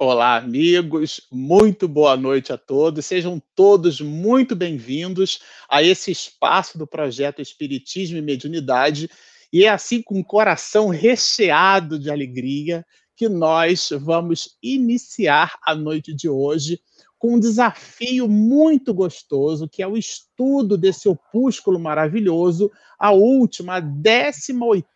Olá, 0.00 0.36
amigos, 0.36 1.20
muito 1.28 1.88
boa 1.88 2.16
noite 2.16 2.52
a 2.52 2.56
todos. 2.56 3.04
Sejam 3.04 3.42
todos 3.56 4.00
muito 4.00 4.54
bem-vindos 4.54 5.40
a 5.68 5.82
esse 5.82 6.12
espaço 6.12 6.78
do 6.78 6.86
projeto 6.86 7.42
Espiritismo 7.42 8.16
e 8.16 8.22
Mediunidade. 8.22 9.10
E 9.52 9.64
é 9.64 9.68
assim, 9.68 10.00
com 10.00 10.20
o 10.20 10.24
coração 10.24 10.86
recheado 10.86 11.98
de 11.98 12.12
alegria, 12.12 12.86
que 13.16 13.28
nós 13.28 13.88
vamos 14.00 14.56
iniciar 14.62 15.58
a 15.66 15.74
noite 15.74 16.14
de 16.14 16.28
hoje 16.28 16.78
com 17.18 17.34
um 17.34 17.40
desafio 17.40 18.28
muito 18.28 18.94
gostoso, 18.94 19.68
que 19.68 19.82
é 19.82 19.88
o 19.88 19.96
estudo 19.96 20.78
desse 20.78 21.08
opúsculo 21.08 21.76
maravilhoso, 21.76 22.70
a 22.96 23.10
última, 23.10 23.78
a 23.78 23.80
18 23.80 24.86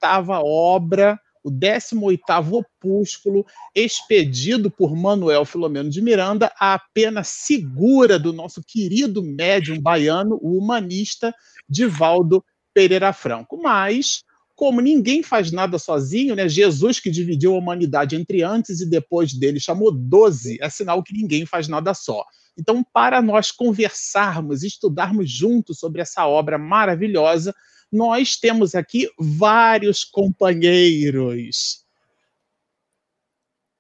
obra 0.45 1.19
o 1.42 1.51
18º 1.51 2.52
opúsculo, 2.52 3.45
expedido 3.74 4.70
por 4.70 4.95
Manuel 4.95 5.45
Filomeno 5.45 5.91
de 5.91 6.01
Miranda, 6.01 6.52
a 6.59 6.80
pena 6.95 7.24
segura 7.24 8.18
do 8.18 8.32
nosso 8.32 8.62
querido 8.62 9.23
médium 9.23 9.80
baiano, 9.80 10.38
o 10.41 10.56
humanista 10.56 11.34
Divaldo 11.68 12.45
Pereira 12.73 13.12
Franco. 13.12 13.60
Mas, 13.60 14.23
como 14.55 14.80
ninguém 14.80 15.23
faz 15.23 15.51
nada 15.51 15.78
sozinho, 15.78 16.34
né? 16.34 16.48
Jesus 16.48 17.01
que 17.01 17.10
dividiu 17.10 17.54
a 17.54 17.59
humanidade 17.59 18.16
entre 18.16 18.43
antes 18.43 18.80
e 18.80 18.88
depois 18.88 19.32
dele 19.34 19.59
chamou 19.59 19.90
12, 19.90 20.59
é 20.60 20.70
sinal 20.70 21.02
que 21.02 21.12
ninguém 21.12 21.45
faz 21.45 21.66
nada 21.68 21.93
só. 21.95 22.24
Então, 22.56 22.84
para 22.93 23.23
nós 23.23 23.51
conversarmos, 23.51 24.62
estudarmos 24.62 25.30
juntos 25.30 25.79
sobre 25.79 26.02
essa 26.02 26.27
obra 26.27 26.59
maravilhosa, 26.59 27.54
nós 27.92 28.37
temos 28.37 28.74
aqui 28.74 29.09
vários 29.19 30.02
companheiros. 30.05 31.82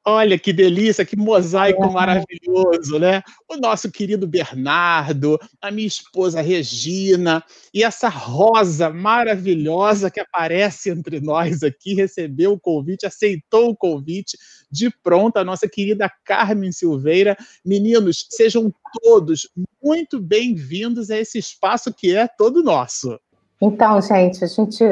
Olha 0.04 0.36
que 0.36 0.52
delícia, 0.52 1.04
que 1.04 1.16
mosaico 1.16 1.88
maravilhoso, 1.92 2.98
né? 2.98 3.22
O 3.48 3.56
nosso 3.56 3.88
querido 3.88 4.26
Bernardo, 4.26 5.38
a 5.60 5.70
minha 5.70 5.86
esposa 5.86 6.40
Regina, 6.40 7.42
e 7.72 7.84
essa 7.84 8.08
rosa 8.08 8.90
maravilhosa 8.90 10.10
que 10.10 10.18
aparece 10.18 10.90
entre 10.90 11.20
nós 11.20 11.62
aqui, 11.62 11.94
recebeu 11.94 12.54
o 12.54 12.60
convite, 12.60 13.06
aceitou 13.06 13.70
o 13.70 13.76
convite 13.76 14.36
de 14.68 14.90
pronto, 14.90 15.36
a 15.36 15.44
nossa 15.44 15.68
querida 15.68 16.12
Carmen 16.24 16.72
Silveira. 16.72 17.36
Meninos, 17.64 18.26
sejam 18.28 18.74
todos 19.00 19.48
muito 19.80 20.20
bem-vindos 20.20 21.10
a 21.10 21.18
esse 21.18 21.38
espaço 21.38 21.94
que 21.94 22.16
é 22.16 22.26
todo 22.26 22.64
nosso. 22.64 23.20
Então, 23.64 24.02
gente, 24.02 24.42
a 24.42 24.48
gente 24.48 24.82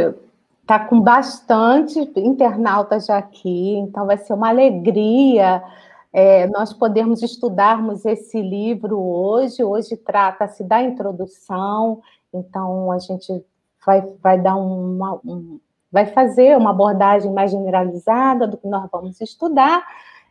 está 0.62 0.78
com 0.78 1.00
bastante 1.00 1.98
internautas 2.16 3.06
já 3.06 3.18
aqui, 3.18 3.74
então 3.74 4.06
vai 4.06 4.16
ser 4.16 4.32
uma 4.32 4.48
alegria 4.48 5.60
é, 6.12 6.46
nós 6.46 6.72
podermos 6.72 7.20
estudarmos 7.20 8.06
esse 8.06 8.40
livro 8.40 8.96
hoje. 8.96 9.64
Hoje 9.64 9.96
trata-se 9.96 10.62
da 10.62 10.80
introdução, 10.80 12.00
então 12.32 12.92
a 12.92 13.00
gente 13.00 13.44
vai, 13.84 14.02
vai 14.22 14.40
dar 14.40 14.54
uma, 14.54 15.20
um, 15.24 15.58
vai 15.90 16.06
fazer 16.06 16.56
uma 16.56 16.70
abordagem 16.70 17.32
mais 17.32 17.50
generalizada 17.50 18.46
do 18.46 18.56
que 18.56 18.68
nós 18.68 18.88
vamos 18.92 19.20
estudar, 19.20 19.84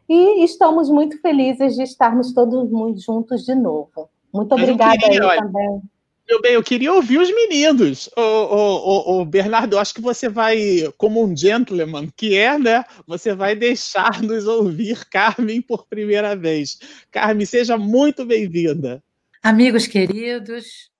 e 0.07 0.45
estamos 0.45 0.89
muito 0.89 1.19
felizes 1.19 1.75
de 1.75 1.83
estarmos 1.83 2.33
todos 2.33 2.69
juntos 3.03 3.43
de 3.43 3.53
novo. 3.53 4.09
Muito 4.33 4.53
obrigada 4.53 4.97
queria, 4.97 5.23
aí 5.23 5.27
olha, 5.27 5.41
também. 5.41 5.81
Meu 6.29 6.39
bem, 6.39 6.53
eu 6.53 6.61
queria 6.61 6.93
ouvir 6.93 7.17
os 7.17 7.33
meninos. 7.33 8.07
O, 8.15 9.25
Bernardo, 9.25 9.79
acho 9.79 9.95
que 9.95 9.99
você 9.99 10.29
vai, 10.29 10.57
como 10.95 11.25
um 11.25 11.35
gentleman 11.35 12.07
que 12.15 12.37
é, 12.37 12.55
né? 12.55 12.85
Você 13.07 13.33
vai 13.33 13.55
deixar-nos 13.55 14.45
ouvir 14.45 15.09
Carmen 15.09 15.59
por 15.59 15.87
primeira 15.87 16.35
vez. 16.35 16.77
Carmen, 17.09 17.47
seja 17.47 17.79
muito 17.79 18.23
bem-vinda. 18.27 19.03
Amigos 19.41 19.87
queridos, 19.87 20.91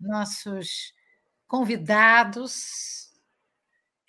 nossos 0.00 0.92
convidados, 1.46 3.12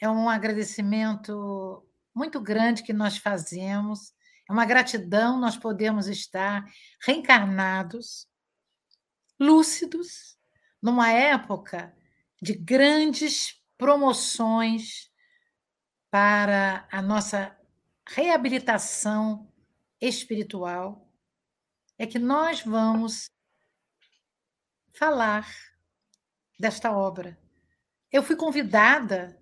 é 0.02 0.09
um 0.09 0.28
agradecimento 0.28 1.86
muito 2.16 2.42
grande 2.42 2.81
que 2.81 2.94
nós 2.94 3.18
fazemos, 3.18 4.12
é 4.50 4.52
uma 4.52 4.66
gratidão 4.66 5.40
nós 5.40 5.56
podemos 5.56 6.08
estar 6.08 6.66
reencarnados, 7.06 8.28
lúcidos, 9.40 10.33
numa 10.84 11.10
época 11.10 11.96
de 12.42 12.54
grandes 12.54 13.58
promoções 13.78 15.10
para 16.12 16.86
a 16.92 17.02
nossa 17.02 17.58
reabilitação 18.06 19.50
espiritual, 20.02 21.10
é 21.98 22.06
que 22.06 22.20
nós 22.20 22.62
vamos 22.62 23.32
falar 24.94 25.48
desta 26.60 26.92
obra. 26.92 27.40
Eu 28.12 28.22
fui 28.22 28.36
convidada, 28.36 29.40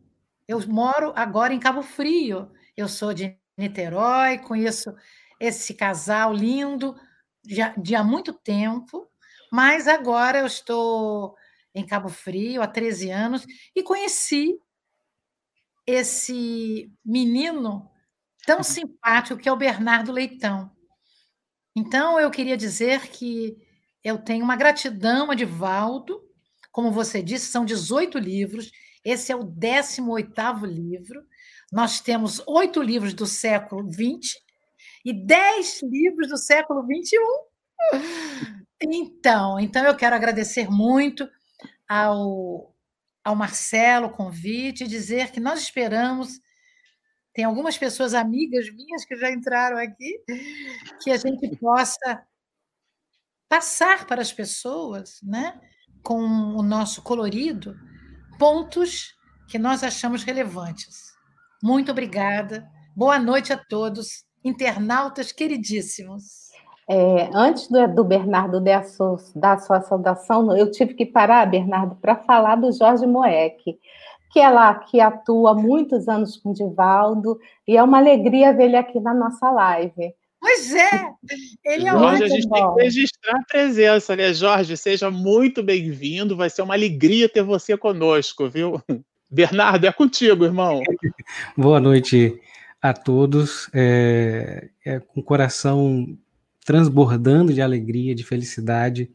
eu 0.48 0.66
moro 0.68 1.12
agora 1.16 1.56
em 1.56 1.60
Cabo 1.60 1.82
Frio, 1.82 2.52
eu 2.78 2.88
sou 2.88 3.16
de 3.16 3.36
Niterói, 3.58 4.38
conheço 4.38 4.96
esse 5.40 5.74
casal 5.74 6.32
lindo 6.32 6.96
de, 7.44 7.58
de 7.82 7.96
há 7.96 8.04
muito 8.04 8.32
tempo, 8.32 9.11
mas 9.52 9.88
agora 9.88 10.40
eu 10.40 10.46
estou 10.46 11.36
em 11.76 11.86
Cabo 11.86 12.08
Frio 12.08 12.62
há 12.62 12.68
13 12.68 13.12
anos 13.12 13.46
e 13.76 13.84
conheci 13.84 14.58
esse 15.86 16.90
menino 17.04 17.92
tão 18.46 18.58
uhum. 18.58 18.64
simpático 18.64 19.40
que 19.40 19.50
é 19.50 19.52
o 19.52 19.58
Bernardo 19.58 20.12
Leitão. 20.12 20.72
Então 21.76 22.20
eu 22.20 22.32
queria 22.32 22.56
dizer 22.56 23.08
que 23.10 23.58
eu 24.04 24.18
tenho 24.18 24.44
uma 24.44 24.56
gratidão 24.56 25.30
a 25.30 25.36
Divaldo, 25.36 26.22
como 26.72 26.92
você 26.92 27.22
disse, 27.22 27.52
são 27.52 27.66
18 27.66 28.18
livros, 28.18 28.72
esse 29.04 29.32
é 29.32 29.36
o 29.36 29.44
18º 29.44 30.66
livro. 30.66 31.24
Nós 31.72 32.00
temos 32.00 32.42
oito 32.48 32.82
livros 32.82 33.14
do 33.14 33.26
século 33.26 33.92
XX 33.92 34.38
e 35.04 35.14
dez 35.14 35.82
livros 35.84 36.30
do 36.30 36.38
século 36.38 36.84
XXI. 36.84 37.18
Então, 38.84 39.60
então 39.60 39.86
eu 39.86 39.96
quero 39.96 40.16
agradecer 40.16 40.70
muito 40.70 41.30
ao, 41.88 42.74
ao 43.24 43.36
Marcelo 43.36 44.08
o 44.08 44.12
convite 44.12 44.84
e 44.84 44.88
dizer 44.88 45.32
que 45.32 45.40
nós 45.40 45.60
esperamos. 45.60 46.40
Tem 47.34 47.46
algumas 47.46 47.78
pessoas 47.78 48.14
amigas 48.14 48.70
minhas 48.74 49.06
que 49.06 49.16
já 49.16 49.32
entraram 49.32 49.78
aqui, 49.78 50.24
que 51.02 51.12
a 51.12 51.18
gente 51.18 51.56
possa 51.58 52.26
passar 53.48 54.08
para 54.08 54.22
as 54.22 54.34
pessoas, 54.34 55.20
né, 55.22 55.60
com 56.04 56.16
o 56.16 56.64
nosso 56.64 57.02
colorido, 57.02 57.78
pontos 58.40 59.14
que 59.48 59.60
nós 59.60 59.84
achamos 59.84 60.24
relevantes. 60.24 61.12
Muito 61.62 61.92
obrigada. 61.92 62.68
Boa 62.96 63.20
noite 63.20 63.54
a 63.54 63.58
todos, 63.58 64.26
internautas 64.44 65.32
queridíssimos. 65.32 66.51
É, 66.90 67.30
antes 67.34 67.68
do, 67.68 67.88
do 67.96 68.04
Bernardo 68.04 68.60
dar 68.60 68.84
sua, 68.86 69.18
da 69.36 69.58
sua 69.58 69.82
saudação, 69.82 70.56
eu 70.56 70.70
tive 70.72 70.94
que 70.94 71.06
parar, 71.06 71.46
Bernardo, 71.46 71.96
para 71.96 72.16
falar 72.16 72.56
do 72.56 72.72
Jorge 72.72 73.06
Moek, 73.06 73.78
que 74.32 74.40
é 74.40 74.50
lá 74.50 74.74
que 74.76 75.00
atua 75.00 75.54
muitos 75.54 76.08
anos 76.08 76.38
com 76.38 76.52
o 76.52 76.54
Divaldo, 76.54 77.40
e 77.68 77.78
é 77.78 77.84
uma 77.84 77.98
alegria 77.98 78.54
ver 78.54 78.66
ele 78.66 78.78
aqui 78.78 79.00
na 79.00 79.14
nossa 79.14 79.52
live. 79.52 80.14
Pois 80.40 80.74
é, 80.74 81.14
ele 81.64 81.88
é 81.88 81.92
Jorge, 81.92 82.24
a 82.24 82.28
gente 82.28 82.48
bom. 82.48 82.56
tem 82.56 82.76
que 82.76 82.84
registrar 82.84 83.38
a 83.38 83.44
presença, 83.44 84.16
né? 84.16 84.34
Jorge, 84.34 84.76
seja 84.76 85.12
muito 85.12 85.62
bem-vindo, 85.62 86.36
vai 86.36 86.50
ser 86.50 86.64
uma 86.64 86.74
alegria 86.74 87.30
ter 87.30 87.44
você 87.44 87.78
conosco, 87.78 88.50
viu? 88.50 88.82
Bernardo, 89.30 89.86
é 89.86 89.92
contigo, 89.94 90.44
irmão. 90.44 90.82
Boa 91.56 91.80
noite 91.80 92.42
a 92.82 92.92
todos. 92.92 93.70
É, 93.74 94.70
é 94.84 95.00
com 95.00 95.22
o 95.22 95.24
coração 95.24 96.18
transbordando 96.66 97.54
de 97.54 97.62
alegria, 97.62 98.16
de 98.16 98.24
felicidade, 98.24 99.12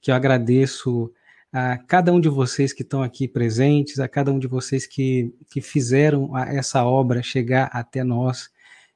que 0.00 0.10
eu 0.10 0.14
agradeço 0.14 1.12
a 1.52 1.78
cada 1.78 2.12
um 2.12 2.20
de 2.20 2.28
vocês 2.28 2.72
que 2.72 2.82
estão 2.82 3.02
aqui 3.02 3.28
presentes, 3.28 4.00
a 4.00 4.08
cada 4.08 4.32
um 4.32 4.38
de 4.38 4.48
vocês 4.48 4.86
que, 4.86 5.32
que 5.50 5.60
fizeram 5.60 6.36
essa 6.36 6.84
obra 6.84 7.22
chegar 7.22 7.70
até 7.72 8.02
nós. 8.02 8.50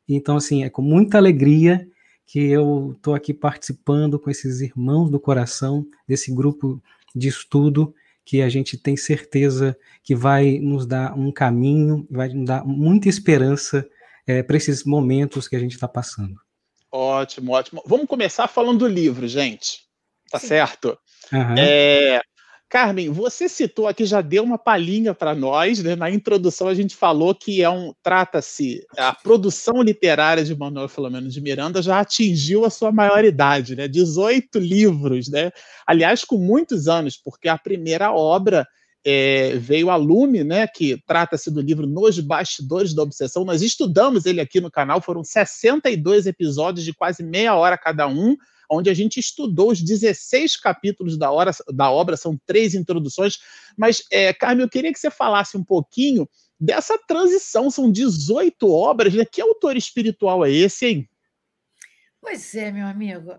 Então, 0.09 0.37
assim, 0.37 0.65
é 0.65 0.71
com 0.71 0.83
muita 0.83 1.19
alegria 1.19 1.87
que 2.27 2.41
eu 2.41 2.95
estou 2.97 3.15
aqui 3.15 3.33
participando 3.33 4.19
com 4.19 4.29
esses 4.29 4.61
irmãos 4.61 5.09
do 5.09 5.21
coração, 5.21 5.87
desse 6.07 6.35
grupo 6.35 6.83
de 7.15 7.29
estudo 7.29 7.95
que 8.25 8.43
a 8.43 8.49
gente 8.49 8.77
tem 8.77 8.97
certeza 8.97 9.75
que 10.03 10.15
vai 10.15 10.59
nos 10.59 10.85
dar 10.85 11.17
um 11.17 11.33
caminho, 11.33 12.07
vai 12.11 12.29
nos 12.29 12.45
dar 12.45 12.65
muita 12.67 13.09
esperança 13.09 13.89
é, 14.27 14.43
para 14.43 14.57
esses 14.59 14.85
momentos 14.85 15.49
que 15.49 15.57
a 15.57 15.59
gente 15.59 15.73
está 15.73 15.89
passando. 15.89 16.39
Ótimo, 16.91 17.53
ótimo. 17.53 17.83
Vamos 17.87 18.07
começar 18.07 18.49
falando 18.49 18.81
do 18.81 18.89
livro, 18.89 19.29
gente. 19.29 19.81
Tá 20.31 20.39
Sim. 20.39 20.49
certo? 20.49 20.99
Uhum. 21.33 21.55
É, 21.59 22.21
Carmen, 22.69 23.09
você 23.11 23.49
citou 23.49 23.89
aqui, 23.89 24.05
já 24.05 24.21
deu 24.21 24.45
uma 24.45 24.59
palhinha 24.59 25.15
para 25.15 25.35
nós, 25.35 25.83
né? 25.83 25.97
Na 25.97 26.11
introdução 26.11 26.69
a 26.69 26.75
gente 26.75 26.95
falou 26.95 27.35
que 27.35 27.63
é 27.63 27.71
um 27.71 27.95
trata-se 28.03 28.85
a 28.97 29.15
produção 29.15 29.81
literária 29.81 30.45
de 30.45 30.55
Manuel 30.55 30.89
Filomeno 30.89 31.29
de 31.29 31.41
Miranda 31.41 31.81
já 31.81 32.01
atingiu 32.01 32.67
a 32.67 32.71
sua 32.71 32.93
maioridade, 32.93 33.75
né? 33.75 33.89
18 33.89 34.59
livros, 34.59 35.29
né? 35.29 35.51
Aliás, 35.87 36.25
com 36.25 36.37
muitos 36.37 36.89
anos, 36.89 37.17
porque 37.17 37.49
a 37.49 37.57
primeira 37.57 38.13
obra 38.13 38.67
é, 39.11 39.57
veio 39.57 39.89
a 39.89 39.97
lume, 39.97 40.45
né? 40.45 40.67
Que 40.67 41.03
trata-se 41.07 41.51
do 41.51 41.63
livro 41.63 41.87
Nos 41.87 42.21
Bastidores 42.21 42.93
da 42.93 43.03
Obsessão. 43.03 43.43
Nós 43.43 43.63
estudamos 43.63 44.27
ele 44.27 44.39
aqui 44.39 44.61
no 44.61 44.71
canal, 44.71 45.01
foram 45.01 45.25
62 45.25 46.27
episódios 46.27 46.85
de 46.85 46.93
quase 46.93 47.23
meia 47.23 47.55
hora 47.55 47.79
cada 47.79 48.07
um 48.07 48.37
onde 48.71 48.91
a 48.91 48.95
gente 48.95 49.19
estudou 49.19 49.71
os 49.71 49.81
16 49.81 50.57
capítulos 50.57 51.17
da, 51.17 51.31
hora, 51.31 51.53
da 51.73 51.91
obra, 51.91 52.19
são 52.19 52.39
três 52.45 52.75
introduções. 52.75 53.39
Mas, 53.75 54.03
é, 54.13 54.31
Carmen, 54.35 54.65
eu 54.65 54.69
queria 54.69 54.93
que 54.93 54.99
você 54.99 55.11
falasse 55.11 55.57
um 55.57 55.65
pouquinho 55.65 56.29
dessa 56.61 56.99
transição, 57.09 57.71
são 57.71 57.91
18 57.91 58.71
obras, 58.71 59.15
né? 59.15 59.25
Que 59.25 59.41
autor 59.41 59.75
espiritual 59.75 60.45
é 60.45 60.51
esse, 60.51 60.85
hein? 60.85 61.09
Pois 62.21 62.55
é, 62.55 62.71
meu 62.71 62.87
amigo. 62.87 63.33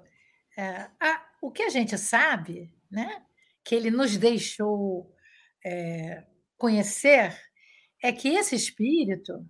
É, 0.58 0.88
a, 1.00 1.22
o 1.40 1.52
que 1.52 1.62
a 1.62 1.70
gente 1.70 1.96
sabe, 1.96 2.74
né, 2.90 3.22
que 3.64 3.76
ele 3.76 3.92
nos 3.92 4.18
deixou 4.18 5.14
é, 5.66 6.24
conhecer, 6.58 7.38
é 8.02 8.12
que 8.12 8.30
esse 8.30 8.56
espírito, 8.56 9.46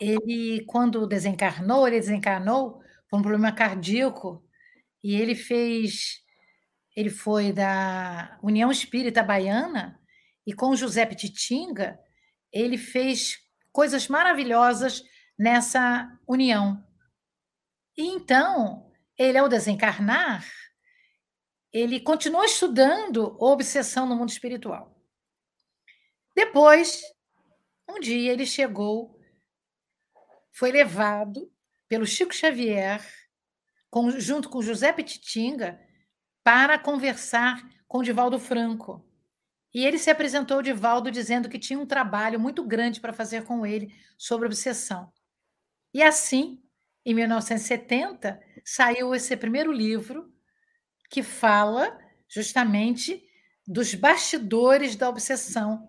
ele, 0.00 0.64
quando 0.66 1.06
desencarnou, 1.06 1.86
ele 1.86 2.00
desencarnou 2.00 2.80
por 3.08 3.18
um 3.18 3.22
problema 3.22 3.52
cardíaco 3.52 4.44
e 5.02 5.14
ele 5.14 5.34
fez, 5.34 6.22
ele 6.96 7.10
foi 7.10 7.52
da 7.52 8.38
União 8.42 8.70
Espírita 8.70 9.22
Baiana 9.22 10.00
e 10.46 10.52
com 10.52 10.74
José 10.74 11.04
Petitinga, 11.06 11.98
ele 12.52 12.76
fez 12.76 13.38
coisas 13.70 14.08
maravilhosas 14.08 15.02
nessa 15.38 16.08
união. 16.26 16.82
E 17.96 18.06
então, 18.06 18.90
ele 19.18 19.38
ao 19.38 19.48
desencarnar, 19.48 20.46
ele 21.72 22.00
continuou 22.00 22.44
estudando 22.44 23.36
obsessão 23.40 24.06
no 24.06 24.16
mundo 24.16 24.30
espiritual. 24.30 25.01
Depois, 26.34 27.02
um 27.88 28.00
dia 28.00 28.32
ele 28.32 28.46
chegou, 28.46 29.18
foi 30.50 30.70
levado 30.72 31.50
pelo 31.88 32.06
Chico 32.06 32.34
Xavier 32.34 33.02
com, 33.90 34.10
junto 34.18 34.48
com 34.48 34.62
José 34.62 34.92
Petitinga, 34.92 35.78
para 36.42 36.78
conversar 36.78 37.62
com 37.86 38.02
Divaldo 38.02 38.38
Franco. 38.38 39.06
E 39.74 39.84
ele 39.84 39.98
se 39.98 40.10
apresentou 40.10 40.56
ao 40.56 40.62
Divaldo 40.62 41.10
dizendo 41.10 41.48
que 41.48 41.58
tinha 41.58 41.78
um 41.78 41.86
trabalho 41.86 42.38
muito 42.40 42.64
grande 42.64 43.00
para 43.00 43.12
fazer 43.12 43.44
com 43.44 43.64
ele 43.66 43.94
sobre 44.18 44.46
obsessão. 44.46 45.12
E 45.94 46.02
assim, 46.02 46.62
em 47.04 47.14
1970, 47.14 48.40
saiu 48.64 49.14
esse 49.14 49.36
primeiro 49.36 49.72
livro 49.72 50.32
que 51.10 51.22
fala 51.22 51.98
justamente 52.28 53.22
dos 53.66 53.94
bastidores 53.94 54.96
da 54.96 55.08
obsessão. 55.08 55.88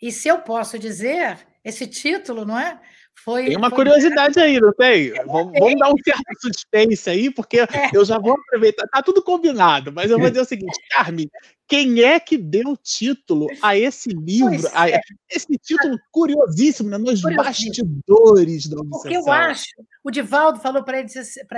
E 0.00 0.10
se 0.10 0.28
eu 0.28 0.38
posso 0.38 0.78
dizer, 0.78 1.38
esse 1.64 1.86
título, 1.86 2.44
não 2.44 2.58
é? 2.58 2.80
Foi, 3.22 3.46
tem 3.46 3.56
uma 3.56 3.68
foi... 3.68 3.76
curiosidade 3.76 4.40
aí, 4.40 4.58
não 4.58 4.72
tem? 4.72 5.08
É, 5.10 5.24
vamos, 5.24 5.52
vamos, 5.58 5.78
dar 5.78 5.90
um 5.90 5.96
certo 6.02 6.22
suspense 6.40 7.10
aí, 7.10 7.30
porque 7.30 7.60
é. 7.60 7.66
eu 7.92 8.02
já 8.04 8.18
vou 8.18 8.32
aproveitar. 8.32 8.86
Tá 8.88 9.02
tudo 9.02 9.22
combinado, 9.22 9.92
mas 9.92 10.10
eu 10.10 10.18
vou 10.18 10.28
dizer 10.28 10.40
o 10.40 10.46
seguinte, 10.46 10.78
Carmen, 10.90 11.30
quem 11.68 12.02
é 12.02 12.18
que 12.18 12.38
deu 12.38 12.76
título 12.78 13.46
a 13.60 13.76
esse 13.76 14.08
livro? 14.08 14.66
A, 14.72 14.88
é. 14.88 15.00
esse 15.28 15.52
título 15.58 15.98
curiosíssimo, 16.10 16.88
né? 16.88 16.96
Nos 16.96 17.20
bastidores 17.20 18.68
da 18.68 18.80
obsessão. 18.80 19.00
Porque 19.02 19.16
eu 19.16 19.30
acho, 19.30 19.66
o 20.02 20.10
Divaldo 20.10 20.60
falou 20.60 20.82
para 20.82 21.00
ele, 21.00 21.08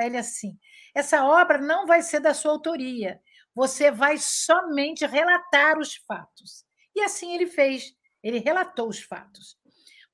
ele 0.05 0.17
assim: 0.17 0.57
essa 0.93 1.25
obra 1.25 1.59
não 1.59 1.87
vai 1.87 2.03
ser 2.03 2.19
da 2.19 2.35
sua 2.35 2.51
autoria, 2.51 3.21
você 3.55 3.91
vai 3.93 4.17
somente 4.19 5.07
relatar 5.07 5.79
os 5.79 5.95
fatos. 6.09 6.65
E 6.95 7.03
assim 7.03 7.35
ele 7.35 7.47
fez, 7.47 7.95
ele 8.23 8.39
relatou 8.39 8.89
os 8.89 9.01
fatos. 9.01 9.57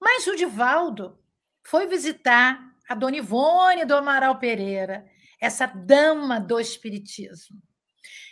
Mas 0.00 0.26
o 0.26 0.36
Divaldo 0.36 1.18
foi 1.66 1.86
visitar 1.86 2.58
a 2.88 2.94
Dona 2.94 3.16
Ivone 3.16 3.84
do 3.84 3.94
Amaral 3.94 4.38
Pereira, 4.38 5.06
essa 5.40 5.66
dama 5.66 6.40
do 6.40 6.58
espiritismo. 6.58 7.60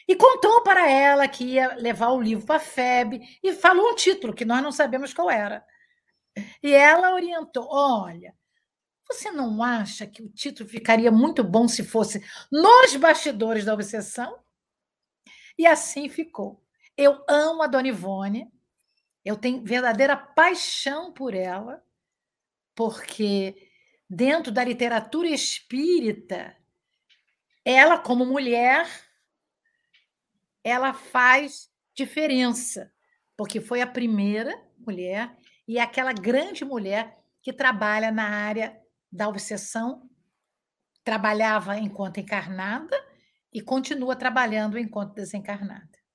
E 0.09 0.15
contou 0.15 0.63
para 0.63 0.89
ela 0.89 1.27
que 1.27 1.45
ia 1.45 1.75
levar 1.75 2.11
o 2.11 2.21
livro 2.21 2.47
para 2.47 2.57
a 2.57 2.61
FEB 2.61 3.21
e 3.43 3.53
falou 3.53 3.91
um 3.91 3.95
título 3.95 4.35
que 4.35 4.45
nós 4.45 4.63
não 4.63 4.71
sabemos 4.71 5.13
qual 5.13 5.29
era. 5.29 5.65
E 6.63 6.73
ela 6.73 7.13
orientou: 7.13 7.67
olha, 7.69 8.35
você 9.09 9.31
não 9.31 9.63
acha 9.63 10.07
que 10.07 10.23
o 10.23 10.29
título 10.29 10.69
ficaria 10.69 11.11
muito 11.11 11.43
bom 11.43 11.67
se 11.67 11.85
fosse 11.85 12.25
Nos 12.51 12.97
Bastidores 12.97 13.65
da 13.65 13.75
Obsessão? 13.75 14.39
E 15.59 15.67
assim 15.67 16.09
ficou. 16.09 16.63
Eu 16.97 17.25
amo 17.29 17.63
a 17.63 17.67
Dona 17.67 17.89
Ivone, 17.89 18.51
eu 19.27 19.37
tenho 19.37 19.65
verdadeira 19.65 20.17
paixão 20.17 21.13
por 21.13 21.35
ela, 21.35 21.83
porque 22.77 23.69
dentro 24.09 24.53
da 24.53 24.63
literatura 24.63 25.27
espírita, 25.27 26.57
ela, 27.65 27.99
como 27.99 28.25
mulher, 28.25 28.89
ela 30.63 30.95
faz 30.95 31.69
diferença, 31.93 32.95
porque 33.37 33.61
foi 33.61 33.81
a 33.81 33.87
primeira 33.87 34.57
mulher 34.79 35.37
e 35.67 35.77
é 35.77 35.83
aquela 35.83 36.13
grande 36.13 36.65
mulher 36.65 37.19
que 37.43 37.53
trabalha 37.53 38.13
na 38.13 38.29
área 38.29 38.81
da 39.11 39.29
obsessão, 39.29 40.09
trabalhava 41.03 41.77
enquanto 41.77 42.21
encarnada 42.21 42.97
e 43.53 43.61
continua 43.61 44.15
trabalhando 44.15 44.79
enquanto 44.79 45.15
desencarnada. 45.15 46.06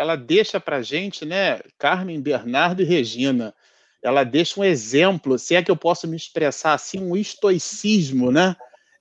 Ela 0.00 0.16
deixa 0.16 0.58
para 0.58 0.80
gente, 0.80 1.26
né, 1.26 1.60
Carmen, 1.78 2.22
Bernardo 2.22 2.80
e 2.80 2.86
Regina, 2.86 3.54
ela 4.02 4.24
deixa 4.24 4.58
um 4.58 4.64
exemplo, 4.64 5.38
se 5.38 5.54
é 5.54 5.62
que 5.62 5.70
eu 5.70 5.76
posso 5.76 6.08
me 6.08 6.16
expressar 6.16 6.72
assim, 6.72 6.98
um 7.00 7.14
estoicismo, 7.14 8.32
né? 8.32 8.56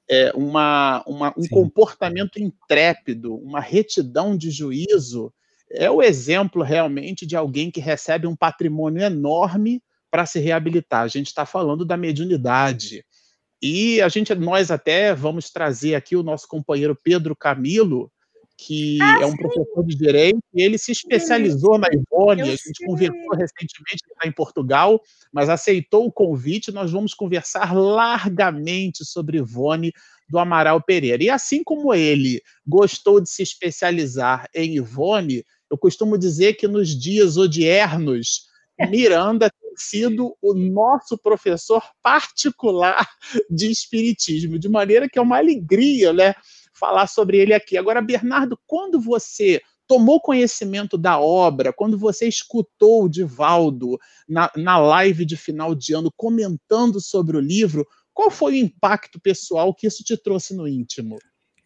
É 0.10 0.34
uma, 0.36 1.02
uma, 1.08 1.34
um 1.38 1.44
Sim. 1.44 1.50
comportamento 1.50 2.38
intrépido, 2.38 3.34
uma 3.36 3.62
retidão 3.62 4.36
de 4.36 4.52
juízo. 4.52 5.32
É 5.72 5.90
o 5.90 6.02
exemplo 6.02 6.64
realmente 6.64 7.26
de 7.26 7.38
alguém 7.38 7.72
que 7.72 7.80
recebe 7.80 8.28
um 8.28 8.36
patrimônio 8.36 9.02
enorme 9.02 9.82
para 10.12 10.26
se 10.26 10.38
reabilitar. 10.40 11.04
A 11.04 11.08
gente 11.08 11.28
está 11.28 11.46
falando 11.46 11.86
da 11.86 11.96
mediunidade. 11.96 13.06
E 13.62 14.02
a 14.02 14.10
gente, 14.10 14.36
nós 14.36 14.70
até 14.70 15.14
vamos 15.14 15.50
trazer 15.50 15.96
aqui 15.96 16.18
o 16.18 16.24
nosso 16.24 16.46
companheiro 16.46 16.98
Pedro 17.02 17.36
Camilo, 17.38 18.12
que 18.62 19.02
ah, 19.02 19.20
é 19.22 19.26
um 19.26 19.32
sim. 19.32 19.38
professor 19.38 19.86
de 19.86 19.96
direito, 19.96 20.40
e 20.54 20.62
ele 20.62 20.78
se 20.78 20.92
especializou 20.92 21.78
na 21.78 21.88
Ivone, 21.88 22.42
a 22.42 22.46
gente 22.46 22.62
sei. 22.62 22.88
conversou 22.88 23.30
recentemente, 23.32 24.04
está 24.12 24.28
em 24.28 24.32
Portugal, 24.34 25.02
mas 25.32 25.48
aceitou 25.48 26.06
o 26.06 26.12
convite, 26.12 26.72
nós 26.72 26.92
vamos 26.92 27.14
conversar 27.14 27.74
largamente 27.74 29.06
sobre 29.06 29.38
Ivone 29.38 29.94
do 30.30 30.38
Amaral 30.38 30.84
Pereira. 30.84 31.24
E 31.24 31.30
assim 31.30 31.64
como 31.64 31.94
ele 31.94 32.42
gostou 32.68 33.22
de 33.22 33.30
se 33.30 33.42
especializar 33.42 34.46
em 34.54 34.76
Ivone, 34.76 35.46
eu 35.72 35.78
costumo 35.78 36.18
dizer 36.18 36.56
que 36.56 36.68
nos 36.68 36.90
dias 36.90 37.38
odiernos, 37.38 38.50
Miranda 38.90 39.50
tem 39.50 39.72
sido 39.76 40.36
o 40.42 40.54
nosso 40.54 41.18
professor 41.18 41.82
particular 42.04 43.08
de 43.50 43.72
espiritismo, 43.72 44.60
de 44.60 44.68
maneira 44.68 45.10
que 45.10 45.18
é 45.18 45.22
uma 45.22 45.38
alegria, 45.38 46.12
né? 46.12 46.34
Falar 46.80 47.08
sobre 47.08 47.38
ele 47.38 47.54
aqui. 47.54 47.78
Agora, 47.78 48.02
Bernardo, 48.02 48.58
quando 48.66 49.00
você 49.00 49.62
tomou 49.88 50.22
conhecimento 50.22 50.98
da 50.98 51.20
obra, 51.20 51.74
quando 51.74 51.98
você 51.98 52.28
escutou 52.28 53.06
o 53.06 53.10
Divaldo 53.10 53.98
na, 54.28 54.52
na 54.56 54.78
live 54.78 55.26
de 55.26 55.36
final 55.36 55.74
de 55.74 55.94
ano 55.94 56.12
comentando 56.16 57.02
sobre 57.02 57.36
o 57.36 57.40
livro, 57.40 57.86
qual 58.14 58.30
foi 58.30 58.54
o 58.54 58.58
impacto 58.58 59.20
pessoal 59.20 59.74
que 59.74 59.88
isso 59.88 60.04
te 60.04 60.16
trouxe 60.16 60.56
no 60.56 60.68
íntimo? 60.68 61.18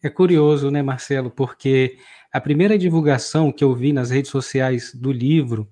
É 0.02 0.08
curioso, 0.08 0.70
né, 0.70 0.82
Marcelo, 0.82 1.30
porque 1.30 1.96
a 2.32 2.40
primeira 2.40 2.78
divulgação 2.78 3.52
que 3.52 3.62
eu 3.62 3.74
vi 3.74 3.92
nas 3.92 4.10
redes 4.10 4.30
sociais 4.30 4.94
do 4.94 5.12
livro 5.12 5.68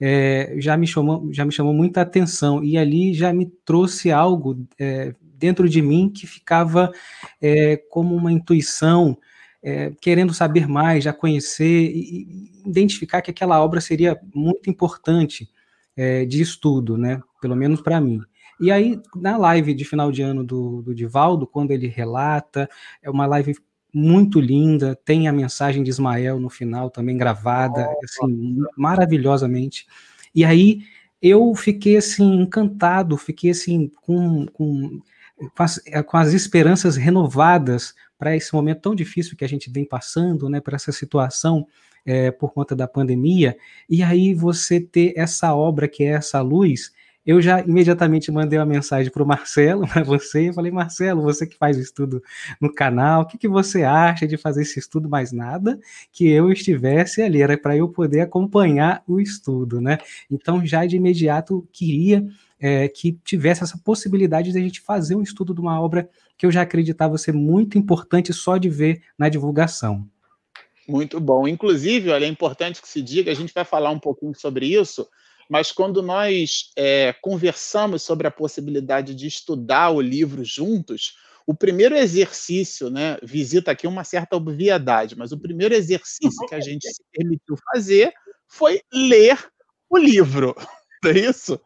é, 0.00 0.54
já, 0.58 0.76
me 0.76 0.86
chamou, 0.86 1.32
já 1.32 1.44
me 1.44 1.52
chamou 1.52 1.72
muita 1.72 2.00
atenção 2.00 2.62
e 2.62 2.78
ali 2.78 3.12
já 3.12 3.32
me 3.32 3.46
trouxe 3.64 4.12
algo 4.12 4.64
é, 4.78 5.14
dentro 5.38 5.68
de 5.68 5.80
mim 5.80 6.10
que 6.10 6.26
ficava 6.26 6.92
é, 7.40 7.76
como 7.76 8.14
uma 8.14 8.32
intuição, 8.32 9.16
é, 9.62 9.92
querendo 10.00 10.34
saber 10.34 10.66
mais, 10.66 11.04
já 11.04 11.12
conhecer 11.12 11.90
e, 11.94 12.52
identificar 12.66 13.22
que 13.22 13.30
aquela 13.30 13.62
obra 13.62 13.80
seria 13.80 14.20
muito 14.34 14.68
importante 14.68 15.48
é, 15.96 16.24
de 16.24 16.42
estudo, 16.42 16.98
né? 16.98 17.20
Pelo 17.40 17.56
menos 17.56 17.80
para 17.80 18.00
mim. 18.00 18.20
E 18.60 18.70
aí, 18.70 19.00
na 19.14 19.36
live 19.36 19.72
de 19.72 19.84
final 19.84 20.10
de 20.10 20.20
ano 20.20 20.44
do, 20.44 20.82
do 20.82 20.94
Divaldo, 20.94 21.46
quando 21.46 21.70
ele 21.70 21.86
relata, 21.86 22.68
é 23.00 23.08
uma 23.08 23.24
live 23.26 23.54
muito 23.94 24.40
linda, 24.40 24.98
tem 25.04 25.28
a 25.28 25.32
mensagem 25.32 25.82
de 25.82 25.90
Ismael 25.90 26.38
no 26.38 26.50
final 26.50 26.90
também 26.90 27.16
gravada, 27.16 27.88
assim, 28.02 28.58
maravilhosamente. 28.76 29.86
E 30.34 30.44
aí 30.44 30.82
eu 31.22 31.54
fiquei 31.54 31.96
assim 31.96 32.40
encantado, 32.40 33.16
fiquei 33.16 33.50
assim 33.50 33.90
com, 34.02 34.46
com, 34.46 35.00
com, 35.56 35.62
as, 35.62 35.80
com 36.06 36.16
as 36.16 36.32
esperanças 36.32 36.96
renovadas 36.96 37.94
para 38.18 38.36
esse 38.36 38.52
momento 38.52 38.80
tão 38.80 38.94
difícil 38.94 39.36
que 39.36 39.44
a 39.44 39.48
gente 39.48 39.70
vem 39.70 39.84
passando, 39.84 40.48
né, 40.48 40.60
para 40.60 40.76
essa 40.76 40.92
situação 40.92 41.66
é, 42.04 42.30
por 42.30 42.52
conta 42.52 42.74
da 42.74 42.88
pandemia. 42.88 43.56
E 43.88 44.02
aí 44.02 44.34
você 44.34 44.80
ter 44.80 45.12
essa 45.16 45.54
obra 45.54 45.86
que 45.86 46.02
é 46.04 46.08
essa 46.08 46.40
luz, 46.40 46.92
eu 47.24 47.42
já 47.42 47.60
imediatamente 47.60 48.32
mandei 48.32 48.58
uma 48.58 48.64
mensagem 48.64 49.12
para 49.12 49.22
o 49.22 49.26
Marcelo, 49.26 49.86
para 49.86 50.02
você, 50.02 50.48
e 50.48 50.52
falei, 50.52 50.72
Marcelo, 50.72 51.20
você 51.20 51.46
que 51.46 51.58
faz 51.58 51.76
o 51.76 51.80
estudo 51.80 52.22
no 52.58 52.72
canal, 52.72 53.20
o 53.20 53.26
que, 53.26 53.36
que 53.36 53.46
você 53.46 53.84
acha 53.84 54.26
de 54.26 54.38
fazer 54.38 54.62
esse 54.62 54.78
estudo 54.78 55.10
mais 55.10 55.30
nada 55.30 55.78
que 56.10 56.26
eu 56.26 56.50
estivesse 56.50 57.20
ali? 57.20 57.42
Era 57.42 57.58
para 57.58 57.76
eu 57.76 57.88
poder 57.88 58.22
acompanhar 58.22 59.02
o 59.06 59.20
estudo, 59.20 59.78
né? 59.78 59.98
Então, 60.30 60.64
já 60.64 60.86
de 60.86 60.96
imediato, 60.96 61.68
queria 61.70 62.26
é, 62.60 62.88
que 62.88 63.12
tivesse 63.24 63.62
essa 63.62 63.78
possibilidade 63.78 64.52
de 64.52 64.58
a 64.58 64.60
gente 64.60 64.80
fazer 64.80 65.14
um 65.14 65.22
estudo 65.22 65.54
de 65.54 65.60
uma 65.60 65.80
obra 65.80 66.08
que 66.36 66.44
eu 66.44 66.50
já 66.50 66.62
acreditava 66.62 67.18
ser 67.18 67.32
muito 67.32 67.78
importante 67.78 68.32
só 68.32 68.56
de 68.56 68.68
ver 68.68 69.02
na 69.16 69.28
divulgação. 69.28 70.08
Muito 70.88 71.20
bom. 71.20 71.46
Inclusive, 71.46 72.10
olha, 72.10 72.24
é 72.24 72.28
importante 72.28 72.80
que 72.80 72.88
se 72.88 73.02
diga, 73.02 73.30
a 73.30 73.34
gente 73.34 73.52
vai 73.52 73.64
falar 73.64 73.90
um 73.90 73.98
pouquinho 73.98 74.34
sobre 74.34 74.66
isso, 74.66 75.06
mas 75.48 75.70
quando 75.70 76.02
nós 76.02 76.70
é, 76.76 77.14
conversamos 77.20 78.02
sobre 78.02 78.26
a 78.26 78.30
possibilidade 78.30 79.14
de 79.14 79.26
estudar 79.26 79.90
o 79.90 80.00
livro 80.00 80.44
juntos, 80.44 81.16
o 81.46 81.54
primeiro 81.54 81.96
exercício, 81.96 82.90
né, 82.90 83.18
visita 83.22 83.70
aqui 83.70 83.86
uma 83.86 84.04
certa 84.04 84.36
obviedade, 84.36 85.16
mas 85.16 85.32
o 85.32 85.38
primeiro 85.38 85.74
exercício 85.74 86.46
que 86.46 86.54
a 86.54 86.60
gente 86.60 86.86
se 86.86 87.02
permitiu 87.10 87.56
fazer 87.72 88.12
foi 88.46 88.82
ler 88.92 89.38
o 89.88 89.96
livro, 89.96 90.54
é 91.06 91.18
isso? 91.18 91.60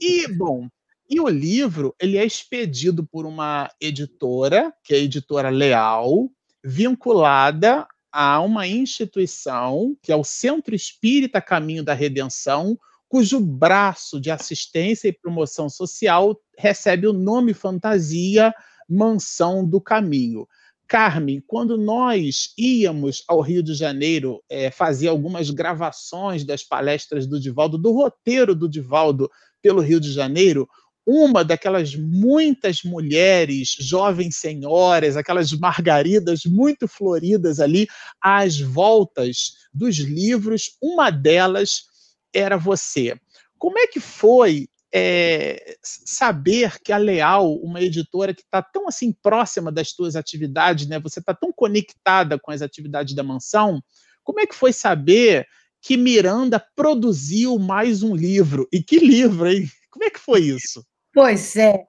E, 0.00 0.28
bom, 0.28 0.68
e 1.08 1.20
o 1.20 1.28
livro 1.28 1.94
ele 2.00 2.18
é 2.18 2.24
expedido 2.24 3.06
por 3.06 3.26
uma 3.26 3.70
editora, 3.80 4.72
que 4.84 4.94
é 4.94 4.98
a 4.98 5.00
editora 5.00 5.48
Leal, 5.48 6.30
vinculada 6.62 7.86
a 8.12 8.40
uma 8.40 8.66
instituição, 8.66 9.96
que 10.02 10.12
é 10.12 10.16
o 10.16 10.24
Centro 10.24 10.74
Espírita 10.74 11.40
Caminho 11.40 11.82
da 11.82 11.94
Redenção, 11.94 12.78
cujo 13.08 13.40
braço 13.40 14.20
de 14.20 14.30
assistência 14.30 15.08
e 15.08 15.12
promoção 15.12 15.68
social 15.68 16.38
recebe 16.56 17.06
o 17.06 17.12
nome 17.12 17.54
fantasia 17.54 18.52
Mansão 18.88 19.66
do 19.66 19.80
Caminho. 19.80 20.46
Carmen, 20.88 21.42
quando 21.46 21.76
nós 21.76 22.54
íamos 22.56 23.22
ao 23.28 23.42
Rio 23.42 23.62
de 23.62 23.74
Janeiro 23.74 24.42
é, 24.48 24.70
fazer 24.70 25.08
algumas 25.08 25.50
gravações 25.50 26.44
das 26.44 26.64
palestras 26.64 27.26
do 27.26 27.38
Divaldo, 27.38 27.76
do 27.76 27.92
roteiro 27.92 28.54
do 28.54 28.66
Divaldo 28.66 29.30
pelo 29.60 29.82
Rio 29.82 30.00
de 30.00 30.10
Janeiro, 30.10 30.66
uma 31.06 31.44
daquelas 31.44 31.94
muitas 31.94 32.82
mulheres, 32.82 33.76
jovens 33.78 34.36
senhoras, 34.36 35.16
aquelas 35.16 35.52
margaridas 35.52 36.44
muito 36.44 36.88
floridas 36.88 37.60
ali, 37.60 37.86
às 38.20 38.58
voltas 38.58 39.52
dos 39.72 39.96
livros, 39.96 40.76
uma 40.82 41.10
delas 41.10 41.84
era 42.32 42.56
você. 42.56 43.14
Como 43.58 43.78
é 43.78 43.86
que 43.86 44.00
foi 44.00 44.68
é, 44.92 45.76
saber 45.82 46.78
que 46.80 46.92
a 46.92 46.96
Leal, 46.96 47.54
uma 47.56 47.80
editora 47.80 48.34
que 48.34 48.42
está 48.42 48.62
tão 48.62 48.88
assim 48.88 49.12
próxima 49.12 49.70
das 49.70 49.92
tuas 49.92 50.16
atividades, 50.16 50.88
né? 50.88 50.98
Você 51.00 51.20
está 51.20 51.34
tão 51.34 51.52
conectada 51.52 52.38
com 52.38 52.50
as 52.50 52.62
atividades 52.62 53.14
da 53.14 53.22
mansão. 53.22 53.82
Como 54.22 54.40
é 54.40 54.46
que 54.46 54.54
foi 54.54 54.72
saber 54.72 55.46
que 55.80 55.96
Miranda 55.96 56.64
produziu 56.74 57.58
mais 57.58 58.02
um 58.02 58.14
livro? 58.14 58.68
E 58.72 58.82
que 58.82 58.98
livro, 58.98 59.46
hein? 59.46 59.68
Como 59.90 60.04
é 60.04 60.10
que 60.10 60.18
foi 60.20 60.40
isso? 60.40 60.84
Pois 61.12 61.56
é, 61.56 61.86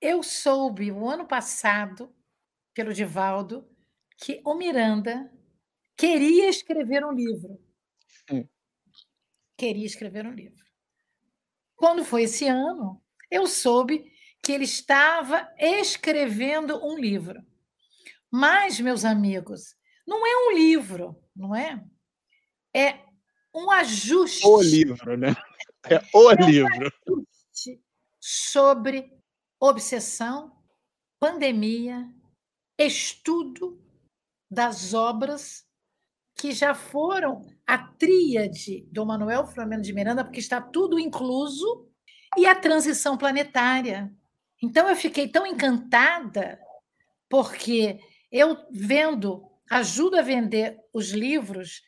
eu 0.00 0.22
soube 0.22 0.90
o 0.92 1.08
ano 1.08 1.26
passado 1.26 2.10
pelo 2.74 2.92
Divaldo 2.92 3.66
que 4.18 4.40
o 4.44 4.54
Miranda 4.54 5.30
queria 5.96 6.48
escrever 6.48 7.04
um 7.04 7.12
livro 7.12 7.58
queria 9.56 9.86
escrever 9.86 10.26
um 10.26 10.32
livro. 10.32 10.65
Quando 11.76 12.04
foi 12.04 12.22
esse 12.22 12.46
ano, 12.46 13.02
eu 13.30 13.46
soube 13.46 14.10
que 14.42 14.52
ele 14.52 14.64
estava 14.64 15.48
escrevendo 15.58 16.82
um 16.84 16.98
livro. 16.98 17.44
Mas, 18.30 18.80
meus 18.80 19.04
amigos, 19.04 19.76
não 20.06 20.26
é 20.26 20.48
um 20.48 20.56
livro, 20.56 21.16
não 21.34 21.54
é? 21.54 21.84
É 22.74 23.04
um 23.54 23.70
ajuste. 23.70 24.46
O 24.46 24.60
livro, 24.60 25.16
né? 25.16 25.34
É 25.88 26.00
o 26.14 26.30
é 26.30 26.34
um 26.34 26.48
livro. 26.48 26.92
Ajuste 27.06 27.82
sobre 28.20 29.12
obsessão, 29.60 30.52
pandemia, 31.18 32.08
estudo 32.78 33.82
das 34.50 34.94
obras 34.94 35.65
que 36.36 36.52
já 36.52 36.74
foram 36.74 37.40
a 37.66 37.78
tríade 37.78 38.86
do 38.92 39.04
Manuel 39.06 39.46
Flamengo 39.46 39.82
de 39.82 39.92
Miranda, 39.92 40.22
porque 40.22 40.38
está 40.38 40.60
tudo 40.60 40.98
incluso, 40.98 41.88
e 42.36 42.46
a 42.46 42.54
transição 42.54 43.16
planetária. 43.16 44.12
Então 44.62 44.88
eu 44.88 44.94
fiquei 44.94 45.28
tão 45.28 45.46
encantada, 45.46 46.58
porque 47.28 47.98
eu 48.30 48.56
vendo, 48.70 49.42
ajudo 49.70 50.18
a 50.18 50.22
vender 50.22 50.78
os 50.92 51.10
livros 51.10 51.82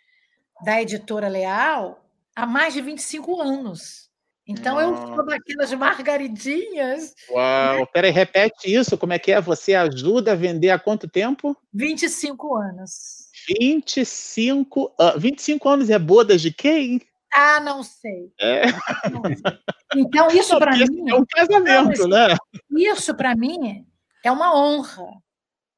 da 0.65 0.81
editora 0.81 1.29
Leal 1.29 2.05
há 2.35 2.47
mais 2.47 2.73
de 2.75 2.81
25 2.81 3.41
anos. 3.41 4.09
Então 4.47 4.81
eu 4.81 4.97
sou 4.97 5.27
daquelas 5.27 5.71
margaridinhas. 5.75 7.15
Uau! 7.31 7.81
Né? 7.81 7.87
Peraí, 7.93 8.11
repete 8.11 8.75
isso. 8.75 8.97
Como 8.97 9.13
é 9.13 9.19
que 9.19 9.31
é? 9.31 9.41
Você 9.43 9.75
ajuda 9.75 10.33
a 10.33 10.35
vender 10.35 10.71
há 10.71 10.79
quanto 10.79 11.07
tempo? 11.07 11.55
25 11.75 12.57
anos. 12.57 13.28
25, 13.49 14.95
uh, 15.01 15.19
25 15.19 15.69
anos 15.69 15.91
é 15.91 15.99
bodas 15.99 16.43
de 16.43 16.53
quem? 16.53 17.01
Ah, 17.33 17.61
não 17.61 17.83
sei. 17.83 18.33
É. 18.41 18.67
Não 19.11 19.23
sei. 19.23 19.59
Então, 19.97 20.29
isso 20.33 20.59
para 20.59 20.73
mim. 20.77 21.11
É 21.11 21.15
um 21.15 21.25
casamento, 21.25 22.07
não, 22.07 22.29
né? 22.29 22.37
Isso 22.77 23.15
para 23.15 23.35
mim 23.35 23.87
é 24.25 24.31
uma 24.31 24.55
honra. 24.55 25.07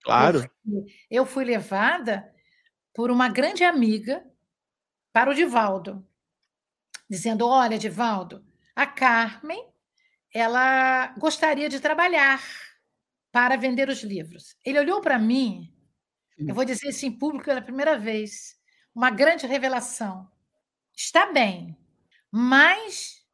Claro. 0.02 0.50
Eu 1.10 1.26
fui 1.26 1.44
levada 1.44 2.28
por 2.94 3.10
uma 3.10 3.28
grande 3.28 3.64
amiga 3.64 4.24
para 5.12 5.30
o 5.30 5.34
Divaldo, 5.34 6.04
dizendo: 7.08 7.46
Olha, 7.46 7.78
Divaldo, 7.78 8.44
a 8.74 8.86
Carmen 8.86 9.68
ela 10.32 11.08
gostaria 11.18 11.68
de 11.68 11.80
trabalhar 11.80 12.40
para 13.32 13.56
vender 13.56 13.88
os 13.88 14.02
livros. 14.02 14.56
Ele 14.64 14.78
olhou 14.78 15.00
para 15.00 15.18
mim 15.18 15.72
eu 16.47 16.54
vou 16.54 16.64
dizer 16.64 16.88
isso 16.88 17.06
em 17.06 17.12
público 17.12 17.44
pela 17.44 17.62
primeira 17.62 17.99
vez. 17.99 18.56
Uma 18.94 19.11
grande 19.11 19.47
revelação. 19.47 20.28
Está 20.97 21.32
bem, 21.32 21.76
mas 22.30 23.25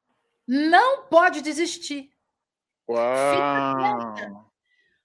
não 0.47 1.07
pode 1.09 1.41
desistir. 1.41 2.11
Uau! 2.89 4.53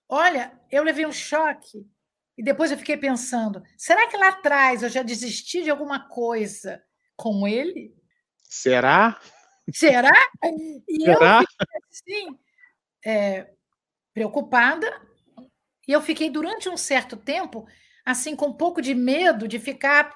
Olha, 0.08 0.60
eu 0.70 0.84
levei 0.84 1.06
um 1.06 1.12
choque 1.12 1.88
e 2.38 2.44
depois 2.44 2.72
eu 2.72 2.78
fiquei 2.78 2.98
pensando: 2.98 3.64
será 3.78 4.08
que 4.08 4.18
lá 4.18 4.30
atrás 4.30 4.84
eu 4.84 4.90
já 4.90 5.02
desisti 5.02 5.64
de 5.64 5.70
alguma 5.70 6.08
coisa 6.08 6.84
com 7.16 7.48
ele? 7.48 7.96
Será? 8.44 9.20
Será? 9.74 10.12
E 10.88 11.06
Será? 11.06 11.42
eu 11.42 11.48
fiquei 11.48 11.80
assim, 11.90 12.40
é, 13.06 13.54
preocupada, 14.14 14.88
e 15.88 15.92
eu 15.92 16.02
fiquei 16.02 16.30
durante 16.30 16.68
um 16.68 16.76
certo 16.76 17.16
tempo 17.16 17.68
assim, 18.06 18.36
com 18.36 18.48
um 18.48 18.54
pouco 18.54 18.82
de 18.82 18.94
medo 18.94 19.48
de 19.48 19.60
ficar 19.60 20.16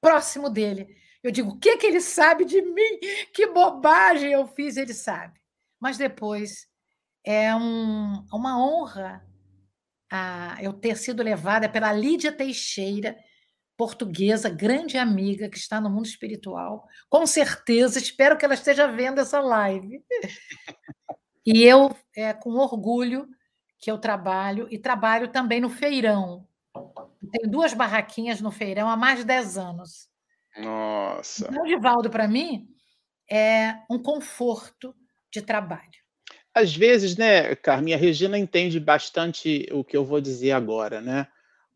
próximo 0.00 0.48
dele. 0.48 0.86
Eu 1.22 1.30
digo, 1.30 1.50
o 1.50 1.58
que, 1.58 1.76
que 1.76 1.86
ele 1.86 2.00
sabe 2.00 2.44
de 2.44 2.62
mim? 2.62 2.98
Que 3.32 3.48
bobagem 3.48 4.32
eu 4.32 4.46
fiz, 4.46 4.76
ele 4.76 4.94
sabe. 4.94 5.38
Mas 5.80 5.98
depois 5.98 6.66
é 7.24 7.54
um, 7.54 8.24
uma 8.32 8.58
honra 8.64 9.26
a, 10.10 10.56
eu 10.60 10.72
ter 10.72 10.96
sido 10.96 11.22
levada 11.22 11.68
pela 11.68 11.92
Lídia 11.92 12.30
Teixeira, 12.30 13.16
portuguesa, 13.76 14.48
grande 14.48 14.96
amiga 14.96 15.50
que 15.50 15.58
está 15.58 15.80
no 15.80 15.90
mundo 15.90 16.06
espiritual. 16.06 16.86
Com 17.10 17.26
certeza, 17.26 17.98
espero 17.98 18.38
que 18.38 18.44
ela 18.44 18.54
esteja 18.54 18.86
vendo 18.86 19.20
essa 19.20 19.40
live. 19.40 20.02
E 21.44 21.62
eu, 21.62 21.94
é, 22.16 22.32
com 22.32 22.50
orgulho, 22.50 23.28
que 23.78 23.90
eu 23.90 23.98
trabalho, 23.98 24.66
e 24.70 24.78
trabalho 24.78 25.30
também 25.30 25.60
no 25.60 25.68
feirão, 25.68 26.45
tenho 27.26 27.50
duas 27.50 27.74
barraquinhas 27.74 28.40
no 28.40 28.50
feirão 28.50 28.88
há 28.88 28.96
mais 28.96 29.20
de 29.20 29.24
10 29.24 29.58
anos. 29.58 30.08
Nossa. 30.58 31.48
Então, 31.50 31.62
o 31.62 31.66
Divaldo, 31.66 32.10
para 32.10 32.26
mim, 32.26 32.66
é 33.30 33.74
um 33.90 33.98
conforto 33.98 34.94
de 35.32 35.42
trabalho. 35.42 35.84
Às 36.54 36.74
vezes, 36.74 37.16
né, 37.16 37.54
Carminha, 37.56 37.96
a 37.96 38.00
Regina 38.00 38.38
entende 38.38 38.80
bastante 38.80 39.68
o 39.72 39.84
que 39.84 39.96
eu 39.96 40.04
vou 40.04 40.20
dizer 40.20 40.52
agora, 40.52 41.00
né? 41.00 41.26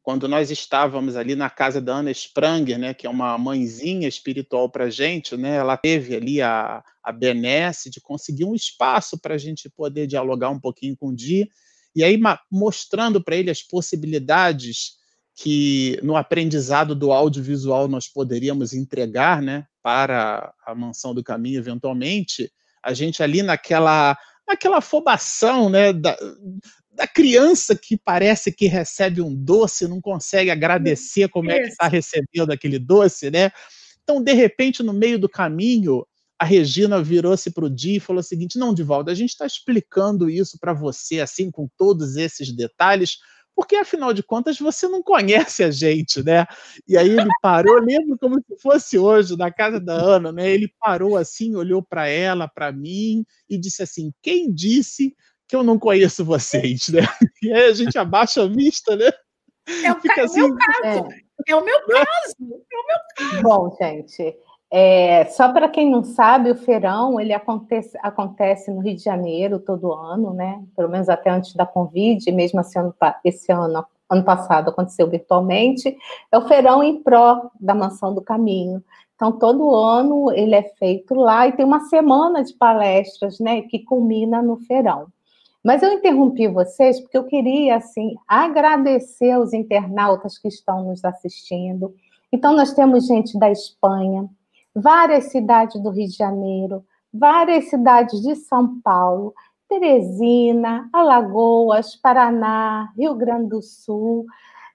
quando 0.02 0.26
nós 0.26 0.50
estávamos 0.50 1.14
ali 1.14 1.35
na 1.35 1.50
casa 1.50 1.80
da 1.80 1.97
Ana 1.97 2.11
Spranger, 2.11 2.78
né, 2.78 2.95
que 2.95 3.07
é 3.07 3.11
uma 3.11 3.37
mãezinha 3.37 4.09
espiritual 4.09 4.71
para 4.71 4.85
a 4.85 4.90
gente, 4.90 5.37
né, 5.37 5.57
ela 5.57 5.76
teve 5.76 6.16
ali 6.16 6.40
a, 6.40 6.83
a 7.02 7.12
benesse 7.12 7.90
de 7.90 8.00
conseguir 8.00 8.45
um 8.45 8.54
espaço 8.54 9.19
para 9.21 9.35
a 9.35 9.38
gente 9.38 9.69
poder 9.69 10.07
dialogar 10.07 10.50
um 10.50 10.59
pouquinho 10.59 10.97
com 10.97 11.09
o 11.09 11.14
Di, 11.14 11.49
e 11.95 12.02
aí 12.02 12.19
mostrando 12.50 13.23
para 13.23 13.37
ele 13.37 13.50
as 13.50 13.62
possibilidades 13.62 14.99
que 15.35 15.99
no 16.03 16.17
aprendizado 16.17 16.95
do 16.95 17.13
audiovisual 17.13 17.89
nós 17.89 18.09
poderíamos 18.09 18.73
entregar 18.73 19.41
né, 19.41 19.67
para 19.83 20.53
a 20.67 20.75
Mansão 20.75 21.15
do 21.15 21.25
Caminho, 21.25 21.59
eventualmente, 21.59 22.53
a 22.83 22.93
gente 22.93 23.23
ali 23.23 23.43
naquela, 23.43 24.17
naquela 24.47 24.79
afobação 24.79 25.71
né, 25.71 25.93
da, 25.93 26.17
da 26.93 27.07
criança 27.07 27.75
que 27.75 27.97
parece 27.97 28.53
que 28.53 28.67
recebe 28.67 29.23
um 29.23 29.35
doce, 29.35 29.89
não 29.89 30.01
consegue 30.01 30.51
agradecer 30.51 31.29
como 31.29 31.51
é 31.51 31.61
que 31.61 31.69
está 31.69 31.89
recebendo 31.89 32.51
aquele 32.53 32.79
doce, 32.79 33.31
né? 33.31 33.51
Então, 34.03 34.23
de 34.23 34.33
repente, 34.33 34.83
no 34.83 34.93
meio 34.93 35.19
do 35.19 35.29
caminho, 35.29 36.05
a 36.39 36.45
Regina 36.45 37.03
virou-se 37.03 37.51
para 37.51 37.67
o 37.67 37.71
Di 37.71 37.97
e 37.97 38.01
falou 38.01 38.21
o 38.21 38.25
seguinte: 38.25 38.59
não, 38.59 38.75
Divaldo, 38.75 39.11
a 39.11 39.15
gente 39.15 39.31
está 39.31 39.47
explicando 39.47 40.29
isso 40.29 40.59
para 40.59 40.73
você, 40.73 41.21
assim, 41.21 41.51
com 41.51 41.69
todos 41.77 42.17
esses 42.17 42.51
detalhes, 42.51 43.19
porque 43.61 43.76
afinal 43.76 44.14
de 44.14 44.23
contas 44.23 44.59
você 44.59 44.88
não 44.88 45.02
conhece 45.02 45.62
a 45.62 45.71
gente, 45.71 46.23
né? 46.25 46.47
E 46.88 46.97
aí 46.97 47.11
ele 47.11 47.29
parou, 47.43 47.79
lembro 47.79 48.17
como 48.19 48.37
se 48.37 48.57
fosse 48.59 48.99
hoje, 48.99 49.37
na 49.37 49.52
casa 49.52 49.79
da 49.79 49.93
Ana, 49.93 50.33
né? 50.33 50.49
Ele 50.49 50.73
parou 50.81 51.14
assim, 51.14 51.55
olhou 51.55 51.83
para 51.83 52.09
ela, 52.09 52.49
para 52.49 52.73
mim 52.73 53.23
e 53.50 53.59
disse 53.59 53.83
assim: 53.83 54.14
quem 54.23 54.50
disse 54.50 55.14
que 55.47 55.55
eu 55.55 55.62
não 55.62 55.79
conheço 55.79 56.25
vocês, 56.25 56.88
né? 56.88 57.00
E 57.43 57.52
aí 57.52 57.67
a 57.67 57.75
gente 57.75 57.99
abaixa 57.99 58.43
a 58.43 58.47
vista, 58.47 58.97
né? 58.97 59.11
É 59.85 59.93
o, 59.93 60.00
Fica 60.00 60.25
assim, 60.25 60.40
meu 60.40 60.57
caso. 60.57 61.09
É. 61.47 61.52
é 61.52 61.57
o 61.57 61.62
meu 61.62 61.87
caso. 61.87 62.35
É 62.40 62.76
o 62.79 62.87
meu 62.87 62.99
caso. 63.14 63.43
Bom, 63.43 63.76
gente, 63.79 64.38
é, 64.71 65.25
só 65.27 65.53
para 65.53 65.69
quem 65.69 65.91
não 65.91 66.05
sabe, 66.05 66.50
o 66.50 66.57
feirão 66.57 67.21
ele 67.21 67.33
acontece, 67.33 67.99
acontece 68.00 68.71
no 68.71 68.81
Rio 68.81 68.95
de 68.95 69.03
Janeiro 69.03 69.59
todo 69.59 69.93
ano, 69.93 70.33
né? 70.33 70.62
Pelo 70.77 70.89
menos 70.89 71.09
até 71.09 71.29
antes 71.29 71.55
da 71.55 71.67
Covid, 71.67 72.31
mesmo 72.31 72.61
assim, 72.61 72.79
ano, 72.79 72.95
esse 73.25 73.50
ano, 73.50 73.85
ano 74.09 74.25
passado 74.25 74.71
aconteceu 74.71 75.11
virtualmente. 75.11 75.97
É 76.31 76.39
o 76.39 76.47
feirão 76.47 76.85
em 76.85 77.03
pró 77.03 77.50
da 77.61 77.75
Mansão 77.75 78.15
do 78.15 78.23
Caminho. 78.23 78.83
Então, 79.17 79.33
todo 79.33 79.75
ano 79.75 80.31
ele 80.33 80.55
é 80.55 80.62
feito 80.62 81.15
lá 81.15 81.49
e 81.49 81.53
tem 81.53 81.67
uma 81.67 81.81
semana 81.81 82.45
de 82.45 82.55
palestras, 82.55 83.41
né? 83.41 83.62
Que 83.62 83.81
culmina 83.81 84.41
no 84.41 84.57
feirão. 84.57 85.09
Mas 85.65 85.83
eu 85.83 85.93
interrompi 85.93 86.47
vocês 86.47 87.00
porque 87.00 87.19
eu 87.19 87.25
queria, 87.25 87.77
assim, 87.77 88.15
agradecer 88.27 89.33
aos 89.33 89.53
internautas 89.53 90.39
que 90.39 90.49
estão 90.49 90.85
nos 90.85 91.05
assistindo. 91.05 91.93
Então, 92.33 92.55
nós 92.55 92.73
temos 92.73 93.07
gente 93.07 93.37
da 93.39 93.50
Espanha, 93.50 94.29
várias 94.75 95.25
cidades 95.25 95.81
do 95.83 95.91
Rio 95.91 96.09
de 96.09 96.17
Janeiro, 96.17 96.85
várias 97.12 97.69
cidades 97.69 98.21
de 98.21 98.35
São 98.37 98.81
Paulo, 98.81 99.35
Teresina, 99.69 100.89
Alagoas, 100.93 101.95
Paraná, 101.97 102.93
Rio 102.97 103.15
Grande 103.15 103.49
do 103.49 103.62
Sul. 103.62 104.27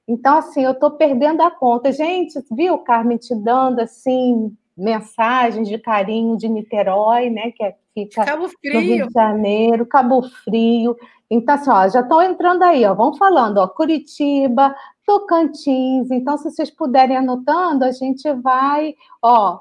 Então, 0.08 0.38
assim, 0.38 0.64
eu 0.64 0.72
estou 0.72 0.92
perdendo 0.92 1.42
a 1.42 1.52
conta. 1.52 1.92
Gente, 1.92 2.40
viu, 2.52 2.78
Carmen, 2.78 3.18
te 3.18 3.36
dando, 3.36 3.80
assim, 3.80 4.56
mensagens 4.78 5.68
de 5.68 5.78
carinho 5.78 6.38
de 6.38 6.48
Niterói, 6.48 7.30
né, 7.30 7.52
que 7.52 7.64
é, 7.64 7.76
fica 7.94 8.26
Cabo 8.26 8.48
Frio. 8.48 8.74
no 8.74 8.80
Rio 8.80 9.08
de 9.08 9.14
Janeiro, 9.14 9.86
Cabo 9.86 10.22
Frio. 10.44 10.96
Então, 11.30 11.56
assim, 11.56 11.70
ó, 11.70 11.88
já 11.88 12.02
estão 12.02 12.22
entrando 12.22 12.64
aí, 12.64 12.86
ó, 12.86 12.94
vão 12.94 13.16
falando, 13.16 13.58
ó, 13.58 13.68
Curitiba, 13.68 14.76
Tocantins. 15.06 16.12
Então, 16.12 16.38
se 16.38 16.52
vocês 16.52 16.70
puderem 16.70 17.18
anotando, 17.18 17.84
a 17.84 17.92
gente 17.92 18.32
vai, 18.34 18.96
ó, 19.22 19.60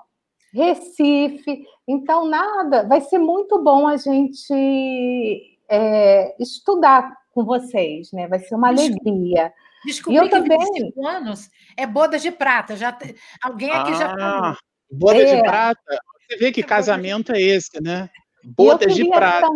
Recife. 0.54 1.64
Então, 1.86 2.26
nada, 2.26 2.86
vai 2.86 3.00
ser 3.00 3.18
muito 3.18 3.62
bom 3.62 3.88
a 3.88 3.96
gente 3.96 5.58
é, 5.68 6.34
estudar 6.40 7.12
com 7.32 7.44
vocês, 7.44 8.12
né? 8.12 8.28
Vai 8.28 8.38
ser 8.38 8.54
uma 8.54 8.68
alegria. 8.68 9.52
Descobri 9.84 10.16
e 10.16 10.18
eu 10.18 10.24
que 10.24 10.30
também... 10.30 10.58
25 10.58 11.06
anos 11.06 11.50
é 11.76 11.86
bodas 11.86 12.22
de 12.22 12.30
prata. 12.30 12.76
Já 12.76 12.96
Alguém 13.42 13.70
aqui 13.70 13.92
ah. 13.92 13.94
já 13.94 14.56
Boda 14.90 15.20
é. 15.20 15.36
de 15.36 15.42
prata. 15.42 15.98
Você 16.28 16.36
vê 16.38 16.52
que 16.52 16.62
casamento 16.62 17.32
é 17.32 17.40
esse, 17.40 17.82
né? 17.82 18.08
Bodas 18.42 18.94
de 18.94 19.08
prata. 19.08 19.48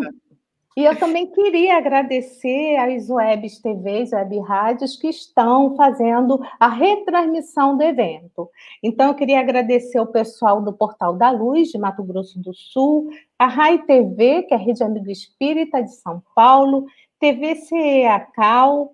E 0.78 0.84
eu 0.84 0.96
também 0.96 1.26
queria 1.26 1.76
agradecer 1.76 2.76
às 2.76 3.10
webs 3.10 3.58
TVs, 3.58 4.12
web 4.12 4.38
rádios 4.38 4.96
que 4.96 5.08
estão 5.08 5.74
fazendo 5.74 6.40
a 6.60 6.68
retransmissão 6.68 7.76
do 7.76 7.82
evento. 7.82 8.48
Então, 8.80 9.08
eu 9.08 9.14
queria 9.16 9.40
agradecer 9.40 9.98
o 9.98 10.06
pessoal 10.06 10.62
do 10.62 10.72
Portal 10.72 11.14
da 11.14 11.32
Luz, 11.32 11.70
de 11.70 11.78
Mato 11.78 12.04
Grosso 12.04 12.38
do 12.38 12.54
Sul, 12.54 13.10
a 13.36 13.48
RAI 13.48 13.78
TV, 13.86 14.44
que 14.44 14.54
é 14.54 14.56
a 14.56 14.60
Rede 14.60 14.84
Amigo 14.84 15.10
Espírita 15.10 15.82
de 15.82 15.92
São 15.96 16.22
Paulo, 16.32 16.86
TV 17.18 17.56
CEACAL, 17.56 18.92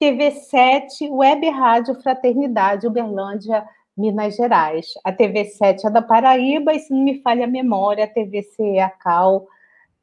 TV 0.00 0.32
7, 0.32 1.08
Web 1.10 1.48
Rádio 1.48 1.94
Fraternidade 2.02 2.88
Uberlândia 2.88 3.64
Minas 3.96 4.34
Gerais. 4.34 4.94
A 5.04 5.12
TV7 5.12 5.84
é 5.84 5.90
da 5.90 6.02
Paraíba, 6.02 6.74
e 6.74 6.80
se 6.80 6.92
não 6.92 7.04
me 7.04 7.22
falha 7.22 7.44
a 7.44 7.48
memória, 7.48 8.02
a 8.02 8.08
TVC 8.08 8.78
é 8.78 8.82
a 8.82 8.90
Cal, 8.90 9.46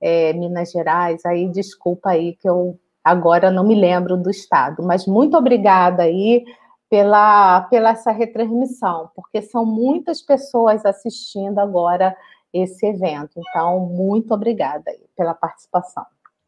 é, 0.01 0.33
Minas 0.33 0.71
Gerais. 0.71 1.25
Aí, 1.25 1.47
desculpa 1.49 2.12
aí 2.12 2.36
que 2.36 2.47
eu 2.47 2.79
agora 3.03 3.49
não 3.49 3.65
me 3.65 3.75
lembro 3.75 4.17
do 4.17 4.29
estado, 4.29 4.83
mas 4.83 5.05
muito 5.05 5.38
obrigada 5.38 6.03
aí 6.03 6.43
pela, 6.89 7.62
pela 7.62 7.91
essa 7.91 8.12
retransmissão, 8.12 9.10
porque 9.15 9.41
são 9.41 9.65
muitas 9.65 10.21
pessoas 10.21 10.86
assistindo 10.86 11.60
agora 11.60 12.15
esse 12.53 12.86
evento. 12.86 13.31
Então, 13.38 13.79
muito 13.79 14.33
obrigada 14.33 14.89
aí 14.91 15.01
pela 15.15 15.33
participação. 15.33 16.05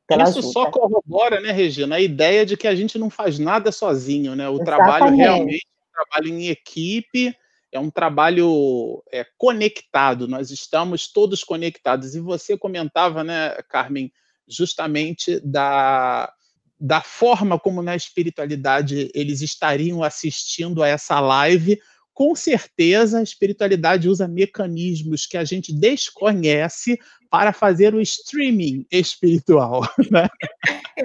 Pela 0.07 0.23
Isso 0.23 0.39
ajuda. 0.39 0.53
só 0.53 0.71
corrobora, 0.71 1.39
né, 1.39 1.51
Regina, 1.51 1.95
a 1.95 2.01
ideia 2.01 2.45
de 2.45 2.57
que 2.57 2.67
a 2.67 2.75
gente 2.75 2.97
não 2.97 3.09
faz 3.09 3.37
nada 3.37 3.71
sozinho, 3.71 4.35
né? 4.35 4.49
O 4.49 4.53
Exatamente. 4.53 4.65
trabalho 4.65 5.15
realmente 5.15 5.67
trabalho 5.99 6.33
em 6.33 6.47
equipe, 6.47 7.35
é 7.71 7.79
um 7.79 7.89
trabalho 7.89 9.03
é, 9.11 9.25
conectado, 9.37 10.27
nós 10.27 10.51
estamos 10.51 11.07
todos 11.07 11.43
conectados. 11.43 12.15
E 12.15 12.19
você 12.19 12.57
comentava, 12.57 13.23
né, 13.23 13.55
Carmen, 13.69 14.11
justamente 14.47 15.39
da, 15.41 16.31
da 16.79 17.01
forma 17.01 17.59
como 17.59 17.81
na 17.83 17.95
espiritualidade 17.95 19.11
eles 19.13 19.41
estariam 19.41 20.03
assistindo 20.03 20.81
a 20.81 20.87
essa 20.87 21.19
live. 21.19 21.79
Com 22.11 22.35
certeza, 22.35 23.19
a 23.19 23.23
espiritualidade 23.23 24.09
usa 24.09 24.27
mecanismos 24.27 25.25
que 25.25 25.37
a 25.37 25.43
gente 25.43 25.71
desconhece 25.71 26.99
para 27.29 27.53
fazer 27.53 27.93
o 27.93 28.01
streaming 28.01 28.85
espiritual. 28.91 29.81
Né? 30.11 30.27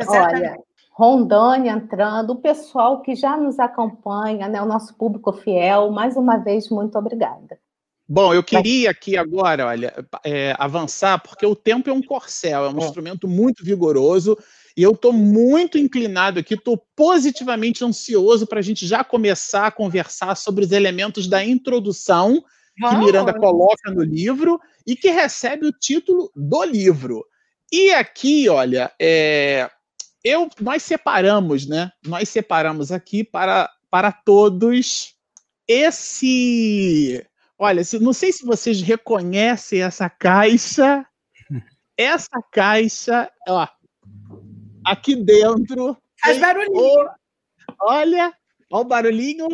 Olha, 0.08 0.56
Rondônia 0.96 1.72
entrando, 1.72 2.30
o 2.30 2.40
pessoal 2.40 3.02
que 3.02 3.16
já 3.16 3.36
nos 3.36 3.58
acompanha, 3.58 4.46
né, 4.46 4.62
o 4.62 4.66
nosso 4.66 4.94
público 4.94 5.32
fiel, 5.32 5.90
mais 5.90 6.16
uma 6.16 6.36
vez, 6.36 6.68
muito 6.68 6.96
obrigada. 6.96 7.58
Bom, 8.08 8.32
eu 8.32 8.44
queria 8.44 8.90
aqui 8.90 9.16
agora, 9.16 9.66
olha, 9.66 9.92
é, 10.24 10.54
avançar, 10.56 11.20
porque 11.20 11.44
o 11.44 11.56
tempo 11.56 11.90
é 11.90 11.92
um 11.92 12.02
corcel, 12.02 12.66
é 12.66 12.68
um 12.68 12.80
é. 12.80 12.84
instrumento 12.84 13.26
muito 13.26 13.64
vigoroso, 13.64 14.38
e 14.76 14.84
eu 14.84 14.92
estou 14.92 15.12
muito 15.12 15.78
inclinado 15.78 16.38
aqui, 16.38 16.54
estou 16.54 16.80
positivamente 16.94 17.84
ansioso 17.84 18.46
para 18.46 18.60
a 18.60 18.62
gente 18.62 18.86
já 18.86 19.02
começar 19.02 19.66
a 19.66 19.72
conversar 19.72 20.36
sobre 20.36 20.64
os 20.64 20.70
elementos 20.70 21.26
da 21.26 21.44
introdução 21.44 22.40
que 22.76 22.96
Miranda 22.96 23.32
coloca 23.32 23.90
no 23.90 24.02
livro 24.02 24.60
e 24.86 24.94
que 24.94 25.10
recebe 25.10 25.66
o 25.66 25.72
título 25.72 26.30
do 26.36 26.62
livro. 26.62 27.24
E 27.72 27.92
aqui, 27.92 28.48
olha, 28.48 28.92
é, 29.00 29.68
eu, 30.24 30.48
nós 30.58 30.82
separamos, 30.82 31.66
né? 31.66 31.92
Nós 32.02 32.30
separamos 32.30 32.90
aqui 32.90 33.22
para, 33.22 33.70
para 33.90 34.10
todos 34.10 35.14
esse. 35.68 37.24
Olha, 37.58 37.82
não 38.00 38.14
sei 38.14 38.32
se 38.32 38.44
vocês 38.44 38.80
reconhecem 38.80 39.82
essa 39.82 40.08
caixa. 40.08 41.06
Essa 41.96 42.42
caixa, 42.50 43.30
ó, 43.46 43.68
aqui 44.84 45.14
dentro. 45.14 45.96
Faz 46.20 46.40
barulhinho. 46.40 46.74
olha, 46.74 47.14
olha 47.80 48.34
o 48.68 48.84
barulhinho. 48.84 49.46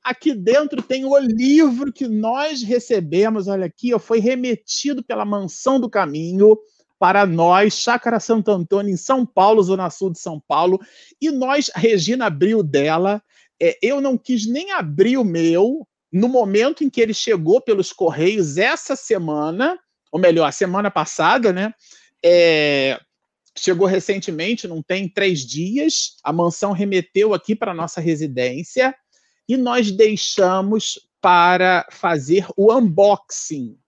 Aqui 0.00 0.32
dentro 0.32 0.80
tem 0.80 1.04
o 1.04 1.18
livro 1.18 1.92
que 1.92 2.06
nós 2.06 2.62
recebemos. 2.62 3.48
Olha 3.48 3.66
aqui, 3.66 3.92
ó, 3.92 3.98
foi 3.98 4.20
remetido 4.20 5.02
pela 5.02 5.24
Mansão 5.24 5.80
do 5.80 5.90
Caminho 5.90 6.56
para 7.00 7.24
nós, 7.24 7.78
Chácara 7.78 8.20
Santo 8.20 8.50
Antônio, 8.50 8.92
em 8.92 8.96
São 8.96 9.24
Paulo, 9.24 9.62
Zona 9.62 9.88
Sul 9.88 10.12
de 10.12 10.20
São 10.20 10.38
Paulo, 10.38 10.78
e 11.18 11.30
nós, 11.30 11.70
Regina 11.74 12.26
abriu 12.26 12.62
dela. 12.62 13.22
É, 13.60 13.78
eu 13.82 14.02
não 14.02 14.18
quis 14.18 14.46
nem 14.46 14.70
abrir 14.72 15.16
o 15.16 15.24
meu 15.24 15.88
no 16.12 16.28
momento 16.28 16.84
em 16.84 16.90
que 16.90 17.00
ele 17.00 17.14
chegou 17.14 17.58
pelos 17.58 17.90
Correios 17.90 18.58
essa 18.58 18.94
semana, 18.94 19.78
ou 20.12 20.20
melhor, 20.20 20.44
a 20.44 20.52
semana 20.52 20.90
passada, 20.90 21.54
né? 21.54 21.72
É, 22.22 23.00
chegou 23.56 23.86
recentemente, 23.86 24.68
não 24.68 24.82
tem 24.82 25.08
três 25.08 25.40
dias. 25.40 26.16
A 26.22 26.34
mansão 26.34 26.72
remeteu 26.72 27.32
aqui 27.32 27.56
para 27.56 27.72
nossa 27.72 27.98
residência 27.98 28.94
e 29.48 29.56
nós 29.56 29.90
deixamos 29.90 30.98
para 31.18 31.86
fazer 31.90 32.46
o 32.58 32.70
unboxing 32.74 33.78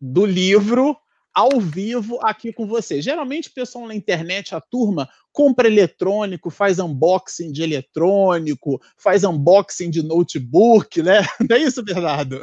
do 0.00 0.24
livro 0.24 0.96
ao 1.34 1.60
vivo 1.60 2.18
aqui 2.22 2.52
com 2.52 2.66
você. 2.66 3.00
Geralmente 3.00 3.48
o 3.48 3.54
pessoal 3.54 3.86
na 3.86 3.94
internet, 3.94 4.54
a 4.54 4.60
turma, 4.60 5.08
compra 5.32 5.68
eletrônico, 5.68 6.50
faz 6.50 6.78
unboxing 6.78 7.52
de 7.52 7.62
eletrônico, 7.62 8.80
faz 8.96 9.24
unboxing 9.24 9.90
de 9.90 10.02
notebook, 10.02 11.02
né? 11.02 11.20
Não 11.48 11.56
é 11.56 11.60
isso, 11.60 11.82
Bernardo? 11.82 12.40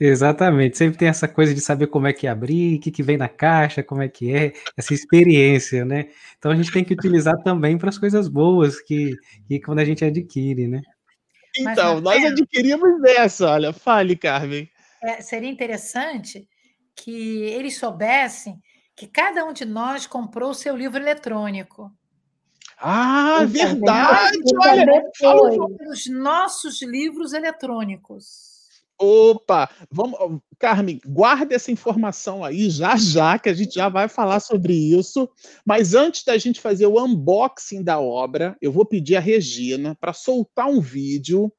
Exatamente, 0.00 0.76
sempre 0.76 0.98
tem 0.98 1.08
essa 1.08 1.28
coisa 1.28 1.54
de 1.54 1.60
saber 1.60 1.86
como 1.86 2.06
é 2.06 2.12
que 2.12 2.26
abrir, 2.26 2.76
o 2.76 2.80
que, 2.80 2.90
que 2.90 3.02
vem 3.02 3.16
na 3.16 3.28
caixa, 3.28 3.82
como 3.82 4.02
é 4.02 4.08
que 4.08 4.34
é, 4.34 4.52
essa 4.76 4.92
experiência, 4.92 5.84
né? 5.84 6.08
Então 6.36 6.50
a 6.50 6.56
gente 6.56 6.72
tem 6.72 6.84
que 6.84 6.94
utilizar 6.94 7.34
também 7.44 7.78
para 7.78 7.90
as 7.90 7.98
coisas 7.98 8.26
boas 8.26 8.80
que, 8.80 9.16
que 9.46 9.60
quando 9.60 9.78
a 9.78 9.84
gente 9.84 10.04
adquire, 10.04 10.66
né? 10.66 10.80
Então, 11.56 12.00
nós 12.00 12.24
adquirimos 12.24 13.00
dessa, 13.02 13.48
olha, 13.48 13.72
fale, 13.72 14.16
Carmen. 14.16 14.68
É, 15.00 15.20
seria 15.20 15.48
interessante 15.48 16.48
que 16.94 17.42
eles 17.42 17.78
soubessem 17.78 18.60
que 18.96 19.06
cada 19.06 19.44
um 19.44 19.52
de 19.52 19.64
nós 19.64 20.06
comprou 20.06 20.50
o 20.50 20.54
seu 20.54 20.76
livro 20.76 20.98
eletrônico. 20.98 21.90
Ah, 22.78 23.38
então, 23.38 23.48
verdade! 23.48 24.38
Olha, 24.60 25.02
fala 25.18 25.50
os 25.90 26.06
nossos 26.06 26.82
livros 26.82 27.32
eletrônicos. 27.32 28.54
Opa, 28.96 29.68
vamos, 29.90 30.40
Carmen, 30.56 31.00
guarda 31.04 31.54
essa 31.54 31.72
informação 31.72 32.44
aí 32.44 32.70
já 32.70 32.96
já, 32.96 33.38
que 33.38 33.48
a 33.48 33.54
gente 33.54 33.74
já 33.74 33.88
vai 33.88 34.08
falar 34.08 34.38
sobre 34.38 34.72
isso. 34.72 35.28
Mas 35.64 35.94
antes 35.94 36.24
da 36.24 36.38
gente 36.38 36.60
fazer 36.60 36.86
o 36.86 37.02
unboxing 37.02 37.82
da 37.82 37.98
obra, 37.98 38.56
eu 38.60 38.70
vou 38.70 38.86
pedir 38.86 39.16
a 39.16 39.20
Regina 39.20 39.96
para 40.00 40.12
soltar 40.12 40.68
um 40.68 40.80
vídeo 40.80 41.52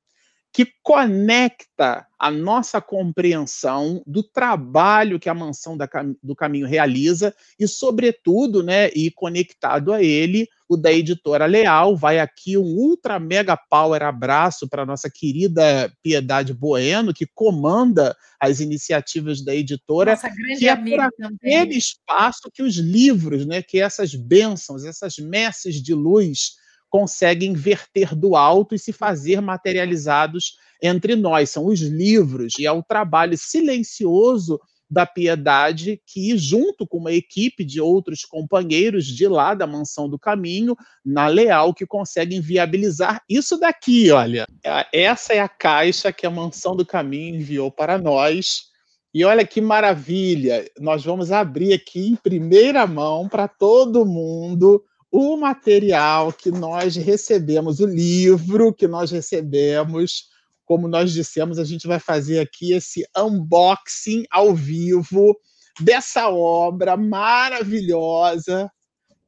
que 0.55 0.65
conecta 0.81 2.07
a 2.17 2.31
nossa 2.31 2.79
compreensão 2.79 4.01
do 4.07 4.23
trabalho 4.23 5.19
que 5.19 5.27
a 5.27 5.33
Mansão 5.33 5.77
do 6.23 6.33
Caminho 6.33 6.65
realiza 6.65 7.35
e, 7.59 7.67
sobretudo, 7.67 8.63
né, 8.63 8.87
e 8.95 9.11
conectado 9.11 9.91
a 9.91 10.01
ele, 10.01 10.47
o 10.69 10.77
da 10.77 10.93
editora 10.93 11.45
Leal. 11.45 11.97
Vai 11.97 12.19
aqui 12.19 12.57
um 12.57 12.63
ultra 12.63 13.19
mega 13.19 13.57
power 13.57 14.01
abraço 14.01 14.65
para 14.69 14.85
nossa 14.85 15.09
querida 15.09 15.91
Piedade 16.01 16.53
Bueno, 16.53 17.13
que 17.13 17.27
comanda 17.35 18.15
as 18.39 18.61
iniciativas 18.61 19.43
da 19.43 19.53
editora, 19.53 20.11
nossa 20.11 20.29
grande 20.29 20.59
que 20.59 20.69
é 20.69 20.75
por 20.77 21.01
aquele 21.01 21.75
espaço 21.75 22.49
que 22.53 22.63
os 22.63 22.77
livros, 22.77 23.45
né, 23.45 23.61
que 23.61 23.81
essas 23.81 24.15
bênçãos, 24.15 24.85
essas 24.85 25.17
messes 25.17 25.83
de 25.83 25.93
luz 25.93 26.63
conseguem 26.95 27.51
verter 27.51 28.15
do 28.15 28.37
alto 28.37 28.73
e 28.73 28.79
se 28.79 28.93
fazer 28.93 29.41
materializados 29.41 30.53
entre 30.81 31.13
nós. 31.13 31.49
São 31.49 31.65
os 31.65 31.81
livros 31.81 32.53
e 32.57 32.65
é 32.65 32.71
o 32.71 32.81
trabalho 32.81 33.37
silencioso 33.37 34.57
da 34.89 35.05
Piedade, 35.05 36.01
que, 36.07 36.37
junto 36.37 36.87
com 36.87 36.99
uma 36.99 37.11
equipe 37.11 37.65
de 37.65 37.81
outros 37.81 38.23
companheiros 38.23 39.05
de 39.07 39.27
lá 39.27 39.53
da 39.53 39.67
Mansão 39.67 40.07
do 40.07 40.17
Caminho, 40.17 40.73
na 41.03 41.27
Leal, 41.27 41.73
que 41.73 41.85
conseguem 41.85 42.39
viabilizar 42.39 43.21
isso 43.27 43.59
daqui, 43.59 44.09
olha. 44.11 44.45
É, 44.63 44.87
essa 44.93 45.33
é 45.33 45.41
a 45.41 45.49
caixa 45.49 46.13
que 46.13 46.25
a 46.25 46.31
Mansão 46.31 46.77
do 46.77 46.85
Caminho 46.85 47.35
enviou 47.35 47.69
para 47.69 47.97
nós. 47.97 48.67
E 49.13 49.25
olha 49.25 49.45
que 49.45 49.59
maravilha! 49.59 50.65
Nós 50.79 51.03
vamos 51.03 51.29
abrir 51.29 51.73
aqui 51.73 52.07
em 52.07 52.15
primeira 52.15 52.87
mão 52.87 53.27
para 53.27 53.49
todo 53.49 54.05
mundo 54.05 54.81
o 55.17 55.37
material 55.37 56.33
que 56.33 56.51
nós 56.51 56.97
recebemos, 56.97 57.79
o 57.79 57.85
livro 57.85 58.73
que 58.73 58.85
nós 58.85 59.11
recebemos, 59.11 60.25
como 60.65 60.89
nós 60.89 61.13
dissemos, 61.13 61.57
a 61.57 61.63
gente 61.63 61.87
vai 61.87 61.99
fazer 62.01 62.41
aqui 62.41 62.73
esse 62.73 63.07
unboxing 63.17 64.25
ao 64.29 64.53
vivo 64.53 65.33
dessa 65.79 66.27
obra 66.27 66.97
maravilhosa 66.97 68.69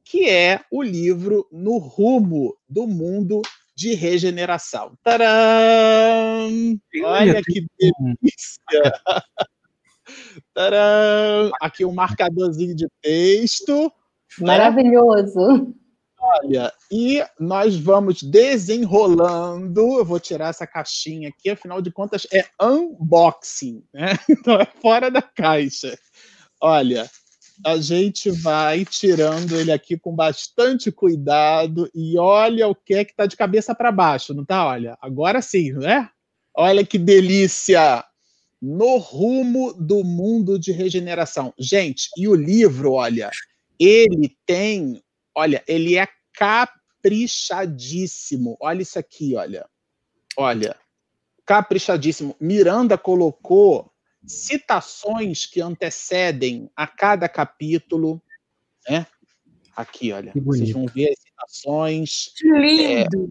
que 0.04 0.28
é 0.28 0.60
o 0.70 0.82
livro 0.82 1.48
No 1.50 1.78
Rumo 1.78 2.54
do 2.68 2.86
Mundo 2.86 3.40
de 3.74 3.94
Regeneração. 3.94 4.92
Tcharam! 5.02 6.50
Olha 7.02 7.40
que 7.42 7.66
delícia! 7.78 8.92
Tcharam! 10.54 11.50
Aqui 11.62 11.86
um 11.86 11.94
marcadorzinho 11.94 12.74
de 12.74 12.86
texto. 13.00 13.90
Né? 14.38 14.46
Maravilhoso. 14.46 15.74
Olha, 16.20 16.72
e 16.90 17.24
nós 17.38 17.76
vamos 17.76 18.22
desenrolando. 18.22 19.98
Eu 19.98 20.04
vou 20.04 20.18
tirar 20.18 20.48
essa 20.48 20.66
caixinha 20.66 21.28
aqui, 21.28 21.50
afinal 21.50 21.80
de 21.80 21.92
contas 21.92 22.26
é 22.32 22.44
unboxing, 22.60 23.84
né? 23.92 24.18
Então 24.28 24.60
é 24.60 24.66
fora 24.80 25.10
da 25.10 25.22
caixa. 25.22 25.96
Olha, 26.60 27.08
a 27.64 27.76
gente 27.76 28.30
vai 28.30 28.84
tirando 28.84 29.56
ele 29.56 29.72
aqui 29.72 29.96
com 29.96 30.14
bastante 30.14 30.90
cuidado 30.90 31.88
e 31.94 32.18
olha 32.18 32.68
o 32.68 32.74
que 32.74 32.94
é 32.94 33.04
que 33.04 33.14
tá 33.14 33.26
de 33.26 33.36
cabeça 33.36 33.74
para 33.74 33.92
baixo, 33.92 34.34
não 34.34 34.44
tá? 34.44 34.66
Olha, 34.66 34.98
agora 35.00 35.40
sim, 35.40 35.72
né? 35.72 36.08
Olha 36.54 36.84
que 36.84 36.98
delícia! 36.98 38.04
No 38.60 38.96
rumo 38.96 39.72
do 39.72 40.02
mundo 40.02 40.58
de 40.58 40.72
regeneração. 40.72 41.54
Gente, 41.56 42.08
e 42.16 42.26
o 42.26 42.34
livro, 42.34 42.94
olha, 42.94 43.30
ele 43.78 44.36
tem, 44.44 45.00
olha, 45.34 45.64
ele 45.66 45.96
é 45.96 46.06
caprichadíssimo. 46.32 48.56
Olha 48.60 48.82
isso 48.82 48.98
aqui, 48.98 49.34
olha. 49.36 49.66
Olha, 50.36 50.76
caprichadíssimo. 51.44 52.36
Miranda 52.40 52.98
colocou 52.98 53.92
citações 54.26 55.46
que 55.46 55.60
antecedem 55.60 56.68
a 56.76 56.86
cada 56.86 57.28
capítulo, 57.28 58.22
né? 58.88 59.04
Aqui, 59.74 60.12
olha, 60.12 60.32
vocês 60.34 60.70
vão 60.72 60.86
ver 60.86 61.10
as 61.10 61.18
citações. 61.20 62.32
Que 62.36 62.50
lindo! 62.50 63.26
É, 63.26 63.28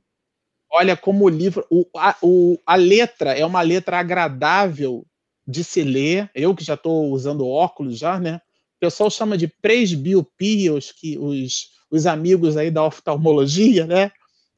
olha 0.72 0.96
como 0.96 1.26
o 1.26 1.30
livro, 1.30 1.66
o, 1.70 1.86
a, 1.96 2.16
o, 2.22 2.58
a 2.66 2.76
letra 2.76 3.38
é 3.38 3.46
uma 3.46 3.62
letra 3.62 4.00
agradável 4.00 5.06
de 5.46 5.64
se 5.64 5.84
ler. 5.84 6.32
Eu 6.34 6.56
que 6.56 6.64
já 6.64 6.76
estou 6.76 7.12
usando 7.12 7.48
óculos 7.48 7.98
já, 7.98 8.20
né? 8.20 8.42
O 8.78 8.80
pessoal 8.80 9.10
chama 9.10 9.38
de 9.38 9.48
presbiopia, 9.48 10.74
os, 10.74 10.92
que, 10.92 11.18
os, 11.18 11.70
os 11.90 12.06
amigos 12.06 12.56
aí 12.56 12.70
da 12.70 12.86
oftalmologia, 12.86 13.88
né? 13.88 14.12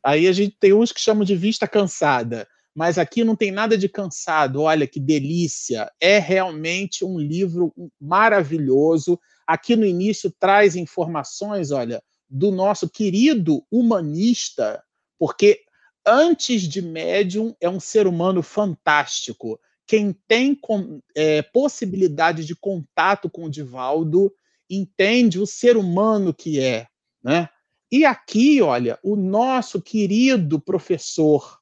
Aí 0.03 0.27
a 0.27 0.31
gente 0.33 0.57
tem 0.59 0.73
uns 0.73 0.91
que 0.91 0.99
chamam 0.99 1.23
de 1.23 1.35
vista 1.35 1.67
cansada, 1.67 2.45
mas 2.75 2.97
aqui 2.97 3.23
não 3.23 3.35
tem 3.35 3.49
nada 3.49 3.77
de 3.77 3.87
cansado. 3.87 4.61
Olha 4.61 4.85
que 4.85 4.99
delícia! 4.99 5.89
É 6.01 6.19
realmente 6.19 7.05
um 7.05 7.17
livro 7.17 7.73
maravilhoso. 7.99 9.17
Aqui 9.47 9.75
no 9.77 9.85
início 9.85 10.33
traz 10.37 10.75
informações, 10.75 11.71
olha, 11.71 12.03
do 12.29 12.51
nosso 12.51 12.89
querido 12.89 13.65
humanista, 13.71 14.83
porque 15.17 15.61
antes 16.05 16.63
de 16.63 16.81
médium 16.81 17.55
é 17.61 17.69
um 17.69 17.79
ser 17.79 18.05
humano 18.05 18.43
fantástico 18.43 19.59
quem 19.89 20.13
tem 20.27 20.53
com, 20.53 21.01
é, 21.15 21.41
possibilidade 21.41 22.45
de 22.45 22.55
contato 22.55 23.27
com 23.27 23.45
o 23.45 23.49
Divaldo 23.49 24.31
entende 24.69 25.39
o 25.39 25.47
ser 25.47 25.75
humano 25.75 26.31
que 26.31 26.59
é, 26.59 26.85
né? 27.23 27.49
E 27.91 28.05
aqui, 28.05 28.61
olha, 28.61 28.99
o 29.01 29.15
nosso 29.15 29.81
querido 29.81 30.59
professor 30.59 31.57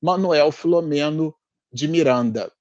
Manuel 0.00 0.52
Filomeno 0.52 1.34
de 1.72 1.88
Miranda. 1.88 2.52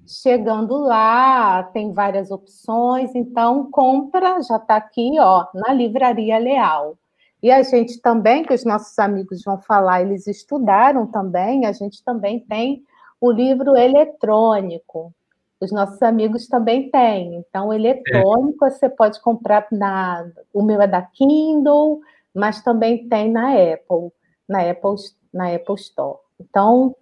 Chegando 0.08 0.78
lá, 0.78 1.64
tem 1.74 1.92
várias 1.94 2.32
opções, 2.32 3.14
então 3.14 3.70
compra, 3.70 4.42
já 4.42 4.56
está 4.56 4.78
aqui, 4.78 5.20
ó, 5.20 5.46
na 5.54 5.74
Livraria 5.74 6.40
Leal. 6.40 6.98
E 7.42 7.52
a 7.52 7.64
gente 7.64 8.00
também, 8.00 8.44
que 8.44 8.54
os 8.54 8.64
nossos 8.64 8.98
amigos 9.00 9.44
vão 9.44 9.60
falar, 9.60 10.02
eles 10.02 10.28
estudaram 10.28 11.08
também, 11.08 11.66
a 11.66 11.72
gente 11.72 12.04
também 12.04 12.40
tem 12.40 12.84
o 13.20 13.32
livro 13.32 13.76
eletrônico. 13.76 15.12
Os 15.60 15.72
nossos 15.72 16.02
amigos 16.02 16.48
também 16.48 16.90
têm. 16.90 17.36
Então, 17.36 17.74
eletrônico 17.74 18.66
é. 18.66 18.70
você 18.70 18.90
pode 18.90 19.20
comprar 19.22 19.68
na. 19.72 20.28
O 20.54 20.64
meu 20.64 20.82
é 20.82 20.88
da 20.88 21.02
Kindle, 21.02 22.00
mas 22.34 22.64
também 22.64 23.08
tem 23.08 23.32
na 23.32 23.52
Apple, 23.52 24.12
na 24.48 24.70
Apple, 24.70 24.96
na 25.32 25.54
Apple 25.54 25.76
Store. 25.76 26.18
Então, 26.40 26.96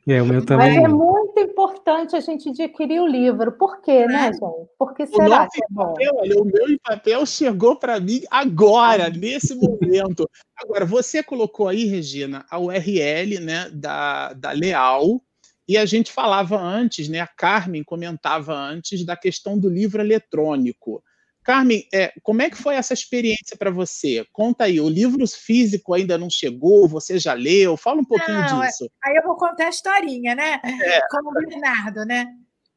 É, 0.07 0.21
o 0.21 0.25
meu 0.25 0.45
também. 0.45 0.79
Mas 0.79 0.83
é 0.83 0.87
muito 0.87 1.39
importante 1.39 2.15
a 2.15 2.19
gente 2.19 2.49
adquirir 2.49 3.01
o 3.01 3.07
livro. 3.07 3.51
Por 3.53 3.81
quê, 3.81 4.05
né, 4.05 4.29
é. 4.29 4.33
gente? 4.33 4.69
Porque 4.77 5.07
será 5.07 5.47
que 5.49 5.63
é 5.63 5.67
bom? 5.69 5.93
Papel, 5.93 6.11
olha, 6.15 6.41
o 6.41 6.45
meu 6.45 6.69
em 6.69 6.77
papel 6.77 7.25
chegou 7.25 7.75
para 7.75 7.99
mim 7.99 8.21
agora, 8.29 9.09
nesse 9.09 9.55
momento. 9.55 10.29
Agora, 10.55 10.85
você 10.85 11.23
colocou 11.23 11.67
aí, 11.67 11.85
Regina, 11.85 12.45
a 12.51 12.59
URL 12.59 13.39
né, 13.39 13.69
da, 13.73 14.33
da 14.33 14.51
Leal, 14.51 15.21
e 15.67 15.78
a 15.78 15.86
gente 15.86 16.12
falava 16.12 16.58
antes, 16.58 17.10
né? 17.10 17.19
A 17.19 17.28
Carmen 17.28 17.84
comentava 17.84 18.54
antes 18.54 19.06
da 19.06 19.17
questão 19.17 19.58
do 19.58 19.69
livro 19.69 20.01
eletrônico. 20.01 21.04
Carmen, 21.43 21.88
é, 21.93 22.12
como 22.23 22.41
é 22.41 22.49
que 22.49 22.58
foi 22.58 22.75
essa 22.75 22.93
experiência 22.93 23.56
para 23.58 23.69
você? 23.69 24.25
Conta 24.34 24.63
aí, 24.63 24.80
o 24.80 24.89
livro 24.89 25.25
físico 25.28 25.93
ainda 25.93 26.17
não 26.17 26.28
chegou, 26.28 26.88
você 26.88 27.19
já 27.19 27.34
leu? 27.34 27.78
Fala 27.78 28.01
um 28.01 28.06
pouquinho 28.06 28.39
não, 28.39 28.63
é, 28.63 28.67
disso. 28.67 28.89
Aí 29.04 29.15
eu 29.15 29.23
vou 29.23 29.36
contar 29.36 29.67
a 29.67 29.69
historinha, 29.69 30.34
né? 30.34 30.60
É. 30.63 31.01
Como 31.10 31.30
o 31.30 31.34
Bernardo, 31.34 32.04
né? 32.04 32.25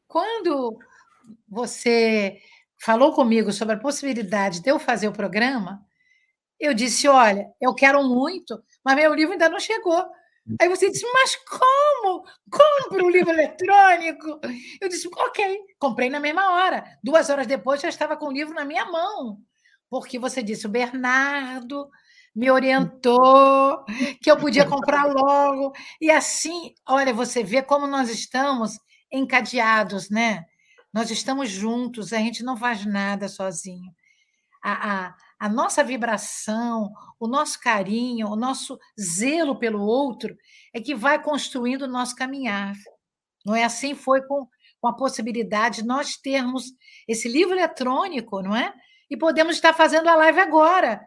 Quando 0.07 0.79
você 1.49 2.39
falou 2.79 3.13
comigo 3.13 3.53
sobre 3.53 3.75
a 3.75 3.79
possibilidade 3.79 4.61
de 4.61 4.71
eu 4.71 4.79
fazer 4.79 5.09
o 5.09 5.13
programa, 5.13 5.83
eu 6.61 6.75
disse: 6.75 7.09
olha, 7.09 7.51
eu 7.61 7.75
quero 7.75 8.03
muito, 8.05 8.63
mas 8.85 8.97
meu 8.97 9.15
livro 9.15 9.33
ainda 9.33 9.49
não 9.49 9.61
chegou. 9.61 10.05
Aí 10.61 10.69
você 10.69 10.91
disse, 10.91 11.05
mas 11.13 11.37
como? 11.37 12.25
Compre 12.51 13.05
um 13.05 13.11
livro 13.11 13.31
eletrônico. 13.31 14.41
Eu 14.81 14.89
disse, 14.89 15.09
ok, 15.13 15.59
comprei 15.79 16.09
na 16.09 16.21
mesma 16.21 16.53
hora. 16.53 16.85
Duas 17.03 17.29
horas 17.29 17.47
depois 17.47 17.81
já 17.81 17.89
estava 17.89 18.17
com 18.17 18.27
o 18.27 18.33
livro 18.33 18.55
na 18.55 18.65
minha 18.65 18.87
mão. 18.87 19.39
Porque 19.91 20.19
você 20.19 20.43
disse, 20.43 20.67
o 20.67 20.71
Bernardo 20.71 21.89
me 22.35 22.51
orientou 22.51 23.85
que 24.23 24.31
eu 24.31 24.37
podia 24.37 24.65
comprar 24.65 25.05
logo. 25.07 25.73
E 26.01 26.11
assim, 26.11 26.73
olha, 26.87 27.13
você 27.13 27.43
vê 27.43 27.63
como 27.63 27.87
nós 27.87 28.09
estamos 28.09 28.79
encadeados, 29.13 30.09
né? 30.11 30.45
Nós 30.93 31.11
estamos 31.11 31.51
juntos, 31.51 32.13
a 32.13 32.19
gente 32.19 32.43
não 32.43 32.57
faz 32.57 32.87
nada 32.87 33.29
sozinho. 33.29 33.93
A, 34.63 35.07
a, 35.07 35.17
a 35.39 35.49
nossa 35.49 35.85
vibração, 35.85 36.93
o 37.19 37.29
nosso 37.29 37.61
carinho, 37.61 38.29
o 38.29 38.37
nosso 38.37 38.79
zelo 39.01 39.59
pelo 39.59 39.81
outro 39.83 40.37
é 40.75 40.81
que 40.81 40.95
vai 40.95 41.23
construindo 41.23 41.83
o 41.83 41.89
nosso 41.89 42.15
caminhar. 42.17 42.75
Não 43.47 43.55
é 43.55 43.65
assim? 43.65 43.95
Foi 43.95 44.21
com, 44.23 44.47
com 44.81 44.89
a 44.89 44.97
possibilidade 44.97 45.83
de 45.83 45.87
nós 45.87 46.17
termos 46.17 46.65
esse 47.07 47.29
livro 47.29 47.55
eletrônico, 47.55 48.43
não 48.43 48.55
é? 48.55 48.75
E 49.09 49.17
podemos 49.17 49.55
estar 49.57 49.73
fazendo 49.73 50.09
a 50.09 50.17
live 50.17 50.41
agora, 50.41 51.01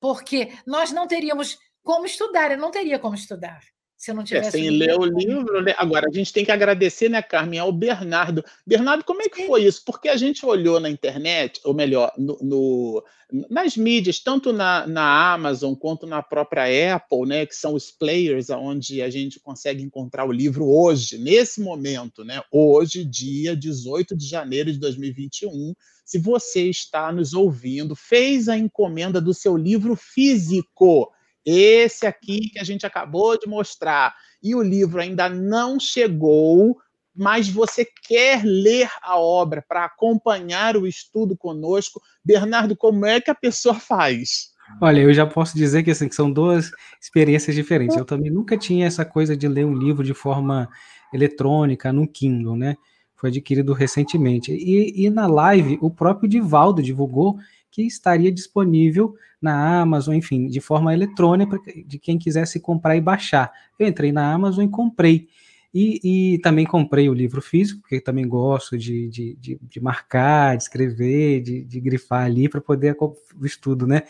porque 0.00 0.52
nós 0.66 0.90
não 0.90 1.06
teríamos 1.06 1.56
como 1.82 2.04
estudar, 2.04 2.50
eu 2.50 2.58
não 2.58 2.70
teria 2.70 2.98
como 2.98 3.14
estudar 3.14 3.60
se 3.98 4.12
não 4.12 4.22
é, 4.22 4.24
tivesse. 4.24 4.48
É, 4.48 4.50
sem 4.52 4.70
ler 4.70 4.96
o 4.96 5.04
livro, 5.04 5.60
né? 5.60 5.74
Agora, 5.76 6.06
a 6.08 6.12
gente 6.14 6.32
tem 6.32 6.44
que 6.44 6.52
agradecer, 6.52 7.08
né, 7.08 7.20
Carmen, 7.20 7.58
ao 7.58 7.72
Bernardo. 7.72 8.44
Bernardo, 8.64 9.02
como 9.02 9.20
é 9.22 9.28
que 9.28 9.44
foi 9.44 9.64
isso? 9.64 9.82
Porque 9.84 10.08
a 10.08 10.16
gente 10.16 10.46
olhou 10.46 10.78
na 10.78 10.88
internet, 10.88 11.60
ou 11.64 11.74
melhor, 11.74 12.12
no, 12.16 12.38
no, 12.40 13.04
nas 13.50 13.76
mídias, 13.76 14.20
tanto 14.20 14.52
na, 14.52 14.86
na 14.86 15.32
Amazon 15.34 15.74
quanto 15.74 16.06
na 16.06 16.22
própria 16.22 16.94
Apple, 16.94 17.26
né, 17.26 17.44
que 17.44 17.56
são 17.56 17.74
os 17.74 17.90
players 17.90 18.48
onde 18.50 19.02
a 19.02 19.10
gente 19.10 19.40
consegue 19.40 19.82
encontrar 19.82 20.24
o 20.24 20.32
livro 20.32 20.68
hoje, 20.68 21.18
nesse 21.18 21.60
momento, 21.60 22.24
né? 22.24 22.40
Hoje, 22.52 23.04
dia 23.04 23.56
18 23.56 24.16
de 24.16 24.26
janeiro 24.28 24.70
de 24.72 24.78
2021. 24.78 25.74
Se 26.04 26.18
você 26.18 26.70
está 26.70 27.12
nos 27.12 27.34
ouvindo, 27.34 27.96
fez 27.96 28.48
a 28.48 28.56
encomenda 28.56 29.20
do 29.20 29.34
seu 29.34 29.56
livro 29.56 29.96
físico 29.96 31.10
esse 31.48 32.06
aqui 32.06 32.50
que 32.50 32.58
a 32.58 32.64
gente 32.64 32.84
acabou 32.84 33.38
de 33.38 33.48
mostrar. 33.48 34.14
E 34.42 34.54
o 34.54 34.62
livro 34.62 35.00
ainda 35.00 35.28
não 35.28 35.80
chegou, 35.80 36.76
mas 37.16 37.48
você 37.48 37.86
quer 38.06 38.42
ler 38.44 38.90
a 39.02 39.18
obra 39.18 39.64
para 39.66 39.84
acompanhar 39.84 40.76
o 40.76 40.86
estudo 40.86 41.36
conosco. 41.36 42.00
Bernardo, 42.22 42.76
como 42.76 43.06
é 43.06 43.20
que 43.20 43.30
a 43.30 43.34
pessoa 43.34 43.74
faz? 43.74 44.50
Olha, 44.80 45.00
eu 45.00 45.14
já 45.14 45.26
posso 45.26 45.56
dizer 45.56 45.82
que, 45.82 45.90
assim, 45.90 46.08
que 46.08 46.14
são 46.14 46.30
duas 46.30 46.70
experiências 47.00 47.56
diferentes. 47.56 47.96
Eu 47.96 48.04
também 48.04 48.30
nunca 48.30 48.56
tinha 48.56 48.86
essa 48.86 49.04
coisa 49.04 49.34
de 49.34 49.48
ler 49.48 49.64
um 49.64 49.74
livro 49.74 50.04
de 50.04 50.12
forma 50.12 50.68
eletrônica, 51.12 51.90
no 51.92 52.06
Kindle, 52.06 52.56
né? 52.56 52.76
Foi 53.16 53.30
adquirido 53.30 53.72
recentemente. 53.72 54.52
E, 54.52 55.06
e 55.06 55.10
na 55.10 55.26
live, 55.26 55.78
o 55.80 55.90
próprio 55.90 56.28
Divaldo 56.28 56.82
divulgou 56.82 57.38
que 57.78 57.86
estaria 57.86 58.32
disponível 58.32 59.14
na 59.40 59.80
Amazon, 59.80 60.16
enfim, 60.16 60.48
de 60.48 60.60
forma 60.60 60.92
eletrônica, 60.92 61.56
de 61.86 61.96
quem 61.96 62.18
quisesse 62.18 62.58
comprar 62.58 62.96
e 62.96 63.00
baixar. 63.00 63.52
Eu 63.78 63.86
entrei 63.86 64.10
na 64.10 64.32
Amazon 64.32 64.64
e 64.64 64.68
comprei. 64.68 65.28
E, 65.72 66.32
e 66.34 66.38
também 66.38 66.66
comprei 66.66 67.08
o 67.08 67.14
livro 67.14 67.40
físico, 67.40 67.82
porque 67.82 68.00
também 68.00 68.26
gosto 68.26 68.76
de, 68.76 69.08
de, 69.08 69.36
de, 69.36 69.60
de 69.62 69.80
marcar, 69.80 70.56
de 70.56 70.64
escrever, 70.64 71.40
de, 71.40 71.62
de 71.62 71.80
grifar 71.80 72.24
ali 72.24 72.48
para 72.48 72.60
poder 72.60 72.96
o 73.00 73.46
estudo, 73.46 73.86
né? 73.86 74.02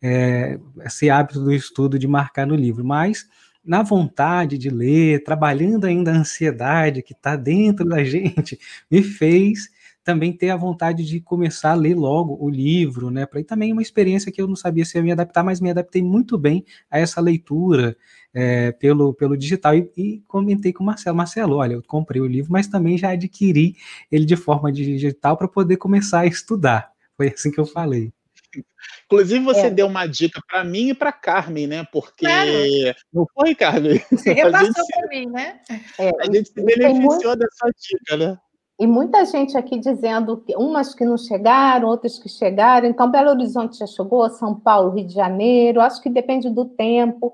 É, 0.00 0.60
esse 0.84 1.10
hábito 1.10 1.40
do 1.40 1.52
estudo 1.52 1.98
de 1.98 2.06
marcar 2.06 2.46
no 2.46 2.54
livro. 2.54 2.84
Mas 2.84 3.26
na 3.64 3.82
vontade 3.82 4.56
de 4.56 4.70
ler, 4.70 5.24
trabalhando 5.24 5.86
ainda 5.86 6.12
a 6.12 6.16
ansiedade 6.16 7.02
que 7.02 7.12
está 7.12 7.34
dentro 7.34 7.84
da 7.84 8.04
gente, 8.04 8.56
me 8.88 9.02
fez 9.02 9.68
também 10.06 10.32
ter 10.32 10.50
a 10.50 10.56
vontade 10.56 11.04
de 11.04 11.20
começar 11.20 11.72
a 11.72 11.74
ler 11.74 11.96
logo 11.96 12.38
o 12.40 12.48
livro, 12.48 13.10
né? 13.10 13.26
Para 13.26 13.42
também 13.42 13.72
uma 13.72 13.82
experiência 13.82 14.30
que 14.30 14.40
eu 14.40 14.46
não 14.46 14.54
sabia 14.54 14.84
se 14.84 14.96
ia 14.96 15.02
me 15.02 15.10
adaptar, 15.10 15.42
mas 15.42 15.60
me 15.60 15.68
adaptei 15.68 16.00
muito 16.00 16.38
bem 16.38 16.64
a 16.88 17.00
essa 17.00 17.20
leitura 17.20 17.96
é, 18.32 18.70
pelo, 18.70 19.12
pelo 19.12 19.36
digital 19.36 19.74
e, 19.74 19.90
e, 19.96 20.22
comentei 20.28 20.72
com 20.72 20.84
o 20.84 20.86
Marcelo. 20.86 21.16
Marcelo, 21.16 21.56
olha, 21.56 21.72
eu 21.74 21.82
comprei 21.82 22.20
o 22.20 22.26
livro, 22.26 22.52
mas 22.52 22.68
também 22.68 22.96
já 22.96 23.10
adquiri 23.10 23.74
ele 24.10 24.24
de 24.24 24.36
forma 24.36 24.70
digital 24.70 25.36
para 25.36 25.48
poder 25.48 25.76
começar 25.76 26.20
a 26.20 26.26
estudar. 26.26 26.92
Foi 27.16 27.26
assim 27.26 27.50
que 27.50 27.58
eu 27.58 27.66
falei. 27.66 28.12
Inclusive, 29.06 29.44
você 29.44 29.66
é. 29.66 29.70
deu 29.70 29.88
uma 29.88 30.06
dica 30.06 30.40
para 30.46 30.62
mim 30.62 30.90
e 30.90 30.94
para 30.94 31.10
Carmen, 31.10 31.66
né? 31.66 31.84
Porque. 31.90 32.24
Claro. 32.26 32.50
Não 33.12 33.26
foi, 33.34 33.56
Carmen? 33.56 34.00
Você 34.08 34.32
repassou 34.34 34.86
para 34.94 35.08
mim, 35.08 35.26
né? 35.26 35.60
É, 35.98 36.10
a 36.20 36.26
gente 36.26 36.48
se 36.48 36.62
beneficiou 36.62 37.00
muito... 37.00 37.36
dessa 37.36 37.70
dica, 37.76 38.16
né? 38.16 38.38
E 38.78 38.86
muita 38.86 39.24
gente 39.24 39.56
aqui 39.56 39.78
dizendo 39.78 40.36
que 40.36 40.54
umas 40.54 40.94
que 40.94 41.04
não 41.04 41.16
chegaram, 41.16 41.88
outras 41.88 42.18
que 42.18 42.28
chegaram. 42.28 42.86
Então, 42.86 43.10
Belo 43.10 43.30
Horizonte 43.30 43.78
já 43.78 43.86
chegou, 43.86 44.28
São 44.28 44.54
Paulo, 44.54 44.90
Rio 44.90 45.06
de 45.06 45.14
Janeiro. 45.14 45.80
Acho 45.80 46.02
que 46.02 46.10
depende 46.10 46.50
do 46.50 46.66
tempo 46.66 47.32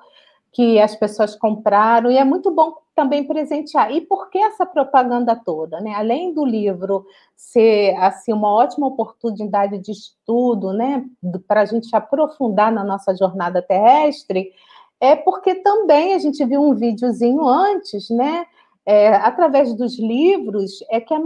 que 0.52 0.78
as 0.78 0.94
pessoas 0.94 1.34
compraram. 1.34 2.10
E 2.12 2.16
é 2.16 2.24
muito 2.24 2.50
bom 2.52 2.74
também 2.94 3.24
presentear. 3.24 3.90
E 3.90 4.00
por 4.02 4.30
que 4.30 4.38
essa 4.38 4.64
propaganda 4.64 5.34
toda? 5.34 5.80
Né? 5.80 5.92
Além 5.94 6.32
do 6.32 6.44
livro 6.44 7.04
ser 7.34 7.96
assim, 7.96 8.32
uma 8.32 8.52
ótima 8.52 8.86
oportunidade 8.86 9.78
de 9.78 9.90
estudo, 9.90 10.72
né? 10.72 11.04
para 11.48 11.62
a 11.62 11.64
gente 11.64 11.94
aprofundar 11.94 12.70
na 12.70 12.84
nossa 12.84 13.16
jornada 13.16 13.60
terrestre, 13.60 14.52
é 15.00 15.16
porque 15.16 15.56
também 15.56 16.14
a 16.14 16.18
gente 16.18 16.44
viu 16.44 16.62
um 16.62 16.74
videozinho 16.74 17.44
antes, 17.44 18.08
né? 18.10 18.46
É, 18.86 19.08
através 19.14 19.74
dos 19.74 19.98
livros, 19.98 20.84
é 20.90 21.00
que 21.00 21.14
a 21.14 21.20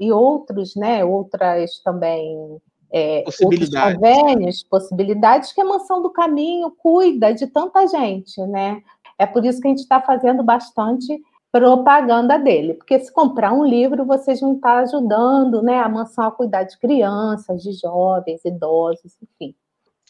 e 0.00 0.12
outros, 0.12 0.76
né? 0.76 1.04
Outras 1.04 1.80
também 1.82 2.60
é, 2.92 3.22
possibilidades. 3.22 3.94
convênios, 3.94 4.62
possibilidades 4.62 5.52
que 5.52 5.60
a 5.60 5.64
Mansão 5.64 6.00
do 6.00 6.10
Caminho 6.10 6.70
cuida 6.70 7.34
de 7.34 7.46
tanta 7.46 7.86
gente, 7.88 8.40
né? 8.42 8.82
É 9.18 9.26
por 9.26 9.44
isso 9.44 9.60
que 9.60 9.66
a 9.66 9.70
gente 9.70 9.80
está 9.80 10.00
fazendo 10.00 10.42
bastante 10.42 11.20
propaganda 11.50 12.36
dele, 12.36 12.74
porque 12.74 12.98
se 12.98 13.12
comprar 13.12 13.52
um 13.52 13.64
livro, 13.64 14.04
vocês 14.04 14.40
vão 14.40 14.54
estar 14.54 14.78
ajudando 14.78 15.62
né, 15.62 15.78
a 15.78 15.88
mansão 15.88 16.26
a 16.26 16.32
cuidar 16.32 16.64
de 16.64 16.76
crianças, 16.78 17.62
de 17.62 17.72
jovens, 17.74 18.44
idosos, 18.44 19.16
enfim. 19.22 19.54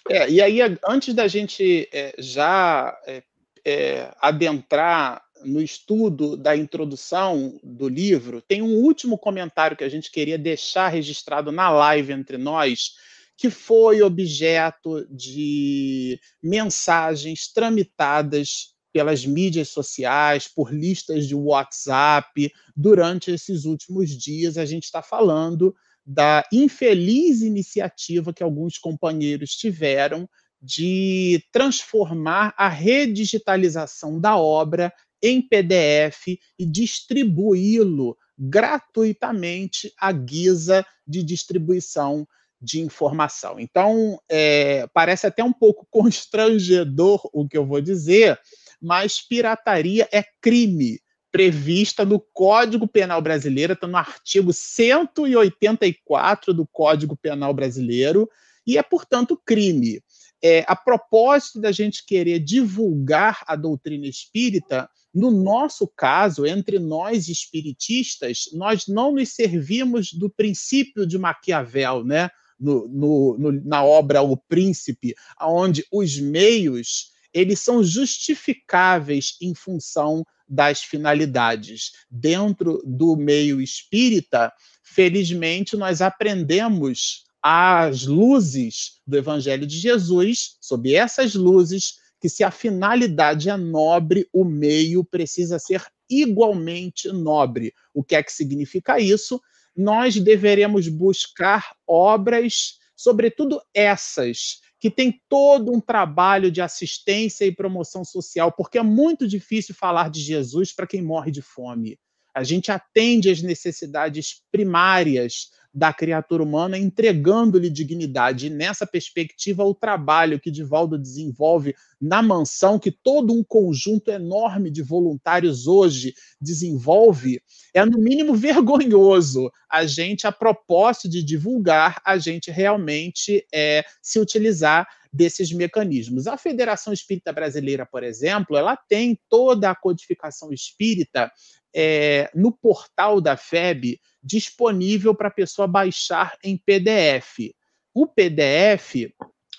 É, 0.08 0.28
e 0.30 0.40
aí, 0.40 0.60
antes 0.86 1.12
da 1.14 1.28
gente 1.28 1.88
é, 1.92 2.14
já 2.18 2.98
é, 3.06 3.22
é, 3.64 4.10
adentrar 4.20 5.23
no 5.44 5.60
estudo 5.60 6.36
da 6.36 6.56
introdução 6.56 7.58
do 7.62 7.88
livro, 7.88 8.42
tem 8.42 8.62
um 8.62 8.76
último 8.76 9.18
comentário 9.18 9.76
que 9.76 9.84
a 9.84 9.88
gente 9.88 10.10
queria 10.10 10.38
deixar 10.38 10.88
registrado 10.88 11.52
na 11.52 11.70
live 11.70 12.12
entre 12.12 12.36
nós, 12.36 12.92
que 13.36 13.50
foi 13.50 14.02
objeto 14.02 15.06
de 15.10 16.18
mensagens 16.42 17.52
tramitadas 17.52 18.74
pelas 18.92 19.26
mídias 19.26 19.70
sociais, 19.70 20.46
por 20.46 20.72
listas 20.72 21.26
de 21.26 21.34
WhatsApp. 21.34 22.52
Durante 22.76 23.32
esses 23.32 23.64
últimos 23.64 24.10
dias, 24.10 24.56
a 24.56 24.64
gente 24.64 24.84
está 24.84 25.02
falando 25.02 25.74
da 26.06 26.44
infeliz 26.52 27.40
iniciativa 27.40 28.32
que 28.32 28.42
alguns 28.42 28.78
companheiros 28.78 29.56
tiveram 29.56 30.28
de 30.64 31.42
transformar 31.52 32.54
a 32.56 32.68
redigitalização 32.68 34.18
da 34.20 34.36
obra 34.36 34.92
em 35.24 35.40
PDF 35.40 36.38
e 36.58 36.66
distribuí-lo 36.66 38.16
gratuitamente 38.38 39.92
à 39.98 40.12
guisa 40.12 40.84
de 41.06 41.22
distribuição 41.22 42.28
de 42.60 42.80
informação. 42.80 43.58
Então, 43.58 44.20
é, 44.28 44.86
parece 44.92 45.26
até 45.26 45.42
um 45.42 45.52
pouco 45.52 45.86
constrangedor 45.90 47.28
o 47.32 47.48
que 47.48 47.56
eu 47.56 47.66
vou 47.66 47.80
dizer, 47.80 48.38
mas 48.80 49.20
pirataria 49.20 50.08
é 50.12 50.22
crime 50.40 51.00
prevista 51.34 52.04
no 52.04 52.20
Código 52.20 52.86
Penal 52.86 53.20
Brasileiro, 53.20 53.72
está 53.72 53.88
no 53.88 53.96
artigo 53.96 54.52
184 54.52 56.54
do 56.54 56.64
Código 56.64 57.16
Penal 57.16 57.52
Brasileiro, 57.52 58.30
e 58.64 58.78
é, 58.78 58.82
portanto, 58.84 59.36
crime. 59.44 60.00
É, 60.40 60.64
a 60.68 60.76
propósito 60.76 61.60
da 61.60 61.72
gente 61.72 62.06
querer 62.06 62.38
divulgar 62.38 63.42
a 63.48 63.56
doutrina 63.56 64.06
espírita, 64.06 64.88
no 65.14 65.30
nosso 65.30 65.86
caso, 65.86 66.44
entre 66.44 66.78
nós 66.78 67.28
espiritistas, 67.28 68.46
nós 68.52 68.88
não 68.88 69.12
nos 69.12 69.30
servimos 69.30 70.12
do 70.12 70.28
princípio 70.28 71.06
de 71.06 71.16
Maquiavel, 71.16 72.04
né? 72.04 72.28
No, 72.58 72.88
no, 72.88 73.38
no, 73.38 73.52
na 73.64 73.84
obra 73.84 74.22
O 74.22 74.36
Príncipe, 74.36 75.14
onde 75.40 75.84
os 75.92 76.18
meios 76.18 77.12
eles 77.32 77.58
são 77.58 77.82
justificáveis 77.82 79.36
em 79.42 79.54
função 79.54 80.24
das 80.48 80.82
finalidades. 80.82 81.90
Dentro 82.08 82.80
do 82.86 83.16
meio 83.16 83.60
espírita, 83.60 84.52
felizmente, 84.82 85.76
nós 85.76 86.00
aprendemos 86.00 87.24
as 87.42 88.06
luzes 88.06 89.00
do 89.06 89.18
Evangelho 89.18 89.66
de 89.66 89.76
Jesus, 89.76 90.56
sob 90.60 90.94
essas 90.94 91.34
luzes, 91.34 91.96
que 92.24 92.28
se 92.30 92.42
a 92.42 92.50
finalidade 92.50 93.50
é 93.50 93.56
nobre, 93.58 94.26
o 94.32 94.46
meio 94.46 95.04
precisa 95.04 95.58
ser 95.58 95.84
igualmente 96.08 97.12
nobre. 97.12 97.74
O 97.92 98.02
que 98.02 98.16
é 98.16 98.22
que 98.22 98.32
significa 98.32 98.98
isso? 98.98 99.38
Nós 99.76 100.18
deveremos 100.18 100.88
buscar 100.88 101.76
obras, 101.86 102.78
sobretudo 102.96 103.60
essas, 103.74 104.60
que 104.80 104.90
tem 104.90 105.20
todo 105.28 105.70
um 105.70 105.78
trabalho 105.78 106.50
de 106.50 106.62
assistência 106.62 107.44
e 107.44 107.54
promoção 107.54 108.02
social, 108.02 108.50
porque 108.50 108.78
é 108.78 108.82
muito 108.82 109.28
difícil 109.28 109.74
falar 109.74 110.08
de 110.08 110.22
Jesus 110.22 110.72
para 110.72 110.86
quem 110.86 111.02
morre 111.02 111.30
de 111.30 111.42
fome. 111.42 111.98
A 112.34 112.42
gente 112.42 112.72
atende 112.72 113.28
às 113.28 113.42
necessidades 113.42 114.40
primárias 114.50 115.50
da 115.74 115.92
criatura 115.92 116.42
humana, 116.42 116.78
entregando-lhe 116.78 117.68
dignidade. 117.68 118.46
E 118.46 118.50
nessa 118.50 118.86
perspectiva, 118.86 119.64
o 119.64 119.74
trabalho 119.74 120.38
que 120.38 120.50
Divaldo 120.50 120.96
desenvolve 120.96 121.74
na 122.00 122.22
mansão, 122.22 122.78
que 122.78 122.92
todo 122.92 123.32
um 123.32 123.42
conjunto 123.42 124.10
enorme 124.10 124.70
de 124.70 124.82
voluntários 124.82 125.66
hoje 125.66 126.14
desenvolve, 126.40 127.42
é 127.74 127.84
no 127.84 127.98
mínimo 127.98 128.34
vergonhoso. 128.36 129.50
A 129.68 129.84
gente, 129.84 130.26
a 130.26 130.32
propósito 130.32 131.08
de 131.08 131.24
divulgar, 131.24 132.00
a 132.06 132.16
gente 132.18 132.52
realmente 132.52 133.44
é, 133.52 133.84
se 134.00 134.20
utilizar 134.20 134.86
desses 135.14 135.52
mecanismos. 135.52 136.26
A 136.26 136.36
Federação 136.36 136.92
Espírita 136.92 137.32
Brasileira, 137.32 137.86
por 137.86 138.02
exemplo, 138.02 138.56
ela 138.56 138.76
tem 138.76 139.16
toda 139.28 139.70
a 139.70 139.74
codificação 139.74 140.52
espírita 140.52 141.30
é, 141.72 142.28
no 142.34 142.50
portal 142.50 143.20
da 143.20 143.36
FEB 143.36 144.00
disponível 144.20 145.14
para 145.14 145.28
a 145.28 145.32
pessoa 145.32 145.68
baixar 145.68 146.36
em 146.42 146.56
PDF. 146.58 147.54
O 147.94 148.08
PDF 148.08 149.14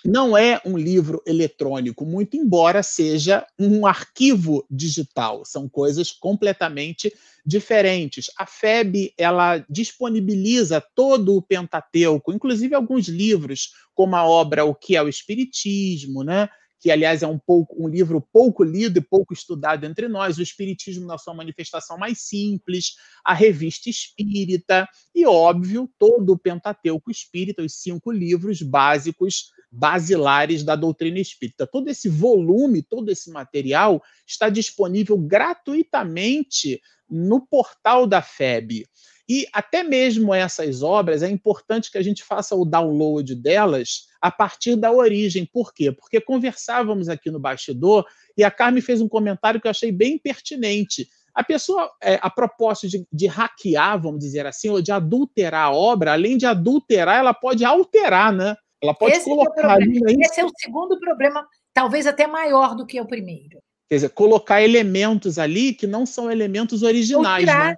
não 0.06 0.36
é 0.36 0.60
um 0.64 0.78
livro 0.78 1.22
eletrônico, 1.26 2.06
muito 2.06 2.36
embora 2.36 2.82
seja 2.82 3.46
um 3.58 3.86
arquivo 3.86 4.64
digital. 4.70 5.44
São 5.44 5.68
coisas 5.68 6.12
completamente 6.12 7.12
diferentes. 7.44 8.30
A 8.38 8.46
FEB 8.46 9.12
ela 9.18 9.64
disponibiliza 9.68 10.80
todo 10.94 11.36
o 11.36 11.42
Pentateuco, 11.42 12.32
inclusive 12.32 12.74
alguns 12.74 13.08
livros, 13.08 13.72
como 13.94 14.16
a 14.16 14.24
obra 14.24 14.64
O 14.64 14.74
que 14.74 14.96
é 14.96 15.02
o 15.02 15.08
Espiritismo, 15.08 16.22
né? 16.22 16.48
Que 16.78 16.90
aliás 16.90 17.22
é 17.22 17.26
um, 17.26 17.38
pouco, 17.38 17.82
um 17.82 17.88
livro 17.88 18.20
pouco 18.32 18.62
lido 18.62 18.98
e 18.98 19.02
pouco 19.02 19.32
estudado 19.32 19.84
entre 19.84 20.08
nós, 20.08 20.38
o 20.38 20.42
Espiritismo 20.42 21.06
na 21.06 21.18
sua 21.18 21.34
manifestação 21.34 21.98
mais 21.98 22.20
simples, 22.20 22.96
a 23.24 23.32
Revista 23.32 23.88
Espírita, 23.88 24.88
e, 25.14 25.26
óbvio, 25.26 25.90
todo 25.98 26.32
o 26.32 26.38
Pentateuco 26.38 27.10
Espírita, 27.10 27.62
os 27.62 27.74
cinco 27.74 28.10
livros 28.10 28.60
básicos, 28.62 29.50
basilares 29.70 30.62
da 30.62 30.76
doutrina 30.76 31.18
espírita. 31.18 31.66
Todo 31.66 31.88
esse 31.88 32.08
volume, 32.08 32.82
todo 32.82 33.10
esse 33.10 33.30
material 33.30 34.02
está 34.26 34.48
disponível 34.48 35.18
gratuitamente 35.18 36.80
no 37.08 37.46
portal 37.46 38.06
da 38.06 38.22
FEB. 38.22 38.86
E 39.28 39.46
até 39.52 39.82
mesmo 39.82 40.32
essas 40.32 40.82
obras, 40.82 41.22
é 41.22 41.28
importante 41.28 41.90
que 41.90 41.98
a 41.98 42.02
gente 42.02 42.22
faça 42.22 42.54
o 42.54 42.64
download 42.64 43.34
delas 43.34 44.06
a 44.20 44.30
partir 44.30 44.76
da 44.76 44.92
origem. 44.92 45.44
Por 45.44 45.74
quê? 45.74 45.90
Porque 45.90 46.20
conversávamos 46.20 47.08
aqui 47.08 47.30
no 47.30 47.40
bastidor 47.40 48.06
e 48.36 48.44
a 48.44 48.50
Carmen 48.50 48.82
fez 48.82 49.00
um 49.00 49.08
comentário 49.08 49.60
que 49.60 49.66
eu 49.66 49.70
achei 49.70 49.90
bem 49.90 50.16
pertinente. 50.16 51.08
A 51.34 51.42
pessoa, 51.42 51.90
é, 52.02 52.18
a 52.22 52.30
propósito 52.30 52.88
de, 52.88 53.06
de, 53.12 53.26
hackear, 53.26 54.00
vamos 54.00 54.20
dizer 54.20 54.46
assim, 54.46 54.70
ou 54.70 54.80
de 54.80 54.92
adulterar 54.92 55.66
a 55.66 55.72
obra, 55.72 56.12
além 56.12 56.38
de 56.38 56.46
adulterar, 56.46 57.18
ela 57.18 57.34
pode 57.34 57.64
alterar, 57.64 58.32
né? 58.32 58.56
Ela 58.82 58.94
pode 58.94 59.16
Esse 59.16 59.28
colocar 59.28 59.68
é 59.68 59.82
ali. 59.82 60.00
Esse 60.20 60.40
é 60.40 60.44
o 60.44 60.50
segundo 60.56 60.98
problema, 60.98 61.46
talvez 61.74 62.06
até 62.06 62.26
maior 62.26 62.74
do 62.74 62.86
que 62.86 63.00
o 63.00 63.06
primeiro. 63.06 63.58
Quer 63.88 63.96
dizer, 63.96 64.08
colocar 64.10 64.62
elementos 64.62 65.38
ali 65.38 65.74
que 65.74 65.86
não 65.86 66.06
são 66.06 66.30
elementos 66.30 66.82
originais, 66.82 67.40
ou 67.42 67.52
tirar, 67.52 67.70
né? 67.72 67.76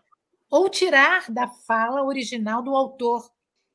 Ou 0.51 0.69
tirar 0.69 1.31
da 1.31 1.49
fala 1.49 2.03
original 2.03 2.63
do 2.63 2.75
autor. 2.75 3.29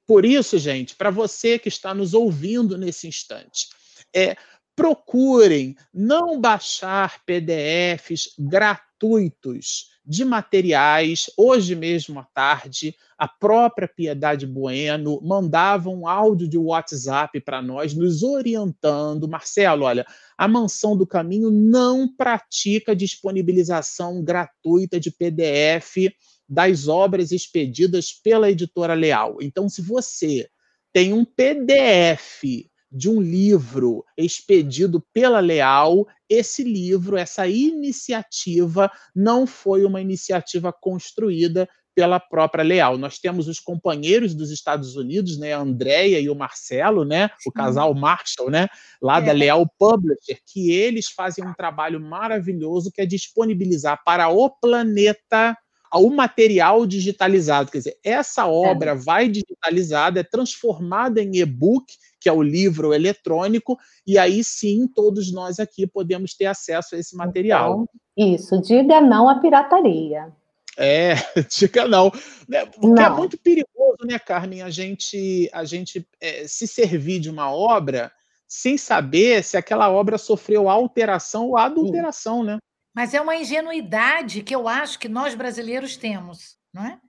Por 0.05 0.25
isso, 0.25 0.57
gente, 0.57 0.95
para 0.95 1.09
você 1.09 1.57
que 1.57 1.69
está 1.69 1.93
nos 1.93 2.13
ouvindo 2.13 2.77
nesse 2.77 3.07
instante, 3.07 3.67
é, 4.13 4.35
procurem 4.75 5.75
não 5.93 6.39
baixar 6.39 7.23
PDFs 7.25 8.33
gratuitos 8.37 9.93
de 10.05 10.25
materiais. 10.25 11.29
Hoje 11.37 11.75
mesmo 11.75 12.19
à 12.19 12.23
tarde, 12.23 12.95
a 13.17 13.27
própria 13.27 13.87
Piedade 13.87 14.45
Bueno 14.45 15.21
mandava 15.23 15.89
um 15.89 16.07
áudio 16.07 16.47
de 16.47 16.57
WhatsApp 16.57 17.39
para 17.39 17.61
nós, 17.61 17.93
nos 17.93 18.23
orientando. 18.23 19.27
Marcelo, 19.27 19.85
olha, 19.85 20.05
a 20.37 20.47
Mansão 20.47 20.97
do 20.97 21.07
Caminho 21.07 21.49
não 21.49 22.13
pratica 22.13 22.95
disponibilização 22.95 24.23
gratuita 24.23 24.99
de 24.99 25.11
PDF 25.11 26.11
das 26.53 26.87
obras 26.87 27.31
expedidas 27.31 28.11
pela 28.13 28.51
editora 28.51 28.93
Leal. 28.93 29.37
Então, 29.41 29.67
se 29.67 29.81
você 29.81 30.47
tem 30.93 31.11
um 31.11 31.25
PDF 31.25 32.43
de 32.91 33.09
um 33.09 33.19
livro 33.19 34.05
expedido 34.15 35.03
pela 35.11 35.39
Leal, 35.39 36.07
esse 36.29 36.63
livro, 36.63 37.17
essa 37.17 37.47
iniciativa, 37.47 38.91
não 39.15 39.47
foi 39.47 39.83
uma 39.83 39.99
iniciativa 39.99 40.71
construída 40.71 41.67
pela 41.95 42.19
própria 42.19 42.63
Leal. 42.63 42.97
Nós 42.97 43.17
temos 43.17 43.47
os 43.47 43.59
companheiros 43.59 44.35
dos 44.35 44.51
Estados 44.51 44.95
Unidos, 44.95 45.39
né, 45.39 45.53
a 45.53 45.59
Andrea 45.59 46.19
e 46.19 46.29
o 46.29 46.35
Marcelo, 46.35 47.03
né, 47.03 47.29
o 47.47 47.51
casal 47.51 47.93
Marshall, 47.95 48.49
né, 48.49 48.67
lá 49.01 49.17
é. 49.17 49.21
da 49.21 49.31
Leal 49.31 49.65
Publisher, 49.77 50.39
que 50.45 50.71
eles 50.71 51.07
fazem 51.07 51.45
um 51.45 51.53
trabalho 51.53 51.99
maravilhoso 51.99 52.91
que 52.91 53.01
é 53.01 53.05
disponibilizar 53.05 54.01
para 54.03 54.29
o 54.29 54.49
planeta 54.49 55.57
o 55.99 56.09
material 56.09 56.85
digitalizado. 56.85 57.71
Quer 57.71 57.77
dizer, 57.79 57.97
essa 58.03 58.47
obra 58.47 58.91
é. 58.91 58.95
vai 58.95 59.27
digitalizada, 59.27 60.19
é 60.19 60.23
transformada 60.23 61.21
em 61.21 61.37
e-book, 61.37 61.93
que 62.19 62.29
é 62.29 62.33
o 62.33 62.41
livro 62.41 62.93
eletrônico, 62.93 63.77
e 64.07 64.17
aí 64.17 64.43
sim 64.43 64.87
todos 64.87 65.31
nós 65.31 65.59
aqui 65.59 65.85
podemos 65.85 66.33
ter 66.33 66.45
acesso 66.45 66.95
a 66.95 66.99
esse 66.99 67.15
material. 67.15 67.85
Então, 68.15 68.33
isso, 68.33 68.61
diga 68.61 69.01
não 69.01 69.27
à 69.29 69.39
pirataria. 69.39 70.31
É, 70.77 71.13
diga 71.49 71.87
não. 71.87 72.11
Né, 72.47 72.65
porque 72.65 72.87
é 72.87 72.89
não. 72.89 73.03
é 73.03 73.09
muito 73.09 73.37
perigoso, 73.37 73.97
né, 74.05 74.17
Carmen, 74.17 74.61
a 74.61 74.69
gente, 74.69 75.49
a 75.53 75.63
gente 75.63 76.07
é, 76.19 76.47
se 76.47 76.67
servir 76.67 77.19
de 77.19 77.29
uma 77.29 77.53
obra 77.53 78.11
sem 78.47 78.77
saber 78.77 79.43
se 79.43 79.57
aquela 79.57 79.89
obra 79.89 80.17
sofreu 80.17 80.69
alteração 80.69 81.49
ou 81.49 81.57
adulteração, 81.57 82.43
né? 82.43 82.59
Mas 82.93 83.13
é 83.13 83.21
uma 83.21 83.35
ingenuidade 83.35 84.43
que 84.43 84.53
eu 84.53 84.67
acho 84.67 84.99
que 84.99 85.09
nós 85.09 85.33
brasileiros 85.33 85.97
temos, 85.97 86.57
não 86.71 86.85
é? 86.85 86.99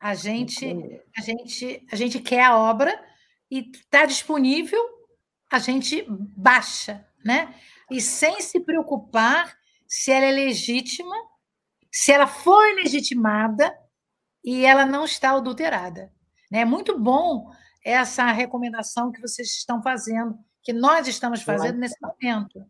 A 0.00 0.14
gente, 0.14 0.66
a 1.16 1.20
gente, 1.20 1.86
a 1.90 1.96
gente 1.96 2.20
quer 2.20 2.44
a 2.44 2.56
obra 2.56 3.02
e 3.50 3.70
está 3.70 4.04
disponível, 4.04 4.82
a 5.50 5.58
gente 5.58 6.04
baixa, 6.08 7.06
né? 7.24 7.54
E 7.90 8.00
sem 8.00 8.40
se 8.40 8.60
preocupar 8.60 9.56
se 9.86 10.10
ela 10.10 10.26
é 10.26 10.32
legítima, 10.32 11.14
se 11.92 12.10
ela 12.10 12.26
foi 12.26 12.74
legitimada 12.74 13.72
e 14.42 14.64
ela 14.64 14.84
não 14.84 15.04
está 15.04 15.30
adulterada. 15.30 16.12
Né? 16.50 16.60
É 16.60 16.64
muito 16.64 16.98
bom 16.98 17.50
essa 17.84 18.30
recomendação 18.32 19.12
que 19.12 19.20
vocês 19.20 19.48
estão 19.50 19.82
fazendo, 19.82 20.38
que 20.62 20.72
nós 20.72 21.06
estamos 21.06 21.42
fazendo 21.42 21.78
nesse 21.78 21.96
momento 22.00 22.66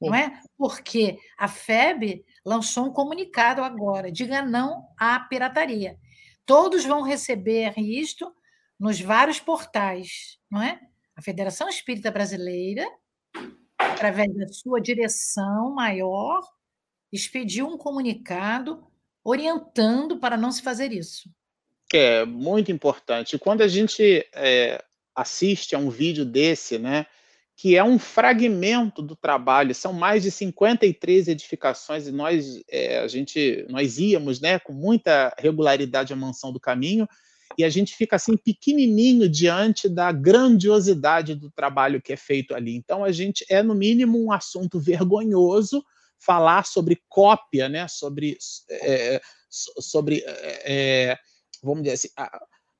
não 0.00 0.14
é? 0.14 0.40
Porque 0.56 1.18
a 1.38 1.48
FEB 1.48 2.24
lançou 2.44 2.86
um 2.86 2.92
comunicado 2.92 3.62
agora, 3.62 4.12
diga 4.12 4.42
não 4.42 4.86
à 4.98 5.18
pirataria. 5.20 5.98
Todos 6.44 6.84
vão 6.84 7.02
receber 7.02 7.74
isto 7.78 8.32
nos 8.78 9.00
vários 9.00 9.40
portais, 9.40 10.38
não 10.50 10.62
é? 10.62 10.80
A 11.16 11.22
Federação 11.22 11.68
Espírita 11.68 12.10
Brasileira, 12.10 12.86
através 13.78 14.32
da 14.34 14.48
sua 14.48 14.80
direção 14.80 15.74
maior, 15.74 16.40
expediu 17.12 17.66
um 17.66 17.78
comunicado 17.78 18.86
orientando 19.24 20.18
para 20.18 20.36
não 20.36 20.52
se 20.52 20.62
fazer 20.62 20.92
isso. 20.92 21.30
É 21.92 22.24
muito 22.24 22.70
importante. 22.70 23.38
Quando 23.38 23.62
a 23.62 23.68
gente 23.68 24.28
é, 24.34 24.84
assiste 25.14 25.74
a 25.74 25.78
um 25.78 25.88
vídeo 25.88 26.24
desse, 26.24 26.78
né, 26.78 27.06
que 27.56 27.74
é 27.74 27.82
um 27.82 27.98
fragmento 27.98 29.00
do 29.00 29.16
trabalho. 29.16 29.74
São 29.74 29.92
mais 29.92 30.22
de 30.22 30.30
53 30.30 31.28
edificações 31.28 32.06
e 32.06 32.12
nós 32.12 32.62
é, 32.68 32.98
a 32.98 33.08
gente 33.08 33.64
nós 33.70 33.98
íamos, 33.98 34.40
né, 34.40 34.58
com 34.58 34.74
muita 34.74 35.34
regularidade 35.38 36.12
à 36.12 36.16
mansão 36.16 36.52
do 36.52 36.60
caminho 36.60 37.08
e 37.56 37.64
a 37.64 37.70
gente 37.70 37.96
fica 37.96 38.16
assim 38.16 38.36
pequenininho 38.36 39.26
diante 39.26 39.88
da 39.88 40.12
grandiosidade 40.12 41.34
do 41.34 41.50
trabalho 41.50 42.02
que 42.02 42.12
é 42.12 42.16
feito 42.16 42.54
ali. 42.54 42.76
Então 42.76 43.02
a 43.02 43.10
gente 43.10 43.46
é 43.48 43.62
no 43.62 43.74
mínimo 43.74 44.22
um 44.22 44.30
assunto 44.30 44.78
vergonhoso 44.78 45.82
falar 46.18 46.66
sobre 46.66 47.00
cópia, 47.08 47.70
né, 47.70 47.88
sobre 47.88 48.36
é, 48.70 49.20
sobre 49.48 50.22
é, 50.26 51.16
vamos 51.62 51.84
dizer 51.84 51.94
assim, 51.94 52.08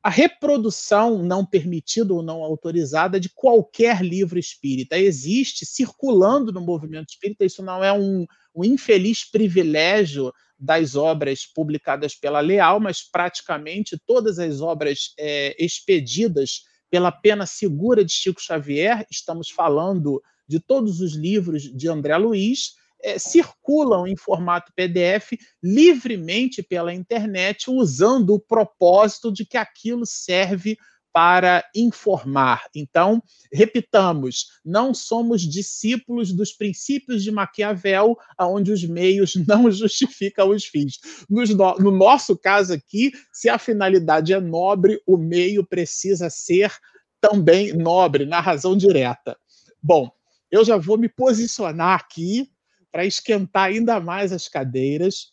reprodução 0.09 1.23
não 1.23 1.45
permitida 1.45 2.15
ou 2.15 2.23
não 2.23 2.43
autorizada 2.43 3.19
de 3.19 3.29
qualquer 3.29 4.03
livro 4.05 4.39
espírita. 4.39 4.99
Existe 4.99 5.67
circulando 5.67 6.53
no 6.53 6.61
movimento 6.61 7.11
espírita, 7.11 7.45
isso 7.45 7.63
não 7.63 7.83
é 7.83 7.93
um, 7.93 8.27
um 8.55 8.65
infeliz 8.65 9.29
privilégio 9.29 10.33
das 10.59 10.97
obras 10.97 11.45
publicadas 11.45 12.15
pela 12.15 12.41
Leal, 12.41 12.81
mas 12.81 13.03
praticamente 13.03 13.99
todas 14.07 14.39
as 14.39 14.61
obras 14.61 15.13
é, 15.19 15.55
expedidas 15.63 16.63
pela 16.91 17.13
pena 17.13 17.47
segura 17.47 18.05
de 18.05 18.13
Chico 18.13 18.41
Xavier, 18.41 19.07
estamos 19.11 19.51
falando 19.51 20.23
de 20.49 20.61
todos 20.61 21.01
os 21.01 21.15
livros 21.15 21.63
de 21.63 21.89
André 21.89 22.17
Luiz, 22.17 22.75
é, 23.07 23.21
circulam 23.21 24.05
em 24.05 24.17
formato 24.17 24.73
PDF 24.75 25.39
livremente 25.63 26.61
pela 26.61 26.93
internet, 26.93 27.71
usando 27.71 28.35
o 28.35 28.41
propósito 28.41 29.33
de 29.33 29.47
que 29.47 29.57
aquilo 29.57 30.05
serve 30.05 30.77
para 31.13 31.65
informar. 31.75 32.65
Então, 32.75 33.23
repitamos, 33.51 34.49
não 34.65 34.93
somos 34.93 35.43
discípulos 35.43 36.33
dos 36.33 36.53
princípios 36.53 37.23
de 37.23 37.31
Maquiavel, 37.31 38.19
onde 38.41 38.73
os 38.73 38.83
meios 38.85 39.37
não 39.47 39.71
justificam 39.71 40.51
os 40.51 40.65
fins. 40.65 40.99
No, 41.31 41.93
nosso 41.93 42.37
caso 42.37 42.75
aqui, 42.75 43.13
se 43.33 43.49
a 43.49 43.57
finalidade 43.57 44.33
é 44.33 44.41
nobre, 44.41 45.01
o 45.07 45.17
meio 45.17 45.65
precisa 45.65 46.29
ser 46.29 46.73
também 47.21 47.73
nobre, 47.73 48.27
na 48.27 48.41
razão 48.41 48.77
direta. 48.77 49.39
Bom, 49.81 50.11
eu 50.51 50.65
já 50.65 50.77
vou 50.77 50.99
me 50.99 51.09
posicionar 51.09 52.01
aqui 52.01 52.51
para 52.97 53.05
esquentar 53.05 53.65
ainda 53.65 54.01
mais 54.01 54.33
as 54.33 54.49
cadeiras, 54.49 55.27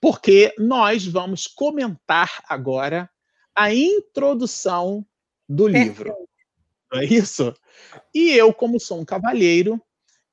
porque 0.00 0.54
nós 0.58 1.04
vamos 1.04 1.46
comentar 1.46 2.42
agora 2.48 3.10
a 3.54 3.74
introdução 3.74 5.04
do 5.46 5.68
livro. 5.68 6.14
Não 6.90 7.02
é 7.02 7.04
isso? 7.04 7.52
E 8.14 8.30
eu, 8.30 8.54
como 8.54 8.80
sou 8.80 8.98
um 8.98 9.04
cavalheiro, 9.04 9.78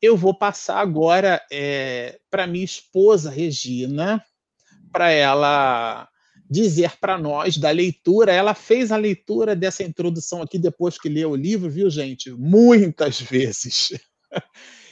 eu 0.01 0.15
vou 0.15 0.33
passar 0.33 0.79
agora 0.79 1.45
é, 1.51 2.21
para 2.31 2.47
minha 2.47 2.63
esposa 2.63 3.29
Regina, 3.29 4.23
para 4.89 5.11
ela 5.11 6.07
dizer 6.49 6.97
para 7.01 7.17
nós 7.17 7.57
da 7.57 7.69
leitura. 7.69 8.31
Ela 8.31 8.53
fez 8.53 8.93
a 8.93 8.95
leitura 8.95 9.57
dessa 9.57 9.83
introdução 9.83 10.41
aqui 10.41 10.57
depois 10.57 10.97
que 10.97 11.09
leu 11.09 11.31
o 11.31 11.35
livro, 11.35 11.69
viu, 11.69 11.89
gente? 11.89 12.31
Muitas 12.31 13.19
vezes. 13.19 13.89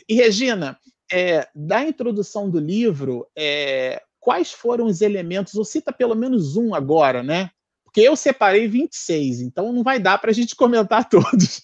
E 0.08 0.14
Regina, 0.14 0.78
é, 1.12 1.47
da 1.53 1.84
introdução 1.84 2.49
do 2.49 2.60
livro, 2.60 3.28
é, 3.36 4.01
quais 4.20 4.51
foram 4.51 4.86
os 4.86 5.01
elementos, 5.01 5.56
ou 5.56 5.64
cita 5.64 5.93
pelo 5.93 6.16
menos 6.16 6.56
um 6.56 6.74
agora, 6.74 7.22
né? 7.22 7.51
Porque 7.84 8.01
eu 8.01 8.16
separei 8.16 8.68
26, 8.68 9.41
então 9.41 9.72
não 9.72 9.84
vai 9.84 9.99
dar 9.99 10.18
para 10.18 10.32
a 10.32 10.34
gente 10.34 10.56
comentar 10.56 11.08
todos. 11.10 11.62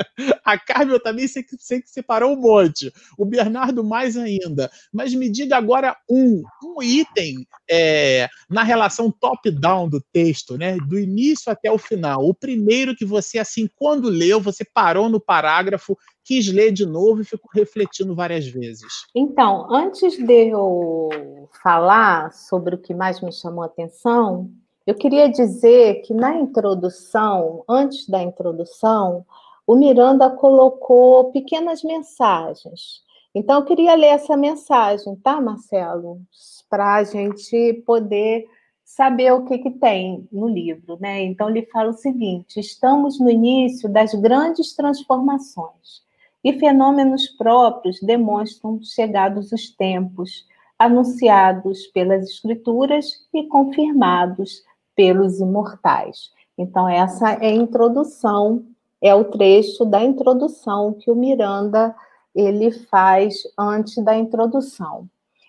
A 0.44 0.58
Carmen 0.58 0.94
eu 0.94 1.02
também 1.02 1.28
sei 1.28 1.42
que, 1.42 1.56
sei 1.58 1.80
que 1.80 1.90
separou 1.90 2.32
um 2.32 2.40
monte. 2.40 2.92
O 3.18 3.24
Bernardo 3.24 3.84
mais 3.84 4.16
ainda. 4.16 4.70
Mas 4.92 5.14
me 5.14 5.28
diga 5.28 5.56
agora 5.56 5.96
um, 6.08 6.42
um 6.64 6.82
item 6.82 7.46
é, 7.70 8.28
na 8.48 8.62
relação 8.62 9.10
top-down 9.10 9.88
do 9.88 10.00
texto, 10.12 10.56
né? 10.56 10.76
Do 10.88 10.98
início 10.98 11.50
até 11.52 11.70
o 11.70 11.78
final. 11.78 12.24
O 12.24 12.34
primeiro 12.34 12.94
que 12.94 13.04
você, 13.04 13.38
assim, 13.38 13.68
quando 13.76 14.08
leu, 14.08 14.40
você 14.40 14.64
parou 14.64 15.08
no 15.08 15.20
parágrafo, 15.20 15.96
quis 16.24 16.46
ler 16.52 16.72
de 16.72 16.86
novo 16.86 17.22
e 17.22 17.24
ficou 17.24 17.50
refletindo 17.54 18.14
várias 18.14 18.46
vezes. 18.46 19.04
Então, 19.14 19.72
antes 19.72 20.16
de 20.16 20.48
eu 20.48 21.48
falar 21.62 22.32
sobre 22.32 22.74
o 22.74 22.78
que 22.78 22.94
mais 22.94 23.20
me 23.20 23.32
chamou 23.32 23.62
a 23.62 23.66
atenção, 23.66 24.50
eu 24.86 24.94
queria 24.94 25.28
dizer 25.28 26.02
que 26.02 26.14
na 26.14 26.34
introdução, 26.34 27.62
antes 27.68 28.08
da 28.08 28.22
introdução, 28.22 29.24
o 29.70 29.76
Miranda 29.76 30.28
colocou 30.28 31.30
pequenas 31.30 31.84
mensagens. 31.84 33.04
Então, 33.32 33.60
eu 33.60 33.64
queria 33.64 33.94
ler 33.94 34.08
essa 34.08 34.36
mensagem, 34.36 35.14
tá, 35.14 35.40
Marcelo? 35.40 36.20
Para 36.68 36.96
a 36.96 37.04
gente 37.04 37.80
poder 37.86 38.48
saber 38.84 39.32
o 39.32 39.44
que, 39.44 39.58
que 39.58 39.70
tem 39.70 40.26
no 40.32 40.48
livro, 40.48 40.98
né? 41.00 41.22
Então, 41.22 41.48
ele 41.48 41.68
fala 41.72 41.90
o 41.90 41.96
seguinte: 41.96 42.58
estamos 42.58 43.20
no 43.20 43.30
início 43.30 43.88
das 43.88 44.12
grandes 44.12 44.74
transformações 44.74 46.02
e 46.42 46.52
fenômenos 46.58 47.28
próprios 47.28 48.00
demonstram 48.00 48.82
chegados 48.82 49.52
os 49.52 49.70
tempos, 49.76 50.48
anunciados 50.76 51.86
pelas 51.86 52.24
Escrituras 52.24 53.06
e 53.32 53.44
confirmados 53.44 54.64
pelos 54.96 55.38
imortais. 55.38 56.32
Então, 56.58 56.88
essa 56.88 57.34
é 57.34 57.50
a 57.50 57.54
introdução 57.54 58.64
é 59.00 59.14
o 59.14 59.24
trecho 59.24 59.84
da 59.84 60.02
introdução 60.02 60.92
que 60.92 61.10
o 61.10 61.16
Miranda 61.16 61.94
ele 62.34 62.70
faz 62.70 63.42
antes 63.58 64.02
da 64.04 64.16
introdução. 64.16 65.08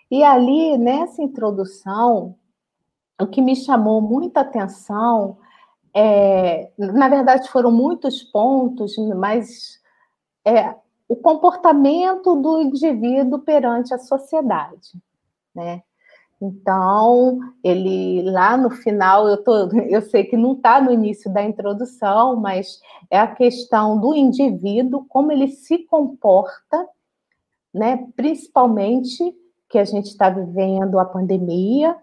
E 0.10 0.24
ali, 0.24 0.78
nessa 0.78 1.22
introdução, 1.22 2.36
o 3.20 3.28
que 3.28 3.42
me 3.42 3.56
chamou 3.56 4.02
muita 4.02 4.42
atenção, 4.42 5.38
é, 5.94 6.72
na 6.78 7.08
verdade 7.08 7.50
foram 7.50 7.72
muitos 7.72 8.24
pontos, 8.24 8.98
mas 9.16 9.80
é, 10.46 10.76
o 11.08 11.16
comportamento 11.16 12.36
do 12.36 12.62
indivíduo 12.62 13.40
perante 13.40 13.94
a 13.94 14.00
sociedade. 14.00 14.92
Né? 15.54 15.84
Então, 16.42 17.40
ele 17.64 18.24
lá 18.24 18.58
no 18.58 18.72
final, 18.72 19.28
eu, 19.28 19.44
tô, 19.44 19.70
eu 19.88 20.02
sei 20.02 20.24
que 20.24 20.36
não 20.36 20.54
está 20.54 20.82
no 20.82 20.92
início 20.92 21.32
da 21.32 21.44
introdução, 21.44 22.36
mas 22.36 22.82
é 23.12 23.20
a 23.20 23.28
questão 23.28 24.00
do 24.00 24.16
indivíduo, 24.16 25.06
como 25.08 25.32
ele 25.32 25.48
se 25.50 25.80
comporta, 25.80 26.88
né? 27.74 28.08
principalmente 28.16 29.36
que 29.70 29.78
a 29.78 29.86
gente 29.86 30.08
está 30.08 30.30
vivendo 30.30 31.00
a 31.00 31.06
pandemia, 31.06 31.96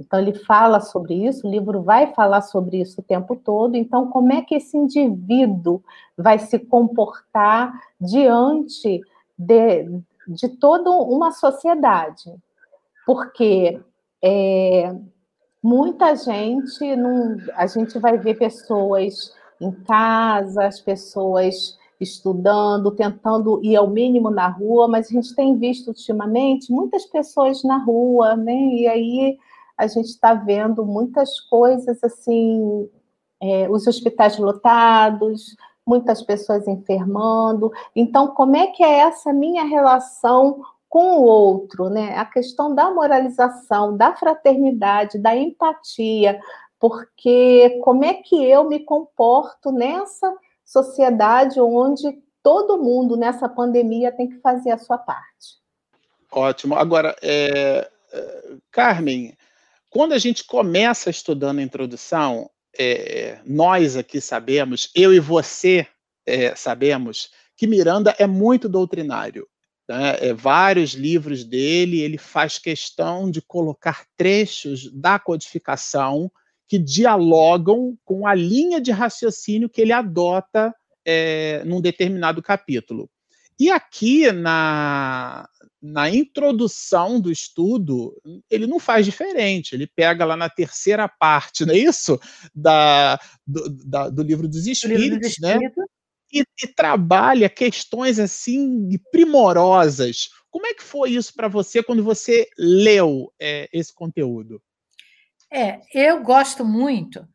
então 0.00 0.18
ele 0.18 0.34
fala 0.34 0.80
sobre 0.80 1.14
isso, 1.26 1.46
o 1.46 1.50
livro 1.50 1.82
vai 1.82 2.12
falar 2.12 2.40
sobre 2.40 2.80
isso 2.80 3.00
o 3.00 3.04
tempo 3.04 3.36
todo. 3.36 3.76
Então, 3.76 4.08
como 4.08 4.32
é 4.32 4.42
que 4.42 4.56
esse 4.56 4.76
indivíduo 4.76 5.80
vai 6.16 6.40
se 6.40 6.58
comportar 6.58 7.72
diante 8.00 9.00
de, 9.38 9.84
de 10.26 10.48
toda 10.48 10.90
uma 10.90 11.30
sociedade? 11.30 12.34
Porque 13.06 13.80
é, 14.22 14.94
muita 15.62 16.14
gente 16.16 16.96
não, 16.96 17.36
a 17.54 17.66
gente 17.66 17.98
vai 17.98 18.18
ver 18.18 18.38
pessoas 18.38 19.34
em 19.60 19.70
casa, 19.70 20.66
as 20.66 20.80
pessoas 20.80 21.78
estudando, 22.00 22.90
tentando 22.90 23.60
ir 23.64 23.76
ao 23.76 23.88
mínimo 23.88 24.28
na 24.28 24.48
rua, 24.48 24.88
mas 24.88 25.06
a 25.06 25.10
gente 25.10 25.34
tem 25.34 25.56
visto 25.56 25.88
ultimamente 25.88 26.72
muitas 26.72 27.04
pessoas 27.06 27.62
na 27.62 27.78
rua, 27.78 28.34
né? 28.36 28.52
E 28.52 28.88
aí 28.88 29.38
a 29.78 29.86
gente 29.86 30.08
está 30.08 30.34
vendo 30.34 30.84
muitas 30.84 31.40
coisas 31.40 32.02
assim, 32.02 32.88
é, 33.40 33.70
os 33.70 33.86
hospitais 33.86 34.36
lotados, 34.38 35.56
muitas 35.86 36.22
pessoas 36.22 36.66
enfermando. 36.66 37.72
Então, 37.94 38.28
como 38.28 38.56
é 38.56 38.68
que 38.68 38.82
é 38.82 39.00
essa 39.00 39.32
minha 39.32 39.64
relação 39.64 40.60
com 40.92 41.16
o 41.16 41.22
outro, 41.22 41.88
né? 41.88 42.18
A 42.18 42.26
questão 42.26 42.74
da 42.74 42.90
moralização, 42.90 43.96
da 43.96 44.14
fraternidade, 44.14 45.16
da 45.16 45.34
empatia, 45.34 46.38
porque 46.78 47.80
como 47.82 48.04
é 48.04 48.12
que 48.12 48.44
eu 48.44 48.68
me 48.68 48.80
comporto 48.80 49.72
nessa 49.72 50.30
sociedade 50.66 51.58
onde 51.58 52.22
todo 52.42 52.76
mundo 52.76 53.16
nessa 53.16 53.48
pandemia 53.48 54.12
tem 54.12 54.28
que 54.28 54.38
fazer 54.40 54.70
a 54.70 54.76
sua 54.76 54.98
parte. 54.98 55.56
Ótimo. 56.30 56.74
Agora, 56.74 57.16
é, 57.22 57.90
é 58.12 58.56
Carmen, 58.70 59.34
quando 59.88 60.12
a 60.12 60.18
gente 60.18 60.44
começa 60.44 61.08
estudando 61.08 61.60
a 61.60 61.62
introdução, 61.62 62.50
é, 62.78 63.38
nós 63.46 63.96
aqui 63.96 64.20
sabemos, 64.20 64.90
eu 64.94 65.10
e 65.14 65.18
você 65.18 65.86
é, 66.26 66.54
sabemos, 66.54 67.30
que 67.56 67.66
Miranda 67.66 68.14
é 68.18 68.26
muito 68.26 68.68
doutrinário. 68.68 69.48
Né? 69.92 70.16
É, 70.20 70.32
vários 70.32 70.92
livros 70.92 71.44
dele, 71.44 72.00
ele 72.00 72.16
faz 72.16 72.58
questão 72.58 73.30
de 73.30 73.42
colocar 73.42 74.06
trechos 74.16 74.90
da 74.90 75.18
codificação 75.18 76.32
que 76.66 76.78
dialogam 76.78 77.94
com 78.02 78.26
a 78.26 78.34
linha 78.34 78.80
de 78.80 78.90
raciocínio 78.90 79.68
que 79.68 79.82
ele 79.82 79.92
adota 79.92 80.74
é, 81.04 81.62
num 81.66 81.78
determinado 81.78 82.40
capítulo. 82.40 83.10
E 83.60 83.70
aqui 83.70 84.32
na, 84.32 85.46
na 85.80 86.08
introdução 86.08 87.20
do 87.20 87.30
estudo, 87.30 88.16
ele 88.50 88.66
não 88.66 88.80
faz 88.80 89.04
diferente. 89.04 89.74
Ele 89.74 89.86
pega 89.86 90.24
lá 90.24 90.38
na 90.38 90.48
terceira 90.48 91.06
parte, 91.06 91.66
não 91.66 91.74
é 91.74 91.78
isso? 91.78 92.18
Da, 92.54 93.20
do, 93.46 93.68
da, 93.84 94.08
do 94.08 94.22
livro 94.22 94.48
dos 94.48 94.66
Espíritos, 94.66 95.02
livro 95.02 95.20
dos 95.20 95.28
Espíritos. 95.28 95.76
né? 95.76 95.84
E, 96.32 96.44
e 96.62 96.66
trabalha 96.66 97.48
questões 97.48 98.18
assim 98.18 98.88
primorosas. 99.10 100.30
Como 100.50 100.66
é 100.66 100.74
que 100.74 100.82
foi 100.82 101.10
isso 101.10 101.32
para 101.34 101.48
você 101.48 101.82
quando 101.82 102.02
você 102.02 102.48
leu 102.58 103.32
é, 103.40 103.68
esse 103.72 103.92
conteúdo? 103.92 104.62
É, 105.50 105.80
eu 105.92 106.22
gosto 106.22 106.64
muito 106.64 107.26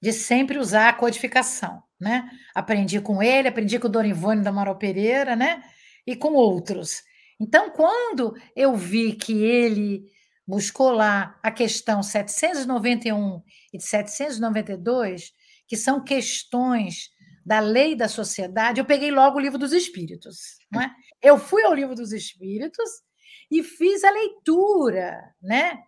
de 0.00 0.12
sempre 0.12 0.58
usar 0.58 0.90
a 0.90 0.92
codificação, 0.92 1.82
né? 1.98 2.28
Aprendi 2.54 3.00
com 3.00 3.22
ele, 3.22 3.48
aprendi 3.48 3.78
com 3.78 3.86
o 3.86 3.90
Dorivone 3.90 4.42
da 4.42 4.50
Amaral 4.50 4.76
Pereira, 4.76 5.34
né? 5.34 5.62
E 6.06 6.14
com 6.14 6.34
outros. 6.34 7.02
Então, 7.40 7.70
quando 7.70 8.34
eu 8.54 8.76
vi 8.76 9.14
que 9.14 9.32
ele 9.42 10.04
buscou 10.46 10.90
lá 10.90 11.38
a 11.42 11.50
questão 11.50 12.02
791 12.02 13.42
e 13.72 13.80
792, 13.80 15.32
que 15.66 15.76
são 15.76 16.04
questões 16.04 17.10
da 17.44 17.60
lei 17.60 17.94
da 17.94 18.08
sociedade, 18.08 18.80
eu 18.80 18.84
peguei 18.84 19.10
logo 19.10 19.36
o 19.36 19.40
livro 19.40 19.58
dos 19.58 19.72
Espíritos. 19.72 20.58
Não 20.70 20.80
é? 20.80 20.90
Eu 21.22 21.38
fui 21.38 21.62
ao 21.64 21.74
livro 21.74 21.94
dos 21.94 22.12
Espíritos 22.12 22.88
e 23.50 23.62
fiz 23.62 24.02
a 24.04 24.10
leitura, 24.10 25.20
né? 25.42 25.78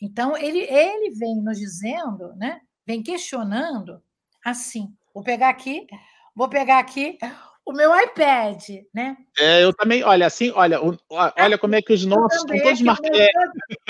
Então 0.00 0.36
ele 0.36 0.60
ele 0.60 1.10
vem 1.14 1.36
nos 1.42 1.58
dizendo, 1.58 2.34
né? 2.36 2.60
Vem 2.86 3.02
questionando 3.02 4.02
assim. 4.44 4.94
Vou 5.14 5.22
pegar 5.22 5.48
aqui, 5.48 5.86
vou 6.34 6.48
pegar 6.48 6.78
aqui 6.78 7.18
o 7.66 7.72
meu 7.72 7.90
iPad, 8.00 8.62
né? 8.94 9.16
É, 9.38 9.64
eu 9.64 9.74
também, 9.74 10.04
olha, 10.04 10.26
assim, 10.26 10.52
olha, 10.54 10.78
olha 11.10 11.58
como 11.58 11.74
é 11.74 11.82
que 11.82 11.92
os 11.92 12.04
nossos 12.04 12.38
estão 12.38 12.56
todos 12.60 12.80
marcados. 12.80 13.18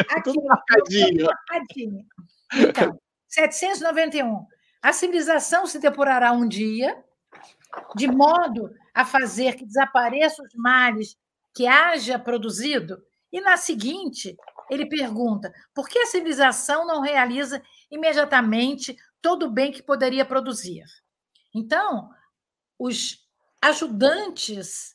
Aqui, 0.08 0.32
marcadinho. 0.42 1.26
marcadinho. 1.26 2.06
Então, 2.54 2.98
791. 3.28 4.46
A 4.86 4.92
civilização 4.92 5.66
se 5.66 5.80
depurará 5.80 6.30
um 6.30 6.46
dia, 6.46 7.04
de 7.96 8.06
modo 8.06 8.70
a 8.94 9.04
fazer 9.04 9.56
que 9.56 9.66
desapareçam 9.66 10.44
os 10.44 10.54
males 10.54 11.16
que 11.52 11.66
haja 11.66 12.16
produzido, 12.20 13.02
e 13.32 13.40
na 13.40 13.56
seguinte, 13.56 14.36
ele 14.70 14.88
pergunta: 14.88 15.52
por 15.74 15.88
que 15.88 15.98
a 15.98 16.06
civilização 16.06 16.86
não 16.86 17.00
realiza 17.00 17.60
imediatamente 17.90 18.96
todo 19.20 19.46
o 19.46 19.50
bem 19.50 19.72
que 19.72 19.82
poderia 19.82 20.24
produzir? 20.24 20.84
Então, 21.52 22.08
os 22.78 23.26
ajudantes 23.60 24.94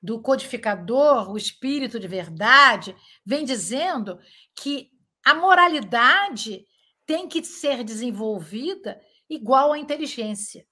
do 0.00 0.22
codificador, 0.22 1.32
o 1.32 1.36
espírito 1.36 1.98
de 1.98 2.06
verdade, 2.06 2.94
vem 3.24 3.44
dizendo 3.44 4.20
que 4.54 4.88
a 5.24 5.34
moralidade 5.34 6.64
tem 7.04 7.26
que 7.26 7.42
ser 7.42 7.82
desenvolvida 7.82 9.00
igual 9.28 9.72
à 9.72 9.78
inteligência. 9.78 10.66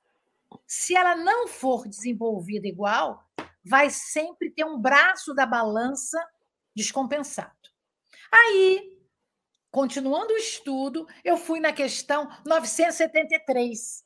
Se 0.66 0.96
ela 0.96 1.16
não 1.16 1.48
for 1.48 1.88
desenvolvida 1.88 2.66
igual, 2.66 3.24
vai 3.64 3.90
sempre 3.90 4.50
ter 4.50 4.64
um 4.64 4.78
braço 4.78 5.34
da 5.34 5.46
balança 5.46 6.18
descompensado. 6.74 7.52
Aí, 8.30 8.98
continuando 9.70 10.32
o 10.32 10.36
estudo, 10.36 11.06
eu 11.24 11.36
fui 11.36 11.60
na 11.60 11.72
questão 11.72 12.28
973. 12.44 14.04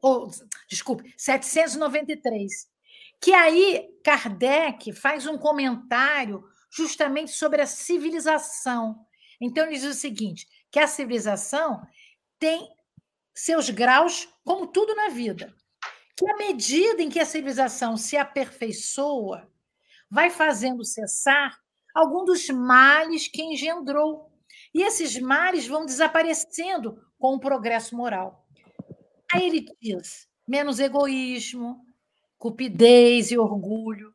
Ou, 0.00 0.30
desculpe, 0.68 1.14
793. 1.16 2.70
Que 3.20 3.32
aí 3.32 3.88
Kardec 4.02 4.92
faz 4.92 5.26
um 5.26 5.38
comentário 5.38 6.42
justamente 6.70 7.30
sobre 7.30 7.62
a 7.62 7.66
civilização. 7.66 9.06
Então, 9.40 9.64
ele 9.64 9.74
diz 9.74 9.84
o 9.84 9.94
seguinte: 9.94 10.48
que 10.70 10.78
a 10.78 10.88
civilização 10.88 11.86
tem 12.38 12.68
seus 13.34 13.70
graus, 13.70 14.28
como 14.44 14.66
tudo 14.66 14.94
na 14.94 15.08
vida. 15.08 15.54
Que 16.16 16.30
à 16.30 16.36
medida 16.36 17.02
em 17.02 17.08
que 17.08 17.18
a 17.18 17.26
civilização 17.26 17.96
se 17.96 18.16
aperfeiçoa, 18.16 19.50
vai 20.10 20.30
fazendo 20.30 20.84
cessar 20.84 21.58
algum 21.94 22.24
dos 22.24 22.48
males 22.48 23.28
que 23.28 23.42
engendrou. 23.42 24.30
E 24.74 24.82
esses 24.82 25.18
males 25.18 25.66
vão 25.66 25.84
desaparecendo 25.86 26.98
com 27.18 27.34
o 27.34 27.40
progresso 27.40 27.96
moral. 27.96 28.46
Aí 29.32 29.46
ele 29.46 29.64
diz: 29.80 30.28
menos 30.46 30.78
egoísmo, 30.78 31.84
cupidez 32.38 33.30
e 33.30 33.38
orgulho, 33.38 34.14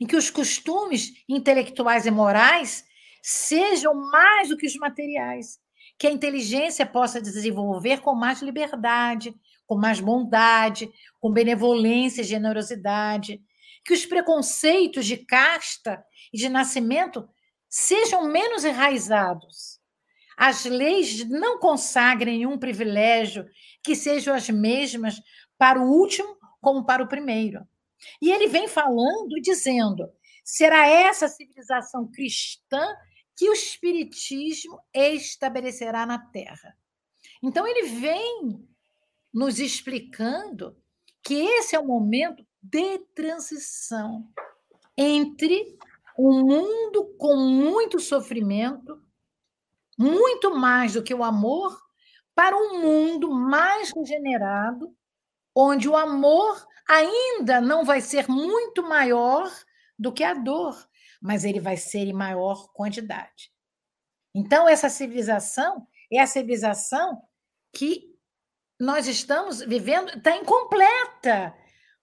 em 0.00 0.06
que 0.06 0.16
os 0.16 0.30
costumes 0.30 1.24
intelectuais 1.28 2.06
e 2.06 2.10
morais 2.10 2.84
sejam 3.22 3.94
mais 3.94 4.50
do 4.50 4.56
que 4.56 4.66
os 4.66 4.76
materiais, 4.76 5.58
que 5.98 6.06
a 6.06 6.10
inteligência 6.10 6.84
possa 6.84 7.20
desenvolver 7.20 8.00
com 8.00 8.14
mais 8.14 8.42
liberdade, 8.42 9.34
com 9.66 9.76
mais 9.76 10.00
bondade, 10.00 10.90
com 11.20 11.32
benevolência 11.32 12.22
e 12.22 12.24
generosidade, 12.24 13.40
que 13.84 13.94
os 13.94 14.04
preconceitos 14.04 15.06
de 15.06 15.18
casta 15.18 16.04
e 16.32 16.38
de 16.38 16.48
nascimento 16.48 17.28
sejam 17.68 18.24
menos 18.24 18.64
enraizados. 18.64 19.80
As 20.36 20.64
leis 20.64 21.28
não 21.28 21.58
consagrem 21.58 22.38
nenhum 22.38 22.58
privilégio 22.58 23.46
que 23.82 23.94
sejam 23.94 24.34
as 24.34 24.48
mesmas 24.48 25.20
para 25.56 25.80
o 25.80 25.88
último 25.88 26.36
como 26.60 26.84
para 26.84 27.02
o 27.02 27.08
primeiro. 27.08 27.60
E 28.20 28.32
ele 28.32 28.48
vem 28.48 28.66
falando 28.66 29.36
e 29.36 29.40
dizendo: 29.40 30.08
será 30.42 30.88
essa 30.88 31.28
civilização 31.28 32.10
cristã 32.10 32.84
que 33.36 33.48
o 33.48 33.52
Espiritismo 33.52 34.80
estabelecerá 34.92 36.06
na 36.06 36.18
Terra. 36.18 36.76
Então, 37.42 37.66
ele 37.66 37.88
vem 37.88 38.68
nos 39.32 39.58
explicando 39.58 40.76
que 41.22 41.34
esse 41.34 41.74
é 41.74 41.78
o 41.78 41.86
momento 41.86 42.46
de 42.62 42.98
transição 43.14 44.28
entre 44.96 45.76
um 46.16 46.44
mundo 46.44 47.14
com 47.18 47.36
muito 47.36 47.98
sofrimento 47.98 49.02
muito 49.98 50.54
mais 50.54 50.94
do 50.94 51.02
que 51.02 51.14
o 51.14 51.24
amor 51.24 51.78
para 52.34 52.56
um 52.56 52.80
mundo 52.80 53.30
mais 53.30 53.92
regenerado, 53.92 54.94
onde 55.54 55.88
o 55.88 55.96
amor 55.96 56.66
ainda 56.88 57.60
não 57.60 57.84
vai 57.84 58.00
ser 58.00 58.28
muito 58.28 58.82
maior 58.82 59.50
do 59.98 60.12
que 60.12 60.24
a 60.24 60.34
dor, 60.34 60.76
mas 61.24 61.42
ele 61.42 61.58
vai 61.58 61.74
ser 61.74 62.00
em 62.00 62.12
maior 62.12 62.70
quantidade. 62.74 63.50
Então, 64.34 64.68
essa 64.68 64.90
civilização 64.90 65.86
é 66.12 66.20
a 66.20 66.26
civilização 66.26 67.22
que 67.74 68.14
nós 68.78 69.08
estamos 69.08 69.60
vivendo, 69.60 70.10
está 70.10 70.36
incompleta, 70.36 71.54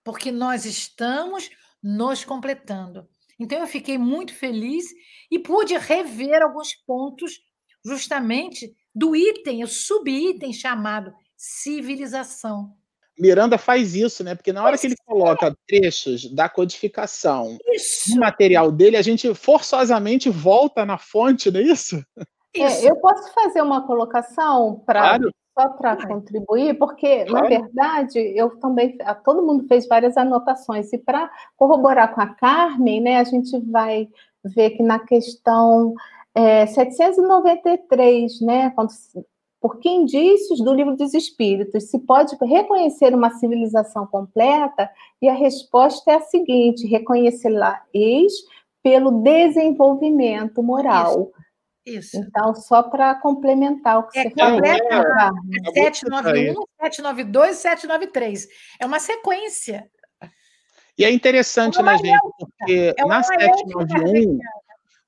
porque 0.04 0.32
nós 0.32 0.66
estamos 0.66 1.52
nos 1.84 2.26
completando. 2.26 3.08
Então, 3.40 3.60
eu 3.60 3.68
fiquei 3.68 3.96
muito 3.96 4.34
feliz 4.34 4.86
e 5.30 5.38
pude 5.38 5.78
rever 5.78 6.42
alguns 6.42 6.74
pontos, 6.74 7.40
justamente 7.86 8.76
do 8.94 9.16
item, 9.16 9.64
o 9.64 9.68
subitem 9.68 10.52
chamado 10.52 11.14
civilização. 11.38 12.76
Miranda 13.20 13.58
faz 13.58 13.96
isso, 13.96 14.24
né? 14.24 14.36
Porque 14.36 14.54
na 14.54 14.64
hora 14.64 14.78
que 14.78 14.88
ele 14.88 14.96
coloca 15.06 15.56
trechos 15.68 16.32
da 16.34 16.50
codificação 16.50 17.58
isso. 17.74 18.12
no 18.16 18.22
material 18.22 18.72
dele, 18.72 18.98
a 18.98 19.02
gente 19.02 19.34
forçosamente 19.34 20.30
volta 20.30 20.86
na 20.86 20.98
fonte, 20.98 21.52
não 21.52 21.60
é 21.60 21.64
isso? 21.64 22.04
É, 22.56 22.90
eu 22.90 22.96
posso 22.98 23.34
fazer 23.34 23.62
uma 23.62 23.86
colocação 23.86 24.84
para 24.86 25.20
claro. 25.20 25.32
só 25.58 25.70
para 25.70 26.08
contribuir, 26.08 26.78
porque 26.78 27.26
claro. 27.26 27.44
na 27.44 27.50
verdade 27.50 28.20
eu 28.36 28.50
também 28.60 28.98
todo 29.24 29.46
mundo 29.46 29.66
fez 29.68 29.88
várias 29.88 30.18
anotações 30.18 30.92
e 30.92 30.98
para 30.98 31.32
corroborar 31.56 32.14
com 32.14 32.22
a 32.22 32.28
Carmen, 32.28 33.02
né? 33.02 33.20
A 33.20 33.24
gente 33.24 33.58
vai 33.72 34.10
ver 34.44 34.72
que 34.72 34.84
na 34.84 35.00
questão 35.00 35.94
é, 36.36 36.66
793, 36.66 38.42
né? 38.42 38.70
Quando 38.72 38.92
por 39.62 39.80
que 39.80 39.88
indícios 39.88 40.60
do 40.60 40.74
livro 40.74 40.98
dos 40.98 41.14
Espíritos 41.14 41.84
se 41.84 42.00
pode 42.00 42.36
reconhecer 42.44 43.14
uma 43.14 43.30
civilização 43.30 44.08
completa? 44.08 44.90
E 45.22 45.30
a 45.30 45.34
resposta 45.34 46.12
é 46.12 46.16
a 46.16 46.22
seguinte: 46.22 46.88
reconhecê-la-eis 46.88 48.34
pelo 48.82 49.22
desenvolvimento 49.22 50.64
moral. 50.64 51.32
Isso. 51.32 51.42
Isso. 51.84 52.18
Então, 52.18 52.54
só 52.54 52.84
para 52.84 53.16
complementar 53.16 54.00
o 54.00 54.08
que 54.08 54.20
é, 54.20 54.24
você 54.24 54.30
falou. 54.32 54.62
É, 54.64 54.78
é 55.80 55.92
791, 55.92 56.54
792 56.80 57.58
793. 57.58 58.48
É 58.80 58.86
uma 58.86 59.00
sequência. 59.00 59.90
E 60.98 61.06
é 61.06 61.12
interessante, 61.12 61.80
é 61.80 61.84
né, 61.84 61.98
gente? 61.98 62.20
Porque 62.38 62.94
é 62.98 63.06
na 63.06 63.24
791 63.24 64.38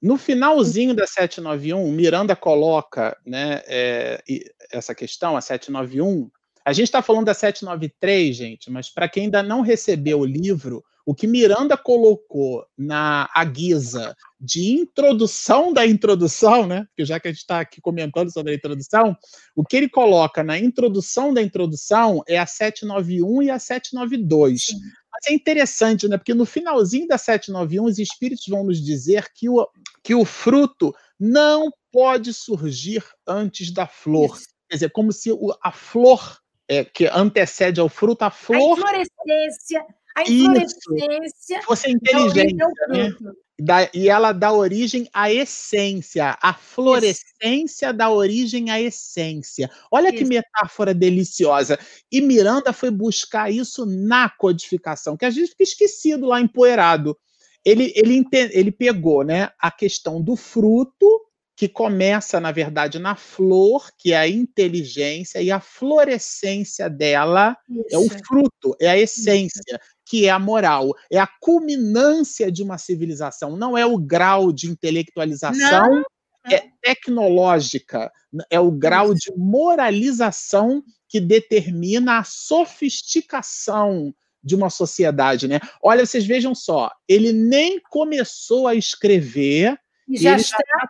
no 0.03 0.17
finalzinho 0.17 0.93
da 0.93 1.07
791, 1.07 1.89
Miranda 1.89 2.35
coloca 2.35 3.17
né, 3.25 3.61
é, 3.65 4.21
essa 4.69 4.93
questão, 4.93 5.37
a 5.37 5.41
791. 5.41 6.29
A 6.65 6.73
gente 6.73 6.87
está 6.87 7.01
falando 7.01 7.27
da 7.27 7.33
793, 7.33 8.35
gente, 8.35 8.69
mas 8.69 8.89
para 8.89 9.07
quem 9.07 9.23
ainda 9.23 9.41
não 9.41 9.61
recebeu 9.61 10.19
o 10.19 10.25
livro, 10.25 10.83
o 11.05 11.15
que 11.15 11.25
Miranda 11.25 11.77
colocou 11.77 12.65
na 12.77 13.29
a 13.33 13.45
guisa 13.45 14.13
de 14.39 14.73
introdução 14.73 15.71
da 15.71 15.87
introdução, 15.87 16.67
né? 16.67 16.85
Porque 16.89 17.05
já 17.05 17.17
que 17.17 17.29
a 17.29 17.31
gente 17.31 17.39
está 17.39 17.61
aqui 17.61 17.79
comentando 17.79 18.31
sobre 18.31 18.51
a 18.51 18.55
introdução, 18.55 19.15
o 19.55 19.63
que 19.63 19.77
ele 19.77 19.89
coloca 19.89 20.43
na 20.43 20.59
introdução 20.59 21.33
da 21.33 21.41
introdução 21.41 22.21
é 22.27 22.37
a 22.37 22.45
791 22.45 23.43
e 23.43 23.49
a 23.49 23.57
792. 23.57 24.65
Sim. 24.65 24.75
Mas 25.13 25.31
é 25.31 25.33
interessante, 25.33 26.07
né? 26.07 26.17
Porque 26.17 26.33
no 26.33 26.45
finalzinho 26.45 27.07
da 27.07 27.17
791, 27.17 27.85
os 27.85 27.99
espíritos 27.99 28.45
vão 28.47 28.63
nos 28.63 28.83
dizer 28.83 29.31
que 29.33 29.47
o, 29.47 29.67
que 30.03 30.15
o 30.15 30.25
fruto 30.25 30.93
não 31.19 31.71
pode 31.91 32.33
surgir 32.33 33.03
antes 33.27 33.71
da 33.71 33.85
flor. 33.85 34.35
Isso. 34.35 34.47
Quer 34.67 34.75
dizer, 34.75 34.91
como 34.91 35.11
se 35.11 35.29
a 35.61 35.71
flor 35.71 36.39
é, 36.67 36.83
que 36.83 37.05
antecede 37.05 37.79
ao 37.79 37.89
fruto, 37.89 38.23
a 38.23 38.31
flor. 38.31 38.59
A 38.59 39.01
inflorescência. 39.01 39.85
A 40.15 40.21
inflorescência. 40.23 41.57
Isso, 41.57 41.65
fosse 41.65 41.91
inteligente. 41.91 42.55
Né? 42.89 43.11
Da, 43.59 43.89
e 43.93 44.09
ela 44.09 44.31
dá 44.31 44.51
origem 44.51 45.07
à 45.13 45.31
essência. 45.31 46.37
A 46.41 46.53
florescência 46.53 47.87
Isso. 47.87 47.97
dá 47.97 48.09
origem 48.09 48.69
à 48.71 48.81
essência. 48.81 49.69
Olha 49.91 50.09
isso. 50.09 50.17
que 50.17 50.25
metáfora 50.25 50.93
deliciosa. 50.93 51.79
E 52.11 52.19
Miranda 52.21 52.73
foi 52.73 52.91
buscar 52.91 53.51
isso 53.51 53.85
na 53.85 54.29
codificação, 54.29 55.15
que 55.15 55.25
a 55.25 55.29
gente 55.29 55.49
fica 55.49 55.63
esquecido 55.63 56.27
lá, 56.27 56.41
empoeirado 56.41 57.17
ele, 57.65 57.93
ele, 57.95 58.25
ele 58.51 58.71
pegou 58.71 59.23
né, 59.23 59.49
a 59.59 59.71
questão 59.71 60.21
do 60.21 60.35
fruto, 60.35 61.21
que 61.63 61.69
começa, 61.69 62.41
na 62.41 62.51
verdade, 62.51 62.99
na 62.99 63.15
flor, 63.15 63.89
que 63.97 64.11
é 64.11 64.17
a 64.17 64.27
inteligência, 64.27 65.41
e 65.41 65.49
a 65.49 65.61
florescência 65.61 66.89
dela 66.89 67.55
Isso. 67.69 67.85
é 67.89 67.97
o 67.97 68.09
fruto, 68.09 68.75
é 68.81 68.89
a 68.89 68.97
essência, 68.97 69.79
que 70.05 70.25
é 70.25 70.29
a 70.29 70.37
moral, 70.37 70.93
é 71.09 71.17
a 71.17 71.29
culminância 71.39 72.51
de 72.51 72.61
uma 72.61 72.77
civilização, 72.77 73.55
não 73.55 73.77
é 73.77 73.85
o 73.85 73.97
grau 73.97 74.51
de 74.51 74.67
intelectualização. 74.67 75.89
Não. 75.89 76.03
É 76.51 76.65
tecnológica, 76.81 78.11
é 78.49 78.59
o 78.59 78.69
grau 78.69 79.13
de 79.13 79.31
moralização 79.37 80.83
que 81.07 81.21
determina 81.21 82.19
a 82.19 82.25
sofisticação 82.25 84.13
de 84.43 84.53
uma 84.53 84.69
sociedade, 84.69 85.47
né? 85.47 85.61
Olha, 85.81 86.05
vocês 86.05 86.25
vejam 86.25 86.53
só, 86.53 86.91
ele 87.07 87.31
nem 87.31 87.79
começou 87.89 88.67
a 88.67 88.75
escrever 88.75 89.79
e 90.09 90.17
já 90.17 90.35
está, 90.35 90.57
já 90.57 90.89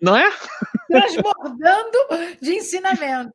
não 0.00 0.16
é? 0.16 0.30
Transbordando 0.88 1.98
de 2.40 2.54
ensinamento. 2.54 3.32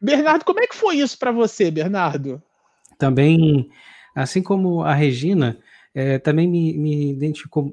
Bernardo, 0.00 0.44
como 0.44 0.60
é 0.60 0.66
que 0.66 0.76
foi 0.76 0.96
isso 0.96 1.18
para 1.18 1.32
você, 1.32 1.70
Bernardo? 1.70 2.42
Também, 2.98 3.70
assim 4.14 4.42
como 4.42 4.82
a 4.82 4.94
Regina, 4.94 5.58
é, 5.94 6.18
também 6.18 6.46
me, 6.46 6.76
me, 6.76 7.14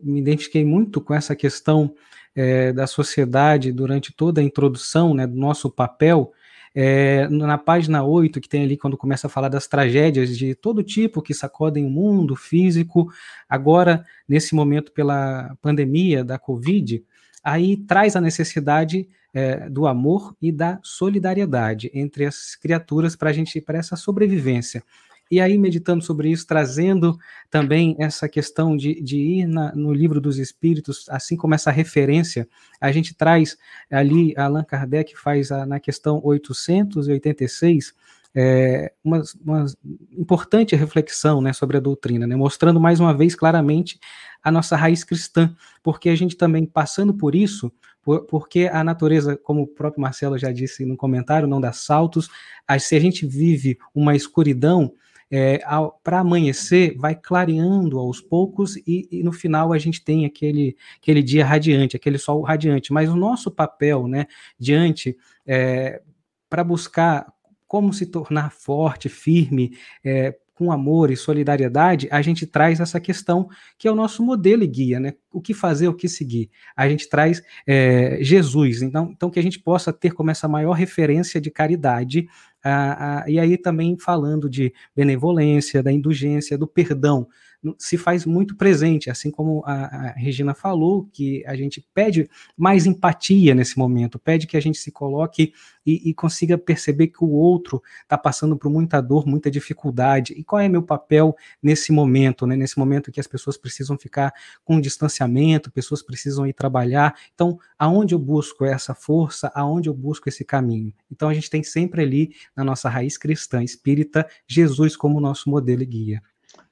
me, 0.03 0.19
identifiquei 0.19 0.65
muito 0.65 1.01
com 1.01 1.13
essa 1.13 1.35
questão 1.35 1.93
é, 2.35 2.71
da 2.71 2.87
sociedade 2.87 3.71
durante 3.71 4.13
toda 4.13 4.41
a 4.41 4.43
introdução 4.43 5.13
né, 5.13 5.27
do 5.27 5.35
nosso 5.35 5.69
papel 5.69 6.31
é, 6.79 7.27
na 7.29 7.57
página 7.57 8.03
8, 8.03 8.39
que 8.39 8.47
tem 8.47 8.63
ali 8.63 8.77
quando 8.77 8.95
começa 8.95 9.25
a 9.25 9.29
falar 9.29 9.49
das 9.49 9.67
tragédias 9.67 10.37
de 10.37 10.53
todo 10.53 10.83
tipo 10.83 11.23
que 11.23 11.33
sacodem 11.33 11.83
o 11.83 11.89
mundo 11.89 12.35
físico, 12.35 13.11
agora, 13.49 14.05
nesse 14.29 14.53
momento, 14.53 14.91
pela 14.91 15.57
pandemia 15.59 16.23
da 16.23 16.37
Covid, 16.37 17.03
aí 17.47 17.77
traz 17.77 18.17
a 18.17 18.19
necessidade 18.19 19.07
é, 19.33 19.69
do 19.69 19.87
amor 19.87 20.35
e 20.41 20.51
da 20.51 20.81
solidariedade 20.83 21.89
entre 21.93 22.25
as 22.25 22.57
criaturas 22.57 23.15
para 23.15 23.29
a 23.29 23.33
gente, 23.33 23.61
para 23.61 23.77
essa 23.77 23.95
sobrevivência. 23.95 24.83
E 25.31 25.39
aí, 25.39 25.57
meditando 25.57 26.03
sobre 26.03 26.29
isso, 26.29 26.45
trazendo 26.45 27.17
também 27.49 27.95
essa 27.99 28.27
questão 28.27 28.75
de, 28.75 29.01
de 29.01 29.17
ir 29.17 29.45
na, 29.45 29.73
no 29.73 29.93
livro 29.93 30.19
dos 30.19 30.37
Espíritos, 30.37 31.05
assim 31.09 31.37
como 31.37 31.55
essa 31.55 31.71
referência, 31.71 32.49
a 32.81 32.91
gente 32.91 33.15
traz 33.15 33.57
ali, 33.89 34.33
Allan 34.37 34.63
Kardec 34.65 35.17
faz 35.17 35.49
a, 35.49 35.65
na 35.65 35.79
questão 35.79 36.19
886, 36.21 37.93
é, 38.39 38.93
uma, 39.03 39.23
uma, 39.43 39.65
importante 40.11 40.75
reflexão 40.75 41.41
né, 41.41 41.51
sobre 41.53 41.77
a 41.77 41.79
doutrina, 41.79 42.27
né, 42.27 42.35
mostrando 42.35 42.79
mais 42.79 42.99
uma 42.99 43.11
vez 43.11 43.33
claramente 43.33 43.99
a 44.43 44.51
nossa 44.51 44.75
raiz 44.75 45.03
cristã, 45.03 45.55
porque 45.81 46.07
a 46.07 46.15
gente 46.15 46.37
também 46.37 46.63
passando 46.63 47.15
por 47.15 47.33
isso, 47.33 47.71
por, 48.03 48.25
porque 48.25 48.69
a 48.71 48.83
natureza, 48.83 49.35
como 49.35 49.63
o 49.63 49.67
próprio 49.67 50.03
Marcelo 50.03 50.37
já 50.37 50.51
disse 50.51 50.85
no 50.85 50.95
comentário, 50.95 51.47
não 51.47 51.59
dá 51.59 51.71
saltos, 51.71 52.29
a, 52.67 52.77
se 52.77 52.95
a 52.95 52.99
gente 52.99 53.25
vive 53.25 53.79
uma 53.91 54.15
escuridão, 54.15 54.93
é, 55.29 55.59
para 56.03 56.19
amanhecer, 56.19 56.95
vai 56.95 57.13
clareando 57.13 57.99
aos 57.99 58.21
poucos 58.21 58.77
e, 58.77 59.09
e, 59.11 59.23
no 59.23 59.33
final 59.33 59.73
a 59.73 59.77
gente 59.77 60.01
tem 60.01 60.25
aquele, 60.25 60.77
aquele 61.01 61.21
dia 61.21 61.45
radiante, 61.45 61.97
aquele 61.97 62.17
sol 62.17 62.41
radiante. 62.43 62.93
Mas 62.93 63.09
o 63.09 63.15
nosso 63.17 63.51
papel, 63.51 64.07
né, 64.07 64.25
diante, 64.57 65.17
é, 65.45 66.01
para 66.49 66.63
buscar 66.63 67.27
como 67.67 67.93
se 67.93 68.05
tornar 68.05 68.51
forte, 68.51 69.09
firme, 69.09 69.77
é, 70.03 70.35
com 70.57 70.71
amor 70.71 71.11
e 71.11 71.15
solidariedade, 71.15 72.07
a 72.09 72.19
gente 72.19 72.47
traz 72.47 72.79
essa 72.79 72.99
questão 72.99 73.47
que 73.77 73.87
é 73.87 73.91
o 73.91 73.95
nosso 73.95 74.23
modelo 74.23 74.63
e 74.63 74.67
guia, 74.67 74.99
né? 74.99 75.13
O 75.31 75.39
que 75.39 75.53
fazer, 75.53 75.87
o 75.87 75.93
que 75.93 76.09
seguir. 76.09 76.49
A 76.75 76.89
gente 76.89 77.07
traz 77.07 77.43
é, 77.67 78.17
Jesus, 78.21 78.81
então, 78.81 79.11
então 79.11 79.29
que 79.29 79.39
a 79.39 79.43
gente 79.43 79.59
possa 79.59 79.93
ter 79.93 80.13
como 80.13 80.31
essa 80.31 80.47
maior 80.47 80.71
referência 80.71 81.39
de 81.39 81.51
caridade, 81.51 82.27
a, 82.63 83.21
a, 83.21 83.29
e 83.29 83.39
aí 83.39 83.55
também 83.55 83.95
falando 83.99 84.49
de 84.49 84.73
benevolência, 84.95 85.83
da 85.83 85.91
indulgência, 85.91 86.57
do 86.57 86.67
perdão, 86.67 87.27
se 87.77 87.97
faz 87.97 88.25
muito 88.25 88.55
presente, 88.55 89.09
assim 89.09 89.31
como 89.31 89.63
a, 89.65 89.85
a, 89.85 90.11
Regina 90.11 90.53
falou, 90.53 91.09
que 91.11 91.43
a 91.45 91.55
gente 91.55 91.85
pede 91.93 92.29
mais 92.55 92.85
empatia 92.85 93.55
nesse 93.55 93.77
momento, 93.77 94.19
pede 94.19 94.45
que 94.45 94.55
a 94.55 94.59
gente 94.59 94.77
se 94.77 94.91
coloque 94.91 95.53
e, 95.85 96.09
e 96.09 96.13
consiga 96.13 96.57
perceber 96.57 97.07
que 97.07 97.23
o 97.23 97.29
outro 97.29 97.81
está 98.03 98.17
passando 98.17 98.55
por 98.57 98.69
muita 98.69 99.01
dor, 99.01 99.25
muita 99.25 99.49
dificuldade, 99.49 100.33
e 100.33 100.43
qual 100.43 100.59
é 100.59 100.69
meu 100.69 100.83
papel 100.83 101.35
nesse 101.61 101.91
momento, 101.91 102.45
né? 102.45 102.55
nesse 102.55 102.77
momento 102.77 103.11
que 103.11 103.19
as 103.19 103.27
pessoas 103.27 103.57
precisam 103.57 103.97
ficar 103.97 104.33
com 104.63 104.79
distanciamento, 104.79 105.71
pessoas 105.71 106.03
precisam 106.03 106.45
ir 106.45 106.53
trabalhar, 106.53 107.15
então 107.33 107.57
aonde 107.77 108.13
eu 108.13 108.19
busco 108.19 108.65
essa 108.65 108.93
força, 108.93 109.51
aonde 109.55 109.89
eu 109.89 109.93
busco 109.93 110.29
esse 110.29 110.45
caminho? 110.45 110.93
Então 111.11 111.29
a 111.29 111.33
gente 111.33 111.49
tem 111.49 111.63
sempre 111.63 112.01
ali 112.01 112.35
na 112.55 112.63
nossa 112.63 112.89
raiz 112.89 113.17
cristã 113.17 113.63
espírita 113.63 114.27
Jesus 114.47 114.95
como 114.95 115.19
nosso 115.19 115.49
modelo 115.49 115.81
e 115.81 115.85
guia. 115.85 116.21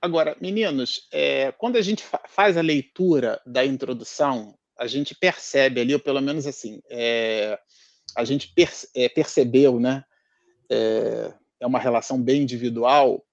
Agora, 0.06 0.38
meninos, 0.40 1.08
é, 1.12 1.52
quando 1.54 1.78
a 1.78 1.82
gente 1.82 2.04
fa 2.04 2.22
faz 2.28 2.56
a 2.58 2.62
leitura 2.62 3.42
da 3.44 3.66
introdução, 3.66 4.56
a 4.78 4.86
gente 4.86 5.16
percebe 5.16 5.82
ali, 5.82 5.96
ou 5.96 6.00
pelo 6.00 6.22
menos 6.22 6.46
assim, 6.46 6.80
é, 6.92 7.58
a 8.16 8.24
gente 8.24 8.54
é, 8.96 9.10
percebeu, 9.10 9.80
né? 9.80 10.04
É, 10.70 11.34
é 11.60 11.66
uma 11.66 11.80
relação 11.80 12.22
bem 12.22 12.44
individual, 12.44 13.26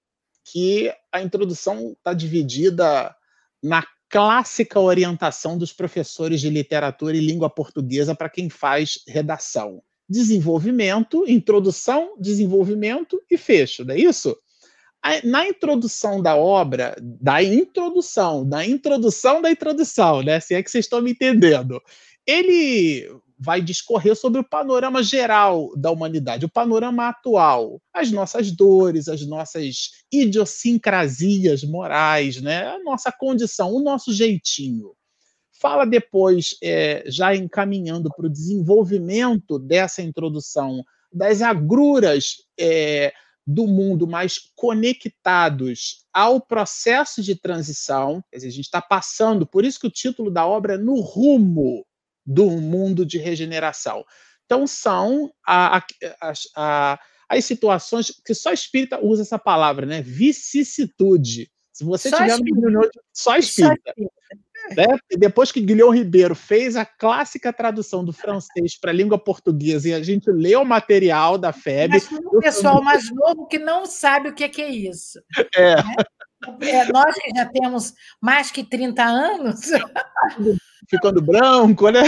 que 0.43 0.91
a 1.11 1.21
introdução 1.21 1.91
está 1.91 2.11
dividida 2.11 3.15
na 3.61 3.85
clássica 4.09 4.79
orientação 4.79 5.59
dos 5.59 5.71
professores 5.71 6.41
de 6.41 6.49
literatura 6.49 7.15
e 7.15 7.19
língua 7.19 7.51
portuguesa 7.51 8.15
para 8.15 8.31
quem 8.31 8.49
faz 8.49 8.97
redação. 9.07 9.79
Desenvolvimento, 10.09 11.23
introdução, 11.27 12.15
desenvolvimento 12.19 13.21
e 13.29 13.37
fecho, 13.37 13.85
não 13.85 13.93
é 13.93 13.99
isso? 13.99 14.35
Na 15.23 15.45
introdução 15.47 16.21
da 16.21 16.35
obra, 16.35 16.95
da 17.01 17.43
introdução, 17.43 18.47
da 18.47 18.65
introdução 18.65 19.41
da 19.41 19.51
introdução, 19.51 20.21
né? 20.21 20.39
Se 20.39 20.55
é 20.55 20.63
que 20.63 20.71
vocês 20.71 20.85
estão 20.85 21.01
me 21.01 21.11
entendendo. 21.11 21.81
Ele 22.25 23.09
vai 23.43 23.61
discorrer 23.61 24.15
sobre 24.15 24.39
o 24.39 24.43
panorama 24.43 25.03
geral 25.03 25.69
da 25.75 25.91
humanidade, 25.91 26.45
o 26.45 26.49
panorama 26.49 27.09
atual, 27.09 27.81
as 27.93 28.09
nossas 28.09 28.49
dores, 28.51 29.09
as 29.09 29.25
nossas 29.27 29.91
idiosincrasias 30.09 31.63
morais, 31.63 32.41
né? 32.41 32.67
a 32.67 32.79
nossa 32.79 33.11
condição, 33.11 33.73
o 33.73 33.83
nosso 33.83 34.13
jeitinho. 34.13 34.93
Fala 35.51 35.85
depois, 35.85 36.55
é, 36.63 37.03
já 37.07 37.35
encaminhando 37.35 38.09
para 38.15 38.27
o 38.27 38.29
desenvolvimento 38.29 39.59
dessa 39.59 40.01
introdução, 40.01 40.81
das 41.11 41.41
agruras 41.41 42.37
é, 42.57 43.13
do 43.45 43.67
mundo 43.67 44.07
mais 44.07 44.39
conectados 44.55 46.05
ao 46.13 46.39
processo 46.39 47.21
de 47.21 47.35
transição. 47.35 48.23
Quer 48.31 48.37
dizer, 48.37 48.47
a 48.47 48.51
gente 48.51 48.65
está 48.65 48.81
passando, 48.81 49.45
por 49.45 49.65
isso 49.65 49.79
que 49.79 49.87
o 49.87 49.91
título 49.91 50.31
da 50.31 50.45
obra 50.45 50.75
é 50.75 50.77
No 50.77 50.99
Rumo 51.01 51.85
do 52.25 52.49
mundo 52.49 53.05
de 53.05 53.17
regeneração. 53.17 54.03
Então, 54.45 54.65
são 54.65 55.31
a, 55.45 55.77
a, 55.77 56.33
a, 56.55 56.99
as 57.29 57.45
situações 57.45 58.11
que 58.25 58.33
só 58.33 58.51
espírita 58.51 59.03
usa 59.03 59.23
essa 59.23 59.39
palavra, 59.39 59.85
né? 59.85 60.01
Vicissitude. 60.01 61.51
Se 61.71 61.83
você 61.83 62.09
só 62.09 62.17
tiver 62.17 62.35
espírita. 62.35 62.69
no 62.69 62.89
só 63.11 63.37
espírita. 63.37 63.75
Só 63.75 64.01
espírita. 64.01 64.13
Né? 64.75 64.85
Depois 65.17 65.51
que 65.51 65.61
Guilherme 65.61 65.97
Ribeiro 65.97 66.35
fez 66.35 66.75
a 66.75 66.85
clássica 66.85 67.51
tradução 67.51 68.03
do 68.03 68.13
francês 68.13 68.79
para 68.79 68.91
a 68.91 68.93
língua 68.93 69.17
portuguesa 69.17 69.89
e 69.89 69.93
a 69.93 70.01
gente 70.01 70.29
leu 70.31 70.61
o 70.61 70.65
material 70.65 71.37
da 71.37 71.51
FEB. 71.51 71.93
Mas 71.93 72.11
o 72.11 72.39
pessoal 72.39 72.81
mais 72.81 73.11
novo 73.11 73.47
que 73.47 73.59
não 73.59 73.85
sabe 73.85 74.29
o 74.29 74.33
que 74.33 74.61
é, 74.61 74.69
isso. 74.69 75.19
É. 75.55 75.75
Né? 75.75 75.95
É, 76.61 76.91
nós 76.91 77.15
que 77.15 77.31
já 77.35 77.45
temos 77.45 77.93
mais 78.21 78.51
que 78.51 78.63
30 78.63 79.03
anos. 79.03 79.61
Ficando 80.89 81.21
branco, 81.21 81.89
né? 81.89 82.03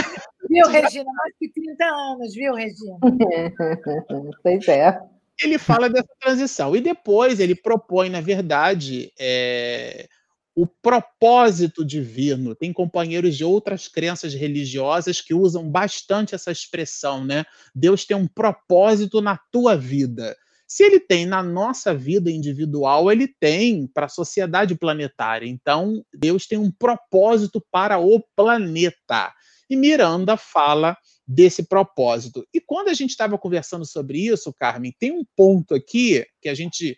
Viu, 0.49 0.67
Regina? 0.67 1.09
Mais 1.13 1.33
que 1.39 1.49
30 1.49 1.85
anos, 1.85 2.33
viu, 2.33 2.53
Regina? 2.53 2.97
pois 4.43 4.67
é. 4.67 4.99
Ele 5.41 5.57
fala 5.57 5.89
dessa 5.89 6.09
transição. 6.19 6.75
E 6.75 6.81
depois 6.81 7.39
ele 7.39 7.55
propõe, 7.55 8.09
na 8.09 8.21
verdade, 8.21 9.11
é, 9.19 10.07
o 10.55 10.65
propósito 10.65 11.83
divino. 11.85 12.55
Tem 12.55 12.71
companheiros 12.71 13.35
de 13.35 13.43
outras 13.43 13.89
crenças 13.89 14.33
religiosas 14.33 15.19
que 15.19 15.33
usam 15.33 15.69
bastante 15.69 16.33
essa 16.33 16.51
expressão, 16.51 17.25
né? 17.25 17.43
Deus 17.73 18.05
tem 18.05 18.15
um 18.15 18.27
propósito 18.27 19.21
na 19.21 19.37
tua 19.51 19.75
vida. 19.75 20.35
Se 20.67 20.83
ele 20.83 20.99
tem 20.99 21.25
na 21.25 21.43
nossa 21.43 21.93
vida 21.93 22.31
individual, 22.31 23.11
ele 23.11 23.27
tem 23.27 23.85
para 23.85 24.05
a 24.05 24.09
sociedade 24.09 24.73
planetária. 24.75 25.45
Então, 25.45 26.03
Deus 26.13 26.47
tem 26.47 26.57
um 26.57 26.71
propósito 26.71 27.63
para 27.69 27.99
o 27.99 28.23
planeta. 28.35 29.31
E 29.69 29.75
Miranda 29.75 30.37
fala 30.37 30.97
desse 31.27 31.63
propósito. 31.63 32.47
E 32.53 32.61
quando 32.61 32.87
a 32.87 32.93
gente 32.93 33.11
estava 33.11 33.37
conversando 33.37 33.85
sobre 33.85 34.19
isso, 34.19 34.53
Carmen, 34.53 34.95
tem 34.97 35.11
um 35.11 35.25
ponto 35.35 35.75
aqui 35.75 36.25
que 36.41 36.49
a 36.49 36.53
gente 36.53 36.97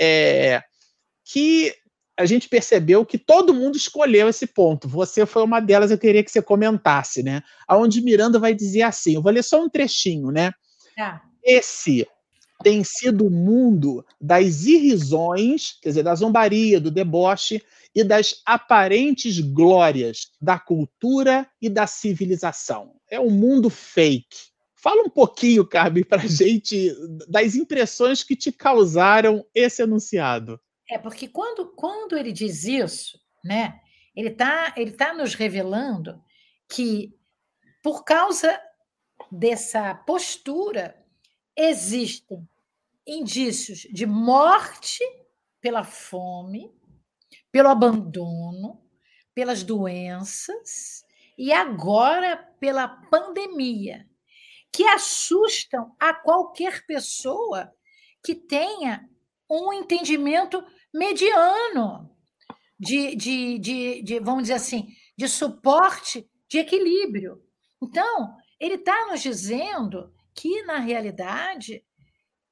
é, 0.00 0.62
que 1.24 1.72
a 2.16 2.24
gente 2.26 2.48
percebeu 2.48 3.04
que 3.04 3.18
todo 3.18 3.54
mundo 3.54 3.76
escolheu 3.76 4.28
esse 4.28 4.46
ponto. 4.46 4.88
Você 4.88 5.26
foi 5.26 5.42
uma 5.42 5.60
delas, 5.60 5.90
eu 5.90 5.98
queria 5.98 6.22
que 6.22 6.30
você 6.30 6.40
comentasse, 6.40 7.22
né? 7.22 7.42
Aonde 7.66 8.00
Miranda 8.00 8.38
vai 8.38 8.54
dizer 8.54 8.82
assim, 8.82 9.14
eu 9.14 9.22
vou 9.22 9.32
ler 9.32 9.42
só 9.42 9.62
um 9.62 9.68
trechinho, 9.68 10.30
né? 10.30 10.52
É. 10.96 11.18
Esse 11.42 12.06
tem 12.62 12.82
sido 12.84 13.26
o 13.26 13.30
mundo 13.30 14.04
das 14.20 14.64
irrisões, 14.64 15.78
quer 15.82 15.90
dizer, 15.90 16.02
da 16.04 16.14
zombaria, 16.14 16.80
do 16.80 16.90
deboche 16.90 17.60
e 17.94 18.04
das 18.04 18.40
aparentes 18.46 19.40
glórias 19.40 20.28
da 20.40 20.58
cultura 20.58 21.46
e 21.60 21.68
da 21.68 21.86
civilização. 21.86 22.92
É 23.10 23.18
um 23.20 23.30
mundo 23.30 23.68
fake. 23.68 24.54
Fala 24.76 25.02
um 25.02 25.10
pouquinho, 25.10 25.66
Carmen, 25.66 26.04
para 26.04 26.22
a 26.22 26.26
gente 26.28 26.94
das 27.28 27.54
impressões 27.54 28.22
que 28.22 28.36
te 28.36 28.52
causaram 28.52 29.44
esse 29.54 29.82
enunciado. 29.82 30.60
É, 30.90 30.98
porque 30.98 31.28
quando, 31.28 31.74
quando 31.74 32.16
ele 32.16 32.32
diz 32.32 32.64
isso, 32.64 33.18
né, 33.42 33.80
ele 34.14 34.28
está 34.30 34.72
ele 34.76 34.92
tá 34.92 35.12
nos 35.14 35.34
revelando 35.34 36.22
que, 36.68 37.14
por 37.82 38.04
causa 38.04 38.60
dessa 39.30 39.94
postura, 39.94 41.02
existem 41.56 42.48
indícios 43.06 43.80
de 43.92 44.06
morte 44.06 45.02
pela 45.60 45.84
fome, 45.84 46.70
pelo 47.50 47.68
abandono, 47.68 48.82
pelas 49.34 49.62
doenças 49.62 51.04
e 51.36 51.52
agora 51.52 52.36
pela 52.60 52.88
pandemia, 52.88 54.08
que 54.72 54.84
assustam 54.84 55.94
a 55.98 56.14
qualquer 56.14 56.84
pessoa 56.86 57.72
que 58.24 58.34
tenha 58.34 59.08
um 59.50 59.72
entendimento 59.72 60.64
mediano 60.92 62.10
de, 62.78 63.14
de, 63.14 63.58
de, 63.58 64.02
de 64.02 64.20
vamos 64.20 64.44
dizer 64.44 64.54
assim, 64.54 64.88
de 65.16 65.28
suporte, 65.28 66.28
de 66.48 66.58
equilíbrio. 66.58 67.40
Então, 67.82 68.36
ele 68.60 68.74
está 68.74 69.06
nos 69.06 69.20
dizendo 69.20 70.12
que, 70.34 70.62
na 70.62 70.78
realidade, 70.78 71.84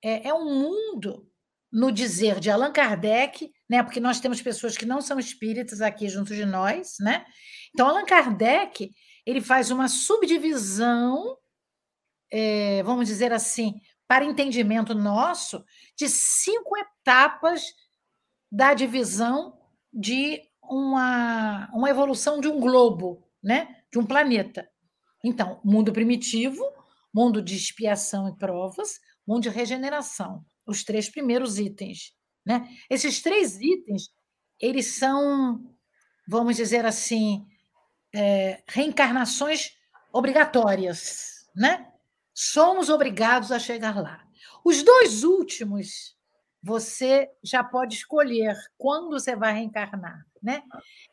é, 0.02 0.28
é 0.28 0.34
um 0.34 0.44
mundo, 0.44 1.28
no 1.72 1.90
dizer 1.90 2.38
de 2.38 2.50
Allan 2.50 2.72
Kardec, 2.72 3.50
né? 3.68 3.82
Porque 3.82 4.00
nós 4.00 4.20
temos 4.20 4.42
pessoas 4.42 4.76
que 4.76 4.84
não 4.84 5.00
são 5.00 5.18
espíritas 5.18 5.80
aqui 5.80 6.08
junto 6.08 6.34
de 6.34 6.44
nós, 6.44 6.96
né? 7.00 7.24
Então, 7.72 7.88
Allan 7.88 8.04
Kardec 8.04 8.90
ele 9.24 9.40
faz 9.40 9.70
uma 9.70 9.88
subdivisão, 9.88 11.36
é, 12.30 12.82
vamos 12.82 13.06
dizer 13.06 13.32
assim, 13.32 13.74
para 14.06 14.24
entendimento 14.24 14.94
nosso, 14.94 15.64
de 15.96 16.08
cinco 16.08 16.76
etapas 16.76 17.74
da 18.50 18.74
divisão 18.74 19.58
de 19.92 20.40
uma, 20.62 21.70
uma 21.72 21.90
evolução 21.90 22.40
de 22.40 22.48
um 22.48 22.60
globo, 22.60 23.26
né? 23.42 23.82
de 23.90 23.98
um 23.98 24.06
planeta. 24.06 24.68
Então, 25.24 25.60
mundo 25.64 25.92
primitivo, 25.92 26.64
mundo 27.14 27.42
de 27.42 27.54
expiação 27.54 28.28
e 28.28 28.36
provas, 28.36 29.00
mundo 29.26 29.42
de 29.42 29.48
regeneração, 29.48 30.44
os 30.66 30.82
três 30.82 31.08
primeiros 31.08 31.58
itens. 31.58 32.12
Né? 32.44 32.68
Esses 32.90 33.22
três 33.22 33.60
itens, 33.60 34.08
eles 34.58 34.98
são, 34.98 35.62
vamos 36.26 36.56
dizer 36.56 36.84
assim, 36.84 37.46
é, 38.14 38.62
reencarnações 38.68 39.72
obrigatórias. 40.12 41.46
Né? 41.54 41.91
Somos 42.34 42.88
obrigados 42.88 43.52
a 43.52 43.58
chegar 43.58 44.00
lá. 44.00 44.24
Os 44.64 44.82
dois 44.82 45.24
últimos, 45.24 46.16
você 46.62 47.28
já 47.42 47.62
pode 47.62 47.96
escolher 47.96 48.56
quando 48.78 49.10
você 49.10 49.36
vai 49.36 49.52
reencarnar. 49.54 50.24
Né? 50.42 50.62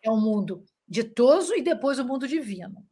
É 0.03 0.09
o 0.09 0.17
mundo 0.17 0.63
ditoso 0.87 1.53
e 1.55 1.61
depois 1.61 1.99
o 1.99 2.05
mundo 2.05 2.27
divino. 2.27 2.85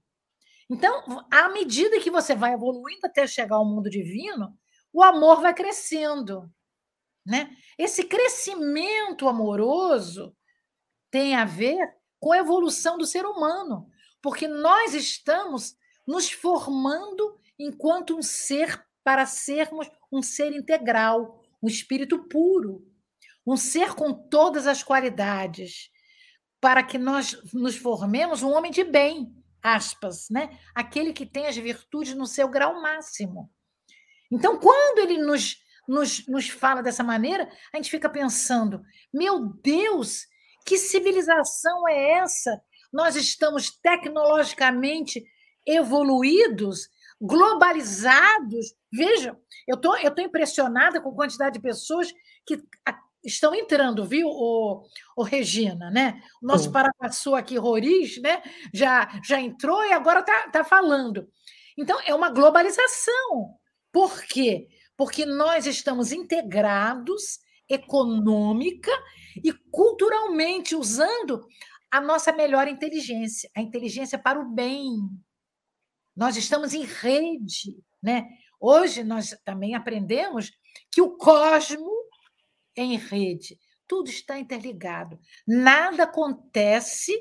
Então, 0.70 1.26
à 1.32 1.50
medida 1.50 2.00
que 2.00 2.12
você 2.12 2.36
vai 2.36 2.54
evoluindo 2.54 3.06
até 3.06 3.26
chegar 3.26 3.56
ao 3.56 3.66
mundo 3.66 3.90
divino, 3.90 4.58
o 4.92 5.02
amor 5.02 5.42
vai 5.42 5.54
crescendo. 5.54 6.52
Né? 7.26 7.50
Esse 7.78 8.04
crescimento 8.04 9.28
amoroso 9.28 10.36
tem 11.10 11.36
a 11.36 11.46
ver 11.46 11.96
com 12.20 12.34
a 12.34 12.38
evolução 12.38 12.98
do 12.98 13.06
ser 13.06 13.26
humano, 13.26 13.90
porque 14.22 14.48
nós 14.48 14.94
estamos 14.94 15.76
nos 16.06 16.32
formando 16.32 17.40
enquanto 17.60 18.18
um 18.18 18.22
ser 18.22 18.86
para 19.04 19.26
sermos 19.26 19.90
um 20.12 20.22
ser 20.22 20.52
integral, 20.54 21.42
um 21.62 21.68
espírito 21.68 22.28
puro, 22.28 22.86
um 23.46 23.56
ser 23.56 23.94
com 23.94 24.14
todas 24.14 24.68
as 24.68 24.84
qualidades, 24.84 25.90
para 26.60 26.84
que 26.84 26.98
nós 26.98 27.42
nos 27.54 27.78
formemos 27.78 28.44
um 28.44 28.52
homem 28.52 28.72
de 28.72 28.84
bem, 28.84 29.34
aspas, 29.62 30.30
né? 30.30 30.58
Aquele 30.76 31.14
que 31.14 31.26
tem 31.26 31.48
as 31.48 31.56
virtudes 31.56 32.14
no 32.14 32.26
seu 32.26 32.50
grau 32.50 32.82
máximo. 32.82 33.50
Então, 34.32 34.60
quando 34.60 35.00
ele 35.00 35.18
nos, 35.18 35.58
nos, 35.88 36.28
nos 36.28 36.50
fala 36.50 36.84
dessa 36.84 37.04
maneira, 37.04 37.50
a 37.74 37.78
gente 37.78 37.90
fica 37.92 38.10
pensando: 38.10 38.82
meu 39.14 39.54
Deus, 39.64 40.26
que 40.66 40.78
civilização 40.78 41.88
é 41.88 42.18
essa? 42.20 42.62
Nós 42.92 43.16
estamos 43.16 43.72
tecnologicamente 43.80 45.24
evoluídos, 45.66 46.90
globalizados. 47.20 48.74
Vejam, 48.92 49.38
eu 49.68 49.78
tô, 49.78 49.96
estou 49.96 50.16
tô 50.16 50.22
impressionada 50.22 51.02
com 51.02 51.10
a 51.10 51.16
quantidade 51.16 51.56
de 51.56 51.62
pessoas 51.62 52.12
que 52.46 52.62
estão 53.24 53.54
entrando, 53.54 54.06
viu, 54.06 54.28
o, 54.28 54.84
o 55.16 55.24
Regina, 55.24 55.90
né? 55.92 56.22
O 56.42 56.48
nosso 56.48 56.72
Paraguaçu 56.72 57.36
aqui, 57.36 57.58
Roriz, 57.58 58.22
né? 58.22 58.42
Já, 58.74 59.20
já 59.24 59.40
entrou 59.40 59.84
e 59.84 59.92
agora 59.92 60.22
está 60.22 60.50
tá 60.50 60.64
falando. 60.64 61.28
Então, 61.78 62.00
é 62.06 62.16
uma 62.16 62.30
globalização. 62.30 63.56
Por 63.92 64.24
quê? 64.24 64.68
Porque 64.96 65.26
nós 65.26 65.66
estamos 65.68 66.12
integrados 66.12 67.40
econômica 67.70 68.92
e 69.44 69.52
culturalmente 69.72 70.76
usando 70.76 71.46
a 71.92 72.02
nossa 72.02 72.32
melhor 72.32 72.68
inteligência, 72.68 73.50
a 73.56 73.62
inteligência 73.62 74.18
para 74.18 74.40
o 74.40 74.50
bem. 74.50 74.98
Nós 76.18 76.36
estamos 76.36 76.74
em 76.74 76.84
rede, 76.84 77.78
né? 78.02 78.28
Hoje 78.60 79.04
nós 79.04 79.38
também 79.46 79.76
aprendemos 79.76 80.52
que 80.92 81.00
o 81.00 81.16
cosmo 81.16 81.92
é 82.76 82.82
em 82.82 82.98
rede, 82.98 83.60
tudo 83.88 84.10
está 84.10 84.40
interligado. 84.40 85.20
Nada 85.48 86.04
acontece 86.04 87.14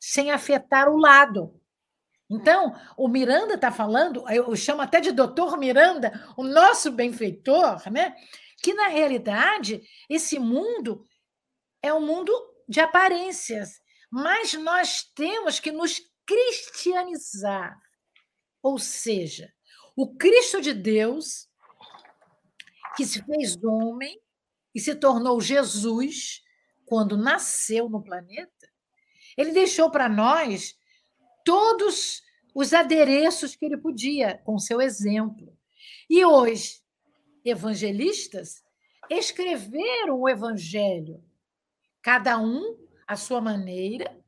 sem 0.00 0.32
afetar 0.32 0.88
o 0.88 0.96
lado. 0.96 1.60
Então, 2.28 2.74
o 2.96 3.06
Miranda 3.08 3.54
está 3.54 3.70
falando, 3.70 4.28
eu 4.28 4.54
chamo 4.56 4.82
até 4.82 5.00
de 5.00 5.12
doutor 5.12 5.56
Miranda, 5.56 6.12
o 6.36 6.42
nosso 6.42 6.90
benfeitor, 6.90 7.88
né? 7.90 8.14
que 8.62 8.74
na 8.74 8.88
realidade 8.88 9.82
esse 10.08 10.38
mundo 10.38 11.06
é 11.82 11.94
um 11.94 12.04
mundo 12.04 12.32
de 12.68 12.80
aparências, 12.80 13.80
mas 14.10 14.54
nós 14.54 15.04
temos 15.14 15.58
que 15.60 15.72
nos 15.72 16.00
cristianizar. 16.26 17.76
Ou 18.62 18.78
seja, 18.78 19.52
o 19.96 20.14
Cristo 20.14 20.60
de 20.60 20.72
Deus, 20.72 21.48
que 22.96 23.04
se 23.04 23.22
fez 23.24 23.56
homem 23.62 24.20
e 24.74 24.80
se 24.80 24.94
tornou 24.94 25.40
Jesus 25.40 26.42
quando 26.84 27.16
nasceu 27.16 27.88
no 27.88 28.02
planeta, 28.02 28.68
ele 29.36 29.52
deixou 29.52 29.90
para 29.90 30.08
nós 30.08 30.76
todos 31.44 32.22
os 32.54 32.72
adereços 32.72 33.54
que 33.54 33.64
ele 33.64 33.76
podia, 33.76 34.38
com 34.44 34.58
seu 34.58 34.80
exemplo. 34.80 35.56
E 36.08 36.24
hoje, 36.24 36.82
evangelistas 37.44 38.62
escreveram 39.08 40.20
o 40.20 40.28
evangelho, 40.28 41.22
cada 42.02 42.38
um 42.38 42.76
à 43.06 43.16
sua 43.16 43.40
maneira. 43.40 44.19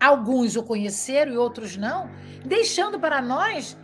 Alguns 0.00 0.56
o 0.56 0.62
conheceram 0.62 1.32
e 1.32 1.36
outros 1.36 1.76
não, 1.76 2.08
deixando 2.44 2.98
para 2.98 3.20
nós 3.20 3.76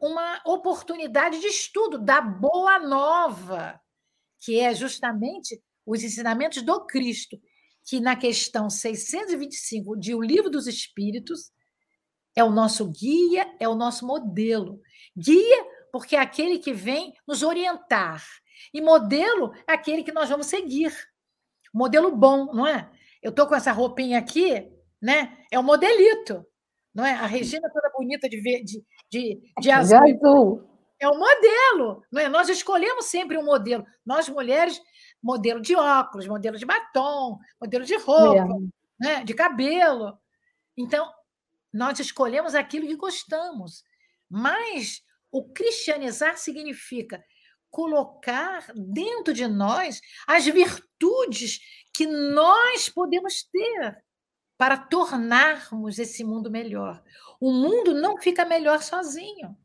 uma 0.00 0.40
oportunidade 0.44 1.40
de 1.40 1.46
estudo 1.46 1.98
da 1.98 2.20
boa 2.20 2.78
nova, 2.78 3.80
que 4.40 4.58
é 4.58 4.74
justamente 4.74 5.62
os 5.86 6.02
ensinamentos 6.02 6.62
do 6.62 6.84
Cristo, 6.86 7.40
que 7.86 8.00
na 8.00 8.16
questão 8.16 8.68
625 8.68 9.96
de 9.96 10.14
O 10.14 10.22
Livro 10.22 10.50
dos 10.50 10.66
Espíritos 10.66 11.52
é 12.34 12.42
o 12.42 12.50
nosso 12.50 12.90
guia, 12.90 13.54
é 13.60 13.68
o 13.68 13.74
nosso 13.74 14.06
modelo. 14.06 14.80
Guia 15.16 15.74
porque 15.94 16.16
é 16.16 16.20
aquele 16.20 16.58
que 16.58 16.72
vem 16.72 17.14
nos 17.24 17.44
orientar. 17.44 18.20
E 18.72 18.80
modelo 18.80 19.52
é 19.68 19.74
aquele 19.74 20.02
que 20.02 20.10
nós 20.10 20.28
vamos 20.28 20.46
seguir. 20.46 20.92
Modelo 21.72 22.10
bom, 22.16 22.52
não 22.52 22.66
é? 22.66 22.90
Eu 23.22 23.30
estou 23.30 23.46
com 23.46 23.54
essa 23.54 23.70
roupinha 23.70 24.18
aqui, 24.18 24.73
né? 25.04 25.36
É 25.52 25.58
o 25.58 25.60
um 25.60 25.64
modelito, 25.64 26.46
não 26.94 27.04
é? 27.04 27.12
A 27.12 27.26
Regina 27.26 27.70
toda 27.70 27.92
bonita 27.94 28.26
de, 28.26 28.40
de, 28.40 28.82
de, 29.10 29.40
de 29.60 29.70
azul. 29.70 30.02
De 30.02 30.12
azul. 30.14 30.70
É 30.98 31.06
o 31.06 31.18
modelo, 31.18 32.02
não 32.10 32.22
é? 32.22 32.28
Nós 32.30 32.48
escolhemos 32.48 33.04
sempre 33.04 33.36
um 33.36 33.44
modelo. 33.44 33.84
Nós, 34.06 34.30
mulheres, 34.30 34.80
modelo 35.22 35.60
de 35.60 35.76
óculos, 35.76 36.26
modelo 36.26 36.56
de 36.56 36.64
batom, 36.64 37.38
modelo 37.60 37.84
de 37.84 37.96
roupa, 37.96 38.56
né? 38.98 39.22
de 39.24 39.34
cabelo. 39.34 40.18
Então, 40.74 41.06
nós 41.70 41.98
escolhemos 42.00 42.54
aquilo 42.54 42.86
que 42.86 42.96
gostamos. 42.96 43.84
Mas 44.30 45.02
o 45.30 45.52
cristianizar 45.52 46.38
significa 46.38 47.22
colocar 47.70 48.72
dentro 48.74 49.34
de 49.34 49.46
nós 49.46 50.00
as 50.26 50.46
virtudes 50.46 51.58
que 51.92 52.06
nós 52.06 52.88
podemos 52.88 53.42
ter 53.52 54.02
para 54.56 54.76
tornarmos 54.76 55.98
esse 55.98 56.22
mundo 56.22 56.50
melhor. 56.50 57.02
O 57.40 57.52
mundo 57.52 57.94
não 57.94 58.16
fica 58.16 58.44
melhor 58.44 58.82
sozinho. 58.82 59.56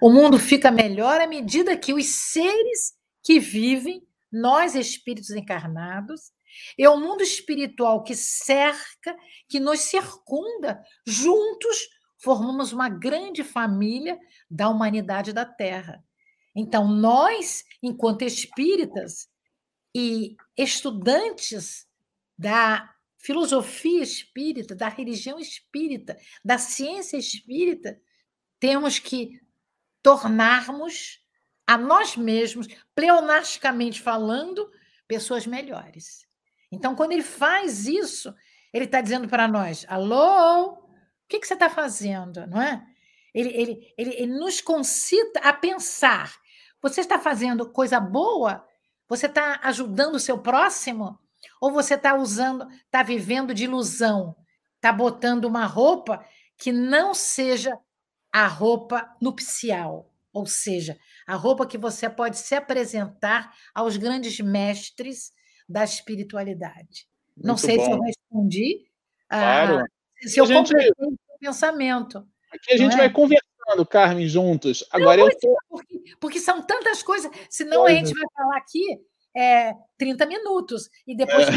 O 0.00 0.10
mundo 0.10 0.38
fica 0.38 0.70
melhor 0.70 1.20
à 1.20 1.26
medida 1.26 1.76
que 1.76 1.92
os 1.94 2.06
seres 2.06 2.94
que 3.22 3.38
vivem, 3.38 4.06
nós 4.30 4.74
espíritos 4.74 5.30
encarnados, 5.30 6.32
é 6.78 6.88
o 6.88 6.98
mundo 6.98 7.22
espiritual 7.22 8.02
que 8.02 8.14
cerca, 8.14 9.16
que 9.48 9.58
nos 9.58 9.80
circunda, 9.80 10.82
juntos 11.06 11.88
formamos 12.18 12.72
uma 12.72 12.88
grande 12.88 13.42
família 13.42 14.18
da 14.50 14.68
humanidade 14.68 15.32
da 15.32 15.44
Terra. 15.46 16.04
Então, 16.54 16.88
nós, 16.88 17.64
enquanto 17.82 18.22
espíritas 18.22 19.28
e 19.94 20.36
estudantes 20.56 21.86
da 22.38 22.92
filosofia 23.20 24.02
espírita, 24.02 24.74
da 24.74 24.88
religião 24.88 25.38
espírita, 25.38 26.16
da 26.44 26.58
ciência 26.58 27.16
espírita, 27.16 28.00
temos 28.58 28.98
que 28.98 29.40
tornarmos 30.02 31.20
a 31.66 31.78
nós 31.78 32.16
mesmos, 32.16 32.66
pleonasticamente 32.94 34.00
falando, 34.00 34.70
pessoas 35.06 35.46
melhores. 35.46 36.26
Então, 36.72 36.96
quando 36.96 37.12
ele 37.12 37.22
faz 37.22 37.86
isso, 37.86 38.34
ele 38.72 38.86
está 38.86 39.00
dizendo 39.00 39.28
para 39.28 39.46
nós: 39.46 39.84
alô, 39.88 40.80
que, 41.30 41.38
que 41.38 41.46
você 41.46 41.54
está 41.54 41.70
fazendo, 41.70 42.44
não 42.48 42.60
é? 42.60 42.84
Ele, 43.32 43.48
ele, 43.50 43.94
ele, 43.96 44.10
ele 44.14 44.38
nos 44.38 44.60
concita 44.60 45.38
a 45.40 45.52
pensar. 45.52 46.34
Você 46.82 47.00
está 47.00 47.18
fazendo 47.20 47.70
coisa 47.70 48.00
boa? 48.00 48.66
Você 49.08 49.26
está 49.26 49.60
ajudando 49.62 50.16
o 50.16 50.20
seu 50.20 50.38
próximo? 50.38 51.16
Ou 51.60 51.70
você 51.70 51.94
está 51.94 52.14
usando, 52.14 52.66
está 52.84 53.02
vivendo 53.02 53.52
de 53.52 53.64
ilusão? 53.64 54.34
Está 54.76 54.92
botando 54.92 55.44
uma 55.44 55.66
roupa 55.66 56.24
que 56.56 56.72
não 56.72 57.12
seja 57.12 57.78
a 58.32 58.46
roupa 58.46 59.14
nupcial, 59.20 60.10
ou 60.32 60.46
seja, 60.46 60.96
a 61.26 61.34
roupa 61.34 61.66
que 61.66 61.76
você 61.76 62.08
pode 62.08 62.38
se 62.38 62.54
apresentar 62.54 63.54
aos 63.74 63.96
grandes 63.96 64.38
mestres 64.40 65.32
da 65.68 65.84
espiritualidade. 65.84 67.06
Muito 67.36 67.46
não 67.46 67.56
sei 67.56 67.76
bom. 67.76 67.84
se 67.84 67.90
eu 67.90 68.00
respondi. 68.00 68.84
Claro. 69.28 69.84
Se 70.22 70.40
eu 70.40 70.46
gente, 70.46 70.56
completei 70.70 71.08
o 71.08 71.38
pensamento. 71.38 72.26
Aqui 72.52 72.74
a 72.74 72.76
gente 72.76 72.94
é? 72.94 72.98
vai 72.98 73.10
conversando, 73.10 73.86
Carmen, 73.88 74.26
juntos. 74.28 74.84
Agora 74.90 75.18
não, 75.18 75.28
eu 75.28 75.38
tô... 75.38 75.56
porque, 75.68 76.02
porque, 76.20 76.38
são 76.40 76.62
tantas 76.62 77.02
coisas, 77.02 77.30
senão 77.48 77.86
a 77.86 77.90
gente 77.90 78.12
vai 78.12 78.24
falar 78.34 78.56
aqui 78.56 79.00
é, 79.36 79.74
30 79.98 80.26
minutos. 80.26 80.88
E 81.06 81.16
depois 81.16 81.48
é. 81.48 81.52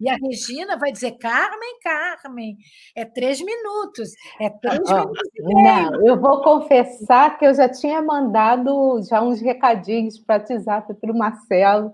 E 0.00 0.08
a 0.08 0.16
Regina 0.16 0.78
vai 0.78 0.90
dizer, 0.90 1.12
Carmen, 1.18 1.78
Carmen, 1.82 2.56
é 2.96 3.04
três 3.04 3.40
minutos. 3.40 4.10
É 4.40 4.48
três 4.48 4.80
oh, 4.88 4.94
minutos 4.94 5.28
Não, 5.38 6.06
eu 6.06 6.20
vou 6.20 6.42
confessar 6.42 7.38
que 7.38 7.46
eu 7.46 7.54
já 7.54 7.68
tinha 7.68 8.00
mandado 8.00 9.00
já 9.08 9.22
uns 9.22 9.40
recadinhos 9.40 10.18
para 10.18 10.38
o 10.38 10.52
WhatsApp 10.52 10.94
para 10.94 11.12
o 11.12 11.18
Marcelo. 11.18 11.92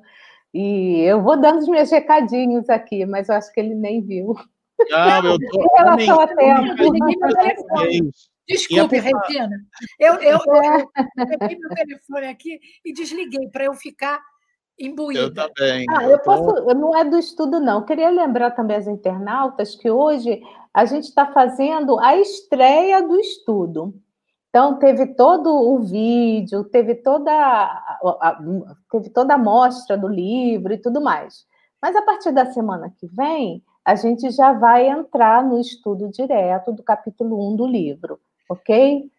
E 0.54 1.00
eu 1.00 1.22
vou 1.22 1.38
dando 1.38 1.58
os 1.58 1.68
meus 1.68 1.90
recadinhos 1.90 2.68
aqui, 2.70 3.04
mas 3.04 3.28
eu 3.28 3.34
acho 3.34 3.52
que 3.52 3.60
ele 3.60 3.74
nem 3.74 4.00
viu. 4.00 4.34
Não, 4.90 5.24
eu 5.24 5.38
tô. 5.38 5.60
Em 5.60 5.78
relação 5.78 6.20
a 6.20 6.26
tempo. 6.28 8.12
Desculpe, 8.48 8.96
Regina. 8.96 9.56
Eu, 9.98 10.14
eu, 10.14 10.38
eu, 10.46 10.90
eu 11.18 11.38
peguei 11.38 11.58
meu 11.58 11.68
telefone 11.74 12.26
aqui 12.28 12.58
e 12.84 12.94
desliguei 12.94 13.48
para 13.50 13.64
eu 13.64 13.74
ficar 13.74 14.20
imbuída. 14.78 15.20
Eu 15.20 15.34
também. 15.34 15.86
Ah, 15.90 16.04
eu 16.04 16.18
posso, 16.20 16.74
não 16.74 16.96
é 16.96 17.04
do 17.04 17.18
estudo, 17.18 17.58
não. 17.60 17.80
Eu 17.80 17.84
queria 17.84 18.10
lembrar 18.10 18.52
também 18.52 18.76
as 18.76 18.86
internautas 18.86 19.74
que 19.74 19.90
hoje 19.90 20.40
a 20.72 20.84
gente 20.84 21.04
está 21.04 21.26
fazendo 21.26 21.98
a 21.98 22.16
estreia 22.16 23.02
do 23.02 23.18
estudo. 23.18 23.94
Então, 24.48 24.78
teve 24.78 25.14
todo 25.14 25.50
o 25.50 25.80
vídeo, 25.80 26.64
teve 26.64 26.94
toda 26.94 27.30
a, 27.32 28.38
teve 28.90 29.10
toda 29.10 29.34
a 29.34 29.38
mostra 29.38 29.96
do 29.96 30.08
livro 30.08 30.72
e 30.72 30.78
tudo 30.78 31.00
mais. 31.00 31.46
Mas 31.80 31.94
a 31.94 32.02
partir 32.02 32.32
da 32.32 32.46
semana 32.46 32.92
que 32.98 33.06
vem, 33.06 33.62
a 33.84 33.94
gente 33.94 34.30
já 34.30 34.52
vai 34.52 34.88
entrar 34.88 35.44
no 35.44 35.60
estudo 35.60 36.08
direto 36.08 36.72
do 36.72 36.82
capítulo 36.82 37.52
1 37.52 37.56
do 37.56 37.66
livro, 37.66 38.18
ok? 38.48 39.10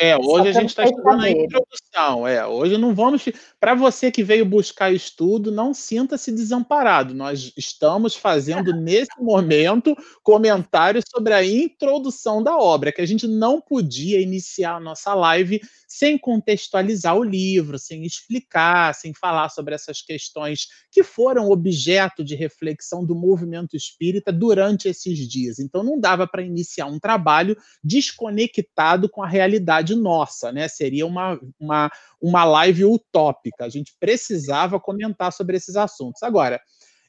É, 0.00 0.16
hoje 0.16 0.48
a 0.48 0.52
gente 0.52 0.68
está 0.68 0.84
estudando 0.84 1.22
a 1.22 1.30
introdução. 1.30 2.26
É, 2.26 2.46
hoje 2.46 2.78
não 2.78 2.94
vamos. 2.94 3.24
Para 3.58 3.74
você 3.74 4.10
que 4.10 4.22
veio 4.22 4.44
buscar 4.44 4.92
estudo, 4.92 5.50
não 5.50 5.74
sinta-se 5.74 6.30
desamparado. 6.30 7.14
Nós 7.14 7.52
estamos 7.56 8.14
fazendo 8.14 8.72
nesse 8.76 9.20
momento 9.20 9.96
comentários 10.22 11.04
sobre 11.08 11.32
a 11.34 11.44
introdução 11.44 12.42
da 12.42 12.56
obra, 12.56 12.92
que 12.92 13.00
a 13.00 13.06
gente 13.06 13.26
não 13.26 13.60
podia 13.60 14.20
iniciar 14.20 14.76
a 14.76 14.80
nossa 14.80 15.14
live 15.14 15.60
sem 15.88 16.18
contextualizar 16.18 17.16
o 17.16 17.24
livro, 17.24 17.78
sem 17.78 18.04
explicar, 18.04 18.94
sem 18.94 19.14
falar 19.14 19.48
sobre 19.48 19.74
essas 19.74 20.02
questões 20.02 20.66
que 20.92 21.02
foram 21.02 21.50
objeto 21.50 22.22
de 22.22 22.34
reflexão 22.34 23.04
do 23.04 23.14
movimento 23.14 23.74
espírita 23.74 24.30
durante 24.30 24.86
esses 24.86 25.18
dias. 25.26 25.58
Então 25.58 25.82
não 25.82 25.98
dava 25.98 26.26
para 26.26 26.42
iniciar 26.42 26.86
um 26.86 27.00
trabalho 27.00 27.56
desconectado 27.82 29.08
com 29.08 29.22
a 29.22 29.28
realidade 29.28 29.94
nossa, 29.94 30.52
né? 30.52 30.68
Seria 30.68 31.06
uma, 31.06 31.40
uma, 31.58 31.90
uma 32.20 32.44
live 32.44 32.84
utópica. 32.84 33.64
A 33.64 33.68
gente 33.70 33.94
precisava 33.98 34.78
comentar 34.78 35.32
sobre 35.32 35.56
esses 35.56 35.74
assuntos. 35.74 36.22
Agora, 36.22 36.60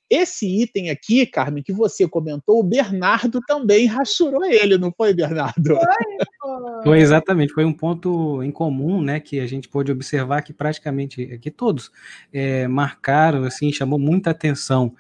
esse 0.10 0.62
item 0.62 0.90
aqui, 0.90 1.26
Carmen, 1.26 1.62
que 1.62 1.72
você 1.72 2.08
comentou, 2.08 2.60
o 2.60 2.64
Bernardo 2.64 3.40
também 3.46 3.86
rachurou 3.86 4.44
ele, 4.44 4.78
não 4.78 4.92
foi, 4.92 5.14
Bernardo? 5.14 5.76
Foi, 5.76 5.84
foi 6.84 7.00
exatamente, 7.00 7.54
foi 7.54 7.66
um 7.66 7.74
ponto 7.74 8.42
em 8.42 8.52
comum, 8.52 9.02
né, 9.02 9.20
que 9.20 9.40
a 9.40 9.46
gente 9.46 9.68
pôde 9.68 9.92
observar 9.92 10.42
que 10.42 10.52
praticamente, 10.52 11.38
que 11.40 11.52
todos 11.52 11.92
é, 12.34 12.68
marcaram, 12.68 13.44
assim, 13.44 13.72
chamou 13.72 14.00
muita 14.00 14.32
atenção. 14.32 14.96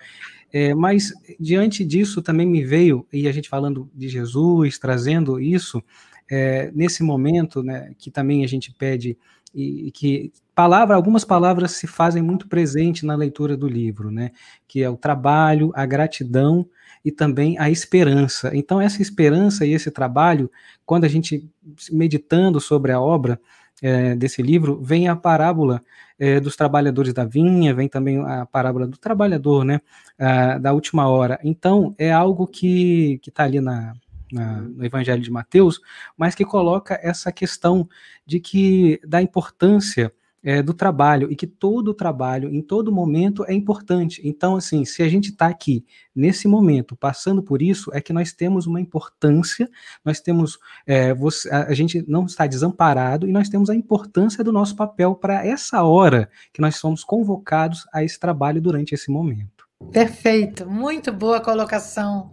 É, 0.52 0.74
mas 0.74 1.14
diante 1.40 1.84
disso 1.86 2.22
também 2.22 2.46
me 2.46 2.64
veio, 2.64 3.06
e 3.12 3.28
a 3.28 3.32
gente 3.32 3.50
falando 3.50 3.90
de 3.94 4.08
Jesus, 4.08 4.78
trazendo 4.78 5.40
isso, 5.40 5.84
é, 6.30 6.72
nesse 6.74 7.02
momento, 7.02 7.64
né, 7.64 7.94
que 7.98 8.12
também 8.12 8.44
a 8.44 8.48
gente 8.48 8.72
pede 8.72 9.18
e, 9.54 9.88
e 9.88 9.92
que 9.92 10.32
palavra, 10.60 10.94
algumas 10.94 11.24
palavras 11.24 11.72
se 11.72 11.88
fazem 11.88 12.22
muito 12.22 12.46
presente 12.46 13.06
na 13.06 13.16
leitura 13.16 13.56
do 13.56 13.66
livro, 13.66 14.12
né? 14.12 14.32
Que 14.68 14.84
é 14.84 14.90
o 14.90 14.98
trabalho, 14.98 15.72
a 15.74 15.86
gratidão 15.86 16.68
e 17.04 17.14
também 17.14 17.58
a 17.58 17.70
esperança. 17.70 18.52
Então, 18.54 18.82
essa 18.82 19.02
esperança 19.02 19.66
e 19.66 19.72
esse 19.72 19.90
trabalho, 19.90 20.52
quando 20.86 21.06
a 21.06 21.08
gente 21.08 21.50
meditando 21.90 22.60
sobre 22.60 22.92
a 22.92 23.00
obra 23.00 23.40
é, 23.82 24.18
desse 24.18 24.42
livro, 24.42 24.82
vem 24.84 25.08
a 25.08 25.16
parábola 25.16 25.82
é, 26.20 26.42
dos 26.42 26.58
trabalhadores 26.58 27.14
da 27.14 27.24
vinha, 27.24 27.74
vem 27.74 27.88
também 27.88 28.20
a 28.20 28.46
parábola 28.46 28.86
do 28.86 28.98
trabalhador, 28.98 29.64
né? 29.64 29.80
A, 30.20 30.58
da 30.58 30.74
última 30.74 31.08
hora. 31.08 31.40
Então, 31.42 31.96
é 31.98 32.12
algo 32.12 32.46
que 32.46 33.22
está 33.26 33.46
ali 33.46 33.62
na, 33.62 33.94
na, 34.30 34.60
no 34.60 34.86
Evangelho 34.86 35.22
de 35.22 35.32
Mateus, 35.32 35.80
mas 36.18 36.36
que 36.36 36.44
coloca 36.44 37.00
essa 37.02 37.32
questão 37.32 37.88
de 38.26 38.42
que 38.42 39.00
da 39.08 39.22
importância 39.22 40.12
é, 40.44 40.62
do 40.62 40.74
trabalho 40.74 41.32
e 41.32 41.36
que 41.36 41.48
todo 41.48 41.90
o 41.90 41.94
trabalho, 41.94 42.54
em 42.54 42.62
todo 42.62 42.92
momento, 42.92 43.44
é 43.46 43.54
importante. 43.54 44.22
Então, 44.24 44.56
assim, 44.56 44.86
se 44.86 45.04
a 45.04 45.10
gente 45.10 45.30
está 45.30 45.48
aqui 45.48 45.86
nesse 46.16 46.48
momento 46.48 46.96
passando 46.96 47.44
por 47.44 47.62
isso, 47.62 47.92
é 47.94 48.02
que 48.02 48.14
nós 48.14 48.34
temos 48.34 48.66
uma 48.66 48.80
importância, 48.80 49.70
nós 50.04 50.20
temos, 50.20 50.58
é, 50.86 51.14
você, 51.14 51.50
a, 51.50 51.64
a, 51.68 51.74
gente 51.74 52.04
não 52.08 52.26
está 52.26 52.48
desamparado 52.48 53.28
e 53.28 53.32
nós 53.32 53.50
temos 53.50 53.70
a 53.70 53.76
importância 53.76 54.44
do 54.44 54.52
nosso 54.52 54.76
papel 54.76 55.16
para 55.16 55.46
essa 55.46 55.84
hora 55.84 56.30
que 56.54 56.62
nós 56.62 56.76
somos 56.78 57.04
convocados 57.04 57.86
a 57.94 58.04
esse 58.04 58.20
trabalho 58.20 58.62
durante 58.62 58.94
esse 58.94 59.12
momento. 59.12 59.68
Perfeito, 59.92 60.70
muito 60.70 61.12
boa 61.12 61.40
colocação. 61.40 62.32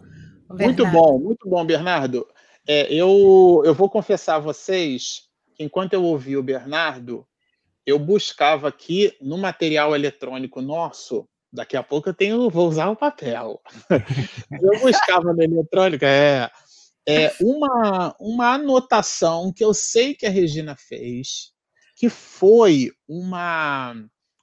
Bernardo. 0.48 0.84
Muito 0.84 0.86
bom, 0.86 1.18
muito 1.18 1.48
bom, 1.48 1.64
Bernardo. 1.64 2.26
É, 2.66 2.92
eu, 2.92 3.62
eu 3.64 3.74
vou 3.74 3.88
confessar 3.88 4.36
a 4.36 4.40
vocês 4.40 5.28
que 5.54 5.64
enquanto 5.64 5.92
eu 5.94 6.02
ouvi 6.02 6.36
o 6.36 6.42
Bernardo, 6.42 7.26
eu 7.87 7.99
buscava 8.01 8.68
aqui 8.68 9.16
no 9.20 9.39
material 9.39 9.95
eletrônico 9.95 10.61
nosso, 10.61 11.28
daqui 11.53 11.76
a 11.76 11.82
pouco 11.82 12.09
eu 12.09 12.14
tenho, 12.14 12.51
vou 12.51 12.68
usar 12.68 12.91
o 12.91 12.97
papel. 12.97 13.62
eu 14.61 14.80
buscava 14.80 15.32
no 15.32 15.41
eletrônico, 15.41 16.05
é, 16.05 16.51
é 17.07 17.32
uma, 17.41 18.14
uma 18.18 18.55
anotação 18.55 19.53
que 19.53 19.64
eu 19.64 19.72
sei 19.72 20.14
que 20.14 20.26
a 20.26 20.30
Regina 20.30 20.74
fez, 20.76 21.53
que 21.95 22.09
foi 22.09 22.91
uma, 23.09 23.95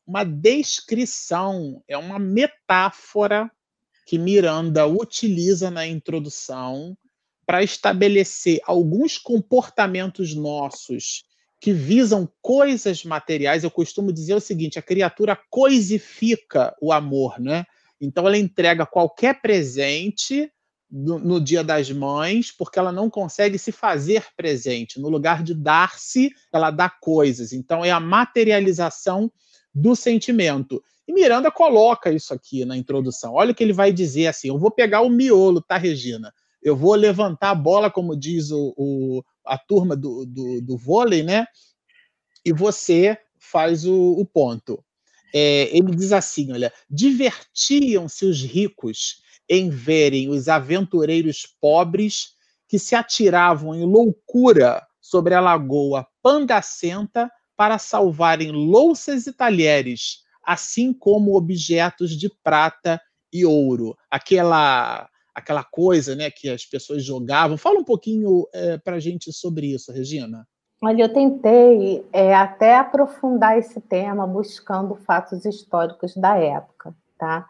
uma 0.08 0.24
descrição, 0.24 1.84
é 1.86 1.98
uma 1.98 2.18
metáfora 2.18 3.52
que 4.06 4.18
Miranda 4.18 4.88
utiliza 4.88 5.70
na 5.70 5.86
introdução 5.86 6.98
para 7.46 7.62
estabelecer 7.62 8.62
alguns 8.66 9.18
comportamentos 9.18 10.34
nossos 10.34 11.26
que 11.64 11.72
visam 11.72 12.30
coisas 12.42 13.06
materiais, 13.06 13.64
eu 13.64 13.72
costumo 13.72 14.12
dizer 14.12 14.36
o 14.36 14.42
seguinte: 14.42 14.78
a 14.78 14.82
criatura 14.82 15.40
coisifica 15.50 16.76
o 16.82 16.92
amor, 16.92 17.40
né? 17.40 17.64
Então 18.02 18.28
ela 18.28 18.38
entrega 18.38 18.86
qualquer 18.86 19.40
presente 19.40 20.52
no, 20.92 21.18
no, 21.18 21.40
Dia 21.40 21.64
das 21.64 21.90
Mães, 21.90 22.52
porque 22.52 22.78
ela 22.78 22.92
não 22.92 23.10
consegue 23.10 23.58
se 23.58 23.72
fazer 23.72 24.26
presente. 24.36 25.00
No 25.00 25.08
lugar 25.08 25.42
de 25.42 25.54
dar-se, 25.54 26.32
ela 26.52 26.70
dá 26.70 26.90
coisas. 26.90 27.54
Então 27.54 27.84
é 27.84 27.92
a 27.92 28.00
materialização 28.00 29.32
do 29.74 29.96
sentimento. 29.96 30.84
E 31.08 31.14
Miranda 31.14 31.50
coloca 31.50 32.12
isso 32.12 32.34
aqui 32.34 32.66
na 32.66 32.76
introdução. 32.76 33.36
Olha 33.36 33.54
o 33.54 33.56
que 33.56 33.64
ele 33.64 33.72
vai 33.72 33.94
dizer 33.94 34.28
assim: 34.28 34.50
eu 34.50 34.60
vou 34.60 34.70
pegar 34.70 35.00
o 35.00 35.10
miolo, 35.10 35.62
tá, 35.62 35.78
Regina? 35.78 36.34
Eu 36.62 36.76
vou 36.76 36.94
levantar 36.94 37.52
a 37.52 37.56
bola, 37.56 37.90
como 37.90 38.18
diz 38.18 38.52
o, 38.52 38.74
o 38.76 39.24
a 39.46 39.58
turma 39.58 39.96
do, 39.96 40.26
do, 40.26 40.62
do 40.62 40.78
vôlei, 40.78 41.24
né? 41.24 41.46
E 42.46 42.52
você 42.52 43.18
faz 43.40 43.86
o, 43.86 44.12
o 44.14 44.26
ponto. 44.26 44.84
É, 45.34 45.76
ele 45.76 45.96
diz 45.96 46.12
assim: 46.12 46.52
olha, 46.52 46.72
divertiam-se 46.90 48.26
os 48.26 48.42
ricos 48.42 49.22
em 49.50 49.70
verem 49.70 50.30
os 50.30 50.48
aventureiros 50.48 51.46
pobres 51.60 52.34
que 52.68 52.80
se 52.80 52.96
atiravam 52.96 53.76
em 53.76 53.86
loucura 53.86 54.82
sobre 55.02 55.34
a 55.34 55.42
lagoa 55.42 56.08
Pandacenta 56.22 57.30
para 57.56 57.78
salvarem 57.78 58.52
louças 58.52 59.28
e 59.28 59.34
talheres, 59.34 60.20
assim 60.44 60.94
como 60.94 61.36
objetos 61.36 62.18
de 62.18 62.30
prata 62.42 63.00
e 63.32 63.46
ouro. 63.46 63.96
Aquela 64.10 65.10
aquela 65.34 65.64
coisa 65.64 66.16
né, 66.16 66.30
que 66.30 66.50
as 66.50 66.66
pessoas 66.66 67.04
jogavam. 67.04 67.58
Fala 67.58 67.80
um 67.80 67.84
pouquinho 67.84 68.48
é, 68.54 68.78
para 68.78 68.98
a 68.98 69.00
gente 69.00 69.32
sobre 69.32 69.68
isso, 69.74 69.92
Regina. 69.92 70.48
Olha, 70.82 71.04
eu 71.04 71.14
tentei 71.14 72.06
é, 72.12 72.36
até 72.36 72.76
aprofundar 72.76 73.58
esse 73.58 73.80
tema 73.80 74.28
buscando 74.28 74.96
fatos 74.96 75.46
históricos 75.46 76.14
da 76.16 76.38
época, 76.38 76.94
tá? 77.18 77.48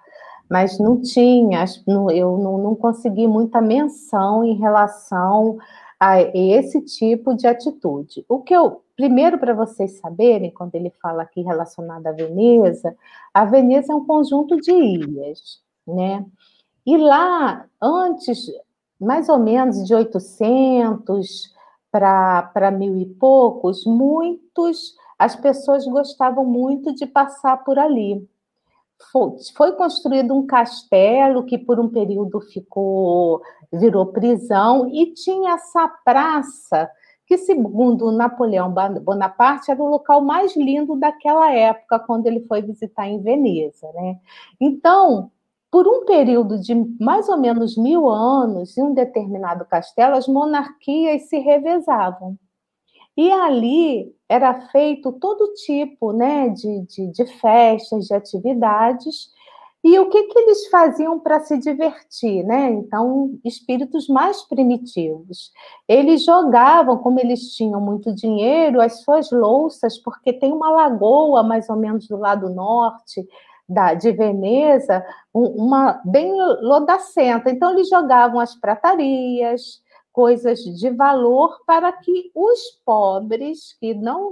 Mas 0.48 0.78
não 0.78 1.02
tinha, 1.02 1.66
eu 2.14 2.38
não, 2.38 2.76
consegui 2.76 3.28
muita 3.28 3.60
menção 3.60 4.44
em 4.44 4.56
relação 4.56 5.58
a 6.00 6.22
esse 6.22 6.80
tipo 6.82 7.34
de 7.34 7.48
atitude. 7.48 8.24
O 8.30 8.40
que 8.40 8.54
eu, 8.54 8.84
primeiro 8.96 9.40
para 9.40 9.56
vocês 9.56 10.00
saberem, 10.00 10.52
quando 10.52 10.76
ele 10.76 10.92
fala 11.02 11.24
aqui 11.24 11.42
relacionado 11.42 12.06
à 12.06 12.12
Veneza, 12.12 12.96
a 13.34 13.46
Veneza 13.46 13.94
é 13.94 13.96
um 13.96 14.06
conjunto 14.06 14.58
de 14.58 14.72
ilhas, 14.72 15.60
né? 15.88 16.24
E 16.86 16.98
lá, 16.98 17.66
antes, 17.82 18.48
mais 19.00 19.30
ou 19.30 19.40
menos 19.40 19.86
de 19.86 19.96
800 19.96 21.54
para 21.92 22.72
mil 22.72 22.98
e 22.98 23.06
poucos, 23.06 23.86
muitos, 23.86 24.96
as 25.18 25.36
pessoas 25.36 25.86
gostavam 25.86 26.44
muito 26.44 26.94
de 26.94 27.06
passar 27.06 27.64
por 27.64 27.78
ali. 27.78 28.28
Foi, 29.12 29.36
foi 29.56 29.72
construído 29.74 30.34
um 30.34 30.46
castelo 30.46 31.46
que 31.46 31.58
por 31.58 31.80
um 31.80 31.90
período 31.90 32.40
ficou 32.42 33.42
virou 33.72 34.08
prisão 34.08 34.88
e 34.94 35.14
tinha 35.14 35.56
essa 35.56 35.88
praça 36.06 36.90
que 37.26 37.38
segundo 37.38 38.12
Napoleão 38.12 38.74
Bonaparte 39.02 39.72
era 39.72 39.82
o 39.82 39.90
local 39.90 40.22
mais 40.22 40.56
lindo 40.56 40.96
daquela 40.96 41.52
época 41.52 42.00
quando 42.00 42.28
ele 42.28 42.42
foi 42.42 42.62
visitar 42.62 43.08
em 43.08 43.22
Veneza, 43.22 43.92
né? 43.94 44.20
Então 44.60 45.32
por 45.74 45.88
um 45.88 46.06
período 46.06 46.60
de 46.60 46.76
mais 47.00 47.28
ou 47.28 47.36
menos 47.36 47.76
mil 47.76 48.08
anos, 48.08 48.78
em 48.78 48.84
um 48.84 48.94
determinado 48.94 49.66
castelo, 49.66 50.16
as 50.16 50.28
monarquias 50.28 51.24
se 51.24 51.40
revezavam. 51.40 52.38
E 53.18 53.32
ali 53.32 54.16
era 54.30 54.68
feito 54.68 55.12
todo 55.14 55.52
tipo 55.66 56.14
né, 56.14 56.50
de, 56.50 56.82
de, 56.82 57.08
de 57.08 57.26
festas, 57.40 58.06
de 58.06 58.14
atividades, 58.14 59.32
e 59.84 59.98
o 59.98 60.10
que, 60.12 60.24
que 60.26 60.40
eles 60.40 60.68
faziam 60.68 61.20
para 61.20 61.40
se 61.40 61.58
divertir, 61.58 62.44
né? 62.46 62.70
Então, 62.70 63.38
espíritos 63.44 64.08
mais 64.08 64.44
primitivos. 64.44 65.52
Eles 65.88 66.24
jogavam, 66.24 67.00
como 67.00 67.20
eles 67.20 67.54
tinham 67.56 67.82
muito 67.82 68.14
dinheiro, 68.14 68.80
as 68.80 69.02
suas 69.02 69.32
louças, 69.32 69.98
porque 69.98 70.32
tem 70.32 70.54
uma 70.54 70.70
lagoa 70.70 71.42
mais 71.42 71.68
ou 71.68 71.76
menos 71.76 72.08
do 72.08 72.16
lado 72.16 72.48
norte 72.50 73.28
da, 73.68 73.94
de 73.94 74.12
Veneza, 74.12 75.06
uma 75.34 76.02
bem 76.06 76.32
lodacenta. 76.62 77.50
Então, 77.50 77.72
eles 77.72 77.90
jogavam 77.90 78.40
as 78.40 78.56
pratarias, 78.56 79.82
coisas 80.12 80.60
de 80.60 80.90
valor, 80.90 81.60
para 81.66 81.92
que 81.92 82.32
os 82.36 82.80
pobres, 82.86 83.76
que 83.80 83.94
não, 83.94 84.32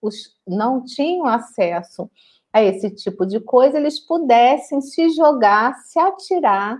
os, 0.00 0.36
não 0.46 0.84
tinham 0.84 1.26
acesso 1.26 2.10
a 2.52 2.62
esse 2.62 2.90
tipo 2.90 3.24
de 3.24 3.40
coisa, 3.40 3.78
eles 3.78 3.98
pudessem 3.98 4.80
se 4.80 5.08
jogar, 5.10 5.74
se 5.76 5.98
atirar 5.98 6.78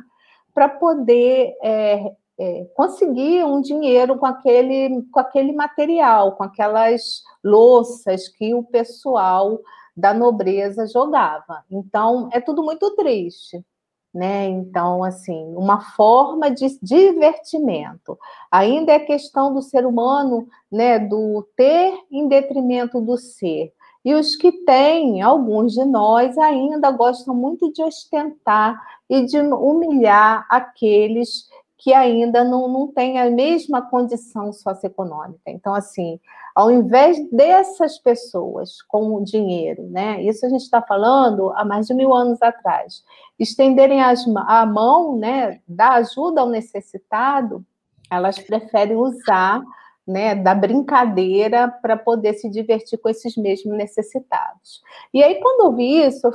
para 0.53 0.68
poder 0.68 1.55
é, 1.62 2.12
é, 2.38 2.66
conseguir 2.74 3.45
um 3.45 3.61
dinheiro 3.61 4.18
com 4.18 4.26
aquele, 4.26 5.03
com 5.11 5.20
aquele 5.20 5.53
material, 5.53 6.32
com 6.32 6.45
aquelas 6.45 7.22
louças 7.43 8.28
que 8.28 8.53
o 8.55 8.62
pessoal 8.62 9.59
da 9.97 10.14
nobreza 10.14 10.86
jogava. 10.86 11.64
Então, 11.70 12.28
é 12.32 12.40
tudo 12.40 12.62
muito 12.62 12.90
triste. 12.97 13.64
Né? 14.14 14.47
Então, 14.47 15.03
assim, 15.03 15.55
uma 15.57 15.80
forma 15.80 16.51
de 16.51 16.78
divertimento. 16.82 18.18
Ainda 18.51 18.93
é 18.93 18.99
questão 18.99 19.55
do 19.55 19.62
ser 19.62 19.86
humano, 19.86 20.47
né, 20.70 20.99
do 20.99 21.49
ter 21.57 21.99
em 22.11 22.28
detrimento 22.28 23.01
do 23.01 23.16
ser. 23.16 23.72
E 24.05 24.14
os 24.14 24.34
que 24.34 24.53
têm, 24.64 25.22
alguns 25.22 25.72
de 25.72 25.84
nós, 25.84 26.36
ainda 26.36 26.90
gostam 26.90 27.34
muito 27.34 27.72
de 27.72 27.82
ostentar 27.82 28.78
e 29.09 29.24
de 29.24 29.38
humilhar 29.40 30.45
aqueles 30.51 31.49
que 31.83 31.93
ainda 31.93 32.45
não, 32.45 32.68
não 32.68 32.87
têm 32.87 33.18
a 33.18 33.28
mesma 33.28 33.83
condição 33.83 34.53
socioeconômica. 34.53 35.51
Então, 35.51 35.74
assim, 35.74 36.20
ao 36.55 36.70
invés 36.70 37.18
dessas 37.28 37.99
pessoas 37.99 38.80
com 38.83 39.16
o 39.16 39.24
dinheiro, 39.24 39.83
né? 39.91 40.22
Isso 40.22 40.47
a 40.47 40.49
gente 40.49 40.62
está 40.62 40.80
falando 40.80 41.51
há 41.57 41.64
mais 41.64 41.89
de 41.89 41.95
mil 41.95 42.14
anos 42.14 42.41
atrás, 42.41 43.03
estenderem 43.37 44.01
as, 44.01 44.24
a 44.47 44.64
mão, 44.64 45.18
né, 45.18 45.61
da 45.66 45.95
ajuda 45.95 46.43
ao 46.43 46.49
necessitado, 46.49 47.66
elas 48.09 48.39
preferem 48.39 48.97
usar 48.97 49.61
né, 50.07 50.37
da 50.37 50.55
brincadeira 50.55 51.66
para 51.66 51.97
poder 51.97 52.35
se 52.35 52.49
divertir 52.49 52.97
com 52.99 53.09
esses 53.09 53.37
mesmos 53.37 53.76
necessitados. 53.76 54.80
E 55.12 55.20
aí, 55.20 55.41
quando 55.41 55.64
eu 55.66 55.76
vi 55.76 56.07
isso, 56.07 56.28
eu 56.28 56.33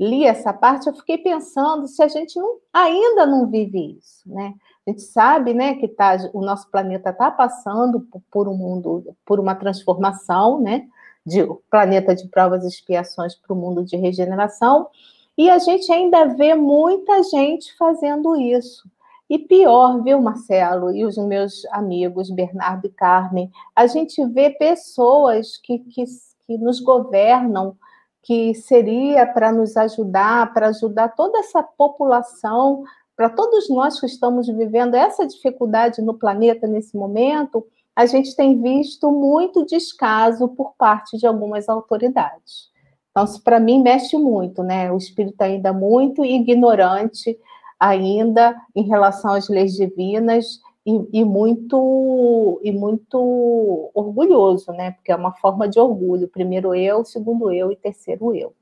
li 0.00 0.24
essa 0.24 0.54
parte, 0.54 0.86
eu 0.86 0.94
fiquei 0.94 1.18
pensando 1.18 1.86
se 1.86 2.02
a 2.02 2.08
gente 2.08 2.38
não, 2.38 2.56
ainda 2.72 3.26
não 3.26 3.46
vive 3.46 3.98
isso, 3.98 4.22
né? 4.24 4.54
A 4.86 4.90
gente 4.90 5.02
sabe, 5.02 5.52
né, 5.52 5.74
que 5.74 5.88
tá, 5.88 6.16
o 6.32 6.40
nosso 6.40 6.70
planeta 6.70 7.10
está 7.10 7.28
passando 7.30 8.06
por, 8.30 8.48
um 8.48 8.56
mundo, 8.56 9.16
por 9.24 9.40
uma 9.40 9.54
transformação, 9.54 10.60
né, 10.60 10.86
de 11.24 11.44
planeta 11.68 12.14
de 12.14 12.28
provas 12.28 12.64
e 12.64 12.68
expiações 12.68 13.34
para 13.34 13.52
o 13.52 13.56
mundo 13.56 13.84
de 13.84 13.96
regeneração, 13.96 14.88
e 15.36 15.50
a 15.50 15.58
gente 15.58 15.92
ainda 15.92 16.26
vê 16.26 16.54
muita 16.54 17.22
gente 17.24 17.76
fazendo 17.76 18.36
isso. 18.36 18.88
E 19.28 19.38
pior, 19.40 20.02
viu, 20.02 20.22
Marcelo, 20.22 20.94
e 20.94 21.04
os 21.04 21.18
meus 21.18 21.64
amigos 21.72 22.30
Bernardo 22.30 22.86
e 22.86 22.90
Carmen, 22.90 23.50
a 23.74 23.88
gente 23.88 24.24
vê 24.26 24.50
pessoas 24.50 25.56
que, 25.56 25.80
que, 25.80 26.04
que 26.46 26.56
nos 26.56 26.78
governam, 26.78 27.76
que 28.22 28.54
seria 28.54 29.26
para 29.26 29.50
nos 29.50 29.76
ajudar, 29.76 30.52
para 30.54 30.68
ajudar 30.68 31.08
toda 31.08 31.38
essa 31.38 31.60
população, 31.62 32.84
para 33.16 33.30
todos 33.30 33.68
nós 33.70 33.98
que 33.98 34.06
estamos 34.06 34.46
vivendo 34.46 34.94
essa 34.94 35.26
dificuldade 35.26 36.02
no 36.02 36.14
planeta 36.14 36.66
nesse 36.66 36.96
momento, 36.96 37.66
a 37.94 38.04
gente 38.04 38.36
tem 38.36 38.60
visto 38.60 39.10
muito 39.10 39.64
descaso 39.64 40.48
por 40.48 40.74
parte 40.76 41.16
de 41.16 41.26
algumas 41.26 41.66
autoridades. 41.68 42.70
Então, 43.10 43.24
isso 43.24 43.42
para 43.42 43.58
mim 43.58 43.82
mexe 43.82 44.18
muito, 44.18 44.62
né? 44.62 44.92
O 44.92 44.98
espírito 44.98 45.40
ainda 45.40 45.72
muito 45.72 46.22
ignorante 46.22 47.38
ainda 47.80 48.54
em 48.74 48.82
relação 48.82 49.32
às 49.32 49.48
leis 49.48 49.72
divinas 49.72 50.60
e, 50.84 51.20
e, 51.20 51.24
muito 51.24 52.60
e 52.62 52.70
muito 52.70 53.90
orgulhoso, 53.94 54.70
né? 54.72 54.90
Porque 54.90 55.10
é 55.10 55.16
uma 55.16 55.32
forma 55.32 55.66
de 55.66 55.80
orgulho. 55.80 56.28
Primeiro 56.28 56.74
eu, 56.74 57.02
segundo 57.04 57.50
eu 57.50 57.72
e 57.72 57.76
terceiro 57.76 58.34
eu. 58.34 58.52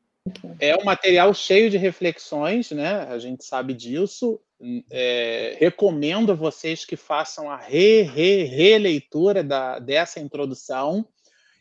É 0.59 0.75
um 0.75 0.85
material 0.85 1.35
cheio 1.35 1.69
de 1.69 1.77
reflexões, 1.77 2.71
né? 2.71 3.03
A 3.11 3.19
gente 3.19 3.45
sabe 3.45 3.75
disso. 3.75 4.41
É, 4.91 5.57
recomendo 5.61 6.33
a 6.33 6.35
vocês 6.35 6.85
que 6.87 6.97
façam 6.97 7.51
a 7.51 7.57
re, 7.57 8.03
re, 8.03 8.45
releitura 8.45 9.45
da, 9.45 9.79
dessa 9.79 10.21
introdução. 10.21 11.07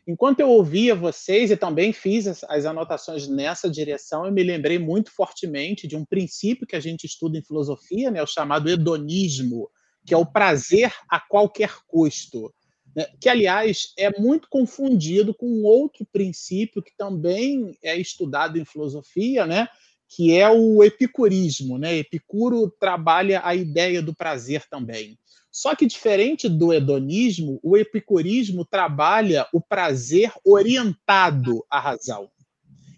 Enquanto 0.08 0.40
eu 0.40 0.50
ouvia 0.50 0.96
vocês 0.96 1.52
e 1.52 1.58
também 1.58 1.92
fiz 1.92 2.28
as, 2.28 2.44
as, 2.46 2.66
anotações 2.66 3.28
nessa 3.28 3.70
direção, 3.70 4.26
eu 4.26 4.32
me 4.32 4.44
lembrei 4.44 4.80
muito 4.80 5.12
fortemente 5.12 5.88
de 5.88 5.98
um 5.98 6.06
princípio 6.06 6.68
que 6.68 6.76
a 6.76 6.80
gente 6.80 7.06
estuda 7.06 7.38
em 7.38 7.44
filosofia, 7.44 8.12
né, 8.12 8.22
o 8.22 8.28
chamado 8.28 8.70
hedonismo, 8.70 9.70
que 10.06 10.14
é 10.14 10.18
o 10.18 10.26
prazer 10.26 10.94
a 11.10 11.20
qualquer 11.20 11.74
custo. 11.88 12.54
Né, 12.96 13.08
que, 13.20 13.28
aliás, 13.28 13.94
é 13.98 14.10
muito 14.20 14.48
confundido 14.50 15.34
com 15.34 15.64
outro 15.64 16.06
princípio 16.12 16.82
que 16.82 16.96
também 16.96 17.78
é 17.84 17.98
estudado 17.98 18.60
em 18.60 18.66
filosofia, 18.66 19.46
né, 19.46 19.68
que 20.08 20.36
é 20.36 20.50
o 20.50 20.84
epicurismo. 20.84 21.78
Né? 21.78 21.98
Epicuro 21.98 22.70
trabalha 22.80 23.42
a 23.44 23.56
ideia 23.56 24.02
do 24.02 24.14
prazer 24.14 24.64
também. 24.70 25.18
Só 25.52 25.76
que, 25.76 25.86
diferente 25.86 26.50
do 26.50 26.74
hedonismo, 26.74 27.60
o 27.62 27.78
epicurismo 27.78 28.66
trabalha 28.66 29.48
o 29.54 29.62
prazer 29.62 30.32
orientado 30.44 31.64
à 31.70 31.80
razão. 31.80 32.30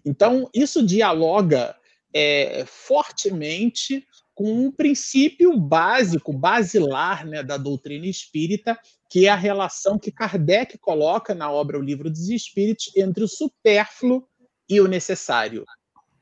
Então, 0.04 0.48
isso 0.54 0.86
dialoga 0.86 1.76
é, 2.14 2.64
fortemente 2.66 4.06
com 4.34 4.50
um 4.50 4.70
princípio 4.70 5.58
básico, 5.58 6.32
basilar 6.32 7.26
né, 7.26 7.42
da 7.42 7.56
doutrina 7.56 8.06
espírita, 8.06 8.78
que 9.10 9.26
é 9.26 9.28
a 9.30 9.36
relação 9.36 9.98
que 9.98 10.10
Kardec 10.10 10.78
coloca 10.78 11.34
na 11.34 11.50
obra 11.50 11.78
O 11.78 11.82
Livro 11.82 12.10
dos 12.10 12.28
Espíritos 12.28 12.90
entre 12.96 13.24
o 13.24 13.28
supérfluo 13.28 14.26
e 14.68 14.80
o 14.80 14.88
necessário. 14.88 15.64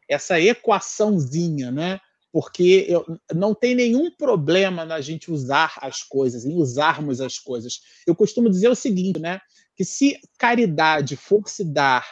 Essa 0.09 0.41
equaçãozinha, 0.41 1.71
né? 1.71 2.01
porque 2.35 2.85
eu, 2.89 3.07
não 3.33 3.55
tem 3.55 3.77
nenhum 3.77 4.11
problema 4.11 4.85
na 4.85 5.01
gente 5.01 5.31
usar 5.31 5.79
as 5.81 6.03
coisas, 6.03 6.45
em 6.45 6.57
usarmos 6.57 7.21
as 7.21 7.39
coisas. 7.39 7.79
Eu 8.05 8.13
costumo 8.13 8.51
dizer 8.51 8.69
o 8.69 8.75
seguinte, 8.75 9.21
né? 9.21 9.39
Que 9.77 9.85
se 9.85 10.19
caridade 10.37 11.15
fosse 11.15 11.63
dar 11.63 12.05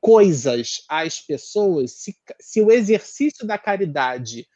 coisas 0.00 0.82
às 0.88 1.20
pessoas, 1.20 1.92
se, 1.92 2.16
se 2.40 2.62
o 2.62 2.72
exercício 2.72 3.46
da 3.46 3.58
caridade 3.58 4.46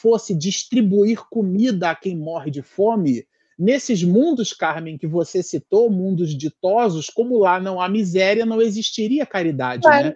fosse 0.00 0.34
distribuir 0.34 1.28
comida 1.28 1.90
a 1.90 1.94
quem 1.94 2.16
morre 2.16 2.50
de 2.50 2.62
fome, 2.62 3.26
nesses 3.60 4.02
mundos, 4.02 4.54
Carmen, 4.54 4.96
que 4.96 5.06
você 5.06 5.42
citou, 5.42 5.90
mundos 5.90 6.36
ditosos, 6.36 7.10
como 7.10 7.38
lá 7.38 7.60
não 7.60 7.78
há 7.78 7.88
miséria, 7.90 8.46
não 8.46 8.62
existiria 8.62 9.26
caridade, 9.26 9.86
é. 9.86 10.04
né? 10.04 10.14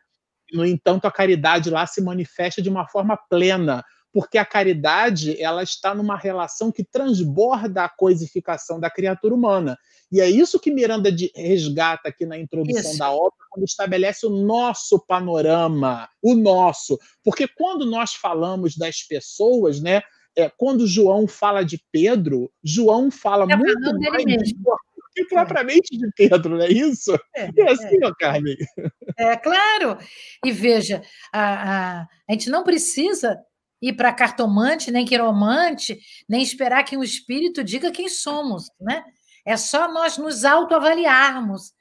No 0.53 0.65
entanto, 0.65 1.05
a 1.05 1.13
caridade 1.13 1.69
lá 1.69 1.87
se 1.87 2.01
manifesta 2.01 2.63
de 2.63 2.71
uma 2.71 2.89
forma 2.89 3.19
plena, 3.29 3.85
porque 4.13 4.39
a 4.39 4.45
caridade 4.45 5.41
ela 5.43 5.63
está 5.63 5.95
numa 5.95 6.17
relação 6.17 6.71
que 6.71 6.85
transborda 6.85 7.85
a 7.85 7.89
coisificação 7.89 8.81
da 8.81 8.89
criatura 8.89 9.35
humana. 9.35 9.77
E 10.11 10.21
é 10.21 10.31
isso 10.31 10.61
que 10.61 10.71
Miranda 10.71 11.11
resgata 11.35 12.09
aqui 12.09 12.25
na 12.25 12.39
introdução 12.39 12.93
isso. 12.93 12.99
da 12.99 13.11
obra, 13.11 13.37
quando 13.51 13.65
estabelece 13.65 14.25
o 14.25 14.31
nosso 14.31 15.05
panorama, 15.07 16.09
o 16.23 16.35
nosso. 16.35 16.99
Porque 17.25 17.49
quando 17.49 17.85
nós 17.85 18.15
falamos 18.15 18.77
das 18.77 19.03
pessoas, 19.03 19.81
né, 19.81 20.03
é, 20.37 20.51
quando 20.51 20.87
João 20.87 21.27
fala 21.27 21.65
de 21.65 21.83
Pedro, 21.93 22.51
João 22.63 23.11
fala 23.11 23.47
é 23.51 23.57
muito 23.57 23.81
mais 24.11 24.25
de 24.25 24.55
que 25.15 25.25
propriamente 25.27 25.97
de 25.97 26.11
Pedro, 26.17 26.57
não 26.57 26.65
é 26.65 26.69
isso? 26.69 27.15
É, 27.35 27.49
é 27.57 27.71
assim, 27.71 28.03
é. 28.03 28.07
ó, 28.07 28.13
Carmen. 28.19 28.57
É, 29.17 29.37
claro. 29.37 29.97
E 30.45 30.51
veja, 30.51 31.03
a, 31.33 32.01
a, 32.01 32.01
a 32.29 32.33
gente 32.33 32.51
não 32.51 32.65
precisa 32.65 33.39
ir 33.81 33.93
para 33.93 34.13
cartomante, 34.13 34.91
nem 34.91 35.05
quiromante, 35.05 35.99
nem 36.29 36.43
esperar 36.43 36.83
que 36.83 36.97
o 36.97 37.05
espírito 37.05 37.63
diga 37.63 37.93
quem 37.93 38.09
somos, 38.09 38.71
né? 38.81 39.05
É 39.47 39.57
só 39.57 39.93
nós 39.93 40.19
nos 40.19 40.45
autoavaliarmos 40.45 41.73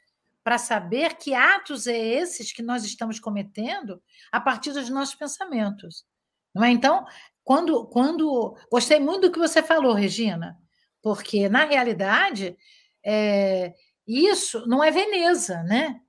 para 0.44 0.58
saber 0.58 1.16
que 1.16 1.34
atos 1.34 1.88
é 1.88 1.98
esses 1.98 2.52
que 2.52 2.62
nós 2.62 2.84
estamos 2.84 3.20
cometendo 3.20 4.02
a 4.32 4.42
partir 4.42 4.74
dos 4.74 4.90
nossos 4.90 5.16
pensamentos. 5.16 6.06
Não 6.54 6.64
é? 6.64 6.70
Então, 6.70 7.06
quando, 7.44 7.86
quando. 7.88 8.56
Gostei 8.72 9.00
muito 9.00 9.22
do 9.22 9.32
que 9.32 9.40
você 9.40 9.62
falou, 9.62 9.94
Regina, 9.94 10.58
porque, 11.02 11.50
na 11.50 11.66
realidade, 11.66 12.58
é, 13.06 13.74
isso 14.08 14.66
não 14.68 14.84
é 14.84 14.92
Veneza, 14.92 15.64
né? 15.64 16.00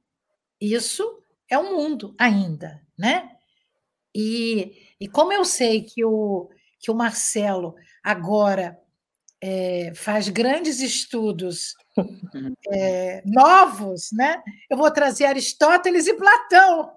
Isso 0.60 1.22
é 1.48 1.58
o 1.58 1.76
mundo 1.76 2.14
ainda, 2.18 2.80
né? 2.96 3.30
E, 4.14 4.72
e 5.00 5.08
como 5.08 5.32
eu 5.32 5.44
sei 5.44 5.82
que 5.82 6.04
o, 6.04 6.48
que 6.78 6.90
o 6.90 6.94
Marcelo 6.94 7.74
agora 8.02 8.78
é, 9.40 9.92
faz 9.94 10.28
grandes 10.28 10.80
estudos 10.80 11.74
é, 12.72 13.22
novos, 13.26 14.10
né? 14.12 14.42
Eu 14.70 14.76
vou 14.76 14.90
trazer 14.90 15.26
Aristóteles 15.26 16.06
e 16.06 16.14
Platão 16.14 16.92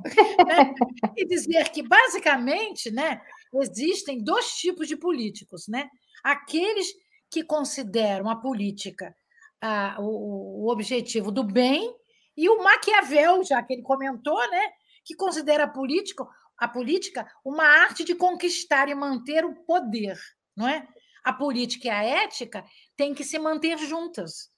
né? 0.47 0.73
e 1.17 1.25
dizer 1.25 1.69
que 1.69 1.81
basicamente, 1.81 2.91
né, 2.91 3.19
existem 3.61 4.23
dois 4.23 4.53
tipos 4.53 4.87
de 4.87 4.95
políticos, 4.95 5.67
né? 5.67 5.89
Aqueles 6.23 6.87
que 7.29 7.43
consideram 7.43 8.29
a 8.29 8.35
política 8.35 9.15
a, 9.61 9.97
o, 9.99 10.65
o 10.65 10.71
objetivo 10.71 11.31
do 11.31 11.43
bem 11.43 11.93
e 12.35 12.47
o 12.49 12.63
Maquiavel, 12.63 13.43
já 13.43 13.61
que 13.63 13.73
ele 13.73 13.81
comentou, 13.81 14.39
né, 14.51 14.69
que 15.03 15.15
considera 15.15 15.63
a 15.63 15.67
política, 15.67 16.25
a 16.57 16.67
política 16.67 17.27
uma 17.43 17.63
arte 17.63 18.03
de 18.03 18.15
conquistar 18.15 18.89
e 18.89 18.95
manter 18.95 19.43
o 19.43 19.55
poder, 19.63 20.17
não 20.55 20.67
é? 20.67 20.87
A 21.23 21.33
política 21.33 21.87
e 21.87 21.89
a 21.89 22.03
ética 22.03 22.63
têm 22.95 23.13
que 23.13 23.23
se 23.23 23.37
manter 23.37 23.77
juntas, 23.79 24.49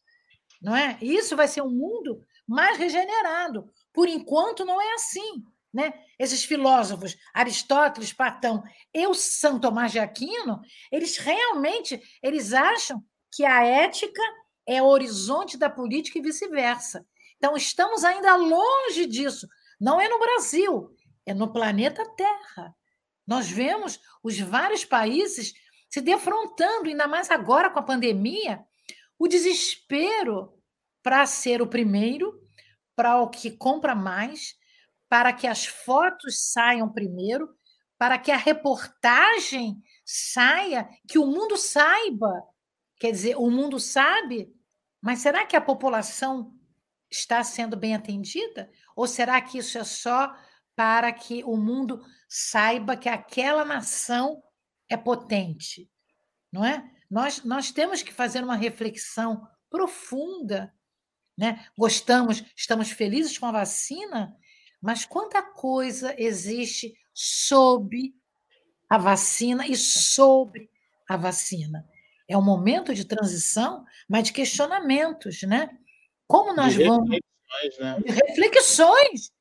não 0.61 0.75
é? 0.75 0.97
Isso 1.01 1.35
vai 1.35 1.47
ser 1.47 1.61
um 1.61 1.71
mundo 1.71 2.23
mais 2.47 2.77
regenerado. 2.77 3.71
Por 3.93 4.07
enquanto 4.07 4.65
não 4.65 4.79
é 4.79 4.93
assim, 4.93 5.43
né? 5.73 5.93
Esses 6.17 6.43
filósofos, 6.43 7.15
Aristóteles, 7.33 8.13
Platão 8.13 8.63
e 8.93 9.05
o 9.07 9.13
São 9.13 9.59
Tomás 9.59 9.91
de 9.91 9.99
Aquino, 9.99 10.61
eles 10.91 11.17
realmente 11.17 12.01
eles 12.21 12.53
acham 12.53 13.03
que 13.31 13.45
a 13.45 13.63
ética 13.63 14.21
é 14.65 14.81
o 14.81 14.87
horizonte 14.87 15.57
da 15.57 15.69
política 15.69 16.17
e 16.17 16.21
vice-versa. 16.21 17.05
Então 17.37 17.55
estamos 17.55 18.03
ainda 18.03 18.35
longe 18.35 19.05
disso. 19.05 19.47
Não 19.79 19.99
é 20.01 20.09
no 20.09 20.19
Brasil, 20.19 20.93
é 21.25 21.33
no 21.33 21.51
planeta 21.51 22.03
Terra. 22.15 22.75
Nós 23.25 23.49
vemos 23.49 23.99
os 24.23 24.39
vários 24.39 24.83
países 24.83 25.53
se 25.89 26.01
defrontando, 26.01 26.89
ainda 26.89 27.07
mais 27.07 27.31
agora 27.31 27.69
com 27.69 27.79
a 27.79 27.83
pandemia, 27.83 28.63
o 29.17 29.27
desespero 29.27 30.53
para 31.01 31.25
ser 31.25 31.61
o 31.61 31.67
primeiro, 31.67 32.39
para 32.95 33.21
o 33.21 33.29
que 33.29 33.51
compra 33.51 33.95
mais, 33.95 34.55
para 35.09 35.33
que 35.33 35.47
as 35.47 35.65
fotos 35.65 36.51
saiam 36.51 36.87
primeiro, 36.87 37.49
para 37.97 38.17
que 38.17 38.31
a 38.31 38.37
reportagem 38.37 39.81
saia, 40.05 40.87
que 41.07 41.17
o 41.17 41.25
mundo 41.25 41.57
saiba. 41.57 42.43
Quer 42.97 43.11
dizer, 43.11 43.35
o 43.35 43.49
mundo 43.49 43.79
sabe, 43.79 44.53
mas 45.01 45.19
será 45.19 45.45
que 45.45 45.55
a 45.55 45.61
população 45.61 46.53
está 47.09 47.43
sendo 47.43 47.75
bem 47.75 47.95
atendida? 47.95 48.71
Ou 48.95 49.07
será 49.07 49.41
que 49.41 49.57
isso 49.57 49.77
é 49.77 49.83
só 49.83 50.33
para 50.75 51.11
que 51.11 51.43
o 51.43 51.57
mundo 51.57 52.01
saiba 52.27 52.95
que 52.95 53.09
aquela 53.09 53.65
nação 53.65 54.41
é 54.87 54.95
potente? 54.95 55.89
Não 56.51 56.63
é? 56.63 56.89
Nós, 57.09 57.43
nós 57.43 57.71
temos 57.71 58.03
que 58.03 58.13
fazer 58.13 58.43
uma 58.43 58.55
reflexão 58.55 59.47
profunda. 59.69 60.73
Né? 61.37 61.65
Gostamos, 61.77 62.43
estamos 62.55 62.91
felizes 62.91 63.37
com 63.37 63.45
a 63.45 63.51
vacina, 63.51 64.35
mas 64.81 65.05
quanta 65.05 65.41
coisa 65.41 66.13
existe 66.17 66.93
sob 67.13 68.13
a 68.89 68.97
vacina 68.97 69.67
e 69.67 69.75
sobre 69.75 70.69
a 71.07 71.17
vacina. 71.17 71.85
É 72.27 72.37
um 72.37 72.41
momento 72.41 72.93
de 72.93 73.05
transição, 73.05 73.83
mas 74.07 74.23
de 74.23 74.33
questionamentos, 74.33 75.41
né? 75.43 75.69
Como 76.27 76.53
nós 76.53 76.73
de 76.73 76.83
vamos. 76.83 77.09
Reflexões, 77.09 77.79
né? 77.79 77.99
De 78.05 78.11
reflexões. 78.11 79.31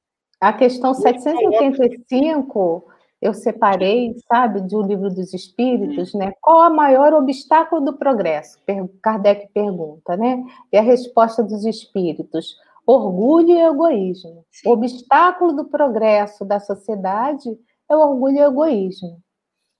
A 0.40 0.52
questão 0.52 0.94
785, 0.94 2.86
eu 3.20 3.34
separei, 3.34 4.14
sabe, 4.32 4.60
de 4.62 4.76
O 4.76 4.82
Livro 4.82 5.10
dos 5.10 5.34
Espíritos, 5.34 6.14
né? 6.14 6.32
Qual 6.40 6.62
a 6.62 6.70
maior 6.70 7.12
obstáculo 7.12 7.84
do 7.84 7.98
progresso? 7.98 8.56
Kardec 9.02 9.48
pergunta, 9.52 10.16
né? 10.16 10.42
E 10.72 10.78
a 10.78 10.82
resposta 10.82 11.42
dos 11.42 11.64
espíritos: 11.64 12.56
orgulho 12.88 13.50
e 13.50 13.60
egoísmo. 13.60 14.46
O 14.64 14.70
obstáculo 14.70 15.52
do 15.52 15.66
progresso 15.66 16.42
da 16.42 16.58
sociedade 16.58 17.50
é 17.86 17.94
o 17.94 18.00
orgulho 18.00 18.38
e 18.38 18.40
o 18.40 18.46
egoísmo. 18.46 19.20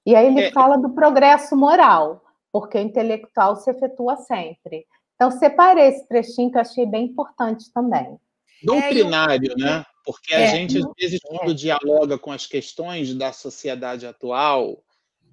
E 0.05 0.14
aí 0.14 0.26
ele 0.26 0.43
é. 0.43 0.52
fala 0.52 0.76
do 0.76 0.90
progresso 0.90 1.56
moral, 1.56 2.22
porque 2.52 2.76
o 2.76 2.82
intelectual 2.82 3.56
se 3.56 3.70
efetua 3.70 4.16
sempre. 4.16 4.85
Então, 5.14 5.30
separei 5.30 5.86
esse 5.89 6.06
trechinho 6.06 6.51
que 6.51 6.59
eu 6.59 6.60
achei 6.60 6.85
bem 6.85 7.06
importante 7.06 7.72
também. 7.72 8.18
Doutrinário, 8.62 9.51
é, 9.51 9.52
eu... 9.52 9.56
né? 9.56 9.86
Porque 10.05 10.35
a 10.35 10.40
é, 10.40 10.47
gente, 10.48 10.78
às 10.78 10.93
vezes, 10.98 11.20
é. 11.24 11.28
quando 11.28 11.55
dialoga 11.55 12.18
com 12.18 12.30
as 12.30 12.47
questões 12.47 13.14
da 13.14 13.32
sociedade 13.32 14.06
atual, 14.06 14.82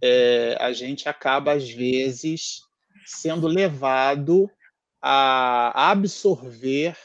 é, 0.01 0.57
a 0.61 0.71
gente 0.71 1.09
acaba, 1.09 1.53
às 1.53 1.69
vezes, 1.69 2.61
sendo 3.05 3.47
levado 3.47 4.49
a 5.01 5.91
absorver 5.91 6.97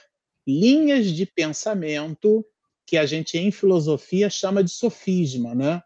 linhas 0.58 1.06
de 1.06 1.24
pensamento 1.24 2.44
que 2.86 2.96
a 2.96 3.06
gente 3.06 3.38
em 3.38 3.50
filosofia 3.52 4.28
chama 4.28 4.64
de 4.64 4.70
sofisma, 4.70 5.54
né? 5.54 5.82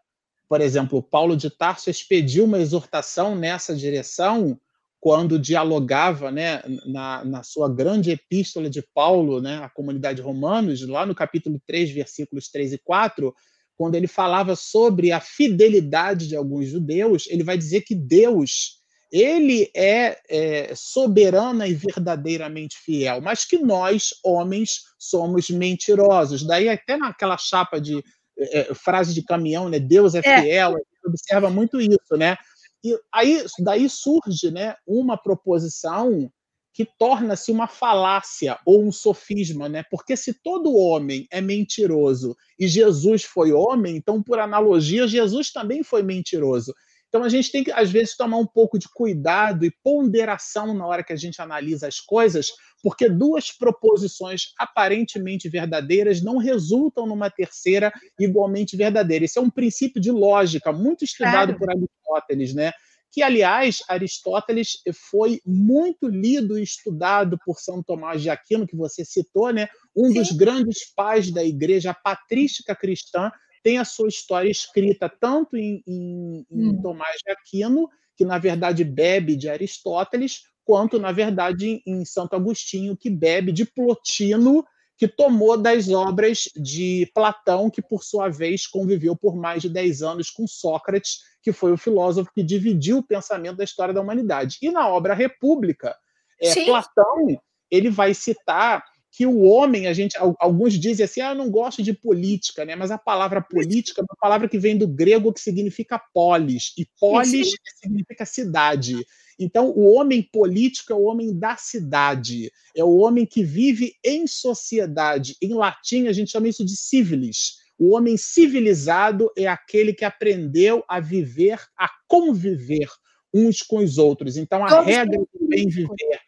Por 0.47 0.61
exemplo, 0.61 1.01
Paulo 1.01 1.35
de 1.35 1.49
Tarso 1.49 1.89
expediu 1.89 2.45
uma 2.45 2.59
exortação 2.59 3.35
nessa 3.35 3.75
direção 3.75 4.59
quando 4.99 5.37
dialogava, 5.37 6.31
né, 6.31 6.63
na, 6.83 7.23
na 7.23 7.43
sua 7.43 7.69
grande 7.69 8.09
epístola 8.09 8.67
de 8.67 8.81
Paulo, 8.81 9.39
né, 9.39 9.57
à 9.57 9.69
comunidade 9.69 10.19
romanos, 10.19 10.81
lá 10.87 11.05
no 11.05 11.13
capítulo 11.13 11.61
3, 11.67 11.91
versículos 11.91 12.49
3 12.49 12.73
e 12.73 12.77
4, 12.79 13.31
quando 13.77 13.93
ele 13.93 14.07
falava 14.07 14.55
sobre 14.55 15.11
a 15.11 15.19
fidelidade 15.19 16.27
de 16.27 16.35
alguns 16.35 16.67
judeus, 16.67 17.27
ele 17.29 17.43
vai 17.43 17.55
dizer 17.55 17.81
que 17.81 17.93
Deus 17.93 18.74
ele 19.11 19.71
é, 19.75 20.19
é 20.29 20.75
soberana 20.75 21.67
e 21.67 21.73
verdadeiramente 21.73 22.77
fiel, 22.77 23.21
mas 23.21 23.45
que 23.45 23.57
nós, 23.57 24.09
homens, 24.23 24.81
somos 24.97 25.49
mentirosos. 25.49 26.45
Daí, 26.45 26.67
até 26.69 26.97
naquela 26.97 27.37
chapa 27.37 27.79
de 27.79 28.03
é, 28.37 28.59
é 28.59 28.73
frase 28.73 29.13
de 29.13 29.23
caminhão, 29.23 29.69
né? 29.69 29.79
Deus 29.79 30.15
é, 30.15 30.19
é. 30.19 30.41
fiel, 30.41 30.75
observa 31.05 31.49
muito 31.49 31.79
isso, 31.79 32.17
né? 32.17 32.35
E 32.83 32.97
aí, 33.11 33.43
daí 33.59 33.89
surge 33.89 34.51
né, 34.51 34.75
uma 34.85 35.17
proposição 35.17 36.31
que 36.75 36.85
torna-se 36.85 37.51
uma 37.51 37.67
falácia 37.67 38.59
ou 38.65 38.83
um 38.83 38.91
sofisma, 38.91 39.69
né? 39.69 39.83
Porque 39.89 40.17
se 40.17 40.33
todo 40.33 40.75
homem 40.75 41.25
é 41.31 41.39
mentiroso 41.39 42.35
e 42.59 42.67
Jesus 42.67 43.23
foi 43.23 43.53
homem, 43.53 43.95
então 43.95 44.21
por 44.21 44.39
analogia 44.39 45.07
Jesus 45.07 45.51
também 45.51 45.83
foi 45.83 46.03
mentiroso. 46.03 46.75
Então 47.15 47.23
a 47.23 47.29
gente 47.29 47.49
tem 47.49 47.63
que, 47.63 47.71
às 47.71 47.89
vezes, 47.89 48.17
tomar 48.17 48.35
um 48.35 48.45
pouco 48.45 48.77
de 48.77 48.89
cuidado 48.89 49.63
e 49.63 49.71
ponderação 49.81 50.73
na 50.73 50.85
hora 50.85 51.01
que 51.01 51.13
a 51.13 51.15
gente 51.15 51.41
analisa 51.41 51.87
as 51.87 52.01
coisas, 52.01 52.47
porque 52.83 53.07
duas 53.07 53.53
proposições 53.53 54.47
aparentemente 54.59 55.47
verdadeiras 55.47 56.21
não 56.21 56.35
resultam 56.35 57.07
numa 57.07 57.29
terceira 57.29 57.93
igualmente 58.19 58.75
verdadeira. 58.75 59.23
Isso 59.23 59.39
é 59.39 59.41
um 59.41 59.49
princípio 59.49 60.01
de 60.01 60.11
lógica 60.11 60.73
muito 60.73 61.05
estudado 61.05 61.55
claro. 61.55 61.57
por 61.57 61.69
Aristóteles, 61.69 62.53
né? 62.53 62.73
que, 63.13 63.23
aliás, 63.23 63.81
Aristóteles 63.87 64.81
foi 65.09 65.39
muito 65.45 66.09
lido 66.09 66.59
e 66.59 66.63
estudado 66.63 67.39
por 67.45 67.61
São 67.61 67.81
Tomás 67.81 68.21
de 68.21 68.29
Aquino, 68.29 68.67
que 68.67 68.75
você 68.75 69.05
citou, 69.05 69.53
né? 69.53 69.69
um 69.95 70.09
Sim. 70.09 70.15
dos 70.15 70.33
grandes 70.33 70.93
pais 70.93 71.31
da 71.31 71.41
igreja 71.41 71.93
patrística 71.93 72.75
cristã, 72.75 73.31
tem 73.65 73.79
a 73.79 73.83
sua 73.83 74.07
história 74.07 74.47
escrita 74.47 75.09
tanto 75.09 75.57
em, 75.57 75.81
em, 75.87 76.45
em 76.51 76.69
hum. 76.69 76.81
Tomás 76.83 77.15
de 77.25 77.31
Aquino, 77.31 77.89
que 78.15 78.23
na 78.23 78.37
verdade 78.37 78.83
bebe 78.83 79.35
de 79.35 79.49
Aristóteles, 79.49 80.43
quanto 80.63 80.99
na 80.99 81.11
verdade 81.11 81.81
em 81.83 82.05
Santo 82.05 82.35
Agostinho, 82.35 82.95
que 82.95 83.09
bebe 83.09 83.51
de 83.51 83.65
Plotino, 83.65 84.63
que 84.95 85.07
tomou 85.07 85.57
das 85.57 85.89
obras 85.89 86.43
de 86.55 87.11
Platão, 87.11 87.71
que 87.71 87.81
por 87.81 88.03
sua 88.03 88.29
vez 88.29 88.67
conviveu 88.67 89.15
por 89.15 89.35
mais 89.35 89.63
de 89.63 89.69
10 89.69 90.03
anos 90.03 90.29
com 90.29 90.45
Sócrates, 90.45 91.21
que 91.41 91.51
foi 91.51 91.71
o 91.71 91.77
filósofo 91.77 92.31
que 92.35 92.43
dividiu 92.43 92.99
o 92.99 93.03
pensamento 93.03 93.57
da 93.57 93.63
história 93.63 93.95
da 93.95 93.99
humanidade. 93.99 94.59
E 94.61 94.69
na 94.69 94.87
obra 94.87 95.15
República, 95.15 95.97
é, 96.39 96.65
Platão 96.65 97.41
ele 97.71 97.89
vai 97.89 98.13
citar 98.13 98.85
que 99.15 99.25
o 99.25 99.43
homem, 99.43 99.87
a 99.87 99.93
gente, 99.93 100.17
alguns 100.17 100.73
dizem 100.77 101.05
assim, 101.05 101.21
ah, 101.21 101.29
eu 101.29 101.35
não 101.35 101.49
gosto 101.49 101.81
de 101.81 101.93
política, 101.93 102.65
né? 102.65 102.75
Mas 102.75 102.91
a 102.91 102.97
palavra 102.97 103.41
política 103.41 104.01
é 104.01 104.03
uma 104.03 104.17
palavra 104.19 104.49
que 104.49 104.59
vem 104.59 104.77
do 104.77 104.85
grego 104.85 105.31
que 105.31 105.39
significa 105.39 105.97
polis, 106.13 106.73
e 106.77 106.85
polis 106.99 107.51
Sim. 107.51 107.57
significa 107.81 108.25
cidade. 108.25 109.05
Então, 109.39 109.69
o 109.69 109.93
homem 109.93 110.21
político 110.21 110.91
é 110.91 110.95
o 110.95 111.03
homem 111.03 111.33
da 111.33 111.55
cidade, 111.55 112.51
é 112.75 112.83
o 112.83 112.97
homem 112.97 113.25
que 113.25 113.41
vive 113.41 113.93
em 114.03 114.27
sociedade. 114.27 115.37
Em 115.41 115.53
latim, 115.53 116.07
a 116.07 116.13
gente 116.13 116.31
chama 116.31 116.49
isso 116.49 116.65
de 116.65 116.75
civilis. 116.75 117.59
O 117.79 117.95
homem 117.95 118.17
civilizado 118.17 119.31
é 119.37 119.47
aquele 119.47 119.93
que 119.93 120.03
aprendeu 120.03 120.83
a 120.89 120.99
viver, 120.99 121.61
a 121.77 121.89
conviver 122.05 122.89
uns 123.33 123.61
com 123.61 123.77
os 123.77 123.97
outros. 123.97 124.35
Então, 124.35 124.65
a 124.65 124.81
regra 124.81 125.19
do 125.19 125.47
bem 125.47 125.69
viver 125.69 126.19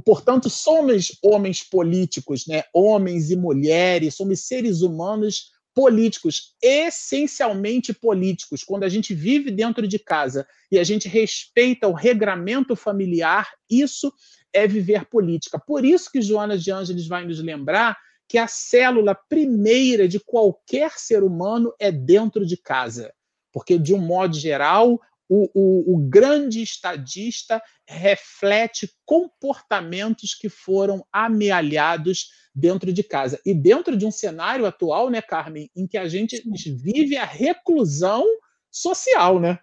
portanto, 0.00 0.48
somos 0.48 1.18
homens 1.22 1.62
políticos, 1.62 2.46
né? 2.46 2.64
homens 2.72 3.30
e 3.30 3.36
mulheres, 3.36 4.14
somos 4.14 4.46
seres 4.46 4.80
humanos 4.80 5.50
políticos, 5.74 6.54
essencialmente 6.62 7.92
políticos. 7.92 8.62
Quando 8.62 8.84
a 8.84 8.88
gente 8.88 9.14
vive 9.14 9.50
dentro 9.50 9.86
de 9.88 9.98
casa 9.98 10.46
e 10.70 10.78
a 10.78 10.84
gente 10.84 11.08
respeita 11.08 11.88
o 11.88 11.92
regramento 11.92 12.76
familiar, 12.76 13.50
isso 13.68 14.12
é 14.52 14.66
viver 14.66 15.06
política. 15.06 15.58
Por 15.58 15.84
isso 15.84 16.10
que 16.10 16.20
Joana 16.20 16.58
de 16.58 16.70
Ângeles 16.70 17.06
vai 17.06 17.24
nos 17.24 17.40
lembrar 17.40 17.96
que 18.28 18.38
a 18.38 18.46
célula 18.46 19.14
primeira 19.14 20.08
de 20.08 20.20
qualquer 20.20 20.92
ser 20.92 21.22
humano 21.22 21.72
é 21.78 21.90
dentro 21.90 22.46
de 22.46 22.56
casa. 22.56 23.12
Porque, 23.52 23.78
de 23.78 23.92
um 23.92 23.98
modo 23.98 24.34
geral, 24.34 24.98
o, 25.34 25.50
o, 25.54 25.94
o, 25.94 26.08
grande 26.10 26.62
estadista 26.62 27.62
reflete 27.88 28.92
comportamentos 29.02 30.34
que 30.34 30.50
foram 30.50 31.06
amealhados 31.10 32.28
dentro 32.54 32.92
de 32.92 33.02
casa. 33.02 33.40
E 33.46 33.54
dentro 33.54 33.96
de 33.96 34.04
um 34.04 34.10
cenário 34.10 34.66
atual, 34.66 35.08
né, 35.08 35.22
Carmen, 35.22 35.70
em 35.74 35.86
que 35.86 35.96
a 35.96 36.06
gente 36.06 36.42
vive 36.76 37.16
a 37.16 37.24
reclusão 37.24 38.26
social, 38.70 39.40
né? 39.40 39.58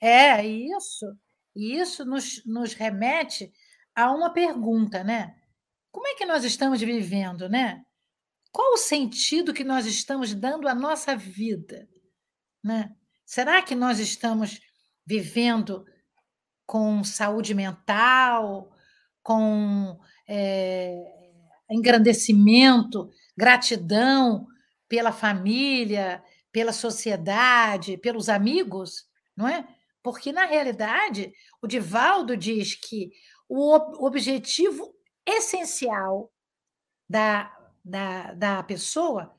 É, 0.00 0.46
isso. 0.46 1.06
E 1.56 1.76
isso 1.76 2.04
nos, 2.04 2.44
nos 2.46 2.72
remete 2.72 3.52
a 3.96 4.12
uma 4.12 4.32
pergunta, 4.32 5.02
né? 5.02 5.34
Como 5.90 6.06
é 6.06 6.14
que 6.14 6.24
nós 6.24 6.44
estamos 6.44 6.80
vivendo, 6.80 7.48
né? 7.48 7.82
Qual 8.52 8.74
o 8.74 8.78
sentido 8.78 9.52
que 9.52 9.64
nós 9.64 9.86
estamos 9.86 10.32
dando 10.34 10.68
à 10.68 10.74
nossa 10.74 11.16
vida, 11.16 11.88
né? 12.62 12.94
Será 13.26 13.60
que 13.60 13.74
nós 13.74 13.98
estamos 13.98 14.67
vivendo 15.08 15.86
com 16.66 17.02
saúde 17.02 17.54
mental, 17.54 18.70
com 19.22 19.98
é, 20.28 21.02
engrandecimento, 21.70 23.10
gratidão 23.34 24.46
pela 24.86 25.10
família, 25.10 26.22
pela 26.52 26.74
sociedade, 26.74 27.96
pelos 27.96 28.28
amigos, 28.28 29.06
não 29.34 29.48
é? 29.48 29.66
Porque, 30.02 30.30
na 30.30 30.44
realidade, 30.44 31.32
o 31.62 31.66
Divaldo 31.66 32.36
diz 32.36 32.74
que 32.74 33.10
o 33.48 34.04
objetivo 34.04 34.94
essencial 35.26 36.30
da, 37.08 37.50
da, 37.82 38.34
da 38.34 38.62
pessoa, 38.62 39.34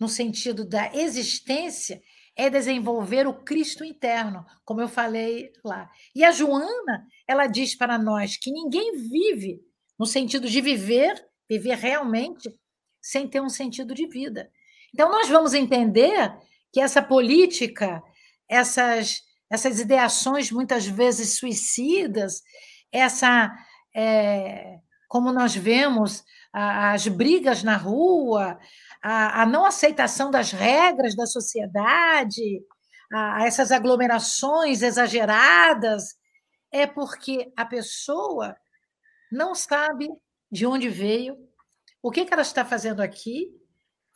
no 0.00 0.08
sentido 0.08 0.64
da 0.64 0.94
existência, 0.94 2.02
é 2.36 2.48
desenvolver 2.48 3.26
o 3.26 3.34
Cristo 3.34 3.84
interno, 3.84 4.44
como 4.64 4.80
eu 4.80 4.88
falei 4.88 5.52
lá. 5.64 5.90
E 6.14 6.24
a 6.24 6.30
Joana, 6.30 7.06
ela 7.28 7.46
diz 7.46 7.74
para 7.74 7.98
nós 7.98 8.36
que 8.36 8.50
ninguém 8.50 8.92
vive 8.96 9.60
no 9.98 10.06
sentido 10.06 10.48
de 10.48 10.60
viver, 10.60 11.14
viver 11.48 11.76
realmente, 11.76 12.50
sem 13.00 13.28
ter 13.28 13.40
um 13.40 13.48
sentido 13.48 13.94
de 13.94 14.06
vida. 14.06 14.50
Então, 14.94 15.10
nós 15.10 15.28
vamos 15.28 15.54
entender 15.54 16.34
que 16.72 16.80
essa 16.80 17.02
política, 17.02 18.02
essas, 18.48 19.20
essas 19.50 19.80
ideações 19.80 20.50
muitas 20.50 20.86
vezes 20.86 21.38
suicidas, 21.38 22.42
essa, 22.90 23.50
é, 23.94 24.78
como 25.12 25.30
nós 25.30 25.54
vemos, 25.54 26.24
as 26.50 27.06
brigas 27.06 27.62
na 27.62 27.76
rua, 27.76 28.58
a, 29.02 29.44
não 29.44 29.66
aceitação 29.66 30.30
das 30.30 30.52
regras 30.52 31.14
da 31.14 31.26
sociedade, 31.26 32.64
essas 33.44 33.70
aglomerações 33.70 34.80
exageradas, 34.80 36.16
é 36.72 36.86
porque 36.86 37.52
a 37.54 37.66
pessoa 37.66 38.56
não 39.30 39.54
sabe 39.54 40.08
de 40.50 40.64
onde 40.64 40.88
veio, 40.88 41.36
o 42.02 42.10
que, 42.10 42.24
que 42.24 42.32
ela 42.32 42.40
está 42.40 42.64
fazendo 42.64 43.02
aqui 43.02 43.50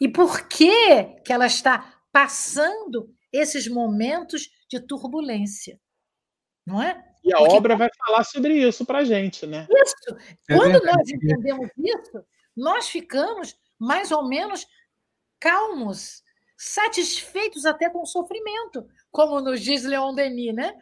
e 0.01 0.09
por 0.09 0.49
que, 0.49 1.05
que 1.27 1.31
ela 1.31 1.47
está 1.47 1.95
passando 2.11 3.15
esses 3.31 3.69
momentos 3.69 4.49
de 4.71 4.81
turbulência. 4.81 5.79
Não 6.67 6.83
é? 6.83 6.99
E 7.27 7.35
a 7.35 7.39
Porque... 7.39 7.55
obra 7.57 7.77
vai 7.77 7.91
falar 8.07 8.23
sobre 8.23 8.55
isso 8.55 8.87
para 8.87 8.99
a 9.01 9.05
gente, 9.05 9.47
né? 9.49 9.67
Isso. 9.69 10.17
É 10.49 10.57
Quando 10.57 10.81
nós 10.85 11.09
entendemos 11.09 11.69
isso, 11.77 12.25
nós 12.57 12.89
ficamos 12.89 13.59
mais 13.77 14.13
ou 14.13 14.29
menos 14.29 14.65
calmos, 15.41 16.23
satisfeitos 16.57 17.67
até 17.67 17.91
com 17.91 18.03
o 18.03 18.07
sofrimento, 18.07 18.87
como 19.11 19.41
nos 19.41 19.61
diz 19.61 19.83
Leon 19.83 20.15
Denis, 20.15 20.55
né? 20.55 20.73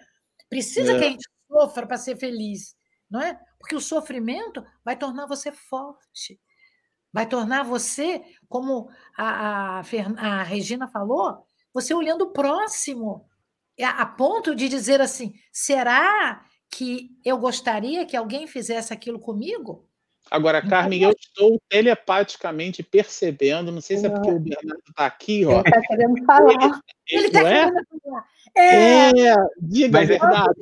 Precisa 0.51 0.93
é. 0.93 0.99
que 0.99 1.05
a 1.05 1.09
gente 1.09 1.29
sofra 1.49 1.87
para 1.87 1.97
ser 1.97 2.17
feliz, 2.19 2.77
não 3.11 3.23
é? 3.23 3.41
Porque 3.59 3.75
o 3.75 3.81
sofrimento 3.81 4.63
vai 4.85 4.97
tornar 4.97 5.27
você 5.27 5.51
forte, 5.51 6.39
vai 7.11 7.27
tornar 7.27 7.63
você, 7.63 8.23
como 8.51 8.91
a, 9.17 9.79
a, 9.79 9.83
a 10.19 10.43
Regina 10.43 10.87
falou, 10.89 11.47
você 11.73 11.95
olhando 11.95 12.27
o 12.27 12.33
próximo, 12.33 13.27
a 13.83 14.07
ponto 14.07 14.55
de 14.55 14.69
dizer 14.69 15.01
assim: 15.01 15.35
será 15.53 16.45
que 16.71 17.11
eu 17.25 17.39
gostaria 17.39 18.07
que 18.07 18.17
alguém 18.17 18.47
fizesse 18.47 18.93
aquilo 18.93 19.19
comigo? 19.19 19.89
Agora, 20.31 20.67
Carmen, 20.67 21.03
eu 21.03 21.11
estou 21.11 21.61
telepaticamente 21.69 22.83
percebendo, 22.83 23.71
não 23.71 23.81
sei 23.81 23.99
se 23.99 24.07
é 24.07 24.09
porque 24.09 24.31
o 24.31 24.41
Bernardo 24.41 24.83
está 24.89 25.07
aqui, 25.07 25.45
ó. 25.45 25.61
Ele 25.61 25.69
está 25.69 25.81
querendo 25.83 26.25
falar. 26.25 26.81
Ele 27.09 27.27
está 27.27 27.41
é? 27.41 27.65
querendo 27.67 27.87
falar. 28.03 28.25
É, 28.57 29.29
é 29.29 29.35
diga 29.61 30.01
a 30.01 30.05
verdade. 30.05 30.61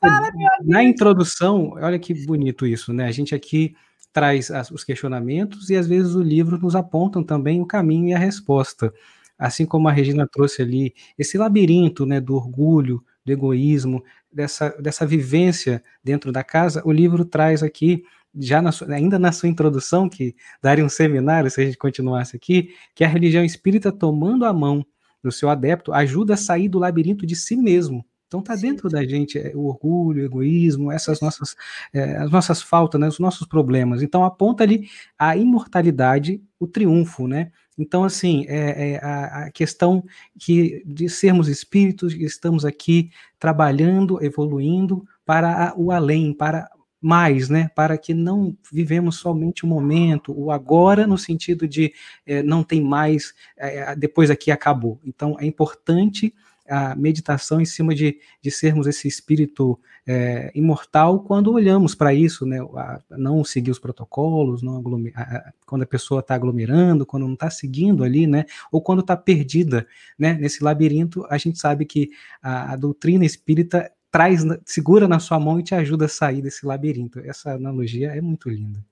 Fala, 0.00 0.30
na 0.64 0.82
introdução, 0.82 1.74
olha 1.76 1.98
que 1.98 2.14
bonito 2.26 2.66
isso, 2.66 2.92
né? 2.92 3.06
A 3.06 3.12
gente 3.12 3.34
aqui 3.34 3.76
traz 4.12 4.50
os 4.72 4.82
questionamentos 4.82 5.68
e 5.68 5.76
às 5.76 5.86
vezes 5.86 6.14
o 6.14 6.22
livro 6.22 6.58
nos 6.58 6.74
apontam 6.74 7.22
também 7.22 7.60
o 7.60 7.66
caminho 7.66 8.08
e 8.08 8.14
a 8.14 8.18
resposta. 8.18 8.92
Assim 9.38 9.66
como 9.66 9.88
a 9.88 9.92
Regina 9.92 10.26
trouxe 10.26 10.62
ali 10.62 10.94
esse 11.18 11.36
labirinto, 11.38 12.06
né, 12.06 12.20
do 12.20 12.34
orgulho, 12.34 13.02
do 13.24 13.32
egoísmo, 13.32 14.02
dessa, 14.32 14.70
dessa 14.80 15.06
vivência 15.06 15.82
dentro 16.02 16.30
da 16.32 16.44
casa, 16.44 16.82
o 16.84 16.92
livro 16.92 17.24
traz 17.24 17.62
aqui 17.62 18.04
já 18.38 18.60
na 18.60 18.70
sua, 18.70 18.92
ainda 18.94 19.18
na 19.18 19.32
sua 19.32 19.48
introdução, 19.48 20.08
que 20.08 20.34
daria 20.62 20.84
um 20.84 20.88
seminário 20.88 21.50
se 21.50 21.60
a 21.60 21.64
gente 21.64 21.78
continuasse 21.78 22.36
aqui, 22.36 22.70
que 22.94 23.02
a 23.04 23.08
religião 23.08 23.44
espírita 23.44 23.90
tomando 23.90 24.44
a 24.44 24.52
mão 24.52 24.84
do 25.22 25.32
seu 25.32 25.48
adepto 25.48 25.92
ajuda 25.92 26.34
a 26.34 26.36
sair 26.36 26.68
do 26.68 26.78
labirinto 26.78 27.26
de 27.26 27.34
si 27.34 27.56
mesmo. 27.56 28.04
Então 28.26 28.40
está 28.40 28.56
dentro 28.56 28.88
da 28.88 29.04
gente 29.04 29.38
é, 29.38 29.52
o 29.54 29.66
orgulho, 29.66 30.22
o 30.22 30.26
egoísmo, 30.26 30.90
essas 30.90 31.20
nossas, 31.20 31.54
é, 31.92 32.16
as 32.16 32.30
nossas 32.30 32.60
faltas, 32.60 33.00
né, 33.00 33.08
os 33.08 33.18
nossos 33.18 33.46
problemas. 33.46 34.02
Então 34.02 34.24
aponta 34.24 34.64
ali 34.64 34.88
a 35.18 35.36
imortalidade, 35.36 36.42
o 36.58 36.66
triunfo, 36.66 37.28
né? 37.28 37.52
Então, 37.78 38.04
assim, 38.04 38.46
é, 38.48 38.92
é 38.92 39.04
a, 39.04 39.44
a, 39.44 39.50
questão 39.50 40.02
que 40.38 40.82
de 40.86 41.10
sermos 41.10 41.46
espíritos, 41.46 42.14
estamos 42.14 42.64
aqui 42.64 43.10
trabalhando, 43.38 44.22
evoluindo 44.24 45.06
para 45.26 45.68
a, 45.68 45.74
o 45.76 45.92
além, 45.92 46.32
para 46.32 46.70
mais, 47.00 47.50
né, 47.50 47.70
para 47.74 47.98
que 47.98 48.14
não 48.14 48.56
vivemos 48.72 49.16
somente 49.16 49.64
o 49.64 49.68
momento, 49.68 50.32
o 50.36 50.50
agora, 50.50 51.06
no 51.06 51.18
sentido 51.18 51.68
de 51.68 51.92
é, 52.26 52.42
não 52.42 52.64
tem 52.64 52.80
mais, 52.80 53.34
é, 53.56 53.94
depois 53.94 54.30
aqui 54.30 54.50
acabou. 54.50 54.98
Então, 55.04 55.36
é 55.38 55.44
importante 55.44 56.34
a 56.68 56.94
meditação 56.94 57.60
em 57.60 57.64
cima 57.64 57.94
de, 57.94 58.18
de 58.40 58.50
sermos 58.50 58.86
esse 58.86 59.08
espírito 59.08 59.78
é, 60.06 60.50
imortal 60.54 61.20
quando 61.20 61.52
olhamos 61.52 61.94
para 61.94 62.14
isso, 62.14 62.46
né, 62.46 62.60
a, 62.60 63.00
não 63.10 63.44
seguir 63.44 63.70
os 63.70 63.78
protocolos, 63.78 64.62
não 64.62 64.82
a, 65.14 65.52
quando 65.66 65.82
a 65.82 65.86
pessoa 65.86 66.20
está 66.20 66.34
aglomerando, 66.34 67.04
quando 67.04 67.26
não 67.26 67.34
está 67.34 67.50
seguindo 67.50 68.04
ali, 68.04 68.26
né, 68.26 68.44
ou 68.70 68.80
quando 68.80 69.00
está 69.00 69.16
perdida, 69.16 69.86
né, 70.18 70.34
nesse 70.34 70.62
labirinto, 70.62 71.26
a 71.28 71.38
gente 71.38 71.58
sabe 71.58 71.84
que 71.84 72.10
a, 72.42 72.72
a 72.72 72.76
doutrina 72.76 73.24
espírita 73.24 73.90
traz, 74.10 74.42
segura 74.64 75.06
na 75.06 75.18
sua 75.18 75.38
mão 75.38 75.60
e 75.60 75.62
te 75.62 75.74
ajuda 75.74 76.06
a 76.06 76.08
sair 76.08 76.40
desse 76.40 76.64
labirinto. 76.64 77.20
Essa 77.20 77.52
analogia 77.52 78.08
é 78.08 78.20
muito 78.20 78.48
linda. 78.48 78.84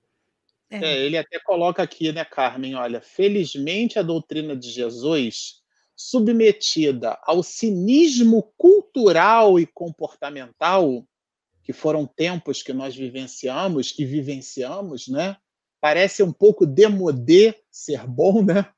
É, 0.69 0.97
ele 1.05 1.17
até 1.17 1.39
coloca 1.39 1.81
aqui, 1.81 2.11
né, 2.11 2.25
Carmen? 2.25 2.75
Olha, 2.75 3.01
felizmente 3.01 3.99
a 3.99 4.01
doutrina 4.01 4.55
de 4.55 4.69
Jesus, 4.69 5.61
submetida 5.95 7.17
ao 7.23 7.41
cinismo 7.41 8.51
cultural 8.57 9.59
e 9.59 9.65
comportamental, 9.65 11.07
que 11.63 11.73
foram 11.73 12.05
tempos 12.05 12.61
que 12.61 12.73
nós 12.73 12.95
vivenciamos 12.95 13.93
e 13.97 14.05
vivenciamos, 14.05 15.07
né? 15.07 15.37
Parece 15.79 16.21
um 16.21 16.31
pouco 16.31 16.65
demodê 16.65 17.55
ser 17.71 18.05
bom, 18.05 18.43
né? 18.43 18.69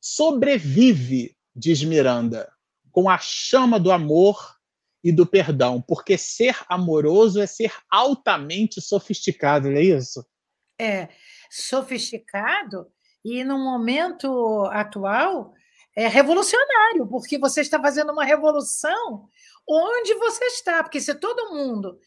Sobrevive, 0.00 1.36
diz 1.54 1.82
Miranda, 1.82 2.50
com 2.90 3.08
a 3.08 3.18
chama 3.18 3.78
do 3.78 3.90
amor 3.90 4.56
e 5.02 5.10
do 5.10 5.26
perdão, 5.26 5.82
porque 5.82 6.16
ser 6.16 6.56
amoroso 6.68 7.40
é 7.40 7.46
ser 7.46 7.72
altamente 7.90 8.80
sofisticado, 8.80 9.68
não 9.68 9.76
é 9.76 9.82
isso? 9.82 10.24
É, 10.78 11.08
sofisticado 11.50 12.86
e 13.24 13.44
no 13.44 13.58
momento 13.58 14.64
atual 14.72 15.54
é 15.96 16.08
revolucionário, 16.08 17.06
porque 17.06 17.38
você 17.38 17.60
está 17.60 17.80
fazendo 17.80 18.12
uma 18.12 18.24
revolução 18.24 19.28
onde 19.68 20.14
você 20.14 20.44
está, 20.46 20.82
porque 20.82 21.00
se 21.00 21.14
todo 21.14 21.54
mundo 21.54 21.98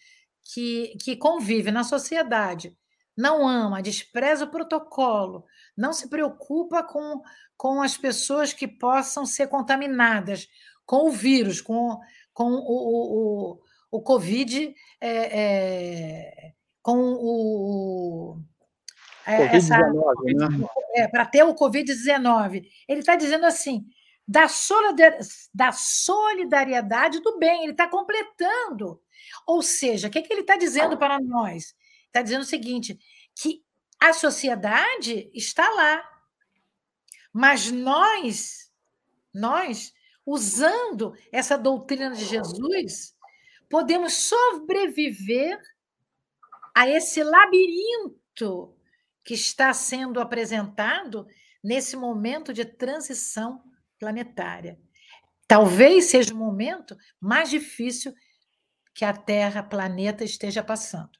que, 0.53 0.98
que 1.02 1.16
convive 1.16 1.72
na 1.72 1.84
sociedade 1.84 2.76
não 3.18 3.48
ama, 3.48 3.82
despreza 3.82 4.45
o 4.45 4.52
protocolo, 4.52 5.45
não 5.76 5.94
se 5.94 6.10
preocupa 6.10 6.84
com, 6.84 7.22
com 7.56 7.82
as 7.82 7.98
pessoas 7.98 8.52
que 8.52 8.68
possam 8.68 9.26
ser 9.26 9.48
contaminadas 9.48 10.48
com 10.86 11.07
o 11.07 11.12
vírus, 11.12 11.62
com, 11.62 11.98
com 12.34 12.52
o, 12.52 13.53
o, 13.53 13.60
o 13.91 14.02
Covid, 14.02 14.76
é, 14.99 15.41
é, 15.41 16.53
com 16.82 16.98
o. 16.98 18.38
É, 19.26 19.54
né? 20.34 20.68
é, 20.94 21.08
para 21.08 21.26
ter 21.26 21.44
o 21.44 21.56
Covid-19. 21.56 22.68
Ele 22.88 23.00
está 23.00 23.16
dizendo 23.16 23.46
assim: 23.46 23.86
da, 24.28 24.46
da 25.54 25.72
solidariedade 25.72 27.20
do 27.22 27.38
bem, 27.38 27.64
ele 27.64 27.72
está 27.72 27.88
completando. 27.88 29.02
Ou 29.48 29.62
seja, 29.62 30.08
o 30.08 30.12
que, 30.12 30.22
que 30.22 30.32
ele 30.32 30.42
está 30.42 30.58
dizendo 30.58 30.98
para 30.98 31.20
nós? 31.20 31.76
Está 32.08 32.22
dizendo 32.22 32.42
o 32.42 32.46
seguinte: 32.46 33.00
que 33.36 33.64
a 34.00 34.14
sociedade 34.14 35.30
está 35.34 35.68
lá, 35.72 36.04
mas 37.34 37.72
nós, 37.72 38.72
nós, 39.34 39.94
usando 40.26 41.16
essa 41.32 41.58
doutrina 41.58 42.12
de 42.12 42.26
Jesus, 42.26 43.16
podemos 43.70 44.14
sobreviver 44.14 45.60
a 46.76 46.88
esse 46.90 47.24
labirinto 47.24 48.75
que 49.26 49.34
está 49.34 49.74
sendo 49.74 50.22
apresentado 50.22 51.28
nesse 51.64 51.98
momento 51.98 52.54
de 52.54 52.64
transição 52.64 53.64
planetária. 53.98 54.80
Talvez 55.48 56.06
seja 56.06 56.34
o 56.34 56.38
momento 56.38 56.96
mais 57.20 57.50
difícil 57.50 58.14
que 58.94 59.04
a 59.04 59.12
Terra, 59.12 59.64
planeta, 59.64 60.24
esteja 60.24 60.64
passando. 60.64 61.12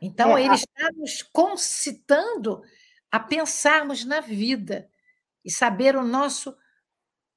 Então, 0.00 0.36
é, 0.36 0.44
ele 0.44 0.54
está 0.54 0.90
nos 0.96 1.22
concitando 1.22 2.62
a 3.12 3.20
pensarmos 3.20 4.04
na 4.04 4.20
vida 4.20 4.90
e 5.44 5.50
saber 5.50 5.96
o 5.96 6.02
nosso 6.02 6.56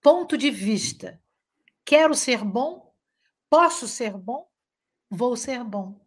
ponto 0.01 0.37
de 0.37 0.49
vista. 0.49 1.21
Quero 1.85 2.15
ser 2.15 2.43
bom? 2.43 2.93
Posso 3.49 3.87
ser 3.87 4.17
bom? 4.17 4.49
Vou 5.09 5.35
ser 5.35 5.63
bom. 5.63 6.06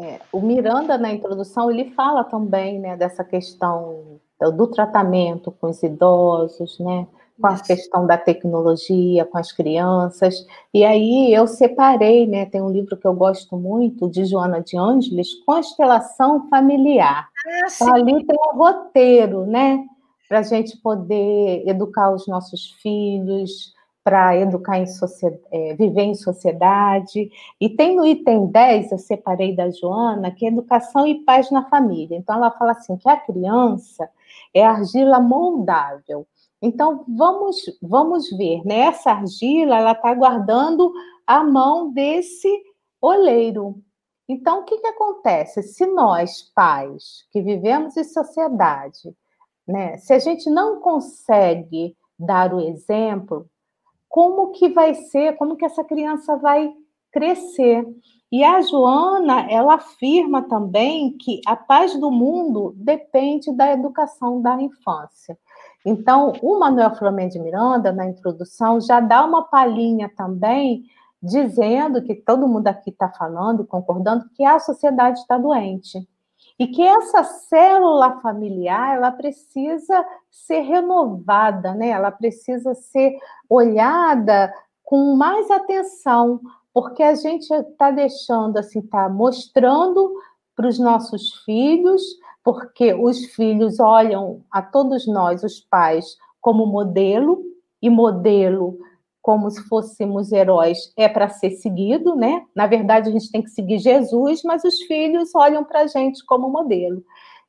É, 0.00 0.20
o 0.32 0.40
Miranda, 0.40 0.96
na 0.98 1.12
introdução, 1.12 1.70
ele 1.70 1.90
fala 1.92 2.24
também 2.24 2.78
né, 2.78 2.96
dessa 2.96 3.22
questão 3.22 4.20
do 4.40 4.66
tratamento 4.66 5.52
com 5.52 5.68
os 5.68 5.82
idosos, 5.82 6.78
né? 6.80 7.06
com 7.42 7.48
a 7.48 7.58
questão 7.58 8.06
da 8.06 8.16
tecnologia, 8.16 9.24
com 9.24 9.36
as 9.36 9.50
crianças. 9.50 10.46
E 10.72 10.84
aí 10.84 11.34
eu 11.34 11.46
separei, 11.46 12.26
né? 12.26 12.46
Tem 12.46 12.62
um 12.62 12.70
livro 12.70 12.96
que 12.96 13.06
eu 13.06 13.14
gosto 13.14 13.56
muito, 13.56 14.08
de 14.08 14.24
Joana 14.24 14.60
de 14.60 14.78
Ângeles, 14.78 15.34
Constelação 15.44 16.48
Familiar. 16.48 17.28
Ah, 17.46 17.66
então, 17.74 17.94
ali 17.94 18.24
tem 18.24 18.38
um 18.38 18.56
roteiro, 18.56 19.44
né? 19.44 19.84
Para 20.28 20.38
a 20.38 20.42
gente 20.42 20.76
poder 20.78 21.64
educar 21.66 22.12
os 22.12 22.26
nossos 22.28 22.70
filhos, 22.80 23.74
para 24.04 24.36
educar 24.36 24.78
em 24.78 24.86
sociedade, 24.86 25.44
é, 25.52 25.74
viver 25.74 26.02
em 26.02 26.14
sociedade. 26.14 27.30
E 27.60 27.68
tem 27.68 27.96
no 27.96 28.04
item 28.04 28.46
10, 28.46 28.92
eu 28.92 28.98
separei 28.98 29.54
da 29.54 29.70
Joana, 29.70 30.30
que 30.30 30.44
é 30.44 30.48
educação 30.48 31.06
e 31.06 31.24
paz 31.24 31.50
na 31.50 31.68
família. 31.68 32.16
Então, 32.16 32.36
ela 32.36 32.50
fala 32.50 32.72
assim, 32.72 32.96
que 32.96 33.08
a 33.08 33.16
criança 33.16 34.08
é 34.52 34.64
argila 34.64 35.20
moldável. 35.20 36.26
Então, 36.60 37.04
vamos, 37.08 37.56
vamos 37.80 38.30
ver, 38.36 38.64
né? 38.64 38.80
Essa 38.80 39.12
argila, 39.12 39.76
ela 39.76 39.92
está 39.92 40.14
guardando 40.14 40.92
a 41.26 41.42
mão 41.42 41.92
desse 41.92 42.48
oleiro. 43.00 43.82
Então, 44.28 44.60
o 44.60 44.64
que, 44.64 44.78
que 44.78 44.86
acontece? 44.86 45.62
Se 45.62 45.86
nós, 45.86 46.42
pais, 46.54 47.26
que 47.30 47.42
vivemos 47.42 47.96
em 47.96 48.04
sociedade, 48.04 49.14
né? 49.66 49.96
Se 49.98 50.12
a 50.12 50.18
gente 50.18 50.48
não 50.50 50.80
consegue 50.80 51.96
dar 52.18 52.54
o 52.54 52.60
exemplo, 52.60 53.48
como 54.12 54.50
que 54.50 54.68
vai 54.68 54.94
ser, 54.94 55.38
como 55.38 55.56
que 55.56 55.64
essa 55.64 55.82
criança 55.82 56.36
vai 56.36 56.70
crescer? 57.10 57.82
E 58.30 58.44
a 58.44 58.60
Joana, 58.60 59.50
ela 59.50 59.76
afirma 59.76 60.42
também 60.42 61.16
que 61.16 61.40
a 61.46 61.56
paz 61.56 61.98
do 61.98 62.10
mundo 62.10 62.74
depende 62.76 63.50
da 63.56 63.72
educação 63.72 64.42
da 64.42 64.60
infância. 64.60 65.36
Então, 65.84 66.34
o 66.42 66.58
Manuel 66.58 66.94
Flamengo 66.94 67.30
de 67.30 67.38
Miranda, 67.38 67.90
na 67.90 68.06
introdução, 68.06 68.82
já 68.82 69.00
dá 69.00 69.24
uma 69.24 69.44
palhinha 69.44 70.12
também, 70.14 70.84
dizendo 71.22 72.02
que 72.02 72.14
todo 72.14 72.46
mundo 72.46 72.68
aqui 72.68 72.90
está 72.90 73.08
falando, 73.08 73.66
concordando, 73.66 74.28
que 74.34 74.44
a 74.44 74.58
sociedade 74.58 75.20
está 75.20 75.38
doente. 75.38 76.06
E 76.58 76.66
que 76.66 76.82
essa 76.82 77.24
célula 77.24 78.20
familiar, 78.20 78.96
ela 78.96 79.10
precisa 79.10 80.04
ser 80.30 80.60
renovada, 80.60 81.74
né? 81.74 81.88
ela 81.88 82.10
precisa 82.10 82.74
ser 82.74 83.16
olhada 83.48 84.52
com 84.84 85.16
mais 85.16 85.50
atenção, 85.50 86.40
porque 86.72 87.02
a 87.02 87.14
gente 87.14 87.50
está 87.50 87.90
deixando, 87.90 88.58
assim, 88.58 88.80
está 88.80 89.08
mostrando 89.08 90.14
para 90.54 90.68
os 90.68 90.78
nossos 90.78 91.42
filhos 91.44 92.02
porque 92.44 92.92
os 92.92 93.26
filhos 93.26 93.78
olham 93.78 94.42
a 94.50 94.60
todos 94.60 95.06
nós, 95.06 95.44
os 95.44 95.60
pais, 95.60 96.16
como 96.40 96.66
modelo, 96.66 97.40
e 97.80 97.90
modelo 97.90 98.78
como 99.22 99.48
se 99.48 99.62
fôssemos 99.68 100.32
heróis 100.32 100.92
é 100.96 101.08
para 101.08 101.28
ser 101.28 101.52
seguido, 101.52 102.16
né? 102.16 102.44
Na 102.54 102.66
verdade, 102.66 103.08
a 103.08 103.12
gente 103.12 103.30
tem 103.30 103.40
que 103.40 103.50
seguir 103.50 103.78
Jesus, 103.78 104.42
mas 104.42 104.64
os 104.64 104.82
filhos 104.82 105.32
olham 105.34 105.62
para 105.62 105.82
a 105.82 105.86
gente 105.86 106.26
como 106.26 106.50
modelo. 106.50 107.02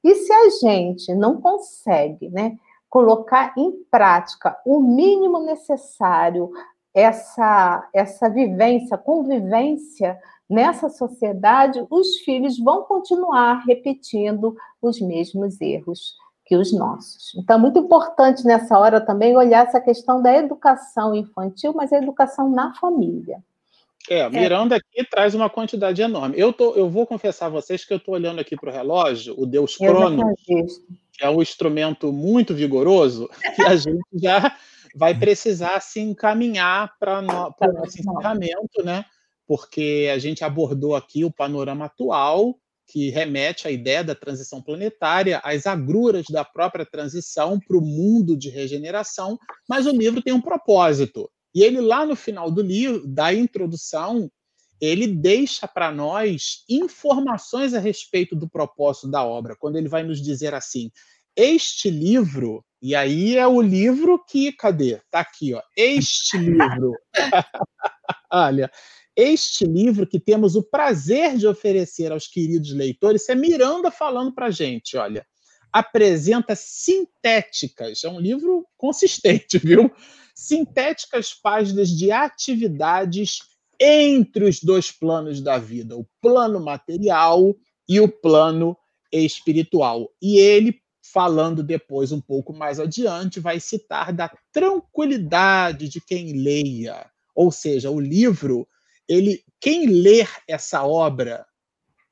E 0.04 0.14
se 0.16 0.32
a 0.32 0.50
gente 0.50 1.16
não 1.16 1.42
consegue, 1.42 2.30
né, 2.30 2.56
colocar 2.90 3.54
em 3.58 3.72
prática 3.90 4.56
o 4.64 4.80
mínimo 4.80 5.40
necessário, 5.40 6.52
essa, 6.94 7.90
essa 7.92 8.30
vivência, 8.30 8.96
convivência 8.98 10.16
nessa 10.48 10.90
sociedade, 10.90 11.84
os 11.90 12.18
filhos 12.18 12.60
vão 12.60 12.84
continuar 12.84 13.64
repetindo 13.66 14.56
os 14.80 15.02
mesmos 15.02 15.60
erros 15.60 16.16
que 16.46 16.56
os 16.56 16.74
nossos. 16.74 17.34
Então, 17.36 17.58
é 17.58 17.60
muito 17.60 17.80
importante 17.80 18.44
nessa 18.46 18.78
hora 18.78 19.00
também 19.00 19.36
olhar 19.36 19.66
essa 19.66 19.80
questão 19.80 20.22
da 20.22 20.34
educação 20.34 21.16
infantil, 21.16 21.74
mas 21.74 21.94
a 21.94 21.98
educação 21.98 22.50
na 22.50 22.74
família. 22.74 23.44
É, 24.10 24.30
Miranda 24.30 24.76
aqui 24.76 25.08
traz 25.10 25.34
uma 25.34 25.50
quantidade 25.50 26.02
enorme. 26.02 26.38
Eu, 26.38 26.52
tô, 26.52 26.76
eu 26.76 26.90
vou 26.90 27.08
confessar 27.08 27.46
a 27.46 27.50
vocês 27.50 27.86
que 27.86 27.94
eu 27.94 27.98
estou 27.98 28.14
olhando 28.14 28.42
aqui 28.42 28.56
para 28.58 28.70
o 28.70 28.74
relógio, 28.74 29.34
o 29.38 29.46
Deus 29.46 29.78
Cronos, 29.78 30.26
que 30.46 30.66
é 31.22 31.30
um 31.30 31.42
instrumento 31.42 32.12
muito 32.12 32.54
vigoroso, 32.54 33.30
que 33.56 33.62
a 33.62 33.78
gente 33.78 34.04
já 34.16 34.54
vai 34.94 35.18
precisar 35.18 35.80
se 35.80 36.02
encaminhar 36.02 36.94
para 37.00 37.20
o 37.20 37.22
nosso 37.22 38.00
encerramento, 38.00 38.84
né? 38.84 39.06
porque 39.48 40.10
a 40.14 40.18
gente 40.18 40.44
abordou 40.44 40.96
aqui 40.96 41.26
o 41.26 41.32
panorama 41.32 41.86
atual, 41.86 42.56
que 42.88 43.10
remete 43.10 43.68
à 43.68 43.72
ideia 43.72 44.04
da 44.04 44.16
transição 44.16 44.62
planetária, 44.62 45.40
às 45.44 45.66
agruras 45.66 46.26
da 46.30 46.44
própria 46.44 46.86
transição 46.86 47.60
para 47.60 47.78
o 47.78 47.82
mundo 47.82 48.38
de 48.38 48.50
regeneração, 48.50 49.38
mas 49.68 49.86
o 49.86 49.92
livro 49.92 50.22
tem 50.22 50.34
um 50.34 50.42
propósito. 50.42 51.30
E 51.56 51.64
ele, 51.64 51.82
lá 51.82 52.06
no 52.06 52.16
final 52.16 52.52
do 52.52 52.62
livro, 52.62 53.08
da 53.08 53.34
introdução, 53.34 54.30
ele 54.82 55.08
deixa 55.08 55.68
para 55.68 55.92
nós 55.92 56.64
informações 56.68 57.74
a 57.74 57.80
respeito 57.80 58.36
do 58.36 58.50
propósito 58.50 59.10
da 59.10 59.24
obra, 59.24 59.56
quando 59.58 59.78
ele 59.78 59.88
vai 59.88 60.04
nos 60.04 60.22
dizer 60.22 60.54
assim: 60.54 60.92
este 61.36 61.90
livro, 61.90 62.66
e 62.82 62.94
aí 62.96 63.38
é 63.38 63.48
o 63.48 63.62
livro 63.62 64.24
que, 64.28 64.52
cadê? 64.52 64.96
Está 64.96 65.22
aqui, 65.22 65.54
ó. 65.54 65.62
Este 65.78 66.38
livro. 66.38 66.94
Olha, 68.32 68.72
este 69.16 69.66
livro 69.66 70.08
que 70.08 70.20
temos 70.20 70.56
o 70.56 70.64
prazer 70.64 71.38
de 71.38 71.48
oferecer 71.48 72.12
aos 72.12 72.28
queridos 72.28 72.74
leitores, 72.74 73.30
é 73.30 73.36
Miranda 73.36 73.92
falando 73.92 74.34
para 74.34 74.48
a 74.48 74.52
gente, 74.52 74.98
olha, 74.98 75.26
apresenta 75.72 76.56
sintéticas, 76.56 78.04
é 78.04 78.10
um 78.10 78.20
livro 78.20 78.66
consistente, 78.78 79.58
viu? 79.64 79.92
Sintéticas 80.36 81.34
páginas 81.34 81.90
de 81.90 82.12
atividades 82.12 83.40
entre 83.80 84.46
os 84.46 84.60
dois 84.62 84.92
planos 84.92 85.42
da 85.42 85.58
vida, 85.58 85.98
o 85.98 86.08
plano 86.22 86.60
material 86.64 87.56
e 87.88 88.00
o 88.00 88.08
plano 88.08 88.78
espiritual. 89.12 90.10
E 90.22 90.38
ele, 90.38 90.80
falando 91.02 91.64
depois 91.64 92.12
um 92.12 92.22
pouco 92.22 92.54
mais 92.54 92.80
adiante, 92.80 93.40
vai 93.40 93.60
citar 93.60 94.14
da 94.14 94.32
tranquilidade 94.52 95.90
de 95.90 96.02
quem 96.02 96.34
leia. 96.34 97.10
Ou 97.36 97.52
seja, 97.52 97.92
o 97.92 98.00
livro 98.00 98.68
ele, 99.08 99.44
quem 99.60 99.88
ler 99.88 100.30
essa 100.48 100.84
obra 100.84 101.46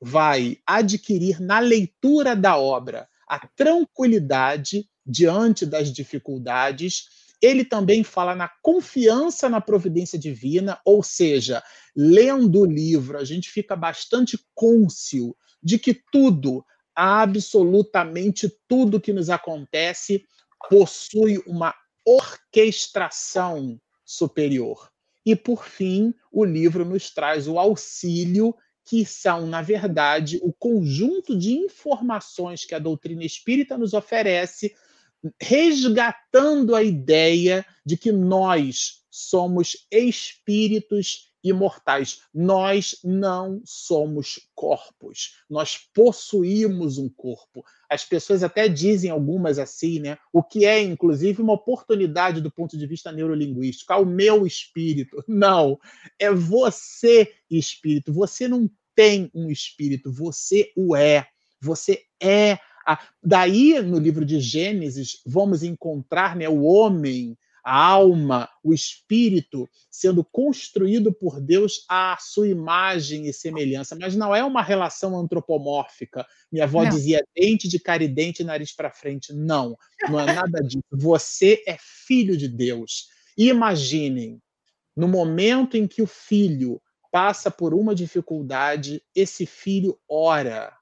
vai 0.00 0.58
adquirir 0.66 1.40
na 1.40 1.58
leitura 1.58 2.34
da 2.34 2.56
obra 2.56 3.08
a 3.28 3.46
tranquilidade 3.56 4.88
diante 5.04 5.64
das 5.64 5.92
dificuldades. 5.92 7.04
Ele 7.40 7.64
também 7.64 8.04
fala 8.04 8.34
na 8.34 8.50
confiança 8.62 9.48
na 9.48 9.60
providência 9.60 10.18
divina, 10.18 10.80
ou 10.84 11.02
seja, 11.02 11.62
lendo 11.96 12.60
o 12.60 12.66
livro, 12.66 13.18
a 13.18 13.24
gente 13.24 13.50
fica 13.50 13.74
bastante 13.74 14.38
cônscio 14.54 15.36
de 15.62 15.78
que 15.78 15.94
tudo 16.12 16.64
Absolutamente 16.94 18.50
tudo 18.68 19.00
que 19.00 19.12
nos 19.12 19.30
acontece 19.30 20.26
possui 20.68 21.38
uma 21.46 21.74
orquestração 22.04 23.80
superior. 24.04 24.91
E, 25.24 25.36
por 25.36 25.66
fim, 25.66 26.14
o 26.30 26.44
livro 26.44 26.84
nos 26.84 27.10
traz 27.10 27.46
o 27.46 27.58
auxílio, 27.58 28.54
que 28.84 29.04
são, 29.04 29.46
na 29.46 29.62
verdade, 29.62 30.40
o 30.42 30.52
conjunto 30.52 31.38
de 31.38 31.52
informações 31.52 32.64
que 32.64 32.74
a 32.74 32.78
doutrina 32.78 33.24
espírita 33.24 33.78
nos 33.78 33.94
oferece, 33.94 34.74
resgatando 35.40 36.74
a 36.74 36.82
ideia 36.82 37.64
de 37.86 37.96
que 37.96 38.10
nós 38.10 39.02
somos 39.08 39.86
espíritos 39.90 41.31
imortais. 41.42 42.22
Nós 42.32 42.96
não 43.02 43.60
somos 43.64 44.48
corpos. 44.54 45.36
Nós 45.48 45.78
possuímos 45.94 46.98
um 46.98 47.08
corpo. 47.08 47.64
As 47.88 48.04
pessoas 48.04 48.42
até 48.42 48.68
dizem 48.68 49.10
algumas 49.10 49.58
assim, 49.58 50.00
né? 50.00 50.18
O 50.32 50.42
que 50.42 50.64
é 50.64 50.80
inclusive 50.80 51.42
uma 51.42 51.54
oportunidade 51.54 52.40
do 52.40 52.50
ponto 52.50 52.76
de 52.76 52.86
vista 52.86 53.10
neurolinguístico. 53.10 53.92
Ao 53.92 54.04
meu 54.04 54.46
espírito. 54.46 55.22
Não, 55.26 55.78
é 56.18 56.30
você 56.30 57.32
espírito. 57.50 58.12
Você 58.12 58.46
não 58.46 58.70
tem 58.94 59.30
um 59.34 59.50
espírito, 59.50 60.12
você 60.12 60.70
o 60.76 60.94
é. 60.94 61.26
Você 61.60 62.02
é 62.20 62.58
a... 62.86 62.98
Daí, 63.22 63.80
no 63.80 63.98
livro 63.98 64.24
de 64.24 64.40
Gênesis, 64.40 65.20
vamos 65.24 65.62
encontrar 65.62 66.36
né, 66.36 66.48
o 66.48 66.62
homem 66.62 67.36
a 67.64 67.76
alma, 67.76 68.48
o 68.62 68.74
espírito 68.74 69.68
sendo 69.90 70.24
construído 70.24 71.12
por 71.12 71.40
Deus 71.40 71.84
à 71.88 72.16
sua 72.18 72.48
imagem 72.48 73.26
e 73.26 73.32
semelhança, 73.32 73.96
mas 73.98 74.16
não 74.16 74.34
é 74.34 74.42
uma 74.42 74.62
relação 74.62 75.16
antropomórfica. 75.16 76.26
Minha 76.50 76.64
avó 76.64 76.82
não. 76.82 76.90
dizia 76.90 77.24
dente 77.34 77.68
de 77.68 77.78
cara 77.78 78.02
e 78.02 78.08
dente, 78.08 78.42
nariz 78.42 78.74
para 78.74 78.90
frente. 78.90 79.32
Não, 79.32 79.76
não 80.08 80.18
é 80.18 80.26
nada 80.26 80.60
disso. 80.60 80.82
Você 80.90 81.62
é 81.66 81.76
filho 81.78 82.36
de 82.36 82.48
Deus. 82.48 83.06
Imaginem, 83.36 84.40
no 84.96 85.06
momento 85.06 85.76
em 85.76 85.86
que 85.86 86.02
o 86.02 86.06
filho 86.06 86.82
passa 87.12 87.50
por 87.50 87.74
uma 87.74 87.94
dificuldade, 87.94 89.02
esse 89.14 89.46
filho 89.46 89.98
ora, 90.08 90.76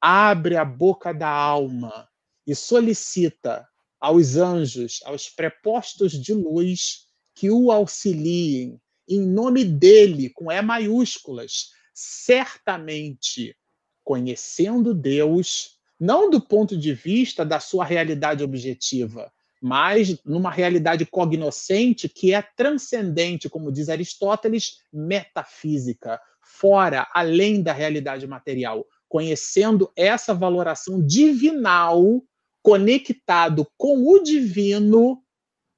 abre 0.00 0.56
a 0.56 0.64
boca 0.64 1.14
da 1.14 1.28
alma 1.28 2.08
e 2.46 2.54
solicita 2.54 3.66
aos 4.00 4.36
anjos, 4.36 5.00
aos 5.04 5.28
prepostos 5.28 6.12
de 6.12 6.32
luz 6.32 7.06
que 7.34 7.50
o 7.50 7.70
auxiliem. 7.70 8.80
Em 9.08 9.20
nome 9.20 9.64
dele, 9.64 10.30
com 10.30 10.52
E 10.52 10.60
maiúsculas, 10.60 11.70
certamente 11.94 13.56
conhecendo 14.04 14.94
Deus, 14.94 15.78
não 15.98 16.30
do 16.30 16.40
ponto 16.40 16.76
de 16.76 16.94
vista 16.94 17.44
da 17.44 17.60
sua 17.60 17.84
realidade 17.84 18.42
objetiva, 18.42 19.32
mas 19.60 20.16
numa 20.24 20.50
realidade 20.50 21.04
cognoscente 21.04 22.08
que 22.08 22.32
é 22.32 22.40
transcendente, 22.40 23.48
como 23.48 23.72
diz 23.72 23.88
Aristóteles, 23.88 24.78
metafísica, 24.92 26.20
fora, 26.40 27.06
além 27.12 27.62
da 27.62 27.72
realidade 27.72 28.26
material, 28.26 28.86
conhecendo 29.08 29.90
essa 29.96 30.32
valoração 30.32 31.04
divinal 31.04 32.22
conectado 32.62 33.66
com 33.76 34.06
o 34.06 34.22
divino, 34.22 35.22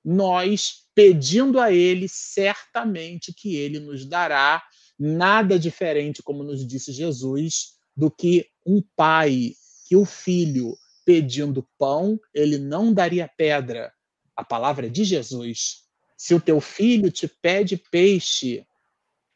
nós 0.05 0.87
pedindo 0.95 1.61
a 1.61 1.73
ele 1.73 2.09
certamente 2.09 3.33
que 3.33 3.57
ele 3.57 3.79
nos 3.79 4.05
dará 4.05 4.63
nada 4.99 5.59
diferente, 5.59 6.23
como 6.23 6.43
nos 6.43 6.67
disse 6.67 6.93
Jesus, 6.93 7.75
do 7.97 8.11
que 8.11 8.47
um 8.67 8.83
pai 8.97 9.55
que 9.87 9.97
o 9.97 10.05
filho 10.05 10.77
pedindo 11.05 11.67
pão, 11.79 12.21
ele 12.35 12.59
não 12.59 12.93
daria 12.93 13.29
pedra. 13.37 13.93
A 14.37 14.45
palavra 14.45 14.89
de 14.89 15.05
Jesus. 15.05 15.83
Se 16.17 16.35
o 16.35 16.41
teu 16.41 16.61
filho 16.61 17.11
te 17.11 17.27
pede 17.27 17.77
peixe, 17.77 18.65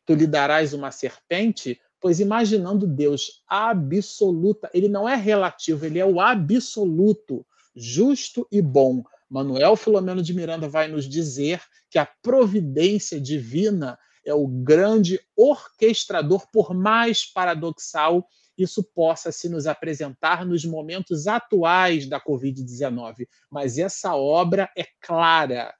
tu 0.06 0.14
lhe 0.14 0.26
darás 0.26 0.72
uma 0.72 0.90
serpente? 0.90 1.80
Pois 2.04 2.20
imaginando 2.20 2.86
Deus 2.86 3.42
absoluta, 3.48 4.70
ele 4.74 4.88
não 4.88 5.08
é 5.08 5.16
relativo, 5.16 5.86
ele 5.86 5.98
é 5.98 6.04
o 6.04 6.20
absoluto, 6.20 7.46
justo 7.74 8.46
e 8.52 8.60
bom. 8.60 9.02
Manuel 9.26 9.74
Filomeno 9.74 10.22
de 10.22 10.34
Miranda 10.34 10.68
vai 10.68 10.86
nos 10.86 11.08
dizer 11.08 11.62
que 11.88 11.98
a 11.98 12.04
providência 12.04 13.18
divina 13.18 13.98
é 14.22 14.34
o 14.34 14.46
grande 14.46 15.18
orquestrador, 15.34 16.46
por 16.52 16.74
mais 16.74 17.24
paradoxal 17.24 18.28
isso 18.58 18.84
possa 18.84 19.32
se 19.32 19.48
nos 19.48 19.66
apresentar 19.66 20.44
nos 20.44 20.62
momentos 20.62 21.26
atuais 21.26 22.06
da 22.06 22.20
Covid-19. 22.20 23.26
Mas 23.50 23.78
essa 23.78 24.14
obra 24.14 24.68
é 24.76 24.84
clara, 25.00 25.74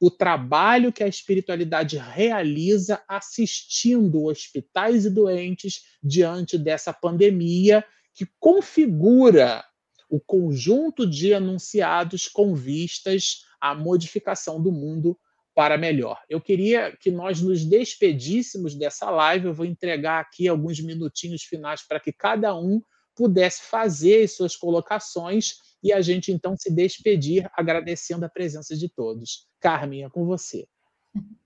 o 0.00 0.10
trabalho 0.10 0.92
que 0.92 1.02
a 1.02 1.08
espiritualidade 1.08 1.96
realiza 1.96 3.02
assistindo 3.08 4.24
hospitais 4.24 5.06
e 5.06 5.10
doentes 5.10 5.82
diante 6.02 6.58
dessa 6.58 6.92
pandemia 6.92 7.84
que 8.14 8.26
configura 8.38 9.64
o 10.08 10.20
conjunto 10.20 11.06
de 11.06 11.30
enunciados 11.32 12.28
com 12.28 12.54
vistas 12.54 13.44
à 13.60 13.74
modificação 13.74 14.62
do 14.62 14.70
mundo 14.70 15.18
para 15.54 15.78
melhor. 15.78 16.20
Eu 16.28 16.40
queria 16.40 16.94
que 17.00 17.10
nós 17.10 17.40
nos 17.40 17.64
despedíssemos 17.64 18.74
dessa 18.74 19.10
live. 19.10 19.46
Eu 19.46 19.54
vou 19.54 19.64
entregar 19.64 20.20
aqui 20.20 20.46
alguns 20.46 20.78
minutinhos 20.80 21.42
finais 21.42 21.82
para 21.82 21.98
que 21.98 22.12
cada 22.12 22.54
um 22.54 22.82
pudesse 23.14 23.62
fazer 23.62 24.24
as 24.24 24.32
suas 24.32 24.54
colocações 24.54 25.54
e 25.86 25.92
a 25.92 26.00
gente 26.00 26.32
então 26.32 26.56
se 26.56 26.68
despedir 26.68 27.48
agradecendo 27.54 28.26
a 28.26 28.28
presença 28.28 28.76
de 28.76 28.88
todos. 28.88 29.48
Carmen, 29.60 30.04
é 30.04 30.10
com 30.10 30.26
você. 30.26 30.66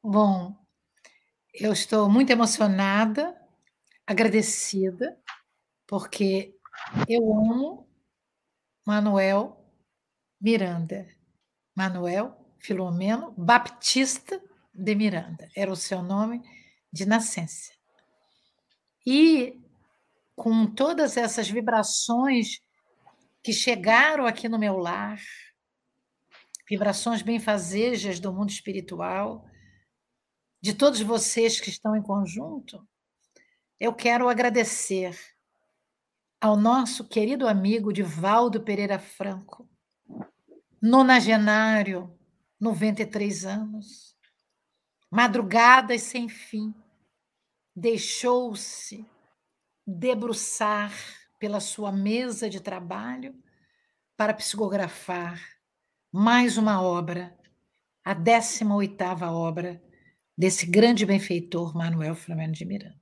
Bom, 0.00 0.56
eu 1.52 1.72
estou 1.72 2.08
muito 2.08 2.30
emocionada, 2.30 3.36
agradecida, 4.06 5.18
porque 5.88 6.54
eu 7.08 7.34
amo 7.34 7.88
Manuel 8.86 9.60
Miranda. 10.40 11.08
Manuel 11.76 12.54
Filomeno 12.60 13.34
Baptista 13.36 14.40
de 14.72 14.94
Miranda, 14.94 15.48
era 15.56 15.72
o 15.72 15.76
seu 15.76 16.00
nome 16.00 16.40
de 16.92 17.06
nascença. 17.06 17.72
E 19.04 19.60
com 20.36 20.64
todas 20.66 21.16
essas 21.16 21.50
vibrações 21.50 22.60
que 23.42 23.52
chegaram 23.52 24.26
aqui 24.26 24.48
no 24.48 24.58
meu 24.58 24.76
lar, 24.76 25.20
vibrações 26.68 27.22
benfazejas 27.22 28.20
do 28.20 28.32
mundo 28.32 28.50
espiritual, 28.50 29.44
de 30.60 30.74
todos 30.74 31.00
vocês 31.00 31.60
que 31.60 31.70
estão 31.70 31.96
em 31.96 32.02
conjunto, 32.02 32.86
eu 33.78 33.94
quero 33.94 34.28
agradecer 34.28 35.18
ao 36.40 36.56
nosso 36.56 37.08
querido 37.08 37.48
amigo 37.48 37.92
Divaldo 37.92 38.62
Pereira 38.62 38.98
Franco, 38.98 39.68
nonagenário, 40.80 42.16
93 42.60 43.46
anos, 43.46 44.16
madrugadas 45.10 46.02
sem 46.02 46.28
fim, 46.28 46.74
deixou-se 47.74 49.04
debruçar 49.86 50.92
pela 51.40 51.58
sua 51.58 51.90
mesa 51.90 52.50
de 52.50 52.60
trabalho 52.60 53.34
para 54.14 54.34
psicografar 54.34 55.42
mais 56.12 56.58
uma 56.58 56.82
obra, 56.82 57.34
a 58.04 58.14
18ª 58.14 59.32
obra 59.32 59.82
desse 60.36 60.66
grande 60.66 61.06
benfeitor 61.06 61.74
Manuel 61.74 62.14
Flamengo 62.14 62.52
de 62.52 62.66
Miranda. 62.66 63.00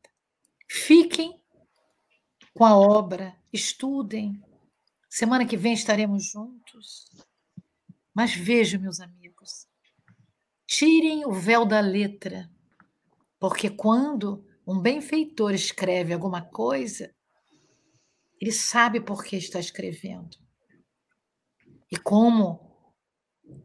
Fiquem 0.70 1.42
com 2.54 2.64
a 2.64 2.76
obra, 2.76 3.36
estudem. 3.52 4.40
Semana 5.10 5.44
que 5.44 5.56
vem 5.56 5.72
estaremos 5.72 6.30
juntos. 6.30 7.10
Mas 8.14 8.34
vejam, 8.34 8.80
meus 8.80 9.00
amigos, 9.00 9.66
tirem 10.64 11.26
o 11.26 11.32
véu 11.32 11.64
da 11.64 11.80
letra, 11.80 12.48
porque 13.38 13.68
quando 13.68 14.46
um 14.66 14.78
benfeitor 14.78 15.54
escreve 15.54 16.12
alguma 16.12 16.42
coisa, 16.42 17.12
ele 18.40 18.52
sabe 18.52 19.00
por 19.00 19.24
que 19.24 19.36
está 19.36 19.58
escrevendo. 19.58 20.36
E 21.90 21.96
como 21.96 22.68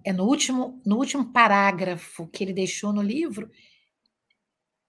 é 0.04 0.14
no 0.14 0.26
último, 0.26 0.82
no 0.86 0.98
último 0.98 1.32
parágrafo 1.32 2.28
que 2.28 2.44
ele 2.44 2.54
deixou 2.54 2.94
no 2.94 3.02
livro, 3.02 3.50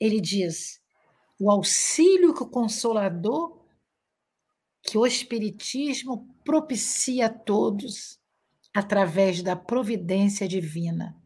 ele 0.01 0.21
diz: 0.21 0.81
o 1.39 1.51
auxílio 1.51 2.35
que 2.35 2.43
o 2.43 2.49
consolador, 2.49 3.65
que 4.83 4.97
o 4.97 5.07
Espiritismo 5.07 6.35
propicia 6.45 7.27
a 7.27 7.31
todos 7.31 8.21
através 8.73 9.43
da 9.43 9.57
providência 9.57 10.47
divina. 10.49 11.17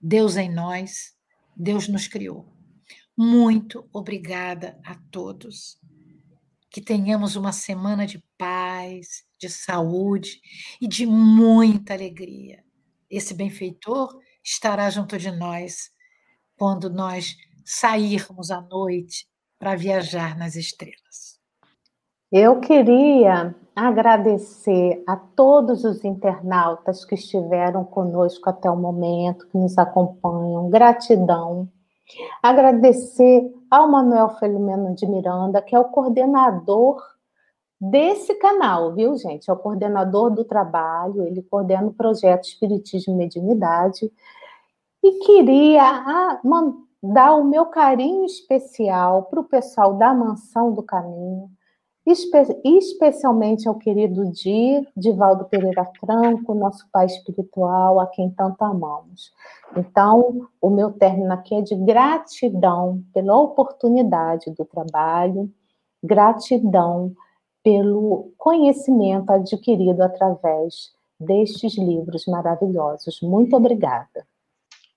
Deus 0.00 0.36
em 0.36 0.52
nós, 0.52 1.14
Deus 1.56 1.88
nos 1.88 2.08
criou. 2.08 2.52
Muito 3.16 3.88
obrigada 3.92 4.80
a 4.84 4.94
todos. 4.94 5.78
Que 6.70 6.80
tenhamos 6.80 7.34
uma 7.36 7.52
semana 7.52 8.06
de 8.06 8.22
paz, 8.38 9.24
de 9.38 9.48
saúde 9.48 10.40
e 10.80 10.86
de 10.86 11.04
muita 11.04 11.94
alegria. 11.94 12.62
Esse 13.10 13.34
benfeitor 13.34 14.16
estará 14.44 14.88
junto 14.88 15.18
de 15.18 15.30
nós 15.30 15.90
quando 16.56 16.88
nós 16.88 17.34
sairmos 17.64 18.50
à 18.50 18.60
noite 18.60 19.26
para 19.58 19.74
viajar 19.74 20.38
nas 20.38 20.54
estrelas. 20.54 21.40
Eu 22.32 22.60
queria 22.60 23.54
agradecer 23.74 25.02
a 25.06 25.16
todos 25.16 25.84
os 25.84 26.04
internautas 26.04 27.04
que 27.04 27.16
estiveram 27.16 27.84
conosco 27.84 28.48
até 28.48 28.70
o 28.70 28.76
momento, 28.76 29.48
que 29.48 29.58
nos 29.58 29.76
acompanham. 29.76 30.70
Gratidão. 30.70 31.68
Agradecer 32.42 33.52
ao 33.70 33.88
Manuel 33.88 34.30
Filomeno 34.30 34.94
de 34.94 35.06
Miranda, 35.06 35.62
que 35.62 35.74
é 35.74 35.78
o 35.78 35.84
coordenador 35.84 37.00
desse 37.80 38.34
canal, 38.34 38.92
viu, 38.94 39.16
gente? 39.16 39.48
É 39.48 39.52
o 39.52 39.56
coordenador 39.56 40.30
do 40.30 40.44
trabalho, 40.44 41.26
ele 41.26 41.42
coordena 41.42 41.86
o 41.86 41.94
projeto 41.94 42.44
Espiritismo 42.44 43.14
e 43.14 43.16
Mediunidade. 43.16 44.12
E 45.02 45.12
queria 45.24 45.82
ah, 45.82 46.40
dar 47.02 47.34
o 47.34 47.44
meu 47.44 47.66
carinho 47.66 48.26
especial 48.26 49.24
para 49.24 49.40
o 49.40 49.44
pessoal 49.44 49.94
da 49.94 50.12
Mansão 50.12 50.72
do 50.72 50.82
Caminho, 50.82 51.50
espe 52.06 52.38
especialmente 52.64 53.68
ao 53.68 53.76
querido 53.76 54.30
Di, 54.30 54.86
Divaldo 54.96 55.44
Pereira 55.44 55.86
Franco, 55.98 56.54
nosso 56.54 56.88
pai 56.90 57.06
espiritual, 57.06 58.00
a 58.00 58.06
quem 58.06 58.30
tanto 58.30 58.62
amamos. 58.64 59.32
Então, 59.76 60.48
o 60.60 60.70
meu 60.70 60.92
término 60.92 61.32
aqui 61.32 61.54
é 61.54 61.60
de 61.60 61.74
gratidão 61.76 63.02
pela 63.12 63.36
oportunidade 63.36 64.50
do 64.50 64.64
trabalho, 64.64 65.50
gratidão 66.02 67.12
pelo 67.62 68.32
conhecimento 68.38 69.30
adquirido 69.30 70.00
através 70.02 70.92
destes 71.18 71.76
livros 71.76 72.24
maravilhosos. 72.26 73.20
Muito 73.20 73.54
obrigada. 73.54 74.26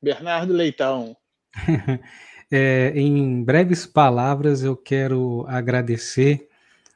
Bernardo 0.02 0.54
Leitão. 0.54 1.16
é, 2.52 2.94
em 2.96 3.44
breves 3.44 3.86
palavras, 3.86 4.64
eu 4.64 4.76
quero 4.76 5.46
agradecer 5.48 6.50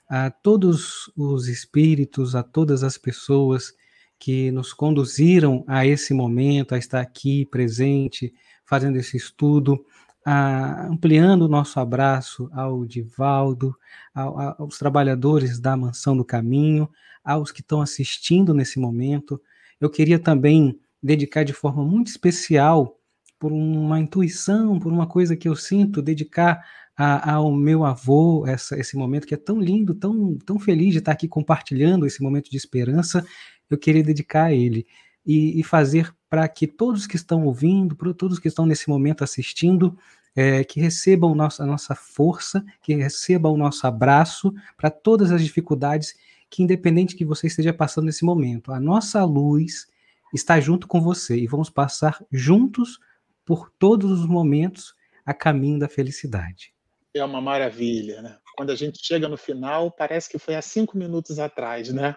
a 0.10 0.30
todos 0.32 1.12
os 1.16 1.48
espíritos, 1.48 2.36
a 2.36 2.44
todas 2.44 2.84
as 2.84 2.98
pessoas 2.98 3.74
que 4.20 4.52
nos 4.52 4.74
conduziram 4.74 5.64
a 5.68 5.86
esse 5.86 6.14
momento, 6.14 6.74
a 6.74 6.78
estar 6.78 7.02
aqui 7.02 7.46
presente, 7.46 8.34
fazendo 8.66 8.98
esse 8.98 9.18
estudo, 9.18 9.86
a, 10.26 10.88
ampliando 10.88 11.44
o 11.44 11.48
nosso 11.48 11.80
abraço 11.80 12.50
ao 12.52 12.86
Divaldo, 12.86 13.76
ao, 14.14 14.62
aos 14.62 14.78
trabalhadores 14.78 15.60
da 15.60 15.78
Mansão 15.78 16.18
do 16.18 16.26
Caminho, 16.26 16.90
aos 17.24 17.52
que 17.52 17.62
estão 17.62 17.82
assistindo 17.82 18.54
nesse 18.54 18.80
momento. 18.80 19.42
Eu 19.80 19.90
queria 19.90 20.18
também 20.18 20.80
dedicar 21.02 21.44
de 21.44 21.54
forma 21.54 21.84
muito 21.84 22.08
especial, 22.08 22.98
por 23.40 23.52
uma 23.52 24.00
intuição, 24.00 24.80
por 24.80 24.92
uma 24.92 25.06
coisa 25.06 25.36
que 25.36 25.48
eu 25.48 25.56
sinto, 25.56 26.02
dedicar 26.02 26.66
a, 26.98 27.34
ao 27.36 27.52
meu 27.52 27.86
avô 27.86 28.45
essa, 28.48 28.78
esse 28.80 28.98
momento 28.98 29.28
que 29.28 29.36
é 29.36 29.38
tão 29.38 29.61
lindo, 29.61 29.94
tão, 29.94 30.36
tão 30.40 30.57
feliz 30.57 30.94
de 30.94 30.98
estar 30.98 31.11
aqui 31.11 31.28
compartilhando 31.28 32.07
esse 32.07 32.24
momento 32.24 32.49
de 32.49 32.57
esperança, 32.57 33.24
eu 33.69 33.78
queria 33.78 34.03
dedicar 34.03 34.45
a 34.45 34.53
ele 34.53 34.88
e, 35.24 35.60
e 35.60 35.64
fazer 35.64 36.11
para 36.28 36.48
que 36.48 36.65
todos 36.65 37.06
que 37.06 37.15
estão 37.15 37.45
ouvindo, 37.45 37.95
para 37.95 38.14
todos 38.14 38.40
que 38.40 38.48
estão 38.48 38.65
nesse 38.65 38.90
momento 38.90 39.24
assistindo, 39.24 39.95
é, 40.36 40.64
que 40.64 40.80
recebam 40.80 41.36
nossa, 41.36 41.64
a 41.64 41.65
nossa 41.65 41.94
força, 41.94 42.65
que 42.82 42.95
recebam 42.95 43.53
o 43.53 43.57
nosso 43.57 43.86
abraço 43.86 44.53
para 44.76 44.90
todas 44.90 45.32
as 45.32 45.44
dificuldades 45.44 46.15
que, 46.49 46.64
independente 46.64 47.15
que 47.15 47.26
você 47.26 47.48
esteja 47.48 47.74
passando 47.74 48.06
nesse 48.06 48.26
momento, 48.26 48.72
a 48.72 48.80
nossa 48.80 49.24
luz 49.24 49.88
está 50.34 50.60
junto 50.60 50.88
com 50.88 50.99
você 50.99 51.38
e 51.38 51.48
vamos 51.48 51.69
passar 51.69 52.24
juntos 52.32 52.99
por 53.45 53.69
todos 53.78 54.11
os 54.11 54.26
momentos 54.26 54.95
a 55.26 55.34
caminho 55.34 55.80
da 55.80 55.88
felicidade 55.88 56.77
é 57.18 57.26
uma 57.26 57.41
maravilha, 57.41 58.22
né? 58.22 58.38
Quando 58.56 58.72
a 58.72 58.76
gente 58.76 58.99
chega 59.03 59.27
no 59.27 59.38
final, 59.38 59.91
parece 59.91 60.30
que 60.30 60.39
foi 60.39 60.56
há 60.56 60.61
cinco 60.61 60.98
minutos 60.98 61.39
atrás, 61.39 61.91
né? 61.94 62.15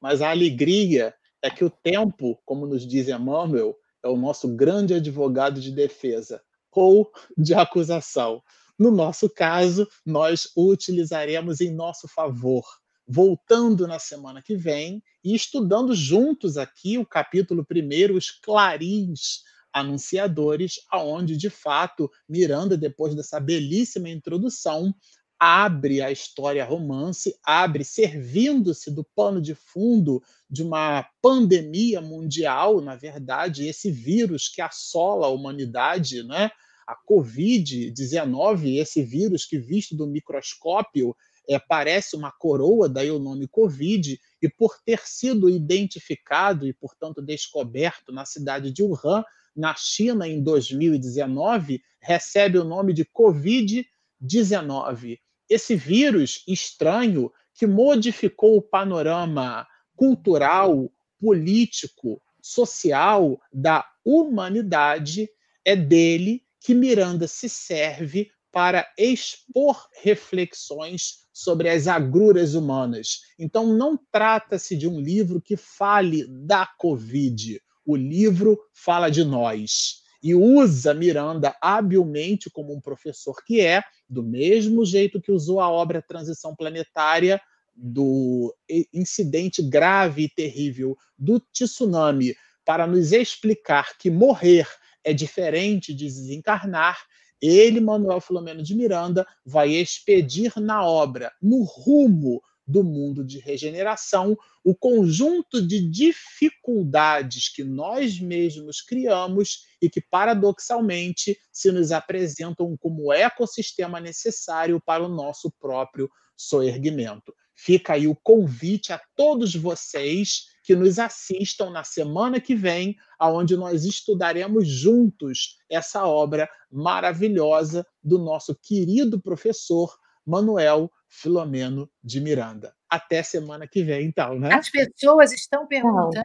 Mas 0.00 0.22
a 0.22 0.30
alegria 0.30 1.14
é 1.42 1.50
que 1.50 1.64
o 1.64 1.70
tempo, 1.70 2.40
como 2.44 2.66
nos 2.66 2.86
diz 2.86 3.08
Emmanuel, 3.08 3.76
é 4.02 4.08
o 4.08 4.16
nosso 4.16 4.48
grande 4.48 4.94
advogado 4.94 5.60
de 5.60 5.70
defesa 5.70 6.42
ou 6.72 7.10
de 7.36 7.54
acusação. 7.54 8.42
No 8.78 8.90
nosso 8.90 9.30
caso, 9.30 9.88
nós 10.04 10.48
o 10.54 10.70
utilizaremos 10.70 11.60
em 11.60 11.72
nosso 11.72 12.06
favor, 12.06 12.64
voltando 13.06 13.86
na 13.86 13.98
semana 13.98 14.42
que 14.42 14.54
vem 14.54 15.02
e 15.24 15.34
estudando 15.34 15.94
juntos 15.94 16.58
aqui 16.58 16.98
o 16.98 17.06
capítulo 17.06 17.64
primeiro, 17.64 18.16
os 18.16 18.30
clarins 18.30 19.42
anunciadores, 19.76 20.80
aonde 20.90 21.36
de 21.36 21.50
fato 21.50 22.10
Miranda, 22.26 22.78
depois 22.78 23.14
dessa 23.14 23.38
belíssima 23.38 24.08
introdução, 24.08 24.94
abre 25.38 26.00
a 26.00 26.10
história 26.10 26.64
romance, 26.64 27.36
abre 27.44 27.84
servindo-se 27.84 28.90
do 28.90 29.04
pano 29.14 29.38
de 29.38 29.54
fundo 29.54 30.22
de 30.48 30.62
uma 30.62 31.06
pandemia 31.20 32.00
mundial, 32.00 32.80
na 32.80 32.96
verdade, 32.96 33.68
esse 33.68 33.90
vírus 33.90 34.48
que 34.48 34.62
assola 34.62 35.26
a 35.26 35.30
humanidade, 35.30 36.22
né? 36.22 36.50
A 36.86 36.96
COVID-19, 37.06 38.78
esse 38.78 39.02
vírus 39.02 39.44
que 39.44 39.58
visto 39.58 39.94
do 39.94 40.06
microscópio 40.06 41.14
é, 41.48 41.58
parece 41.58 42.16
uma 42.16 42.32
coroa, 42.32 42.88
daí 42.88 43.10
o 43.10 43.18
nome 43.18 43.46
Covid, 43.46 44.18
e 44.46 44.48
por 44.48 44.78
ter 44.84 45.00
sido 45.04 45.50
identificado 45.50 46.66
e, 46.66 46.72
portanto, 46.72 47.20
descoberto 47.20 48.12
na 48.12 48.24
cidade 48.24 48.70
de 48.70 48.82
Wuhan, 48.82 49.24
na 49.54 49.74
China 49.74 50.26
em 50.28 50.42
2019 50.42 51.82
recebe 52.00 52.58
o 52.58 52.64
nome 52.64 52.92
de 52.92 53.04
Covid-19. 53.04 55.18
Esse 55.48 55.74
vírus 55.74 56.44
estranho 56.46 57.32
que 57.54 57.66
modificou 57.66 58.56
o 58.56 58.62
panorama 58.62 59.66
cultural, 59.96 60.92
político, 61.18 62.22
social 62.40 63.40
da 63.52 63.84
humanidade, 64.04 65.28
é 65.64 65.74
dele 65.74 66.44
que 66.60 66.72
Miranda 66.74 67.26
se 67.26 67.48
serve 67.48 68.30
para 68.52 68.86
expor 68.96 69.88
reflexões 70.02 71.25
sobre 71.36 71.68
as 71.68 71.86
agruras 71.86 72.54
humanas. 72.54 73.20
Então, 73.38 73.66
não 73.66 73.94
trata-se 74.10 74.74
de 74.74 74.88
um 74.88 74.98
livro 74.98 75.38
que 75.38 75.54
fale 75.54 76.26
da 76.26 76.64
Covid, 76.64 77.60
o 77.84 77.94
livro 77.94 78.58
fala 78.72 79.10
de 79.10 79.22
nós 79.22 80.02
e 80.22 80.34
usa 80.34 80.94
Miranda 80.94 81.54
habilmente 81.60 82.48
como 82.48 82.74
um 82.74 82.80
professor 82.80 83.36
que 83.44 83.60
é, 83.60 83.84
do 84.08 84.22
mesmo 84.22 84.82
jeito 84.82 85.20
que 85.20 85.30
usou 85.30 85.60
a 85.60 85.70
obra 85.70 86.00
Transição 86.00 86.56
Planetária 86.56 87.38
do 87.76 88.56
incidente 88.94 89.62
grave 89.62 90.22
e 90.22 90.30
terrível 90.30 90.96
do 91.18 91.38
tsunami 91.52 92.34
para 92.64 92.86
nos 92.86 93.12
explicar 93.12 93.98
que 93.98 94.10
morrer 94.10 94.66
é 95.04 95.12
diferente 95.12 95.92
de 95.92 96.06
desencarnar, 96.06 96.98
ele, 97.40 97.80
Manuel 97.80 98.20
Filomeno 98.20 98.62
de 98.62 98.74
Miranda, 98.74 99.26
vai 99.44 99.70
expedir 99.70 100.52
na 100.58 100.84
obra, 100.84 101.32
no 101.40 101.62
rumo 101.62 102.42
do 102.66 102.82
mundo 102.82 103.24
de 103.24 103.38
regeneração, 103.38 104.36
o 104.64 104.74
conjunto 104.74 105.64
de 105.64 105.88
dificuldades 105.88 107.48
que 107.48 107.62
nós 107.62 108.18
mesmos 108.18 108.80
criamos 108.80 109.66
e 109.80 109.88
que, 109.88 110.00
paradoxalmente, 110.00 111.38
se 111.52 111.70
nos 111.70 111.92
apresentam 111.92 112.76
como 112.76 113.12
ecossistema 113.12 114.00
necessário 114.00 114.82
para 114.84 115.04
o 115.04 115.08
nosso 115.08 115.52
próprio 115.60 116.10
soerguimento. 116.36 117.32
Fica 117.56 117.94
aí 117.94 118.06
o 118.06 118.14
convite 118.14 118.92
a 118.92 119.00
todos 119.16 119.56
vocês 119.56 120.54
que 120.62 120.76
nos 120.76 120.98
assistam 120.98 121.70
na 121.70 121.82
semana 121.82 122.38
que 122.38 122.54
vem, 122.54 122.96
aonde 123.18 123.56
nós 123.56 123.84
estudaremos 123.84 124.68
juntos 124.68 125.56
essa 125.70 126.04
obra 126.04 126.48
maravilhosa 126.70 127.86
do 128.02 128.18
nosso 128.18 128.54
querido 128.54 129.20
professor 129.20 129.96
Manuel 130.24 130.90
Filomeno 131.08 131.90
de 132.02 132.20
Miranda. 132.20 132.74
Até 132.90 133.22
semana 133.22 133.66
que 133.66 133.82
vem, 133.82 134.06
então, 134.06 134.38
né? 134.38 134.52
As 134.52 134.68
pessoas 134.68 135.32
estão 135.32 135.66
perguntando 135.66 136.22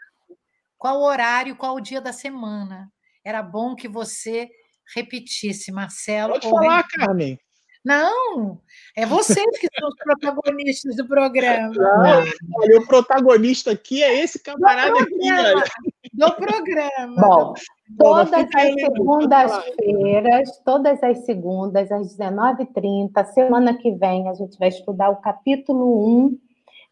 qual 0.77 0.99
o 0.99 1.05
horário, 1.05 1.55
qual 1.55 1.75
o 1.75 1.81
dia 1.81 2.01
da 2.01 2.11
semana. 2.11 2.91
Era 3.23 3.41
bom 3.41 3.75
que 3.75 3.87
você 3.87 4.49
repetisse, 4.95 5.71
Marcelo. 5.71 6.33
Pode 6.33 6.49
falar, 6.49 6.87
Carmen. 6.87 7.39
Não, 7.83 8.59
é 8.95 9.05
vocês 9.05 9.57
que 9.59 9.67
são 9.79 9.89
os 9.89 9.95
protagonistas 9.95 10.95
do 10.95 11.07
programa. 11.07 11.73
Não, 11.73 12.23
olha, 12.57 12.79
o 12.79 12.87
protagonista 12.87 13.71
aqui 13.71 14.03
é 14.03 14.21
esse 14.23 14.41
camarada 14.41 14.93
do 14.93 14.99
aqui. 14.99 16.09
Do 16.13 16.31
programa. 16.33 17.21
Bom, 17.21 17.53
Todas 17.97 18.31
as 18.33 18.73
segundas-feiras, 18.73 20.49
todas 20.63 21.03
as 21.03 21.25
segundas, 21.25 21.91
às 21.91 22.15
19h30, 22.17 23.25
semana 23.33 23.73
que 23.73 23.91
vem, 23.91 24.29
a 24.29 24.33
gente 24.33 24.57
vai 24.57 24.69
estudar 24.69 25.09
o 25.09 25.17
capítulo 25.17 26.27
1. 26.27 26.37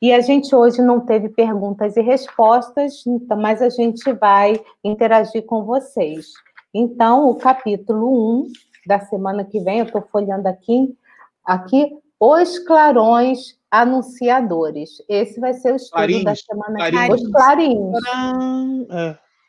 E 0.01 0.13
a 0.13 0.21
gente 0.21 0.55
hoje 0.55 0.81
não 0.81 1.01
teve 1.01 1.29
perguntas 1.29 1.97
e 1.97 2.01
respostas, 2.01 3.03
então, 3.05 3.37
mas 3.37 3.61
a 3.61 3.69
gente 3.69 4.11
vai 4.13 4.59
interagir 4.83 5.45
com 5.45 5.65
vocês. 5.65 6.27
Então, 6.73 7.29
o 7.29 7.35
capítulo 7.35 8.41
1 8.43 8.47
da 8.89 8.99
semana 8.99 9.45
que 9.45 9.59
vem, 9.59 9.79
eu 9.79 9.85
estou 9.85 10.01
folhando 10.01 10.47
aqui, 10.47 10.97
aqui, 11.45 11.95
Os 12.19 12.57
Clarões 12.57 13.55
Anunciadores. 13.69 14.89
Esse 15.07 15.39
vai 15.39 15.53
ser 15.53 15.73
o 15.73 15.75
estudo 15.75 15.93
clarins, 15.93 16.23
da 16.23 16.35
semana 16.35 16.85
que 16.85 16.97
vem. 16.97 17.13
Os 17.13 17.27
Clarins. 17.27 17.93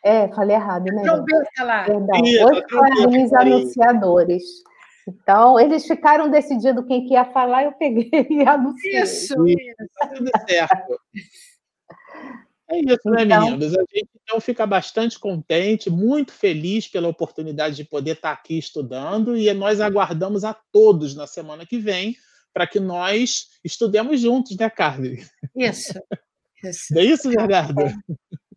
É. 0.04 0.24
é. 0.24 0.28
falei 0.28 0.56
errado, 0.56 0.84
né? 0.92 1.02
Trombeta 1.02 1.64
lá. 1.64 1.84
Perdão. 1.84 2.20
Os 2.52 2.60
Clarins 2.66 3.32
Anunciadores. 3.32 4.42
Então, 5.08 5.58
eles 5.58 5.86
ficaram 5.86 6.28
decidindo 6.28 6.84
quem 6.84 7.06
que 7.06 7.14
ia 7.14 7.24
falar, 7.24 7.64
eu 7.64 7.72
peguei 7.72 8.26
e 8.28 8.46
anunciei. 8.46 9.00
Isso, 9.00 9.46
isso. 9.46 9.58
Tá 9.98 10.06
tudo 10.08 10.30
certo. 10.46 11.00
É 12.70 12.78
isso, 12.78 13.10
né, 13.10 13.24
então, 13.24 13.44
meninos? 13.44 13.74
A 13.74 13.80
gente 13.80 14.08
então 14.22 14.40
fica 14.40 14.64
bastante 14.64 15.18
contente, 15.18 15.90
muito 15.90 16.32
feliz 16.32 16.86
pela 16.86 17.08
oportunidade 17.08 17.74
de 17.74 17.84
poder 17.84 18.12
estar 18.12 18.30
aqui 18.30 18.56
estudando 18.56 19.36
e 19.36 19.52
nós 19.52 19.80
aguardamos 19.80 20.44
a 20.44 20.54
todos 20.54 21.14
na 21.16 21.26
semana 21.26 21.66
que 21.66 21.78
vem 21.78 22.16
para 22.52 22.66
que 22.66 22.78
nós 22.78 23.48
estudemos 23.64 24.20
juntos, 24.20 24.56
né, 24.56 24.70
Carly? 24.70 25.24
Isso. 25.56 25.94
isso. 26.62 26.98
É 26.98 27.04
isso, 27.04 27.30
Gerardo? 27.30 27.82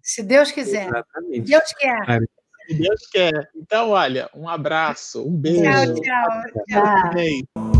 Se 0.01 0.21
Deus 0.21 0.51
quiser. 0.51 0.87
Exatamente. 0.87 1.41
Deus 1.41 1.73
quer. 1.73 2.19
Se 2.67 2.73
Deus 2.75 3.07
quer. 3.11 3.49
Então, 3.55 3.89
olha, 3.89 4.29
um 4.35 4.47
abraço, 4.47 5.27
um 5.27 5.35
beijo. 5.35 5.63
Tchau, 5.63 5.95
tchau. 5.95 6.43
tchau. 6.67 7.11
tchau. 7.55 7.72